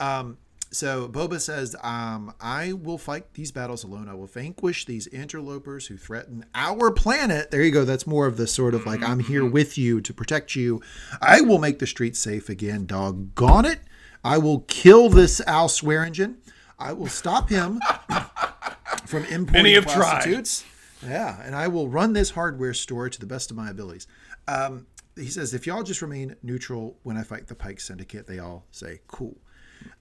Um, 0.00 0.38
so 0.70 1.08
Boba 1.08 1.40
says, 1.40 1.74
um, 1.82 2.34
"I 2.40 2.72
will 2.72 2.98
fight 2.98 3.34
these 3.34 3.52
battles 3.52 3.84
alone. 3.84 4.08
I 4.08 4.14
will 4.14 4.26
vanquish 4.26 4.84
these 4.84 5.06
interlopers 5.06 5.86
who 5.86 5.96
threaten 5.96 6.44
our 6.54 6.90
planet." 6.90 7.50
There 7.50 7.62
you 7.62 7.70
go. 7.70 7.84
That's 7.84 8.06
more 8.06 8.26
of 8.26 8.36
the 8.36 8.46
sort 8.46 8.74
of 8.74 8.86
like 8.86 9.02
I'm 9.02 9.20
here 9.20 9.44
with 9.44 9.78
you 9.78 10.00
to 10.00 10.12
protect 10.12 10.54
you. 10.56 10.80
I 11.20 11.40
will 11.40 11.58
make 11.58 11.78
the 11.78 11.86
streets 11.86 12.18
safe 12.18 12.48
again. 12.48 12.86
Doggone 12.86 13.64
it! 13.64 13.80
I 14.24 14.38
will 14.38 14.60
kill 14.68 15.08
this 15.08 15.40
Al 15.46 15.68
Swearengen. 15.68 16.36
I 16.78 16.92
will 16.92 17.08
stop 17.08 17.48
him 17.48 17.80
from 19.06 19.24
importing 19.24 19.52
Many 19.52 19.74
have 19.74 19.84
tried. 19.86 19.94
prostitutes. 19.96 20.64
Yeah, 21.06 21.40
and 21.42 21.54
I 21.54 21.68
will 21.68 21.88
run 21.88 22.12
this 22.12 22.30
hardware 22.30 22.74
store 22.74 23.08
to 23.08 23.20
the 23.20 23.26
best 23.26 23.50
of 23.50 23.56
my 23.56 23.70
abilities. 23.70 24.06
Um, 24.46 24.86
he 25.16 25.28
says, 25.28 25.54
if 25.54 25.66
y'all 25.66 25.82
just 25.82 26.02
remain 26.02 26.36
neutral 26.42 26.98
when 27.02 27.16
I 27.16 27.22
fight 27.22 27.46
the 27.46 27.54
Pike 27.54 27.80
Syndicate, 27.80 28.26
they 28.26 28.38
all 28.38 28.66
say, 28.70 29.00
cool. 29.06 29.36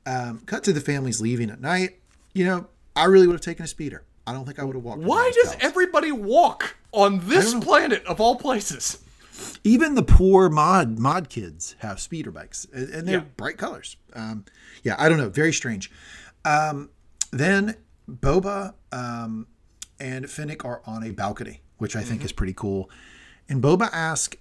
Um, 0.05 0.39
cut 0.45 0.63
to 0.65 0.73
the 0.73 0.82
families 0.82 1.19
leaving 1.21 1.49
at 1.49 1.59
night. 1.61 1.99
You 2.34 2.45
know, 2.45 2.67
I 2.95 3.05
really 3.05 3.28
would 3.28 3.34
have 3.34 3.41
taken 3.41 3.65
a 3.65 3.67
speeder. 3.67 4.03
I 4.25 4.34
don't 4.34 4.45
think 4.45 4.59
I 4.59 4.63
would 4.63 4.75
have 4.75 4.84
walked. 4.84 5.01
Why 5.01 5.32
does 5.43 5.55
everybody 5.59 6.11
walk 6.11 6.75
on 6.91 7.28
this 7.28 7.53
planet 7.55 8.05
of 8.05 8.19
all 8.21 8.36
places? 8.36 8.99
even 9.63 9.93
the 9.93 10.01
poor 10.01 10.49
mod 10.49 10.97
mod 10.97 11.30
kids 11.30 11.75
have 11.80 11.99
speeder 11.99 12.32
bikes 12.32 12.65
and 12.73 12.89
and 12.89 13.07
they're 13.07 13.19
Yeah. 13.19 13.23
bright 13.38 13.55
colors 13.59 13.95
um 14.13 14.45
yeah 14.82 14.95
i 14.97 15.07
don't 15.07 15.19
know 15.19 15.30
very 15.30 15.53
strange 15.53 15.91
um 16.43 16.89
then 17.30 17.75
boba 18.09 18.73
um 18.91 19.45
and 19.99 20.28
fennec 20.28 20.65
are 20.65 20.82
on 20.88 21.03
a 21.03 21.11
balcony 21.11 21.61
which 21.78 21.95
i 21.95 22.01
think 22.01 22.25
is 22.25 22.32
pretty 22.32 22.53
cool 22.53 22.89
and 23.47 23.61
boba 23.61 23.89
asks 23.93 24.38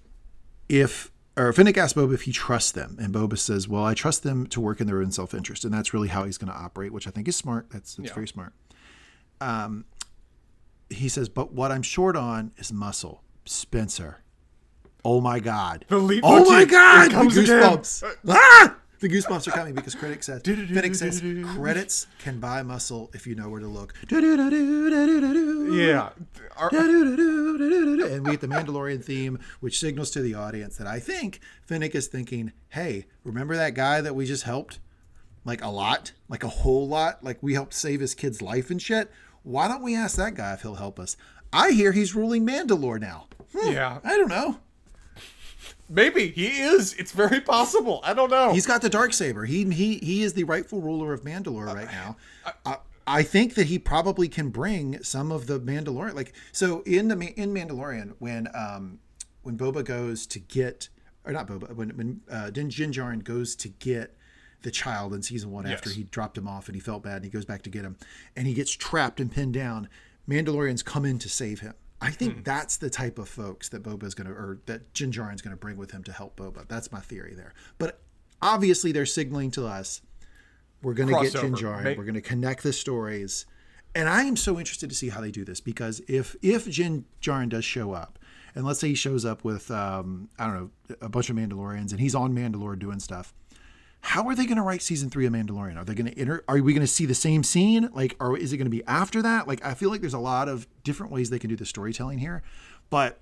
if 0.67 1.11
or 1.37 1.53
fennec 1.53 1.77
asks 1.77 1.93
boba 1.97 2.13
if 2.13 2.23
he 2.23 2.31
trusts 2.31 2.71
them 2.71 2.97
and 2.99 3.13
boba 3.13 3.37
says 3.37 3.67
well 3.67 3.85
i 3.85 3.93
trust 3.93 4.23
them 4.23 4.45
to 4.47 4.59
work 4.59 4.81
in 4.81 4.87
their 4.87 4.99
own 5.01 5.11
self-interest 5.11 5.63
and 5.63 5.73
that's 5.73 5.93
really 5.93 6.07
how 6.07 6.23
he's 6.25 6.37
going 6.37 6.51
to 6.51 6.57
operate 6.57 6.91
which 6.91 7.07
i 7.07 7.11
think 7.11 7.27
is 7.27 7.35
smart 7.35 7.67
that's, 7.69 7.95
that's 7.95 8.09
Yeah. 8.09 8.15
very 8.15 8.27
smart 8.27 8.53
um 9.39 9.85
he 10.89 11.07
says 11.09 11.29
but 11.29 11.53
what 11.53 11.71
i'm 11.71 11.83
short 11.83 12.15
on 12.15 12.51
is 12.57 12.71
muscle 12.73 13.23
spencer 13.45 14.21
Oh 15.05 15.21
my 15.21 15.39
God! 15.39 15.85
The 15.87 15.99
lead 15.99 16.19
oh 16.23 16.43
my 16.49 16.65
God! 16.65 17.07
it 17.07 17.11
comes 17.13 17.35
the 17.35 17.43
again. 17.43 17.81
Ah! 18.27 18.75
The 18.99 19.09
goosebumps 19.09 19.47
are 19.47 19.51
coming 19.51 19.75
because 19.75 19.93
critics 19.93 20.25
said 20.25 20.43
Fennec 20.43 20.95
says 20.95 21.21
credits 21.55 22.07
can 22.19 22.39
buy 22.39 22.63
muscle 22.63 23.11
if 23.13 23.27
you 23.27 23.35
know 23.35 23.47
where 23.49 23.59
to 23.59 23.67
look. 23.67 23.93
Yeah. 25.77 26.09
And 26.59 28.25
we 28.25 28.31
get 28.31 28.41
the 28.41 28.47
Mandalorian 28.47 29.03
theme, 29.03 29.39
which 29.59 29.79
signals 29.79 30.09
to 30.11 30.21
the 30.21 30.33
audience 30.33 30.77
that 30.77 30.87
I 30.87 30.99
think 30.99 31.39
Fennec 31.65 31.93
is 31.93 32.07
thinking, 32.07 32.53
"Hey, 32.69 33.05
remember 33.23 33.55
that 33.55 33.75
guy 33.75 34.01
that 34.01 34.15
we 34.15 34.25
just 34.25 34.43
helped? 34.43 34.79
Like 35.45 35.61
a 35.63 35.69
lot, 35.69 36.13
like 36.27 36.43
a 36.43 36.49
whole 36.49 36.87
lot. 36.87 37.23
Like 37.23 37.37
we 37.41 37.53
helped 37.53 37.73
save 37.73 37.99
his 37.99 38.15
kid's 38.15 38.41
life 38.41 38.69
and 38.71 38.81
shit. 38.81 39.11
Why 39.43 39.67
don't 39.67 39.83
we 39.83 39.95
ask 39.95 40.17
that 40.17 40.33
guy 40.35 40.53
if 40.53 40.61
he'll 40.63 40.75
help 40.75 40.99
us? 40.99 41.15
I 41.53 41.71
hear 41.71 41.91
he's 41.93 42.15
ruling 42.15 42.45
Mandalore 42.45 42.99
now. 42.99 43.27
Hmm, 43.55 43.71
Yeah. 43.71 43.99
I 44.03 44.17
don't 44.17 44.27
know. 44.29 44.59
Maybe 45.89 46.29
he 46.29 46.47
is. 46.47 46.93
It's 46.95 47.11
very 47.11 47.41
possible. 47.41 48.01
I 48.03 48.13
don't 48.13 48.29
know. 48.29 48.53
He's 48.53 48.65
got 48.65 48.81
the 48.81 48.89
dark 48.89 49.13
saber. 49.13 49.45
He 49.45 49.63
he 49.65 49.97
he 49.97 50.23
is 50.23 50.33
the 50.33 50.43
rightful 50.43 50.81
ruler 50.81 51.13
of 51.13 51.23
Mandalore 51.23 51.73
right 51.73 51.91
now. 51.91 52.17
I, 52.65 52.77
I 53.05 53.23
think 53.23 53.55
that 53.55 53.67
he 53.67 53.79
probably 53.79 54.27
can 54.27 54.49
bring 54.49 55.01
some 55.01 55.31
of 55.31 55.47
the 55.47 55.59
Mandalorian. 55.59 56.13
Like 56.13 56.33
so 56.51 56.81
in 56.81 57.07
the 57.07 57.17
in 57.39 57.53
Mandalorian 57.53 58.15
when 58.19 58.47
um 58.53 58.99
when 59.43 59.57
Boba 59.57 59.83
goes 59.83 60.27
to 60.27 60.39
get 60.39 60.89
or 61.25 61.31
not 61.31 61.47
Boba 61.47 61.73
when 61.73 61.89
when 61.91 62.21
uh, 62.29 62.49
Din 62.49 62.69
Djarin 62.69 63.23
goes 63.23 63.55
to 63.57 63.69
get 63.69 64.15
the 64.63 64.71
child 64.71 65.13
in 65.13 65.21
season 65.21 65.51
one 65.51 65.65
after 65.65 65.89
he 65.89 66.03
dropped 66.03 66.37
him 66.37 66.47
off 66.47 66.67
and 66.67 66.75
he 66.75 66.81
felt 66.81 67.03
bad 67.03 67.17
and 67.17 67.25
he 67.25 67.31
goes 67.31 67.45
back 67.45 67.61
to 67.61 67.69
get 67.69 67.85
him 67.85 67.95
and 68.35 68.47
he 68.47 68.53
gets 68.53 68.71
trapped 68.71 69.19
and 69.19 69.31
pinned 69.31 69.53
down. 69.53 69.87
Mandalorians 70.27 70.83
come 70.83 71.05
in 71.05 71.19
to 71.19 71.29
save 71.29 71.61
him. 71.61 71.73
I 72.01 72.11
think 72.11 72.35
Hmm. 72.35 72.41
that's 72.43 72.77
the 72.77 72.89
type 72.89 73.17
of 73.17 73.27
folks 73.27 73.69
that 73.69 73.81
Boba's 73.83 74.13
going 74.13 74.27
to, 74.27 74.33
or 74.33 74.59
that 74.67 74.93
Din 74.93 75.11
Djarin's 75.11 75.41
going 75.41 75.55
to 75.55 75.59
bring 75.59 75.77
with 75.77 75.91
him 75.91 76.03
to 76.03 76.11
help 76.11 76.37
Boba. 76.37 76.67
That's 76.67 76.91
my 76.91 76.99
theory 76.99 77.33
there. 77.35 77.53
But 77.79 77.99
obviously, 78.41 78.91
they're 78.91 79.05
signaling 79.07 79.51
to 79.51 79.65
us 79.65 80.01
we're 80.83 80.93
going 80.93 81.09
to 81.09 81.19
get 81.21 81.33
Crossover. 81.33 81.83
May- 81.83 81.97
we're 81.97 82.03
going 82.03 82.13
to 82.13 82.21
connect 82.21 82.61
the 82.61 82.71
stories, 82.71 83.47
and 83.95 84.07
I 84.07 84.23
am 84.25 84.35
so 84.35 84.59
interested 84.59 84.89
to 84.89 84.95
see 84.95 85.09
how 85.09 85.21
they 85.21 85.31
do 85.31 85.43
this 85.43 85.59
because 85.59 86.01
if 86.07 86.35
if 86.43 86.71
Din 86.71 87.05
Djarin 87.19 87.49
does 87.49 87.65
show 87.65 87.93
up, 87.93 88.19
and 88.53 88.63
let's 88.63 88.79
say 88.79 88.89
he 88.89 88.95
shows 88.95 89.25
up 89.25 89.43
with 89.43 89.71
um, 89.71 90.29
I 90.37 90.45
don't 90.45 90.55
know 90.55 90.95
a 91.01 91.09
bunch 91.09 91.31
of 91.31 91.35
Mandalorians, 91.35 91.89
and 91.91 91.99
he's 91.99 92.13
on 92.13 92.31
Mandalore 92.35 92.77
doing 92.77 92.99
stuff. 92.99 93.33
How 94.01 94.27
are 94.27 94.35
they 94.35 94.45
going 94.45 94.57
to 94.57 94.63
write 94.63 94.81
season 94.81 95.09
three 95.09 95.25
of 95.25 95.33
Mandalorian? 95.33 95.77
Are 95.77 95.83
they 95.83 95.93
going 95.93 96.11
to 96.11 96.17
enter? 96.17 96.43
Are 96.47 96.55
we 96.61 96.73
going 96.73 96.81
to 96.81 96.87
see 96.87 97.05
the 97.05 97.15
same 97.15 97.43
scene? 97.43 97.89
Like, 97.93 98.15
or 98.19 98.37
is 98.37 98.53
it 98.53 98.57
going 98.57 98.65
to 98.65 98.71
be 98.71 98.83
after 98.85 99.21
that? 99.21 99.47
Like, 99.47 99.63
I 99.65 99.73
feel 99.73 99.89
like 99.89 100.01
there's 100.01 100.13
a 100.13 100.19
lot 100.19 100.47
of 100.47 100.67
different 100.83 101.11
ways 101.11 101.29
they 101.29 101.39
can 101.39 101.49
do 101.49 101.55
the 101.55 101.65
storytelling 101.65 102.19
here, 102.19 102.41
but 102.89 103.19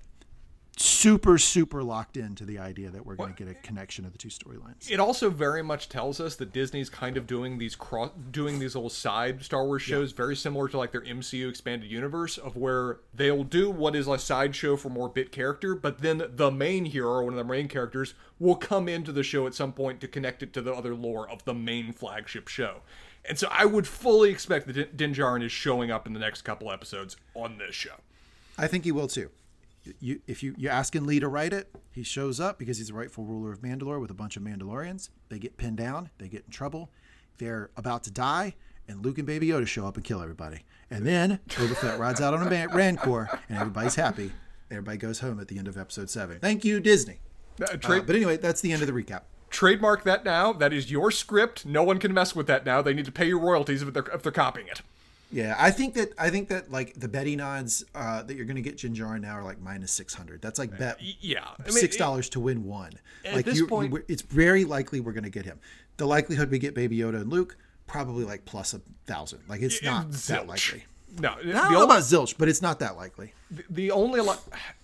super, 0.78 1.38
super 1.38 1.82
locked 1.82 2.16
into 2.16 2.44
the 2.44 2.58
idea 2.58 2.90
that 2.90 3.04
we're 3.04 3.14
going 3.14 3.32
to 3.32 3.44
get 3.44 3.50
a 3.50 3.54
connection 3.54 4.04
of 4.04 4.12
the 4.12 4.18
two 4.18 4.28
storylines. 4.28 4.90
it 4.90 5.00
also 5.00 5.30
very 5.30 5.62
much 5.62 5.88
tells 5.88 6.20
us 6.20 6.36
that 6.36 6.52
Disney's 6.52 6.90
kind 6.90 7.16
of 7.16 7.26
doing 7.26 7.56
these 7.56 7.74
cross 7.74 8.10
doing 8.30 8.58
these 8.58 8.74
little 8.74 8.90
side 8.90 9.42
Star 9.42 9.64
Wars 9.64 9.82
shows 9.82 10.12
very 10.12 10.36
similar 10.36 10.68
to 10.68 10.76
like 10.76 10.92
their 10.92 11.00
MCU 11.00 11.48
expanded 11.48 11.90
universe 11.90 12.36
of 12.36 12.56
where 12.56 12.98
they'll 13.14 13.44
do 13.44 13.70
what 13.70 13.96
is 13.96 14.06
a 14.06 14.18
sideshow 14.18 14.76
for 14.76 14.90
more 14.90 15.08
bit 15.08 15.32
character, 15.32 15.74
but 15.74 15.98
then 15.98 16.22
the 16.28 16.50
main 16.50 16.84
hero, 16.84 17.10
or 17.10 17.24
one 17.24 17.32
of 17.32 17.38
the 17.38 17.44
main 17.44 17.68
characters, 17.68 18.14
will 18.38 18.56
come 18.56 18.88
into 18.88 19.12
the 19.12 19.22
show 19.22 19.46
at 19.46 19.54
some 19.54 19.72
point 19.72 20.00
to 20.00 20.08
connect 20.08 20.42
it 20.42 20.52
to 20.52 20.60
the 20.60 20.74
other 20.74 20.94
lore 20.94 21.28
of 21.30 21.44
the 21.44 21.54
main 21.54 21.92
flagship 21.92 22.48
show. 22.48 22.82
And 23.24 23.38
so 23.38 23.48
I 23.50 23.64
would 23.64 23.88
fully 23.88 24.30
expect 24.30 24.66
that 24.66 24.96
Din 24.96 25.14
Djarin 25.14 25.42
is 25.42 25.52
showing 25.52 25.90
up 25.90 26.06
in 26.06 26.12
the 26.12 26.20
next 26.20 26.42
couple 26.42 26.70
episodes 26.70 27.16
on 27.34 27.58
this 27.58 27.74
show. 27.74 27.94
I 28.58 28.66
think 28.66 28.84
he 28.84 28.92
will 28.92 29.08
too. 29.08 29.30
You, 30.00 30.20
if 30.26 30.42
you 30.42 30.54
you 30.56 30.68
asking 30.68 31.06
Lee 31.06 31.20
to 31.20 31.28
write 31.28 31.52
it, 31.52 31.74
he 31.92 32.02
shows 32.02 32.40
up 32.40 32.58
because 32.58 32.78
he's 32.78 32.88
the 32.88 32.94
rightful 32.94 33.24
ruler 33.24 33.52
of 33.52 33.60
Mandalore 33.60 34.00
with 34.00 34.10
a 34.10 34.14
bunch 34.14 34.36
of 34.36 34.42
Mandalorians. 34.42 35.10
They 35.28 35.38
get 35.38 35.56
pinned 35.56 35.76
down, 35.76 36.10
they 36.18 36.28
get 36.28 36.44
in 36.46 36.50
trouble, 36.50 36.90
they're 37.38 37.70
about 37.76 38.04
to 38.04 38.10
die, 38.10 38.54
and 38.88 39.04
Luke 39.04 39.18
and 39.18 39.26
Baby 39.26 39.48
Yoda 39.48 39.66
show 39.66 39.86
up 39.86 39.96
and 39.96 40.04
kill 40.04 40.22
everybody. 40.22 40.64
And 40.90 41.06
then 41.06 41.40
Boba 41.48 41.76
Fett 41.76 41.98
rides 41.98 42.20
out 42.20 42.34
on 42.34 42.46
a 42.46 42.50
man- 42.50 42.70
Rancor, 42.70 43.28
and 43.48 43.58
everybody's 43.58 43.94
happy. 43.96 44.32
Everybody 44.70 44.98
goes 44.98 45.20
home 45.20 45.38
at 45.40 45.48
the 45.48 45.58
end 45.58 45.68
of 45.68 45.76
episode 45.76 46.10
seven. 46.10 46.38
Thank 46.40 46.64
you, 46.64 46.80
Disney. 46.80 47.18
Uh, 47.60 47.66
Uh, 47.84 48.00
but 48.00 48.14
anyway, 48.16 48.36
that's 48.36 48.60
the 48.60 48.72
end 48.72 48.82
of 48.82 48.88
the 48.88 48.92
recap. 48.94 49.22
trademark 49.50 50.02
that 50.04 50.24
now. 50.24 50.52
That 50.52 50.72
is 50.72 50.90
your 50.90 51.10
script. 51.10 51.64
No 51.64 51.82
one 51.82 51.98
can 51.98 52.12
mess 52.12 52.34
with 52.34 52.46
that 52.48 52.66
now. 52.66 52.82
They 52.82 52.92
need 52.94 53.04
to 53.06 53.12
pay 53.12 53.26
your 53.28 53.38
royalties 53.38 53.80
if 53.82 53.92
they're 53.94 54.04
if 54.12 54.22
they're 54.22 54.32
copying 54.32 54.66
it. 54.68 54.82
Yeah, 55.32 55.56
I 55.58 55.70
think 55.72 55.94
that 55.94 56.12
I 56.18 56.30
think 56.30 56.48
that 56.48 56.70
like 56.70 56.94
the 56.94 57.08
betting 57.08 57.40
odds 57.40 57.84
uh, 57.94 58.22
that 58.22 58.36
you're 58.36 58.44
going 58.46 58.56
to 58.56 58.62
get 58.62 58.78
Din 58.78 58.94
now 58.94 59.34
are 59.34 59.42
like 59.42 59.60
minus 59.60 59.90
six 59.92 60.14
hundred. 60.14 60.40
That's 60.40 60.58
like 60.58 60.76
bet 60.78 60.98
Yeah, 61.20 61.44
I 61.58 61.62
mean, 61.64 61.72
six 61.72 61.96
dollars 61.96 62.28
to 62.30 62.40
win 62.40 62.64
one. 62.64 62.92
Like 63.32 63.44
this 63.44 63.58
you, 63.58 63.66
point- 63.66 63.92
you, 63.92 64.04
it's 64.08 64.22
very 64.22 64.64
likely 64.64 65.00
we're 65.00 65.12
going 65.12 65.24
to 65.24 65.30
get 65.30 65.44
him. 65.44 65.58
The 65.96 66.06
likelihood 66.06 66.50
we 66.50 66.58
get 66.58 66.74
Baby 66.74 66.98
Yoda 66.98 67.16
and 67.22 67.30
Luke 67.30 67.56
probably 67.86 68.24
like 68.24 68.44
plus 68.44 68.72
a 68.74 68.80
thousand. 69.06 69.40
Like 69.48 69.62
it's 69.62 69.82
not 69.82 70.10
Zilch. 70.10 70.26
that 70.28 70.46
likely. 70.46 70.84
No, 71.18 71.30
I 71.30 71.36
the 71.36 71.42
don't 71.44 71.54
know 71.54 71.62
only- 71.80 71.84
about 71.84 72.02
zilch, 72.02 72.34
but 72.36 72.46
it's 72.48 72.60
not 72.60 72.78
that 72.80 72.96
likely. 72.96 73.32
the 73.70 73.90
only 73.90 74.20
li- 74.20 74.36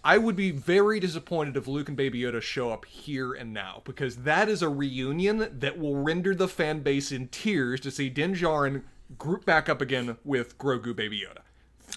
I 0.03 0.17
would 0.19 0.35
be 0.35 0.51
very 0.51 0.99
disappointed 0.99 1.57
if 1.59 1.67
Luke 1.69 1.89
and 1.89 1.97
Baby 1.97 2.21
Yoda 2.23 2.41
show 2.41 2.71
up 2.71 2.85
here 2.87 3.35
and 3.35 3.53
now 3.53 3.83
because 3.85 4.17
that 4.19 4.49
is 4.49 4.63
a 4.63 4.69
reunion 4.69 5.49
that 5.61 5.79
will 5.79 5.97
render 5.97 6.35
the 6.35 6.49
fan 6.49 6.81
base 6.81 7.13
in 7.13 7.29
tears 7.29 7.81
to 7.81 7.91
see 7.91 8.09
Din 8.09 8.35
Djarin 8.35 8.83
group 9.19 9.45
back 9.45 9.69
up 9.69 9.81
again 9.81 10.17
with 10.25 10.59
Grogu 10.59 10.95
Baby 10.95 11.21
Yoda. 11.21 11.43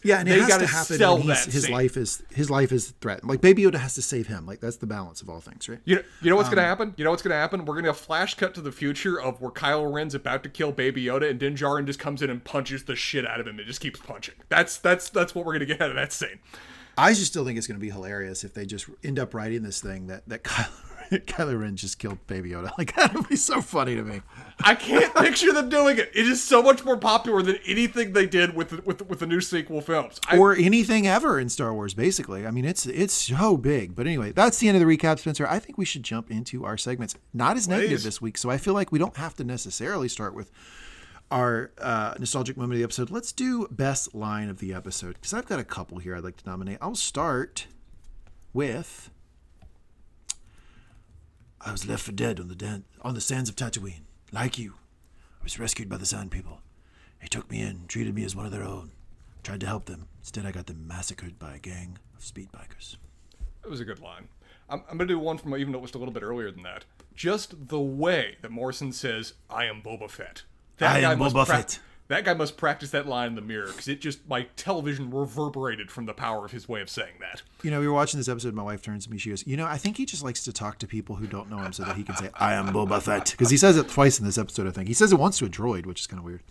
Yeah, 0.04 0.20
and 0.20 0.28
They 0.28 0.36
it 0.36 0.42
has 0.42 0.58
to 0.60 0.68
happen 0.68 0.98
sell 0.98 1.18
that 1.20 1.46
his 1.46 1.64
scene. 1.64 1.72
life 1.74 1.96
is 1.96 2.22
his 2.34 2.50
life 2.50 2.74
is 2.74 2.92
threatened. 3.00 3.30
Like 3.30 3.40
Baby 3.40 3.64
Yoda 3.64 3.76
has 3.76 3.96
to 3.96 4.02
save 4.02 4.28
him. 4.28 4.46
Like 4.46 4.60
that's 4.60 4.76
the 4.76 4.86
balance 4.86 5.22
of 5.22 5.30
all 5.30 5.40
things, 5.40 5.70
right? 5.70 5.80
You 5.86 5.96
know, 5.96 6.02
you 6.22 6.30
know 6.30 6.36
what's 6.36 6.50
Um, 6.50 6.56
gonna 6.56 6.68
happen? 6.68 6.94
You 6.98 7.06
know 7.06 7.12
what's 7.12 7.24
gonna 7.24 7.36
happen? 7.36 7.64
We're 7.64 7.76
gonna 7.76 7.94
flash 7.94 8.34
cut 8.36 8.54
to 8.56 8.62
the 8.62 8.74
future 8.74 9.20
of 9.20 9.40
where 9.42 9.52
Kylo 9.52 9.92
Ren's 9.92 10.14
about 10.14 10.44
to 10.44 10.50
kill 10.50 10.74
Baby 10.74 11.06
Yoda, 11.06 11.30
and 11.30 11.40
Din 11.40 11.56
Djarin 11.56 11.86
just 11.86 11.98
comes 12.00 12.22
in 12.22 12.30
and 12.30 12.44
punches 12.44 12.84
the 12.84 12.96
shit 12.96 13.26
out 13.26 13.40
of 13.40 13.48
him 13.48 13.58
and 13.58 13.66
just 13.68 13.80
keeps 13.80 14.00
punching. 14.02 14.36
That's 14.50 14.78
that's 14.78 15.10
that's 15.10 15.34
what 15.34 15.46
we're 15.46 15.54
gonna 15.54 15.66
get 15.66 15.82
out 15.82 15.92
of 15.92 15.96
that 15.96 16.12
scene. 16.12 16.40
I 16.98 17.14
just 17.14 17.28
still 17.28 17.44
think 17.46 17.58
it's 17.58 17.68
going 17.68 17.78
to 17.78 17.82
be 17.86 17.90
hilarious 17.92 18.46
if 18.46 18.54
they 18.54 18.66
just 18.66 18.86
end 19.04 19.20
up 19.20 19.34
writing 19.34 19.64
this 19.64 19.82
thing 19.82 20.08
that 20.08 20.24
that 20.30 20.44
Kylo, 20.46 20.70
Kylo 21.12 21.60
Ren 21.60 21.76
just 21.76 22.00
killed 22.00 22.26
Baby 22.28 22.52
Yoda. 22.52 22.72
Like 22.78 22.96
that 22.96 23.14
would 23.14 23.30
be 23.30 23.38
so 23.38 23.62
funny 23.62 23.96
to 23.96 24.04
me. 24.04 24.22
I 24.64 24.76
can't 24.76 25.14
picture 25.16 25.54
them 25.54 25.70
doing 25.70 25.98
it. 25.98 26.12
It 26.14 26.28
is 26.28 26.44
so 26.44 26.62
much 26.62 26.84
more 26.84 26.98
popular 26.98 27.42
than 27.42 27.58
anything 27.66 28.14
they 28.14 28.26
did 28.26 28.54
with 28.54 28.70
the, 28.70 28.82
with 28.82 29.08
with 29.08 29.20
the 29.20 29.26
new 29.26 29.40
sequel 29.40 29.82
films. 29.82 30.20
I, 30.28 30.38
or 30.38 30.54
anything 30.56 31.08
ever 31.08 31.40
in 31.40 31.48
Star 31.48 31.74
Wars. 31.74 31.94
Basically, 31.94 32.46
I 32.46 32.52
mean, 32.52 32.66
it's 32.66 32.86
it's 32.86 33.14
so 33.14 33.56
big. 33.56 33.96
But 33.96 34.08
anyway, 34.08 34.34
that's 34.34 34.58
the 34.58 34.68
end 34.68 34.76
of 34.82 34.86
the 34.86 34.98
recap, 34.98 35.20
Spencer. 35.20 35.48
I 35.48 35.60
think 35.60 35.78
we 35.78 35.86
should 35.86 36.04
jump 36.04 36.30
into 36.32 36.66
our 36.66 36.78
segments. 36.78 37.16
Not 37.34 37.56
as 37.56 37.68
negative 37.68 38.00
Please. 38.00 38.04
this 38.04 38.22
week, 38.22 38.38
so 38.38 38.50
I 38.50 38.58
feel 38.58 38.74
like 38.74 38.92
we 38.92 39.00
don't 39.00 39.16
have 39.18 39.36
to 39.36 39.44
necessarily 39.44 40.10
start 40.10 40.34
with 40.34 40.52
our 41.32 41.72
uh, 41.80 42.16
nostalgic 42.20 42.58
moment 42.58 42.74
of 42.74 42.80
the 42.80 42.84
episode. 42.84 43.10
Let's 43.10 43.32
do 43.32 43.68
best 43.72 44.14
line 44.14 44.50
of 44.50 44.60
the 44.60 44.74
episode 44.74 45.16
because 45.16 45.34
I've 45.34 45.46
got 45.46 45.60
a 45.60 45.64
couple 45.64 46.00
here 46.00 46.16
I'd 46.16 46.24
like 46.24 46.38
to 46.38 46.50
nominate. 46.50 46.78
I'll 46.82 46.96
start 46.96 47.68
with. 48.54 49.10
I 51.66 51.72
was 51.72 51.88
left 51.88 52.04
for 52.04 52.12
dead 52.12 52.40
on 52.40 52.48
the 52.48 52.56
dan- 52.56 52.86
on 53.02 53.16
the 53.16 53.22
sands 53.22 53.50
of 53.50 53.56
Tatooine, 53.56 54.04
like 54.32 54.58
you. 54.60 54.74
I 55.42 55.44
was 55.44 55.60
rescued 55.60 55.90
by 55.90 55.98
the 55.98 56.06
Sand 56.06 56.32
People. 56.32 56.62
They 57.22 57.28
took 57.28 57.50
me 57.50 57.62
in, 57.62 57.88
treated 57.88 58.14
me 58.14 58.24
as 58.24 58.36
one 58.36 58.46
of 58.46 58.52
their 58.52 58.64
own. 58.64 58.92
Tried 59.44 59.62
to 59.62 59.66
help 59.68 59.86
them. 59.86 60.08
Instead, 60.20 60.46
I 60.46 60.52
got 60.52 60.68
them 60.68 60.88
massacred 60.88 61.40
by 61.40 61.56
a 61.56 61.60
gang 61.60 61.98
of 62.16 62.24
speed 62.24 62.50
bikers. 62.52 62.98
It 63.64 63.70
was 63.70 63.80
a 63.80 63.86
good 63.86 64.00
line. 64.00 64.28
I'm, 64.70 64.84
I'm 64.90 64.98
gonna 64.98 65.08
do 65.08 65.20
one 65.20 65.38
from 65.38 65.56
even 65.56 65.72
though 65.72 65.80
it 65.80 65.84
was 65.84 65.94
a 65.94 65.98
little 65.98 66.14
bit 66.14 66.24
earlier 66.24 66.52
than 66.52 66.64
that. 66.64 66.86
Just 67.16 67.68
the 67.70 67.80
way 67.80 68.38
that 68.42 68.52
Morrison 68.52 68.92
says, 68.92 69.34
"I 69.50 69.66
am 69.66 69.82
Boba 69.82 70.10
Fett." 70.10 70.44
I 70.80 71.00
am 71.00 71.18
Boba 71.20 71.46
prac- 71.46 71.48
Fett. 71.48 71.80
That 72.08 72.24
guy 72.24 72.36
must 72.36 72.56
practice 72.56 72.92
that 72.92 73.08
line 73.08 73.30
in 73.30 73.36
the 73.36 73.42
mirror 73.42 73.68
because 73.68 73.88
it 73.88 74.00
just 74.00 74.28
my 74.30 74.44
television 74.56 75.10
reverberated 75.10 75.90
from 75.90 76.06
the 76.06 76.14
power 76.14 76.46
of 76.46 76.52
his 76.52 76.70
way 76.70 76.82
of 76.82 76.90
saying 76.90 77.16
that. 77.20 77.42
You 77.64 77.72
know, 77.72 77.80
we 77.80 77.88
were 77.88 77.94
watching 77.94 78.20
this 78.20 78.30
episode. 78.30 78.54
My 78.54 78.62
wife 78.62 78.84
turns 78.84 79.06
to 79.06 79.12
me. 79.12 79.18
She 79.18 79.32
goes, 79.32 79.46
"You 79.48 79.58
know, 79.58 79.66
I 79.66 79.78
think 79.80 79.98
he 79.98 80.06
just 80.06 80.24
likes 80.24 80.44
to 80.44 80.54
talk 80.54 80.78
to 80.80 80.88
people 80.88 81.16
who 81.16 81.26
don't 81.26 81.50
know 81.50 81.58
him, 81.58 81.74
so 81.74 81.84
that 81.84 81.96
he 81.96 82.04
can 82.04 82.16
say, 82.16 82.30
I 82.36 82.54
am 82.54 82.68
Boba 82.68 83.02
Fett.' 83.02 83.32
Because 83.32 83.50
he 83.50 83.58
says 83.58 83.76
it 83.76 83.90
twice 83.90 84.20
in 84.20 84.26
this 84.26 84.38
episode. 84.38 84.68
I 84.68 84.72
think 84.72 84.88
he 84.88 84.94
says 84.94 85.12
it 85.12 85.20
once 85.20 85.40
to 85.40 85.46
a 85.46 85.50
droid, 85.50 85.88
which 85.88 86.02
is 86.02 86.08
kind 86.08 86.20
of 86.20 86.26
weird. 86.26 86.44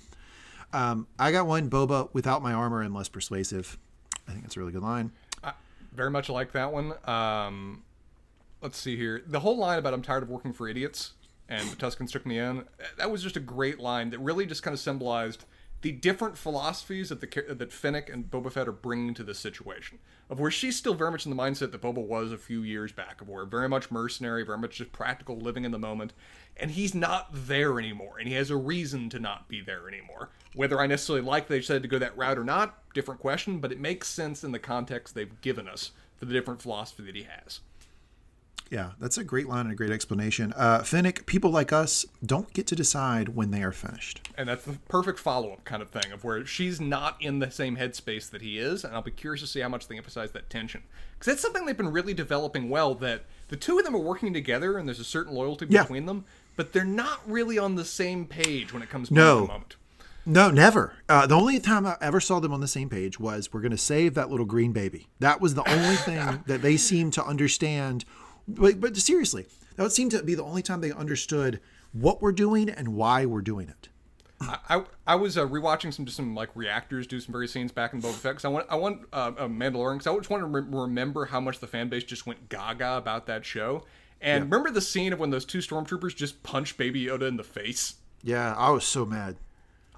Um, 0.72 1.06
I 1.20 1.30
got 1.30 1.46
one 1.46 1.70
Boba 1.70 2.08
without 2.12 2.42
my 2.42 2.52
armor 2.52 2.82
and 2.82 2.92
less 2.92 3.08
persuasive. 3.08 3.78
I 4.26 4.32
think 4.32 4.42
that's 4.42 4.56
a 4.56 4.60
really 4.60 4.72
good 4.72 4.82
line. 4.82 5.12
Very 5.92 6.10
much 6.10 6.28
like 6.28 6.50
that 6.50 6.72
one. 6.72 6.94
Um, 7.04 7.84
let's 8.60 8.76
see 8.76 8.96
here. 8.96 9.22
The 9.24 9.38
whole 9.38 9.56
line 9.56 9.78
about 9.78 9.94
"I'm 9.94 10.02
tired 10.02 10.24
of 10.24 10.28
working 10.28 10.52
for 10.52 10.66
idiots" 10.66 11.12
and 11.48 11.68
the 11.68 11.76
Tuskens 11.76 12.10
took 12.10 12.26
me 12.26 12.38
in. 12.38 12.64
That 12.96 13.10
was 13.10 13.22
just 13.22 13.36
a 13.36 13.40
great 13.40 13.78
line 13.78 14.10
that 14.10 14.18
really 14.18 14.46
just 14.46 14.62
kind 14.62 14.74
of 14.74 14.80
symbolized 14.80 15.44
the 15.84 15.92
different 15.92 16.38
philosophies 16.38 17.10
that 17.10 17.20
the 17.20 17.54
that 17.54 17.70
Fennec 17.70 18.08
and 18.08 18.30
Boba 18.30 18.50
Fett 18.50 18.66
are 18.66 18.72
bringing 18.72 19.12
to 19.12 19.22
this 19.22 19.38
situation. 19.38 19.98
Of 20.30 20.40
where 20.40 20.50
she's 20.50 20.76
still 20.76 20.94
very 20.94 21.10
much 21.10 21.26
in 21.26 21.36
the 21.36 21.42
mindset 21.42 21.72
that 21.72 21.82
Boba 21.82 22.02
was 22.02 22.32
a 22.32 22.38
few 22.38 22.62
years 22.62 22.90
back, 22.90 23.20
of 23.20 23.28
where 23.28 23.44
very 23.44 23.68
much 23.68 23.90
mercenary, 23.90 24.46
very 24.46 24.56
much 24.56 24.78
just 24.78 24.92
practical, 24.92 25.36
living 25.36 25.66
in 25.66 25.72
the 25.72 25.78
moment, 25.78 26.14
and 26.56 26.70
he's 26.70 26.94
not 26.94 27.28
there 27.30 27.78
anymore, 27.78 28.16
and 28.18 28.26
he 28.26 28.34
has 28.34 28.48
a 28.48 28.56
reason 28.56 29.10
to 29.10 29.18
not 29.18 29.46
be 29.46 29.60
there 29.60 29.86
anymore. 29.86 30.30
Whether 30.54 30.80
I 30.80 30.86
necessarily 30.86 31.22
like 31.22 31.48
they 31.48 31.58
decided 31.58 31.82
to 31.82 31.88
go 31.88 31.98
that 31.98 32.16
route 32.16 32.38
or 32.38 32.44
not, 32.44 32.78
different 32.94 33.20
question, 33.20 33.58
but 33.58 33.70
it 33.70 33.78
makes 33.78 34.08
sense 34.08 34.42
in 34.42 34.52
the 34.52 34.58
context 34.58 35.14
they've 35.14 35.38
given 35.42 35.68
us 35.68 35.90
for 36.16 36.24
the 36.24 36.32
different 36.32 36.62
philosophy 36.62 37.02
that 37.02 37.14
he 37.14 37.24
has. 37.24 37.60
Yeah, 38.70 38.92
that's 38.98 39.18
a 39.18 39.24
great 39.24 39.46
line 39.46 39.66
and 39.66 39.72
a 39.72 39.74
great 39.76 39.90
explanation. 39.90 40.52
Uh, 40.56 40.82
Fennec, 40.82 41.26
people 41.26 41.50
like 41.50 41.72
us 41.72 42.06
don't 42.24 42.52
get 42.54 42.66
to 42.68 42.74
decide 42.74 43.28
when 43.30 43.50
they 43.50 43.62
are 43.62 43.70
finished. 43.72 44.28
And 44.36 44.48
that's 44.48 44.64
the 44.64 44.78
perfect 44.88 45.18
follow 45.18 45.52
up 45.52 45.64
kind 45.64 45.82
of 45.82 45.90
thing 45.90 46.10
of 46.12 46.24
where 46.24 46.44
she's 46.46 46.80
not 46.80 47.16
in 47.20 47.38
the 47.38 47.50
same 47.50 47.76
headspace 47.76 48.30
that 48.30 48.42
he 48.42 48.58
is, 48.58 48.82
and 48.82 48.94
I'll 48.94 49.02
be 49.02 49.10
curious 49.10 49.42
to 49.42 49.46
see 49.46 49.60
how 49.60 49.68
much 49.68 49.86
they 49.86 49.96
emphasize 49.96 50.32
that 50.32 50.48
tension. 50.50 50.82
Because 51.18 51.32
that's 51.34 51.42
something 51.42 51.66
they've 51.66 51.76
been 51.76 51.92
really 51.92 52.14
developing 52.14 52.68
well, 52.70 52.94
that 52.96 53.24
the 53.48 53.56
two 53.56 53.78
of 53.78 53.84
them 53.84 53.94
are 53.94 53.98
working 54.00 54.32
together 54.32 54.78
and 54.78 54.88
there's 54.88 54.98
a 55.00 55.04
certain 55.04 55.34
loyalty 55.34 55.66
Yeah. 55.68 55.82
between 55.82 56.06
them, 56.06 56.24
but 56.56 56.72
they're 56.72 56.84
not 56.84 57.20
really 57.30 57.58
on 57.58 57.74
the 57.76 57.84
same 57.84 58.24
page 58.24 58.72
when 58.72 58.82
it 58.82 58.88
comes 58.88 59.08
to 59.08 59.14
No. 59.14 59.40
the 59.42 59.46
moment. 59.48 59.76
No, 60.26 60.50
never. 60.50 60.94
Uh, 61.06 61.26
the 61.26 61.34
only 61.36 61.60
time 61.60 61.84
I 61.86 61.98
ever 62.00 62.18
saw 62.18 62.40
them 62.40 62.52
on 62.54 62.62
the 62.62 62.66
same 62.66 62.88
page 62.88 63.20
was 63.20 63.52
we're 63.52 63.60
going 63.60 63.72
to 63.72 63.76
save 63.78 64.14
that 64.14 64.30
little 64.30 64.46
green 64.46 64.72
baby. 64.72 65.06
That 65.20 65.38
was 65.38 65.54
the 65.54 65.68
only 65.70 65.96
thing 65.96 66.42
that 66.46 66.62
they 66.62 66.78
seemed 66.78 67.12
to 67.12 67.24
understand. 67.24 68.06
But, 68.46 68.80
but 68.80 68.96
seriously, 68.96 69.46
that 69.76 69.82
would 69.82 69.92
seem 69.92 70.10
to 70.10 70.22
be 70.22 70.34
the 70.34 70.44
only 70.44 70.62
time 70.62 70.80
they 70.80 70.92
understood 70.92 71.60
what 71.92 72.20
we're 72.20 72.32
doing 72.32 72.68
and 72.68 72.88
why 72.88 73.24
we're 73.24 73.42
doing 73.42 73.68
it. 73.68 73.88
I, 74.40 74.84
I, 75.06 75.14
was 75.14 75.38
uh, 75.38 75.46
rewatching 75.46 75.94
some 75.94 76.04
just 76.04 76.16
some 76.16 76.34
like 76.34 76.50
reactors 76.54 77.06
do 77.06 77.20
some 77.20 77.32
various 77.32 77.52
scenes 77.52 77.72
back 77.72 77.94
in 77.94 78.02
Boba 78.02 78.14
Fett 78.14 78.34
'cause 78.34 78.44
I 78.44 78.48
want 78.48 78.66
I 78.68 78.76
want 78.76 79.02
uh, 79.12 79.32
uh, 79.38 79.46
Mandalorian 79.46 79.94
because 79.94 80.06
I 80.06 80.16
just 80.16 80.28
want 80.28 80.42
to 80.42 80.46
re- 80.46 80.82
remember 80.82 81.24
how 81.26 81.40
much 81.40 81.60
the 81.60 81.66
fan 81.66 81.88
base 81.88 82.04
just 82.04 82.26
went 82.26 82.48
gaga 82.48 82.96
about 82.96 83.26
that 83.26 83.46
show. 83.46 83.84
And 84.20 84.44
remember 84.44 84.70
the 84.70 84.80
scene 84.80 85.12
of 85.12 85.18
when 85.18 85.30
those 85.30 85.44
two 85.44 85.58
stormtroopers 85.58 86.16
just 86.16 86.42
punched 86.42 86.76
Baby 86.76 87.06
Yoda 87.06 87.28
in 87.28 87.36
the 87.36 87.44
face. 87.44 87.94
Yeah, 88.22 88.54
I 88.54 88.70
was 88.70 88.84
so 88.84 89.04
mad. 89.04 89.36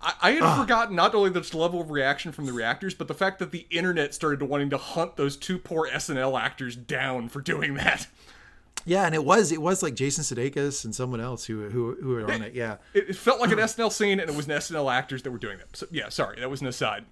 I, 0.02 0.14
I 0.20 0.30
had 0.32 0.60
forgotten 0.60 0.96
not 0.96 1.14
only 1.14 1.30
this 1.30 1.54
level 1.54 1.80
of 1.80 1.90
reaction 1.90 2.32
from 2.32 2.46
the 2.46 2.52
reactors, 2.52 2.92
but 2.94 3.08
the 3.08 3.14
fact 3.14 3.38
that 3.38 3.52
the 3.52 3.66
internet 3.70 4.14
started 4.14 4.42
wanting 4.42 4.70
to 4.70 4.78
hunt 4.78 5.16
those 5.16 5.36
two 5.36 5.58
poor 5.58 5.88
SNL 5.88 6.38
actors 6.40 6.76
down 6.76 7.28
for 7.28 7.40
doing 7.40 7.74
that. 7.74 8.06
Yeah, 8.86 9.04
and 9.04 9.14
it 9.14 9.24
was 9.24 9.52
it 9.52 9.60
was 9.60 9.82
like 9.82 9.94
Jason 9.94 10.22
Sudeikis 10.24 10.84
and 10.84 10.94
someone 10.94 11.20
else 11.20 11.44
who 11.44 11.68
who 11.68 11.96
who 12.00 12.08
were 12.10 12.32
on 12.32 12.40
it. 12.40 12.54
Yeah, 12.54 12.76
It, 12.94 13.10
it 13.10 13.16
felt 13.16 13.40
like 13.40 13.50
an 13.50 13.58
SNL 13.58 13.92
scene, 13.92 14.20
and 14.20 14.30
it 14.30 14.34
was 14.34 14.46
an 14.46 14.52
SNL 14.52 14.90
actors 14.90 15.22
that 15.24 15.30
were 15.32 15.38
doing 15.38 15.58
that. 15.58 15.76
So, 15.76 15.86
yeah, 15.90 16.08
sorry, 16.08 16.40
that 16.40 16.48
was 16.48 16.60
an 16.60 16.68
aside. 16.68 17.04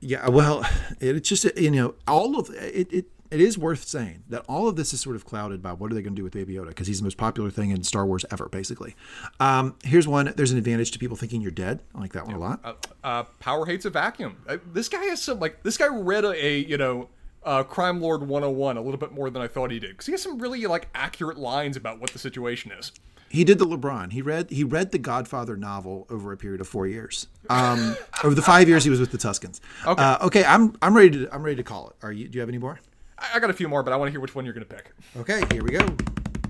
Yeah, 0.00 0.28
well, 0.28 0.66
it's 1.00 1.28
just 1.28 1.56
you 1.56 1.70
know 1.70 1.94
all 2.06 2.38
of 2.38 2.50
it, 2.50 2.92
it. 2.92 3.06
It 3.30 3.40
is 3.40 3.56
worth 3.56 3.84
saying 3.84 4.24
that 4.28 4.44
all 4.46 4.68
of 4.68 4.76
this 4.76 4.92
is 4.92 5.00
sort 5.00 5.16
of 5.16 5.24
clouded 5.24 5.62
by 5.62 5.72
what 5.72 5.90
are 5.90 5.94
they 5.94 6.02
going 6.02 6.12
to 6.12 6.20
do 6.20 6.22
with 6.22 6.34
Baby 6.34 6.52
Yoda 6.52 6.68
because 6.68 6.86
he's 6.86 6.98
the 6.98 7.04
most 7.04 7.16
popular 7.16 7.48
thing 7.50 7.70
in 7.70 7.82
Star 7.82 8.04
Wars 8.04 8.26
ever, 8.30 8.46
basically. 8.50 8.94
Um, 9.40 9.74
here's 9.84 10.06
one. 10.06 10.34
There's 10.36 10.52
an 10.52 10.58
advantage 10.58 10.90
to 10.90 10.98
people 10.98 11.16
thinking 11.16 11.40
you're 11.40 11.50
dead. 11.50 11.80
I 11.94 12.00
like 12.00 12.12
that 12.12 12.26
one 12.26 12.34
a 12.34 12.38
lot. 12.38 12.60
Uh, 12.62 12.74
uh, 13.02 13.22
power 13.40 13.64
hates 13.64 13.86
a 13.86 13.90
vacuum. 13.90 14.36
Uh, 14.46 14.58
this 14.74 14.90
guy 14.90 15.02
has 15.04 15.22
some 15.22 15.40
like 15.40 15.62
this 15.62 15.78
guy 15.78 15.86
read 15.86 16.26
a, 16.26 16.44
a 16.44 16.58
you 16.58 16.76
know 16.76 17.08
uh, 17.44 17.62
crime 17.62 18.00
lord 18.00 18.20
101 18.22 18.76
a 18.76 18.80
little 18.80 18.98
bit 18.98 19.12
more 19.12 19.30
than 19.30 19.42
I 19.42 19.48
thought 19.48 19.70
he 19.70 19.78
did 19.78 19.90
because 19.90 20.06
he 20.06 20.12
has 20.12 20.22
some 20.22 20.38
really 20.38 20.64
like 20.66 20.88
accurate 20.94 21.38
lines 21.38 21.76
about 21.76 22.00
what 22.00 22.10
the 22.10 22.18
situation 22.18 22.72
is. 22.72 22.92
He 23.28 23.44
did 23.44 23.58
the 23.58 23.64
LeBron. 23.64 24.12
He 24.12 24.20
read 24.20 24.50
he 24.50 24.62
read 24.62 24.92
the 24.92 24.98
Godfather 24.98 25.56
novel 25.56 26.06
over 26.10 26.32
a 26.32 26.36
period 26.36 26.60
of 26.60 26.68
four 26.68 26.86
years. 26.86 27.28
Um, 27.48 27.96
over 28.24 28.34
the 28.34 28.42
five 28.42 28.68
years 28.68 28.84
he 28.84 28.90
was 28.90 29.00
with 29.00 29.10
the 29.10 29.16
Tuskens. 29.16 29.60
Okay. 29.86 30.02
Uh, 30.02 30.26
okay. 30.26 30.44
I'm 30.44 30.76
I'm 30.82 30.94
ready 30.94 31.10
to 31.10 31.34
I'm 31.34 31.42
ready 31.42 31.56
to 31.56 31.62
call 31.62 31.88
it. 31.88 31.96
Are 32.02 32.12
you? 32.12 32.28
Do 32.28 32.36
you 32.36 32.40
have 32.40 32.50
any 32.50 32.58
more? 32.58 32.78
I, 33.18 33.30
I 33.34 33.40
got 33.40 33.48
a 33.48 33.54
few 33.54 33.68
more, 33.68 33.82
but 33.82 33.94
I 33.94 33.96
want 33.96 34.08
to 34.08 34.12
hear 34.12 34.20
which 34.20 34.34
one 34.34 34.44
you're 34.44 34.52
going 34.52 34.66
to 34.66 34.74
pick. 34.74 34.92
Okay, 35.16 35.42
here 35.50 35.64
we 35.64 35.70
go. 35.70 35.86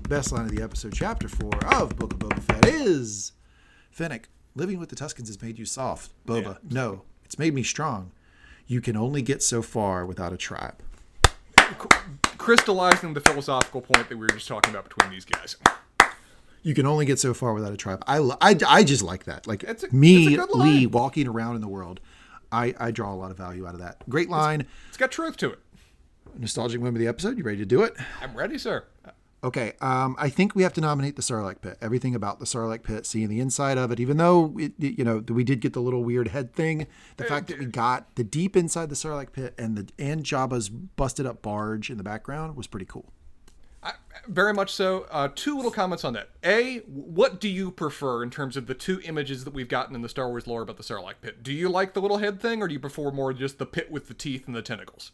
Best 0.09 0.33
line 0.33 0.43
of 0.45 0.51
the 0.53 0.61
episode, 0.61 0.91
chapter 0.93 1.29
four 1.29 1.55
of 1.73 1.95
Book 1.97 2.13
of 2.13 2.19
Boba 2.19 2.41
Fett 2.41 2.65
is 2.65 3.31
Fennec, 3.89 4.27
living 4.53 4.77
with 4.77 4.89
the 4.89 4.95
Tuskens 4.97 5.27
has 5.27 5.41
made 5.41 5.57
you 5.57 5.65
soft. 5.65 6.11
Boba, 6.27 6.57
no, 6.69 7.03
it's 7.23 7.39
made 7.39 7.53
me 7.53 7.63
strong. 7.63 8.11
You 8.67 8.81
can 8.81 8.95
only 8.95 9.21
get 9.21 9.43
so 9.43 9.61
far 9.61 10.05
without 10.05 10.33
a 10.33 10.37
tribe. 10.37 10.75
Crystallizing 12.37 13.13
the 13.13 13.21
philosophical 13.21 13.81
point 13.81 14.09
that 14.09 14.17
we 14.17 14.21
were 14.21 14.27
just 14.27 14.47
talking 14.47 14.73
about 14.73 14.89
between 14.89 15.11
these 15.11 15.25
guys. 15.25 15.55
You 16.61 16.73
can 16.73 16.85
only 16.85 17.05
get 17.05 17.19
so 17.19 17.33
far 17.33 17.53
without 17.53 17.73
a 17.73 17.77
tribe. 17.77 18.03
I, 18.07 18.17
I, 18.41 18.55
I 18.67 18.83
just 18.83 19.03
like 19.03 19.25
that. 19.25 19.47
Like 19.47 19.63
It's 19.63 19.83
a- 19.83 19.93
me, 19.93 20.33
it's 20.35 20.53
Lee, 20.55 20.85
walking 20.85 21.27
around 21.27 21.55
in 21.55 21.61
the 21.61 21.67
world. 21.67 21.99
I, 22.51 22.73
I 22.79 22.91
draw 22.91 23.13
a 23.13 23.15
lot 23.15 23.31
of 23.31 23.37
value 23.37 23.67
out 23.67 23.73
of 23.73 23.79
that. 23.81 24.07
Great 24.09 24.29
line. 24.29 24.65
It's 24.87 24.97
got 24.97 25.11
truth 25.11 25.37
to 25.37 25.51
it. 25.51 25.59
Nostalgic 26.37 26.79
moment 26.79 26.97
of 26.97 27.01
the 27.01 27.07
episode. 27.07 27.37
You 27.37 27.43
ready 27.43 27.57
to 27.59 27.65
do 27.65 27.83
it? 27.83 27.95
I'm 28.21 28.33
ready, 28.35 28.57
sir. 28.57 28.85
Okay, 29.43 29.73
um, 29.81 30.15
I 30.17 30.29
think 30.29 30.55
we 30.55 30.63
have 30.63 30.71
to 30.73 30.81
nominate 30.81 31.17
the 31.17 31.21
Sarlacc 31.21 31.61
pit. 31.61 31.77
Everything 31.81 32.15
about 32.15 32.39
the 32.39 32.45
Sarlacc 32.45 32.83
pit, 32.83 33.05
seeing 33.05 33.27
the 33.27 33.41
inside 33.41 33.77
of 33.77 33.91
it, 33.91 33.99
even 33.99 34.15
though 34.15 34.55
it, 34.57 34.71
you 34.79 35.03
know 35.03 35.17
we 35.17 35.43
did 35.43 35.59
get 35.59 35.73
the 35.73 35.81
little 35.81 36.03
weird 36.03 36.29
head 36.29 36.53
thing, 36.53 36.87
the 37.17 37.25
fact 37.25 37.47
that 37.47 37.59
we 37.59 37.65
got 37.65 38.15
the 38.15 38.23
deep 38.23 38.55
inside 38.55 38.87
the 38.87 38.95
Sarlacc 38.95 39.33
pit 39.33 39.53
and 39.57 39.77
the 39.77 39.89
and 39.99 40.23
Jabba's 40.23 40.69
busted 40.69 41.25
up 41.25 41.41
barge 41.41 41.89
in 41.89 41.97
the 41.97 42.03
background 42.03 42.55
was 42.55 42.67
pretty 42.67 42.85
cool. 42.85 43.11
I, 43.83 43.93
very 44.29 44.53
much 44.53 44.73
so. 44.73 45.07
Uh, 45.11 45.27
two 45.35 45.57
little 45.57 45.71
comments 45.71 46.05
on 46.05 46.13
that. 46.13 46.29
A, 46.45 46.77
what 46.87 47.41
do 47.41 47.49
you 47.49 47.69
prefer 47.69 48.23
in 48.23 48.29
terms 48.29 48.55
of 48.55 48.67
the 48.67 48.73
two 48.73 49.01
images 49.03 49.43
that 49.43 49.53
we've 49.53 49.67
gotten 49.67 49.93
in 49.93 50.01
the 50.01 50.07
Star 50.07 50.29
Wars 50.29 50.47
lore 50.47 50.61
about 50.61 50.77
the 50.77 50.83
Sarlacc 50.83 51.15
pit? 51.21 51.43
Do 51.43 51.51
you 51.51 51.67
like 51.67 51.93
the 51.93 52.01
little 52.01 52.19
head 52.19 52.39
thing, 52.39 52.61
or 52.61 52.69
do 52.69 52.73
you 52.73 52.79
prefer 52.79 53.11
more 53.11 53.33
just 53.33 53.57
the 53.57 53.65
pit 53.65 53.91
with 53.91 54.07
the 54.07 54.13
teeth 54.13 54.47
and 54.47 54.55
the 54.55 54.61
tentacles? 54.61 55.11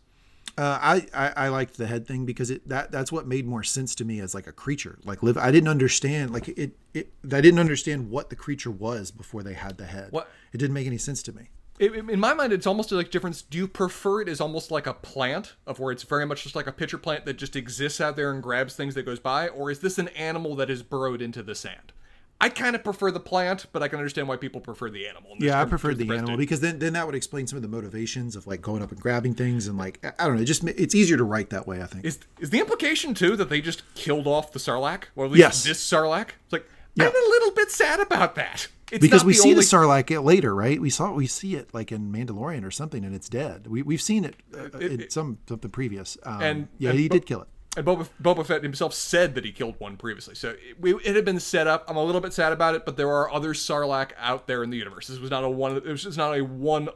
Uh, 0.58 0.78
I, 0.82 1.08
I 1.14 1.46
I 1.46 1.48
liked 1.50 1.78
the 1.78 1.88
head 1.88 2.06
thing 2.06 2.26
because 2.26 2.50
it 2.50 2.68
that 2.68 2.92
that's 2.92 3.12
what 3.12 3.26
made 3.26 3.46
more 3.48 3.64
sense 3.64 3.96
to 3.96 4.04
me 4.06 4.20
as 4.20 4.34
like 4.36 4.46
a 4.48 4.52
creature. 4.52 5.00
Like 5.06 5.24
live, 5.24 5.38
I 5.38 5.52
didn't 5.52 5.70
understand 5.70 6.32
like 6.34 6.50
it 6.50 6.72
it 6.94 7.14
I 7.32 7.40
didn't 7.40 7.60
understand 7.60 8.10
what 8.10 8.30
the 8.30 8.36
creature 8.36 8.72
was 8.72 9.10
before 9.12 9.42
they 9.42 9.54
had 9.54 9.78
the 9.78 9.86
head. 9.86 10.12
What- 10.12 10.30
It 10.52 10.58
didn't 10.58 10.74
make 10.74 10.88
any 10.88 10.98
sense 10.98 11.24
to 11.24 11.32
me. 11.34 11.50
It, 11.80 11.94
in 11.94 12.20
my 12.20 12.34
mind, 12.34 12.52
it's 12.52 12.68
almost 12.68 12.92
like 12.92 13.10
difference. 13.10 13.42
Do 13.42 13.58
you 13.58 13.66
prefer 13.66 14.20
it 14.22 14.28
as 14.28 14.42
almost 14.42 14.70
like 14.70 14.86
a 14.86 14.94
plant, 14.94 15.56
of 15.66 15.80
where 15.80 15.94
it's 15.94 16.04
very 16.04 16.26
much 16.26 16.44
just 16.44 16.54
like 16.56 16.68
a 16.68 16.74
pitcher 16.74 16.98
plant 16.98 17.24
that 17.26 17.36
just 17.38 17.56
exists 17.56 18.02
out 18.02 18.18
there 18.18 18.34
and 18.34 18.44
grabs 18.44 18.76
things 18.76 18.96
that 18.96 19.04
goes 19.04 19.20
by, 19.22 19.48
or 19.48 19.72
is 19.72 19.80
this 19.80 19.98
an 19.98 20.10
animal 20.10 20.56
that 20.58 20.70
is 20.70 20.84
burrowed 20.84 21.22
into 21.22 21.42
the 21.42 21.56
sand? 21.56 21.94
I 22.42 22.48
kind 22.50 22.74
of 22.76 22.84
prefer 22.86 23.12
the 23.12 23.20
plant, 23.20 23.66
but 23.74 23.84
I 23.84 23.90
can 23.90 24.00
understand 24.00 24.28
why 24.30 24.38
people 24.38 24.62
prefer 24.62 24.90
the 24.90 25.08
animal. 25.08 25.32
Yeah, 25.40 25.58
I 25.58 25.64
term- 25.64 25.70
preferred 25.70 25.98
the 25.98 26.10
animal 26.16 26.38
because 26.38 26.62
then 26.62 26.80
then 26.80 26.94
that 26.94 27.06
would 27.06 27.16
explain 27.16 27.48
some 27.48 27.58
of 27.58 27.64
the 27.64 27.68
motivations 27.68 28.36
of 28.38 28.48
like 28.48 28.62
going 28.62 28.82
up 28.82 28.92
and 28.92 29.00
grabbing 29.02 29.34
things 29.36 29.68
and 29.68 29.78
like 29.78 30.00
I- 30.20 30.26
don't 30.26 30.36
know, 30.38 30.42
it 30.42 30.46
just 30.46 30.64
it's 30.64 30.96
easier 30.96 31.18
to 31.18 31.24
write 31.26 31.50
that 31.50 31.68
way. 31.68 31.82
I 31.82 31.86
think. 31.86 32.06
Is 32.06 32.20
is 32.40 32.50
the 32.50 32.60
implication 32.60 33.14
too 33.14 33.36
that 33.36 33.50
they 33.50 33.60
just 33.62 33.84
killed 33.96 34.26
off 34.28 34.54
the 34.54 34.60
Sarlacc, 34.60 35.04
or 35.16 35.26
at 35.26 35.32
least 35.32 35.40
Yes. 35.40 35.64
this 35.64 35.86
Sarlacc? 35.86 36.30
It's 36.46 36.54
like 36.54 36.66
Yeah. 36.96 37.06
I'm 37.08 37.12
a 37.16 37.30
little 37.30 37.52
bit 37.52 37.72
sad 37.72 38.00
about 38.00 38.36
that. 38.36 38.68
It's 38.92 39.02
because 39.02 39.24
we 39.24 39.34
see 39.34 39.50
only- 39.52 39.56
the 39.56 39.62
Sarlacc 39.62 40.24
later, 40.24 40.56
right? 40.56 40.80
We 40.82 40.90
saw 40.90 41.12
we 41.12 41.28
see 41.28 41.56
it 41.56 41.74
like 41.74 41.92
in 41.92 42.12
Mandalorian 42.12 42.64
or 42.64 42.72
something, 42.72 43.04
and 43.04 43.14
it's 43.14 43.28
dead. 43.30 43.68
We 43.68 43.82
we've 43.84 44.02
seen 44.02 44.24
it, 44.24 44.36
uh, 44.58 44.78
in 44.80 45.10
some 45.10 45.40
something 45.48 45.70
previous. 45.72 46.18
Um, 46.24 46.42
And- 46.42 46.68
yeah, 46.78 46.92
and 46.92 47.00
he 47.00 47.10
did 47.10 47.26
kill 47.26 47.42
it. 47.42 47.48
And 47.78 47.86
Boba, 47.86 48.10
Boba 48.22 48.46
Fett 48.46 48.64
himself 48.64 48.94
said 48.94 49.36
that 49.36 49.46
he 49.46 49.52
killed 49.52 49.76
one 49.78 49.96
previously, 49.96 50.34
so 50.34 50.56
it, 50.84 50.96
it 51.06 51.16
had 51.16 51.24
been 51.24 51.40
set 51.40 51.68
up. 51.68 51.86
I'm 51.88 51.98
a 51.98 52.04
little 52.04 52.20
bit 52.20 52.34
sad 52.34 52.52
about 52.52 52.74
it, 52.74 52.84
but 52.84 52.98
there 52.98 53.10
are 53.10 53.32
other 53.32 53.54
Sarlacc 53.54 54.12
out 54.18 54.48
there 54.48 54.64
in 54.64 54.72
the 54.72 54.78
universe. 54.78 55.08
This 55.08 55.20
was 55.20 55.30
not 55.30 55.44
a 55.44 55.50
one. 55.50 55.78
It 55.78 55.86
was 55.86 56.04
just 56.04 56.18
not 56.18 56.36
a 56.36 56.44
one, 56.44 56.90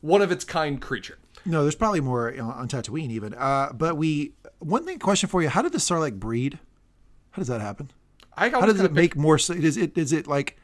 one 0.00 0.22
of 0.22 0.32
its 0.32 0.44
kind 0.44 0.80
creature. 0.80 1.18
No, 1.44 1.62
there's 1.62 1.76
probably 1.76 2.00
more 2.00 2.32
on 2.40 2.50
on 2.50 2.68
Tatooine 2.68 3.10
even. 3.10 3.34
Uh, 3.34 3.72
but 3.72 3.96
we 3.96 4.32
one 4.58 4.84
thing 4.84 4.98
question 4.98 5.28
for 5.28 5.42
you: 5.42 5.48
How 5.48 5.62
did 5.62 5.72
the 5.72 5.78
Sarlacc 5.78 6.18
breed? 6.18 6.58
How 7.30 7.40
does 7.40 7.48
that 7.48 7.60
happen? 7.60 7.92
I 8.36 8.48
How 8.50 8.66
does 8.66 8.80
it 8.80 8.92
make 8.92 9.14
more? 9.14 9.36
Is 9.36 9.76
it 9.76 9.96
is 9.96 10.12
it 10.12 10.26
like? 10.26 10.58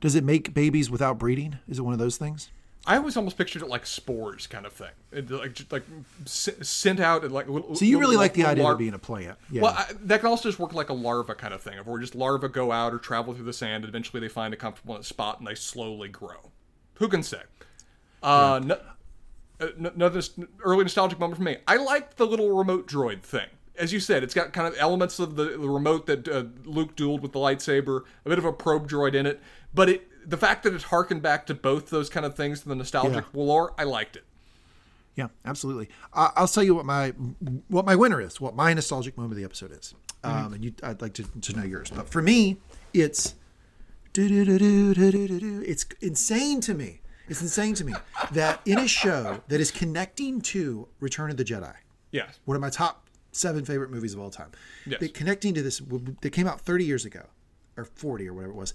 Does 0.00 0.14
it 0.14 0.24
make 0.24 0.52
babies 0.52 0.90
without 0.90 1.18
breeding? 1.18 1.56
Is 1.66 1.78
it 1.78 1.82
one 1.82 1.94
of 1.94 1.98
those 1.98 2.18
things? 2.18 2.50
I 2.86 2.96
always 2.98 3.16
almost 3.16 3.36
pictured 3.36 3.62
it 3.62 3.68
like 3.68 3.84
spores, 3.84 4.46
kind 4.46 4.64
of 4.64 4.72
thing, 4.72 4.92
it, 5.10 5.28
like 5.30 5.54
just 5.54 5.72
like 5.72 5.82
s- 6.24 6.48
sent 6.62 7.00
out 7.00 7.24
and 7.24 7.32
like. 7.32 7.48
Little, 7.48 7.74
So 7.74 7.84
you 7.84 7.98
really 7.98 8.16
like 8.16 8.34
the 8.34 8.44
idea 8.44 8.64
of 8.66 8.78
being 8.78 8.94
a 8.94 8.98
plant? 8.98 9.36
Yeah. 9.50 9.62
Well, 9.62 9.72
I, 9.76 9.86
that 10.02 10.20
can 10.20 10.28
also 10.28 10.48
just 10.48 10.60
work 10.60 10.72
like 10.72 10.88
a 10.88 10.92
larva 10.94 11.34
kind 11.34 11.52
of 11.52 11.60
thing, 11.60 11.78
of 11.78 11.86
where 11.86 11.98
just 11.98 12.14
larvae 12.14 12.48
go 12.48 12.70
out 12.70 12.94
or 12.94 12.98
travel 12.98 13.34
through 13.34 13.44
the 13.44 13.52
sand, 13.52 13.84
and 13.84 13.88
eventually 13.88 14.20
they 14.20 14.28
find 14.28 14.54
a 14.54 14.56
comfortable 14.56 15.02
spot 15.02 15.38
and 15.40 15.48
they 15.48 15.54
slowly 15.56 16.08
grow. 16.08 16.52
Who 16.94 17.08
can 17.08 17.22
say? 17.24 17.40
Uh, 18.22 18.60
no, 18.64 18.78
uh, 19.60 19.68
no, 19.76 19.90
another 19.94 20.22
early 20.62 20.84
nostalgic 20.84 21.18
moment 21.18 21.38
for 21.38 21.44
me. 21.44 21.56
I 21.66 21.76
liked 21.76 22.16
the 22.16 22.26
little 22.26 22.52
remote 22.56 22.86
droid 22.88 23.22
thing. 23.22 23.48
As 23.78 23.92
you 23.92 24.00
said, 24.00 24.22
it's 24.22 24.32
got 24.32 24.52
kind 24.52 24.66
of 24.66 24.74
elements 24.78 25.18
of 25.18 25.36
the, 25.36 25.44
the 25.44 25.68
remote 25.68 26.06
that 26.06 26.26
uh, 26.28 26.44
Luke 26.64 26.96
dueled 26.96 27.20
with 27.20 27.32
the 27.32 27.38
lightsaber, 27.38 28.02
a 28.24 28.28
bit 28.28 28.38
of 28.38 28.44
a 28.44 28.52
probe 28.52 28.88
droid 28.88 29.14
in 29.14 29.26
it, 29.26 29.42
but 29.74 29.88
it 29.88 30.08
the 30.26 30.36
fact 30.36 30.62
that 30.64 30.74
it 30.74 30.82
harkened 30.82 31.22
back 31.22 31.46
to 31.46 31.54
both 31.54 31.90
those 31.90 32.08
kind 32.10 32.26
of 32.26 32.34
things 32.34 32.62
in 32.64 32.68
the 32.68 32.74
nostalgic 32.74 33.24
lore, 33.32 33.74
I 33.78 33.84
liked 33.84 34.16
it. 34.16 34.24
Yeah, 35.14 35.28
absolutely. 35.44 35.88
I 36.12 36.30
I'll 36.36 36.48
tell 36.48 36.62
you 36.62 36.74
what 36.74 36.84
my 36.84 37.10
what 37.68 37.86
my 37.86 37.96
winner 37.96 38.20
is. 38.20 38.40
What 38.40 38.54
my 38.54 38.74
nostalgic 38.74 39.16
moment 39.16 39.32
of 39.32 39.38
the 39.38 39.44
episode 39.44 39.72
is. 39.72 39.94
Um, 40.24 40.54
and 40.54 40.64
you, 40.64 40.74
I'd 40.82 41.00
like 41.00 41.14
to, 41.14 41.22
to 41.22 41.56
know 41.56 41.62
yours. 41.62 41.90
But 41.94 42.08
for 42.08 42.20
me, 42.20 42.58
it's 42.92 43.34
it's 44.14 45.94
insane 46.00 46.60
to 46.62 46.74
me. 46.74 47.00
It's 47.28 47.42
insane 47.42 47.74
to 47.74 47.84
me 47.84 47.92
that 48.32 48.60
in 48.64 48.78
a 48.78 48.88
show 48.88 49.40
that 49.48 49.60
is 49.60 49.70
connecting 49.70 50.40
to 50.42 50.88
Return 51.00 51.30
of 51.30 51.36
the 51.36 51.44
Jedi, 51.44 51.74
Yes. 52.12 52.38
one 52.44 52.54
of 52.56 52.60
my 52.60 52.70
top 52.70 53.08
seven 53.32 53.64
favorite 53.64 53.90
movies 53.90 54.14
of 54.14 54.20
all 54.20 54.30
time. 54.30 54.50
Yes. 54.86 55.00
That 55.00 55.14
connecting 55.14 55.54
to 55.54 55.62
this 55.62 55.80
that 56.20 56.30
came 56.30 56.46
out 56.46 56.60
30 56.60 56.84
years 56.84 57.04
ago 57.04 57.26
or 57.76 57.84
40 57.84 58.28
or 58.28 58.34
whatever 58.34 58.52
it 58.52 58.56
was. 58.56 58.74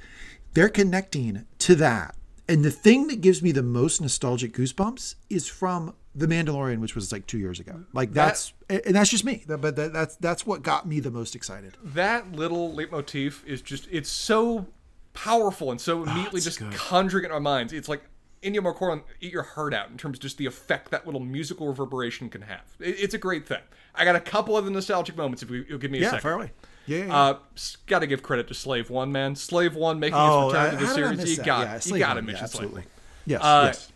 They're 0.53 0.69
connecting 0.69 1.45
to 1.59 1.75
that. 1.75 2.15
And 2.47 2.65
the 2.65 2.71
thing 2.71 3.07
that 3.07 3.21
gives 3.21 3.41
me 3.41 3.51
the 3.51 3.63
most 3.63 4.01
nostalgic 4.01 4.53
goosebumps 4.53 5.15
is 5.29 5.47
from 5.47 5.93
The 6.13 6.27
Mandalorian, 6.27 6.79
which 6.79 6.95
was 6.95 7.11
like 7.11 7.25
two 7.25 7.37
years 7.37 7.59
ago. 7.59 7.85
Like 7.93 8.11
that's 8.11 8.53
and 8.69 8.95
that's 8.95 9.09
just 9.09 9.23
me. 9.23 9.43
But 9.47 9.75
that, 9.77 9.93
that's 9.93 10.15
that's 10.17 10.45
what 10.45 10.61
got 10.61 10.85
me 10.85 10.99
the 10.99 11.11
most 11.11 11.35
excited. 11.35 11.77
that 11.83 12.33
little 12.33 12.73
leitmotif 12.73 13.45
is 13.45 13.61
just 13.61 13.87
it's 13.91 14.09
so 14.09 14.67
powerful 15.13 15.71
and 15.71 15.79
so 15.79 15.99
oh, 15.99 16.03
immediately 16.03 16.37
it's 16.37 16.45
just 16.45 16.59
good. 16.59 16.71
conjuring 16.73 17.25
in 17.25 17.31
our 17.31 17.39
minds 17.41 17.73
it's 17.73 17.89
like 17.89 18.01
Ennio 18.43 18.59
Morricone 18.59 19.03
eat 19.19 19.33
your 19.33 19.43
heart 19.43 19.73
out 19.73 19.89
in 19.89 19.97
terms 19.97 20.17
of 20.17 20.21
just 20.21 20.37
the 20.37 20.45
effect 20.45 20.89
that 20.91 21.05
little 21.05 21.19
musical 21.19 21.67
reverberation 21.67 22.29
can 22.29 22.41
have 22.43 22.61
it, 22.79 22.95
it's 22.97 23.13
a 23.13 23.17
great 23.17 23.45
thing 23.45 23.59
I 23.93 24.05
got 24.05 24.15
a 24.15 24.21
couple 24.21 24.55
of 24.57 24.63
the 24.63 24.71
nostalgic 24.71 25.17
moments 25.17 25.43
if 25.43 25.51
you, 25.51 25.65
you'll 25.67 25.79
give 25.79 25.91
me 25.91 25.97
a 25.97 26.03
Yeah, 26.03 26.11
second. 26.11 26.29
Yeah, 26.29 26.47
yeah, 26.85 27.05
yeah. 27.05 27.15
uh, 27.17 27.37
gotta 27.87 28.07
give 28.07 28.23
credit 28.23 28.47
to 28.49 28.53
Slave 28.53 28.89
One 28.89 29.11
man 29.11 29.35
Slave 29.35 29.75
One 29.75 29.99
making 29.99 30.15
Oh, 30.17 30.49
his 30.49 30.53
return 30.53 30.65
I- 30.65 30.69
to 30.71 30.77
the 30.77 30.85
how 30.87 30.95
did 30.95 31.03
I 31.03 31.07
series 31.15 31.29
you 31.31 31.35
that? 31.37 31.45
got 31.45 31.67
Yeah, 31.67 31.73
you 31.75 31.79
Slave 31.81 31.99
gotta 31.99 32.15
One, 32.15 32.25
mention 32.25 32.43
yeah, 32.43 32.47
Slave 32.47 32.63
absolutely. 32.63 32.81
One 32.81 32.87
Yes, 33.25 33.41
uh, 33.43 33.63
yes. 33.67 33.91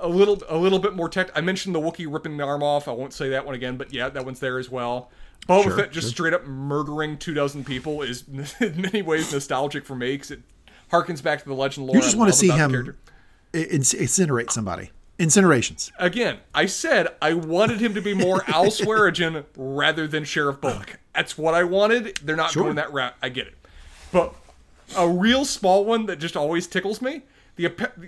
a 0.00 0.08
little 0.08 0.42
a 0.48 0.56
little 0.58 0.78
bit 0.78 0.94
more 0.94 1.08
tech. 1.08 1.30
I 1.34 1.40
mentioned 1.40 1.74
the 1.74 1.80
Wookiee 1.80 2.12
ripping 2.12 2.36
the 2.36 2.44
arm 2.44 2.62
off. 2.62 2.86
I 2.88 2.92
won't 2.92 3.12
say 3.14 3.30
that 3.30 3.46
one 3.46 3.54
again, 3.54 3.76
but 3.76 3.92
yeah, 3.94 4.08
that 4.10 4.24
one's 4.24 4.40
there 4.40 4.58
as 4.58 4.68
well. 4.70 5.10
Boba 5.48 5.62
Sure, 5.62 5.76
Fett 5.78 5.92
just 5.92 6.08
straight 6.08 6.34
up 6.34 6.44
murdering 6.46 7.16
two 7.16 7.32
dozen 7.32 7.64
people 7.64 8.02
is 8.02 8.24
in 8.60 8.80
many 8.80 9.00
ways 9.02 9.32
nostalgic 9.32 9.86
for 9.86 9.94
me 9.96 10.12
because 10.12 10.30
it 10.32 10.40
harkens 10.92 11.22
back 11.22 11.42
to 11.42 11.48
the 11.48 11.54
legend 11.54 11.86
lore. 11.86 11.96
You 11.96 12.02
just 12.02 12.16
I 12.16 12.18
want 12.18 12.30
to 12.32 12.36
see 12.38 12.48
him 12.50 12.70
character. 12.70 12.96
incinerate 13.54 14.50
somebody. 14.50 14.90
Incinerations. 15.18 15.90
Again, 15.98 16.38
I 16.54 16.66
said 16.66 17.08
I 17.20 17.32
wanted 17.34 17.80
him 17.80 17.94
to 17.94 18.00
be 18.00 18.14
more 18.14 18.42
Al 18.48 18.66
Swearengen 18.66 19.44
rather 19.56 20.06
than 20.06 20.24
Sheriff 20.24 20.60
Bullock. 20.60 20.98
That's 21.14 21.36
what 21.36 21.54
I 21.54 21.64
wanted. 21.64 22.18
They're 22.22 22.36
not 22.36 22.52
Sure. 22.52 22.64
going 22.64 22.76
that 22.76 22.92
route. 22.92 23.14
I 23.20 23.28
get 23.28 23.48
it, 23.48 23.54
but 24.12 24.32
a 24.96 25.08
real 25.08 25.44
small 25.44 25.84
one 25.84 26.06
that 26.06 26.20
just 26.20 26.36
always 26.36 26.66
tickles 26.68 27.02
me. 27.02 27.22
The 27.56 27.66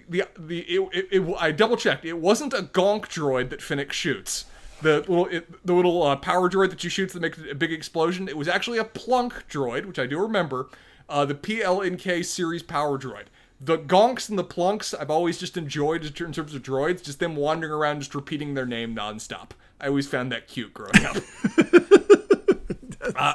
the 0.09 0.25
the 0.39 0.61
it, 0.61 0.89
it, 0.93 1.09
it- 1.11 1.37
I 1.41 1.51
double 1.51 1.77
checked. 1.77 2.05
It 2.05 2.19
wasn't 2.19 2.53
a 2.53 2.63
gonk 2.63 3.07
droid 3.07 3.51
that 3.51 3.61
Fennec 3.61 3.93
shoots. 3.93 4.45
The 4.81 4.99
little 5.01 5.27
it, 5.27 5.67
the 5.67 5.75
little 5.75 6.05
uh, 6.05 6.15
power 6.17 6.49
droid 6.49 6.71
that 6.71 6.85
you 6.85 6.91
shoot 6.91 7.11
that 7.11 7.21
makes 7.21 7.39
a 7.39 7.55
big 7.57 7.73
explosion. 7.73 8.29
It 8.29 8.37
was 8.37 8.47
actually 8.47 8.79
a 8.79 8.85
plunk 8.85 9.35
droid, 9.51 9.85
which 9.87 9.99
I 9.99 10.07
do 10.07 10.21
remember. 10.21 10.69
Uh, 11.09 11.25
the 11.25 11.35
PLNK 11.35 12.25
series 12.25 12.63
power 12.63 12.97
droid. 12.97 13.25
The 13.61 13.79
gonks 13.79 14.29
and 14.31 14.39
the 14.39 14.45
plunks 14.45 14.95
I've 14.95 15.11
always 15.11 15.39
just 15.39 15.57
enjoyed 15.57 16.05
in 16.05 16.13
terms 16.13 16.39
of 16.39 16.63
droids, 16.63 17.03
just 17.03 17.21
them 17.21 17.37
wandering 17.37 17.73
around 17.73 18.01
just 18.01 18.15
repeating 18.15 18.55
their 18.55 18.65
name 18.67 18.97
nonstop. 18.97 19.51
I 19.81 19.89
always 19.89 20.07
found 20.07 20.33
that 20.33 20.49
cute 20.49 20.73
growing 20.73 21.05
up. 21.05 21.17
Uh, 23.17 23.35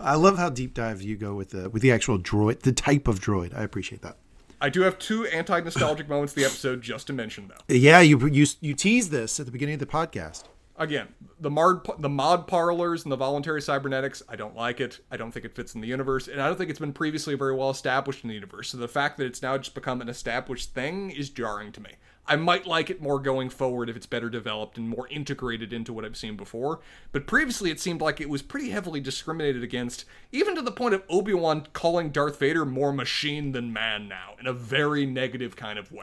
I 0.00 0.16
love 0.16 0.36
how 0.36 0.50
deep 0.50 0.74
dive 0.74 1.00
you 1.00 1.16
go 1.16 1.34
with 1.34 1.50
the 1.50 1.70
with 1.70 1.80
the 1.80 1.92
actual 1.92 2.18
droid, 2.18 2.60
the 2.60 2.72
type 2.72 3.06
of 3.06 3.20
droid. 3.20 3.56
I 3.56 3.62
appreciate 3.62 4.02
that. 4.02 4.16
I 4.60 4.68
do 4.68 4.82
have 4.82 4.98
two 4.98 5.26
anti-nostalgic 5.26 6.08
moments 6.08 6.32
of 6.32 6.36
the 6.36 6.44
episode 6.44 6.82
just 6.82 7.06
to 7.08 7.12
mention 7.12 7.48
though. 7.48 7.74
Yeah, 7.74 8.00
you 8.00 8.18
you 8.28 8.46
you 8.60 8.74
teased 8.74 9.10
this 9.10 9.38
at 9.38 9.46
the 9.46 9.52
beginning 9.52 9.74
of 9.74 9.80
the 9.80 9.86
podcast. 9.86 10.44
Again, 10.76 11.08
the 11.38 11.50
mod 11.50 11.86
the 12.00 12.08
mod 12.08 12.46
parlors 12.46 13.04
and 13.04 13.12
the 13.12 13.16
voluntary 13.16 13.60
cybernetics, 13.60 14.22
I 14.28 14.36
don't 14.36 14.56
like 14.56 14.80
it. 14.80 15.00
I 15.10 15.18
don't 15.18 15.30
think 15.30 15.44
it 15.44 15.54
fits 15.54 15.74
in 15.74 15.82
the 15.82 15.88
universe, 15.88 16.28
and 16.28 16.40
I 16.40 16.46
don't 16.46 16.56
think 16.56 16.70
it's 16.70 16.78
been 16.78 16.94
previously 16.94 17.34
very 17.34 17.54
well 17.54 17.70
established 17.70 18.24
in 18.24 18.28
the 18.28 18.34
universe. 18.34 18.70
So 18.70 18.78
the 18.78 18.88
fact 18.88 19.18
that 19.18 19.26
it's 19.26 19.42
now 19.42 19.58
just 19.58 19.74
become 19.74 20.00
an 20.00 20.08
established 20.08 20.72
thing 20.72 21.10
is 21.10 21.28
jarring 21.28 21.72
to 21.72 21.80
me. 21.80 21.90
I 22.26 22.36
might 22.36 22.66
like 22.66 22.88
it 22.88 23.02
more 23.02 23.18
going 23.18 23.50
forward 23.50 23.90
if 23.90 23.96
it's 23.96 24.06
better 24.06 24.30
developed 24.30 24.78
and 24.78 24.88
more 24.88 25.08
integrated 25.08 25.72
into 25.72 25.92
what 25.92 26.04
I've 26.04 26.16
seen 26.16 26.36
before. 26.36 26.80
But 27.10 27.26
previously, 27.26 27.70
it 27.70 27.80
seemed 27.80 28.00
like 28.00 28.20
it 28.20 28.30
was 28.30 28.42
pretty 28.42 28.70
heavily 28.70 29.00
discriminated 29.00 29.62
against, 29.62 30.04
even 30.30 30.54
to 30.54 30.62
the 30.62 30.70
point 30.70 30.94
of 30.94 31.02
Obi 31.10 31.34
Wan 31.34 31.66
calling 31.72 32.10
Darth 32.10 32.38
Vader 32.38 32.64
more 32.64 32.92
machine 32.92 33.52
than 33.52 33.72
man 33.72 34.08
now, 34.08 34.36
in 34.40 34.46
a 34.46 34.52
very 34.52 35.04
negative 35.04 35.56
kind 35.56 35.78
of 35.78 35.90
way. 35.92 36.00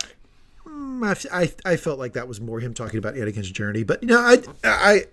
I, 1.03 1.15
I, 1.31 1.53
I 1.65 1.75
felt 1.77 1.99
like 1.99 2.13
that 2.13 2.27
was 2.27 2.41
more 2.41 2.59
him 2.59 2.73
talking 2.73 2.97
about 2.97 3.15
Anakin's 3.15 3.51
journey, 3.51 3.83
but 3.83 4.01
you 4.03 4.09
know, 4.09 4.19
I 4.19 4.41
I 4.63 5.03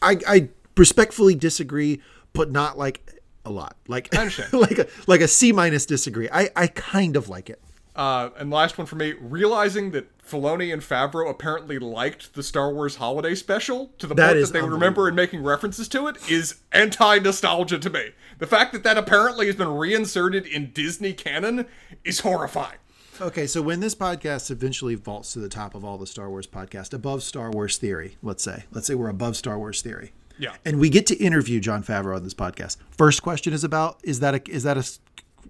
I, 0.00 0.16
I 0.26 0.48
respectfully 0.76 1.34
disagree, 1.34 2.00
but 2.32 2.50
not 2.50 2.78
like 2.78 3.20
a 3.44 3.50
lot. 3.50 3.76
Like 3.88 4.12
like 4.52 4.78
a 4.78 4.86
like 5.06 5.20
a 5.20 5.28
C 5.28 5.52
minus 5.52 5.86
disagree. 5.86 6.28
I 6.30 6.50
I 6.56 6.66
kind 6.68 7.16
of 7.16 7.28
like 7.28 7.50
it. 7.50 7.60
Uh, 7.94 8.30
and 8.38 8.50
last 8.50 8.78
one 8.78 8.86
for 8.86 8.96
me, 8.96 9.12
realizing 9.20 9.90
that 9.90 10.08
Filoni 10.18 10.72
and 10.72 10.80
Favreau 10.80 11.28
apparently 11.28 11.78
liked 11.78 12.32
the 12.32 12.42
Star 12.42 12.72
Wars 12.72 12.96
holiday 12.96 13.34
special 13.34 13.90
to 13.98 14.06
the 14.06 14.14
That 14.14 14.32
point 14.32 14.46
that 14.46 14.52
they 14.54 14.62
would 14.62 14.72
remember 14.72 15.08
and 15.08 15.14
making 15.14 15.42
references 15.42 15.88
to 15.88 16.06
it 16.06 16.16
is 16.30 16.60
anti-nostalgia 16.72 17.78
to 17.78 17.90
me. 17.90 18.12
The 18.38 18.46
fact 18.46 18.72
that 18.72 18.82
that 18.84 18.96
apparently 18.96 19.44
has 19.46 19.56
been 19.56 19.68
reinserted 19.68 20.46
in 20.46 20.70
Disney 20.72 21.12
canon 21.12 21.66
is 22.02 22.20
horrifying. 22.20 22.78
Okay, 23.20 23.46
so 23.46 23.60
when 23.60 23.80
this 23.80 23.94
podcast 23.94 24.50
eventually 24.50 24.94
vaults 24.94 25.32
to 25.34 25.38
the 25.38 25.48
top 25.48 25.74
of 25.74 25.84
all 25.84 25.98
the 25.98 26.06
Star 26.06 26.30
Wars 26.30 26.46
podcasts, 26.46 26.92
above 26.94 27.22
Star 27.22 27.50
Wars 27.50 27.76
theory, 27.76 28.16
let's 28.22 28.42
say, 28.42 28.64
let's 28.72 28.86
say 28.86 28.94
we're 28.94 29.10
above 29.10 29.36
Star 29.36 29.58
Wars 29.58 29.82
theory, 29.82 30.12
Yeah. 30.38 30.54
and 30.64 30.80
we 30.80 30.88
get 30.88 31.06
to 31.08 31.16
interview 31.16 31.60
Jon 31.60 31.82
Favreau 31.84 32.16
on 32.16 32.24
this 32.24 32.34
podcast. 32.34 32.78
First 32.90 33.22
question 33.22 33.52
is 33.52 33.64
about 33.64 34.00
is 34.02 34.20
that 34.20 34.34
a 34.34 34.50
is 34.50 34.62
that 34.62 34.76
a 34.78 34.88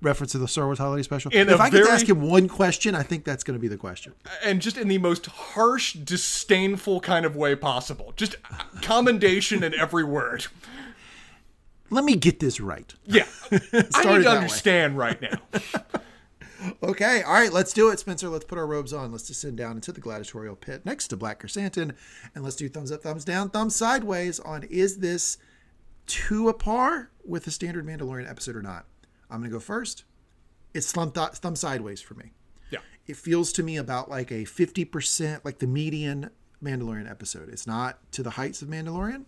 reference 0.01 0.33
to 0.33 0.39
the 0.39 0.49
Star 0.49 0.67
Wars 0.67 0.79
holiday 0.79 1.03
special? 1.05 1.31
In 1.31 1.49
if 1.49 1.61
I 1.61 1.71
could 1.71 1.85
very- 1.85 1.93
ask 1.95 2.09
him 2.09 2.21
one 2.21 2.49
question, 2.49 2.95
I 2.97 3.05
think 3.05 3.25
that's 3.25 3.45
going 3.45 3.57
to 3.57 3.61
be 3.63 3.69
the 3.69 3.77
question. 3.77 4.13
and 4.43 4.61
just 4.61 4.77
in 4.77 4.89
the 4.89 4.99
most 4.99 5.27
harsh, 5.27 5.93
disdainful 5.95 7.01
kind 7.01 7.25
of 7.25 7.37
way 7.37 7.55
possible. 7.55 8.13
Just 8.17 8.37
commendation 8.83 9.63
in 9.63 9.73
every 9.75 10.05
word. 10.05 10.47
Let 11.91 12.05
me 12.05 12.17
get 12.17 12.41
this 12.41 12.59
right. 12.61 12.93
Yeah. 13.07 13.27
I 13.53 13.57
need 13.57 13.93
to 13.93 14.09
way. 14.09 14.27
understand 14.27 14.99
right 14.99 15.21
now. 15.23 15.39
Okay, 16.93 17.23
all 17.23 17.33
right, 17.33 17.51
let's 17.51 17.73
do 17.73 17.89
it, 17.89 17.99
Spencer. 17.99 18.29
Let's 18.29 18.45
put 18.45 18.59
our 18.59 18.67
robes 18.67 18.93
on. 18.93 19.13
Let's 19.13 19.27
descend 19.27 19.57
down 19.57 19.77
into 19.77 19.93
the 19.93 20.01
gladiatorial 20.03 20.57
pit 20.57 20.85
next 20.85 21.09
to 21.09 21.17
Black 21.17 21.41
Chrysanthemum, 21.41 21.97
and 22.35 22.45
let's 22.45 22.55
do 22.55 22.69
thumbs 22.69 22.93
up, 22.93 23.03
thumbs 23.03 23.25
down, 23.25 23.49
thumbs 23.49 23.75
sideways 23.75 24.39
on 24.39 24.65
is 24.65 24.99
this 24.99 25.39
to 26.07 26.51
a 26.51 26.53
par 26.53 27.11
with 27.25 27.47
the 27.47 27.51
standard 27.51 27.87
Mandalorian 27.87 28.29
episode 28.29 28.57
or 28.57 28.61
not. 28.61 28.85
I'm 29.31 29.41
gonna 29.41 29.49
go 29.49 29.59
first. 29.59 30.05
It's 30.75 30.93
thumb, 30.93 31.13
th- 31.13 31.31
thumb 31.31 31.57
sideways 31.57 32.03
for 32.03 32.13
me. 32.13 32.35
Yeah. 32.71 32.81
It 33.07 33.17
feels 33.17 33.55
to 33.55 33.63
me 33.63 33.79
about 33.79 34.11
like 34.11 34.31
a 34.31 34.45
50%, 34.45 35.47
like 35.47 35.61
the 35.61 35.67
median 35.67 36.29
Mandalorian 36.63 37.11
episode. 37.11 37.49
It's 37.49 37.67
not 37.67 38.01
to 38.13 38.23
the 38.23 38.31
heights 38.31 38.61
of 38.61 38.69
Mandalorian, 38.69 39.25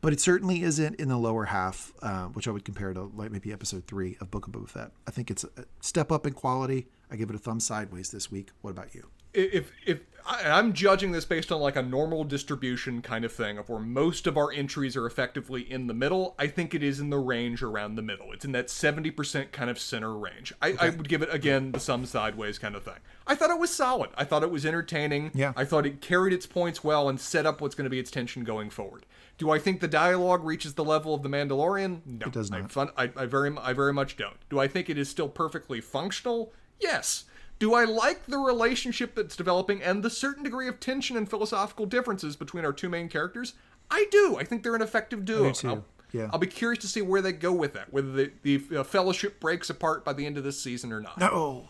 but 0.00 0.14
it 0.14 0.20
certainly 0.20 0.62
isn't 0.62 0.94
in 0.94 1.08
the 1.08 1.18
lower 1.18 1.44
half, 1.44 1.92
uh, 2.00 2.28
which 2.28 2.48
I 2.48 2.52
would 2.52 2.64
compare 2.64 2.94
to 2.94 3.12
like 3.14 3.30
maybe 3.30 3.52
episode 3.52 3.86
three 3.86 4.16
of 4.18 4.30
Book 4.30 4.46
of 4.46 4.54
Boba 4.54 4.68
Fett. 4.70 4.92
I 5.06 5.10
think 5.10 5.30
it's 5.30 5.44
a 5.44 5.66
step 5.82 6.10
up 6.10 6.26
in 6.26 6.32
quality. 6.32 6.86
I 7.12 7.16
give 7.16 7.28
it 7.30 7.36
a 7.36 7.38
thumb 7.38 7.60
sideways 7.60 8.10
this 8.10 8.30
week. 8.30 8.50
What 8.62 8.70
about 8.70 8.94
you? 8.94 9.08
if 9.34 9.72
if 9.86 10.00
I, 10.26 10.50
I'm 10.50 10.72
judging 10.72 11.12
this 11.12 11.24
based 11.24 11.50
on 11.50 11.60
like 11.60 11.76
a 11.76 11.82
normal 11.82 12.22
distribution 12.24 13.02
kind 13.02 13.24
of 13.24 13.32
thing 13.32 13.58
of 13.58 13.68
where 13.68 13.80
most 13.80 14.26
of 14.26 14.36
our 14.36 14.52
entries 14.52 14.96
are 14.96 15.06
effectively 15.06 15.62
in 15.62 15.86
the 15.86 15.94
middle, 15.94 16.34
I 16.38 16.46
think 16.46 16.74
it 16.74 16.82
is 16.82 17.00
in 17.00 17.10
the 17.10 17.18
range 17.18 17.62
around 17.62 17.94
the 17.96 18.02
middle. 18.02 18.30
It's 18.32 18.44
in 18.44 18.52
that 18.52 18.66
70% 18.68 19.50
kind 19.52 19.70
of 19.70 19.78
center 19.78 20.14
range. 20.16 20.52
I, 20.60 20.74
I 20.78 20.90
would 20.90 21.08
give 21.08 21.22
it 21.22 21.32
again 21.32 21.72
the 21.72 21.80
sum 21.80 22.04
sideways 22.06 22.58
kind 22.58 22.74
of 22.76 22.84
thing. 22.84 22.98
I 23.26 23.34
thought 23.34 23.50
it 23.50 23.58
was 23.58 23.70
solid. 23.70 24.10
I 24.16 24.24
thought 24.24 24.42
it 24.42 24.50
was 24.50 24.66
entertaining. 24.66 25.30
Yeah. 25.34 25.52
I 25.56 25.64
thought 25.64 25.86
it 25.86 26.00
carried 26.00 26.32
its 26.32 26.46
points 26.46 26.84
well 26.84 27.08
and 27.08 27.18
set 27.18 27.46
up 27.46 27.60
what's 27.60 27.74
going 27.74 27.86
to 27.86 27.90
be 27.90 27.98
its 27.98 28.10
tension 28.10 28.44
going 28.44 28.70
forward. 28.70 29.06
Do 29.38 29.50
I 29.50 29.58
think 29.58 29.80
the 29.80 29.88
dialogue 29.88 30.44
reaches 30.44 30.74
the 30.74 30.84
level 30.84 31.14
of 31.14 31.22
the 31.22 31.28
Mandalorian? 31.28 32.02
No, 32.04 32.26
It 32.26 32.32
does 32.32 32.52
I, 32.52 32.60
not. 32.60 32.70
fun, 32.70 32.90
I, 32.96 33.10
I 33.16 33.26
very 33.26 33.56
I 33.56 33.72
very 33.72 33.92
much 33.92 34.16
don't. 34.16 34.36
Do 34.50 34.60
I 34.60 34.68
think 34.68 34.90
it 34.90 34.98
is 34.98 35.08
still 35.08 35.28
perfectly 35.28 35.80
functional? 35.80 36.52
Yes. 36.82 37.24
Do 37.58 37.74
I 37.74 37.84
like 37.84 38.26
the 38.26 38.38
relationship 38.38 39.14
that's 39.14 39.36
developing 39.36 39.82
and 39.82 40.02
the 40.02 40.10
certain 40.10 40.42
degree 40.42 40.66
of 40.66 40.80
tension 40.80 41.16
and 41.16 41.30
philosophical 41.30 41.86
differences 41.86 42.34
between 42.34 42.64
our 42.64 42.72
two 42.72 42.88
main 42.88 43.08
characters? 43.08 43.54
I 43.90 44.06
do. 44.10 44.36
I 44.38 44.44
think 44.44 44.62
they're 44.62 44.74
an 44.74 44.82
effective 44.82 45.24
duo. 45.24 45.44
Me 45.44 45.52
too. 45.52 45.68
I'll, 45.68 45.84
Yeah. 46.12 46.28
I'll 46.32 46.38
be 46.40 46.46
curious 46.48 46.80
to 46.82 46.88
see 46.88 47.02
where 47.02 47.22
they 47.22 47.32
go 47.32 47.52
with 47.52 47.74
that, 47.74 47.92
whether 47.92 48.10
the, 48.10 48.32
the 48.42 48.78
uh, 48.80 48.84
fellowship 48.84 49.38
breaks 49.38 49.70
apart 49.70 50.04
by 50.04 50.12
the 50.12 50.26
end 50.26 50.36
of 50.38 50.44
this 50.44 50.60
season 50.60 50.92
or 50.92 51.00
not. 51.00 51.18
No, 51.18 51.68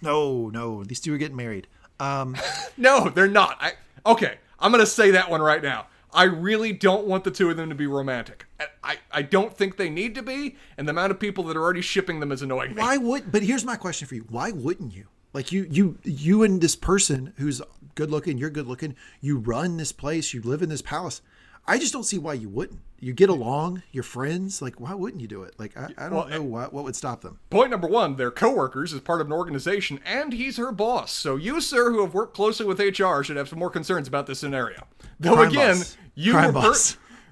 no, 0.00 0.48
no. 0.50 0.84
These 0.84 1.00
two 1.00 1.12
are 1.14 1.18
getting 1.18 1.36
married. 1.36 1.66
Um, 1.98 2.36
No, 2.76 3.08
they're 3.08 3.26
not. 3.28 3.56
I 3.60 3.72
okay. 4.04 4.38
I'm 4.60 4.70
gonna 4.70 4.86
say 4.86 5.10
that 5.12 5.30
one 5.30 5.42
right 5.42 5.62
now. 5.62 5.86
I 6.16 6.24
really 6.24 6.72
don't 6.72 7.06
want 7.06 7.24
the 7.24 7.30
two 7.30 7.50
of 7.50 7.58
them 7.58 7.68
to 7.68 7.74
be 7.74 7.86
romantic. 7.86 8.46
I, 8.82 8.96
I, 9.12 9.22
don't 9.22 9.54
think 9.54 9.76
they 9.76 9.90
need 9.90 10.14
to 10.14 10.22
be, 10.22 10.56
and 10.78 10.88
the 10.88 10.92
amount 10.92 11.10
of 11.10 11.20
people 11.20 11.44
that 11.44 11.56
are 11.56 11.62
already 11.62 11.82
shipping 11.82 12.20
them 12.20 12.32
is 12.32 12.40
annoying 12.40 12.74
me. 12.74 12.80
why 12.80 12.96
would? 12.96 13.30
But 13.30 13.42
here's 13.42 13.64
my 13.64 13.76
question 13.76 14.08
for 14.08 14.14
you: 14.14 14.24
Why 14.30 14.50
wouldn't 14.50 14.94
you? 14.94 15.08
Like 15.34 15.52
you, 15.52 15.66
you, 15.70 15.98
you, 16.02 16.42
and 16.42 16.62
this 16.62 16.74
person 16.74 17.34
who's 17.36 17.60
good 17.94 18.10
looking, 18.10 18.38
you're 18.38 18.48
good 18.48 18.66
looking. 18.66 18.96
You 19.20 19.36
run 19.36 19.76
this 19.76 19.92
place. 19.92 20.32
You 20.32 20.40
live 20.40 20.62
in 20.62 20.70
this 20.70 20.80
palace. 20.80 21.20
I 21.68 21.78
just 21.78 21.92
don't 21.92 22.04
see 22.04 22.18
why 22.18 22.34
you 22.34 22.48
wouldn't. 22.48 22.80
You 22.98 23.12
get 23.12 23.28
along. 23.28 23.82
You're 23.92 24.02
friends. 24.04 24.62
Like, 24.62 24.80
why 24.80 24.94
wouldn't 24.94 25.20
you 25.20 25.28
do 25.28 25.42
it? 25.42 25.54
Like, 25.58 25.76
I, 25.76 25.90
I 25.98 26.02
don't 26.08 26.12
Well, 26.12 26.28
know 26.28 26.34
eh, 26.36 26.38
what 26.38 26.72
what 26.72 26.84
would 26.84 26.96
stop 26.96 27.20
them. 27.20 27.38
Point 27.50 27.70
number 27.70 27.86
one, 27.88 28.16
they're 28.16 28.30
coworkers 28.30 28.94
as 28.94 29.00
part 29.00 29.20
of 29.20 29.26
an 29.26 29.32
organization, 29.34 30.00
and 30.04 30.32
he's 30.32 30.56
her 30.56 30.72
boss. 30.72 31.12
So 31.12 31.36
you, 31.36 31.60
sir, 31.60 31.90
who 31.90 32.00
have 32.02 32.14
worked 32.14 32.34
closely 32.34 32.64
with 32.64 32.78
HR, 32.80 33.22
should 33.22 33.36
have 33.36 33.48
some 33.48 33.58
more 33.58 33.70
concerns 33.70 34.08
about 34.08 34.26
this 34.26 34.38
scenario. 34.40 34.86
Though 35.20 35.34
Crime 35.34 35.48
again, 35.48 35.76
boss. 35.78 35.96
you 36.14 36.32
Crime 36.32 36.54
were 36.54 36.60
per- 36.62 36.74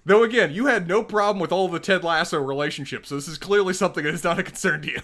though 0.05 0.23
again, 0.23 0.53
you 0.53 0.67
had 0.67 0.87
no 0.87 1.03
problem 1.03 1.41
with 1.41 1.51
all 1.53 1.69
the 1.69 1.81
Ted 1.81 2.05
Lasso 2.05 2.39
relationships. 2.41 3.09
So 3.09 3.15
this 3.15 3.29
is 3.29 3.39
clearly 3.39 3.73
something 3.73 4.05
that 4.05 4.13
is 4.15 4.25
not 4.25 4.39
a 4.39 4.43
concern 4.43 4.83
to 4.83 4.91
you. 4.91 5.01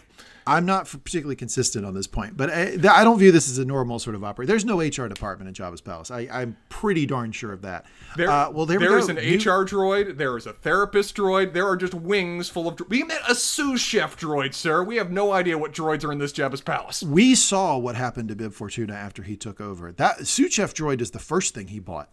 I'm 0.47 0.67
not 0.67 0.87
particularly 0.89 1.37
consistent 1.37 1.85
on 1.85 1.95
this 1.95 2.07
point, 2.07 2.37
but 2.37 2.51
I, 2.51 2.73
I 2.91 3.05
don't 3.05 3.19
view 3.19 3.33
this 3.33 3.49
as 3.51 3.59
a 3.59 3.65
normal 3.65 3.99
sort 3.99 4.17
of 4.17 4.25
operation. 4.25 4.49
There's 4.49 4.65
no 4.65 4.81
HR 4.81 5.09
department 5.09 5.49
in 5.49 5.55
Jabba's 5.55 5.81
palace. 5.81 6.11
I, 6.11 6.29
I'm 6.33 6.57
pretty 6.69 7.07
darn 7.07 7.33
sure 7.33 7.53
of 7.53 7.62
that. 7.62 7.87
There, 8.17 8.31
uh, 8.31 8.51
well, 8.51 8.67
there, 8.67 8.79
there 8.79 8.99
is 8.99 9.09
an 9.09 9.17
New- 9.17 9.37
HR 9.37 9.65
droid. 9.67 10.17
There 10.17 10.37
is 10.37 10.47
a 10.47 10.53
therapist 10.53 11.17
droid. 11.17 11.53
There 11.53 11.67
are 11.67 11.77
just 11.77 11.95
wings 11.95 12.49
full 12.49 12.69
of. 12.69 12.81
We 12.89 13.03
met 13.03 13.21
a 13.29 13.35
sous 13.35 13.81
chef 13.81 14.19
droid, 14.19 14.55
sir. 14.55 14.83
We 14.83 14.97
have 14.97 15.11
no 15.11 15.33
idea 15.33 15.59
what 15.59 15.73
droids 15.73 16.05
are 16.05 16.12
in 16.12 16.19
this 16.19 16.33
Jabba's 16.33 16.61
palace. 16.61 17.03
We 17.03 17.35
saw 17.35 17.77
what 17.79 17.97
happened 17.97 18.29
to 18.31 18.37
Bib 18.37 18.53
Fortuna 18.53 18.95
after 18.95 19.23
he 19.23 19.37
took 19.37 19.61
over. 19.61 19.93
That 19.93 20.27
sous 20.27 20.53
chef 20.53 20.75
droid 20.75 21.01
is 21.01 21.11
the 21.11 21.19
first 21.19 21.55
thing 21.55 21.69
he 21.69 21.79
bought. 21.81 22.11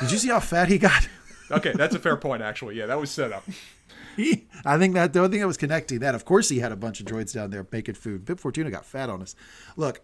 Did 0.00 0.12
you 0.12 0.18
see 0.18 0.28
how 0.28 0.40
fat 0.40 0.68
he 0.68 0.78
got? 0.78 1.08
Okay, 1.50 1.72
that's 1.74 1.94
a 1.94 1.98
fair 1.98 2.16
point, 2.16 2.40
actually. 2.40 2.76
Yeah, 2.76 2.86
that 2.86 2.98
was 2.98 3.10
set 3.10 3.30
up. 3.30 3.44
He, 4.16 4.46
I 4.64 4.78
think 4.78 4.94
that 4.94 5.12
the 5.12 5.20
only 5.20 5.30
thing 5.30 5.42
I 5.42 5.46
was 5.46 5.56
connecting 5.56 6.00
that. 6.00 6.14
Of 6.14 6.24
course, 6.24 6.48
he 6.48 6.58
had 6.58 6.72
a 6.72 6.76
bunch 6.76 7.00
of 7.00 7.06
droids 7.06 7.32
down 7.32 7.50
there 7.50 7.66
making 7.70 7.94
food. 7.94 8.24
Bib 8.24 8.40
Fortuna 8.40 8.70
got 8.70 8.84
fat 8.84 9.08
on 9.08 9.22
us. 9.22 9.34
Look, 9.76 10.02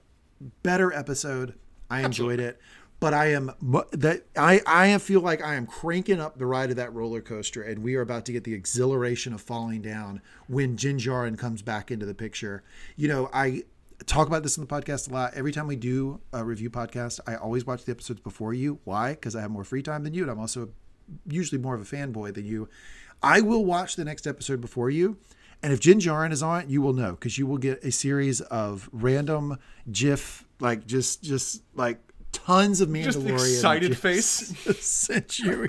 better 0.62 0.92
episode. 0.92 1.54
I 1.90 2.02
enjoyed 2.02 2.38
it, 2.38 2.60
but 3.00 3.14
I 3.14 3.32
am 3.32 3.52
that 3.92 4.24
I 4.36 4.60
I 4.66 4.98
feel 4.98 5.20
like 5.20 5.42
I 5.42 5.54
am 5.54 5.66
cranking 5.66 6.20
up 6.20 6.38
the 6.38 6.46
ride 6.46 6.70
of 6.70 6.76
that 6.76 6.92
roller 6.92 7.20
coaster, 7.20 7.62
and 7.62 7.82
we 7.82 7.94
are 7.96 8.02
about 8.02 8.26
to 8.26 8.32
get 8.32 8.44
the 8.44 8.54
exhilaration 8.54 9.32
of 9.32 9.40
falling 9.40 9.80
down 9.80 10.20
when 10.48 10.76
Din 10.76 10.98
Djarin 10.98 11.38
comes 11.38 11.62
back 11.62 11.90
into 11.90 12.04
the 12.04 12.14
picture. 12.14 12.62
You 12.96 13.08
know, 13.08 13.30
I 13.32 13.62
talk 14.06 14.26
about 14.26 14.42
this 14.42 14.56
in 14.56 14.64
the 14.64 14.68
podcast 14.68 15.10
a 15.10 15.14
lot. 15.14 15.34
Every 15.34 15.52
time 15.52 15.66
we 15.66 15.76
do 15.76 16.20
a 16.32 16.44
review 16.44 16.70
podcast, 16.70 17.20
I 17.26 17.36
always 17.36 17.66
watch 17.66 17.84
the 17.84 17.92
episodes 17.92 18.20
before 18.20 18.52
you. 18.52 18.80
Why? 18.84 19.12
Because 19.12 19.34
I 19.34 19.40
have 19.40 19.50
more 19.50 19.64
free 19.64 19.82
time 19.82 20.04
than 20.04 20.14
you, 20.14 20.22
and 20.22 20.30
I'm 20.30 20.38
also 20.38 20.70
usually 21.26 21.60
more 21.60 21.74
of 21.74 21.80
a 21.80 21.96
fanboy 21.96 22.34
than 22.34 22.44
you. 22.44 22.68
I 23.22 23.40
will 23.40 23.64
watch 23.64 23.96
the 23.96 24.04
next 24.04 24.26
episode 24.26 24.60
before 24.60 24.90
you. 24.90 25.16
And 25.62 25.72
if 25.72 25.80
Din 25.80 25.98
Djarin 25.98 26.32
is 26.32 26.42
on 26.42 26.62
it, 26.62 26.68
you 26.68 26.80
will 26.80 26.92
know 26.92 27.12
because 27.12 27.36
you 27.36 27.46
will 27.46 27.58
get 27.58 27.82
a 27.82 27.90
series 27.90 28.40
of 28.42 28.88
random 28.92 29.58
GIF, 29.90 30.44
like 30.60 30.86
just 30.86 31.22
just 31.22 31.62
like 31.74 31.98
tons 32.30 32.80
of 32.80 32.88
Mandalorian. 32.88 33.38
Just 33.38 33.54
excited 33.56 33.88
GIFs 33.88 34.00
face. 34.00 34.78
sent 34.80 35.38
you. 35.40 35.68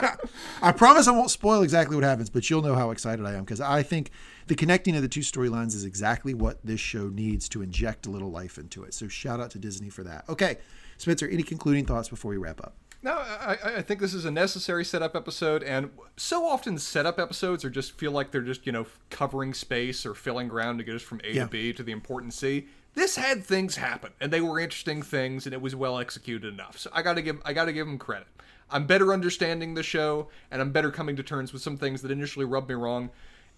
I 0.62 0.72
promise 0.72 1.06
I 1.06 1.12
won't 1.12 1.30
spoil 1.30 1.62
exactly 1.62 1.94
what 1.94 2.04
happens, 2.04 2.28
but 2.28 2.50
you'll 2.50 2.62
know 2.62 2.74
how 2.74 2.90
excited 2.90 3.24
I 3.24 3.34
am 3.34 3.44
because 3.44 3.60
I 3.60 3.84
think 3.84 4.10
the 4.48 4.56
connecting 4.56 4.96
of 4.96 5.02
the 5.02 5.08
two 5.08 5.20
storylines 5.20 5.76
is 5.76 5.84
exactly 5.84 6.34
what 6.34 6.58
this 6.64 6.80
show 6.80 7.08
needs 7.08 7.48
to 7.50 7.62
inject 7.62 8.06
a 8.06 8.10
little 8.10 8.30
life 8.32 8.58
into 8.58 8.82
it. 8.82 8.94
So 8.94 9.06
shout 9.06 9.38
out 9.38 9.52
to 9.52 9.58
Disney 9.58 9.90
for 9.90 10.02
that. 10.02 10.28
Okay, 10.28 10.56
Spencer, 10.98 11.28
any 11.28 11.44
concluding 11.44 11.86
thoughts 11.86 12.08
before 12.08 12.32
we 12.32 12.36
wrap 12.36 12.60
up? 12.60 12.74
No, 13.02 13.12
I, 13.14 13.56
I- 13.78 13.82
think 13.82 14.00
this 14.00 14.12
is 14.12 14.24
a 14.26 14.30
necessary 14.30 14.84
setup 14.84 15.16
episode, 15.16 15.62
and 15.62 15.90
so 16.16 16.46
often 16.46 16.78
setup 16.78 17.18
episodes 17.18 17.64
are 17.64 17.70
just 17.70 17.92
feel 17.92 18.12
like 18.12 18.30
they're 18.30 18.42
just 18.42 18.66
you 18.66 18.72
know 18.72 18.86
covering 19.08 19.54
space 19.54 20.04
or 20.04 20.14
filling 20.14 20.48
ground 20.48 20.78
to 20.78 20.84
get 20.84 20.94
us 20.94 21.02
from 21.02 21.20
A 21.24 21.32
Yeah. 21.32 21.44
to 21.44 21.50
B 21.50 21.72
to 21.72 21.82
the 21.82 21.92
important 21.92 22.34
C. 22.34 22.66
This 22.94 23.16
had 23.16 23.44
things 23.44 23.76
happen, 23.76 24.12
and 24.20 24.32
they 24.32 24.40
were 24.40 24.58
interesting 24.60 25.00
things, 25.00 25.46
and 25.46 25.54
it 25.54 25.62
was 25.62 25.74
well 25.76 25.98
executed 25.98 26.52
enough. 26.52 26.76
So 26.78 26.90
I 26.92 27.00
gotta 27.02 27.22
give 27.22 27.40
I 27.44 27.52
gotta 27.54 27.72
give 27.72 27.86
them 27.86 27.96
credit. 27.98 28.26
I'm 28.70 28.86
better 28.86 29.12
understanding 29.12 29.74
the 29.74 29.82
show, 29.82 30.28
and 30.50 30.60
I'm 30.60 30.70
better 30.70 30.90
coming 30.90 31.16
to 31.16 31.22
terms 31.22 31.52
with 31.52 31.62
some 31.62 31.76
things 31.76 32.02
that 32.02 32.10
initially 32.10 32.44
rubbed 32.44 32.68
me 32.68 32.74
wrong, 32.74 33.10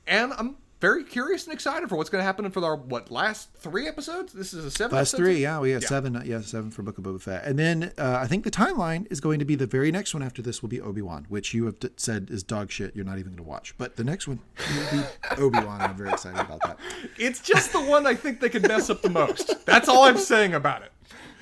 and 0.06 0.32
I'm 0.34 0.56
very 0.82 1.04
curious 1.04 1.44
and 1.44 1.54
excited 1.54 1.88
for 1.88 1.94
what's 1.94 2.10
going 2.10 2.20
to 2.20 2.24
happen 2.24 2.50
for 2.50 2.62
our 2.64 2.74
what 2.74 3.08
last 3.12 3.54
three 3.54 3.86
episodes. 3.86 4.32
This 4.32 4.52
is 4.52 4.64
a 4.64 4.70
seven. 4.70 4.96
Last 4.96 5.14
three, 5.16 5.40
yeah, 5.40 5.60
we 5.60 5.70
have 5.70 5.84
seven. 5.84 6.16
uh, 6.16 6.22
Yeah, 6.26 6.40
seven 6.40 6.72
for 6.72 6.82
Book 6.82 6.98
of 6.98 7.04
Boba 7.04 7.20
Fett, 7.20 7.44
and 7.44 7.56
then 7.56 7.92
uh, 7.96 8.18
I 8.20 8.26
think 8.26 8.42
the 8.42 8.50
timeline 8.50 9.06
is 9.10 9.20
going 9.20 9.38
to 9.38 9.44
be 9.44 9.54
the 9.54 9.66
very 9.66 9.92
next 9.92 10.12
one 10.12 10.24
after 10.24 10.42
this 10.42 10.60
will 10.60 10.68
be 10.68 10.80
Obi 10.80 11.00
Wan, 11.00 11.24
which 11.28 11.54
you 11.54 11.66
have 11.66 11.78
t- 11.78 11.90
said 11.96 12.30
is 12.32 12.42
dog 12.42 12.72
shit. 12.72 12.96
You're 12.96 13.04
not 13.04 13.18
even 13.20 13.30
going 13.32 13.36
to 13.44 13.48
watch, 13.48 13.74
but 13.78 13.94
the 13.94 14.02
next 14.02 14.26
one 14.26 14.40
will 14.58 14.98
be 15.00 15.06
Obi 15.40 15.60
Wan. 15.64 15.80
I'm 15.80 15.96
very 15.96 16.10
excited 16.10 16.40
about 16.40 16.60
that. 16.62 16.78
It's 17.16 17.40
just 17.40 17.72
the 17.72 17.80
one 17.80 18.04
I 18.04 18.14
think 18.16 18.40
they 18.40 18.48
could 18.48 18.66
mess 18.66 18.90
up 18.90 19.02
the 19.02 19.08
most. 19.10 19.64
That's 19.64 19.88
all 19.88 20.02
I'm 20.02 20.18
saying 20.18 20.52
about 20.54 20.82
it. 20.82 20.90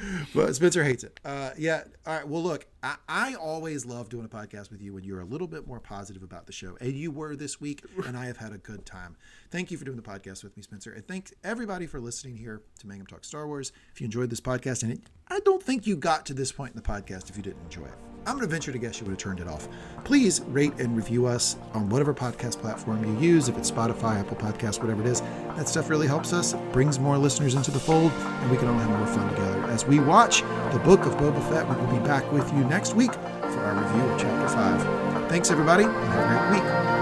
but 0.35 0.55
Spencer 0.55 0.85
hates 0.85 1.05
it. 1.05 1.18
Uh, 1.24 1.51
yeah. 1.59 1.85
All 2.06 2.16
right. 2.16 2.27
Well, 2.27 2.43
look, 2.43 2.66
I, 2.82 2.97
I 3.09 3.35
always 3.35 3.85
love 3.85 4.09
doing 4.09 4.24
a 4.24 4.28
podcast 4.28 4.70
with 4.70 4.81
you 4.81 4.94
when 4.94 5.05
you're 5.05 5.20
a 5.20 5.24
little 5.24 5.47
bit 5.47 5.66
more 5.66 5.81
positive 5.81 6.22
about 6.22 6.47
the 6.47 6.52
show, 6.52 6.77
and 6.81 6.93
you 6.93 7.10
were 7.10 7.36
this 7.36 7.60
week, 7.60 7.82
and 8.06 8.16
I 8.16 8.27
have 8.27 8.36
had 8.36 8.52
a 8.52 8.59
good 8.59 8.86
time. 8.86 9.16
Thank 9.51 9.70
you 9.70 9.78
for 9.78 9.85
doing 9.85 9.97
the 9.97 10.02
podcast 10.02 10.43
with 10.44 10.56
me, 10.56 10.62
Spencer, 10.62 10.93
and 10.93 11.06
thanks 11.06 11.32
everybody 11.44 11.86
for 11.86 12.01
listening 12.01 12.36
here 12.36 12.62
to 12.78 12.86
Mangum 12.86 13.06
Talk 13.06 13.24
Star 13.24 13.47
Wars. 13.47 13.72
If 13.93 14.01
you 14.01 14.05
enjoyed 14.05 14.31
this 14.31 14.40
podcast, 14.40 14.82
and 14.82 14.93
it, 14.93 15.01
I 15.32 15.39
don't 15.40 15.62
think 15.62 15.86
you 15.86 15.97
got 15.97 16.27
to 16.27 16.35
this 16.35 16.51
point 16.51 16.73
in 16.74 16.77
the 16.77 16.82
podcast 16.82 17.31
if 17.31 17.36
you 17.36 17.43
didn't 17.43 17.62
enjoy 17.62 17.85
it. 17.85 17.94
I'm 18.27 18.35
going 18.35 18.47
to 18.47 18.51
venture 18.51 18.73
to 18.73 18.78
guess 18.78 18.98
you 18.98 19.07
would 19.07 19.12
have 19.12 19.19
turned 19.19 19.39
it 19.39 19.47
off. 19.47 19.69
Please 20.05 20.43
rate 20.48 20.74
and 20.78 20.97
review 20.97 21.27
us 21.27 21.57
on 21.73 21.89
whatever 21.89 22.12
podcast 22.12 22.61
platform 22.61 23.05
you 23.05 23.19
use. 23.20 23.48
If 23.48 23.57
it's 23.57 23.70
Spotify, 23.70 24.19
Apple 24.19 24.36
Podcasts, 24.36 24.81
whatever 24.81 25.02
it 25.02 25.07
is, 25.07 25.20
that 25.57 25.69
stuff 25.69 25.89
really 25.89 26.07
helps 26.07 26.32
us, 26.32 26.55
brings 26.73 26.98
more 26.98 27.16
listeners 27.16 27.55
into 27.55 27.70
the 27.70 27.78
fold, 27.78 28.12
and 28.12 28.51
we 28.51 28.57
can 28.57 28.69
all 28.69 28.78
have 28.78 28.90
more 28.90 29.07
fun 29.07 29.28
together. 29.31 29.62
As 29.70 29.86
we 29.86 30.01
watch 30.01 30.43
the 30.73 30.81
book 30.85 31.07
of 31.07 31.15
Boba 31.15 31.43
Fett, 31.48 31.66
we 31.69 31.77
will 31.77 31.98
be 31.98 32.05
back 32.07 32.31
with 32.32 32.52
you 32.52 32.65
next 32.65 32.94
week 32.94 33.12
for 33.12 33.61
our 33.61 33.82
review 33.82 34.02
of 34.11 34.20
Chapter 34.20 34.48
5. 34.48 35.28
Thanks, 35.31 35.51
everybody, 35.51 35.85
and 35.85 35.93
have 35.94 36.24
a 36.24 36.48
great 36.51 36.61
week. 36.61 36.99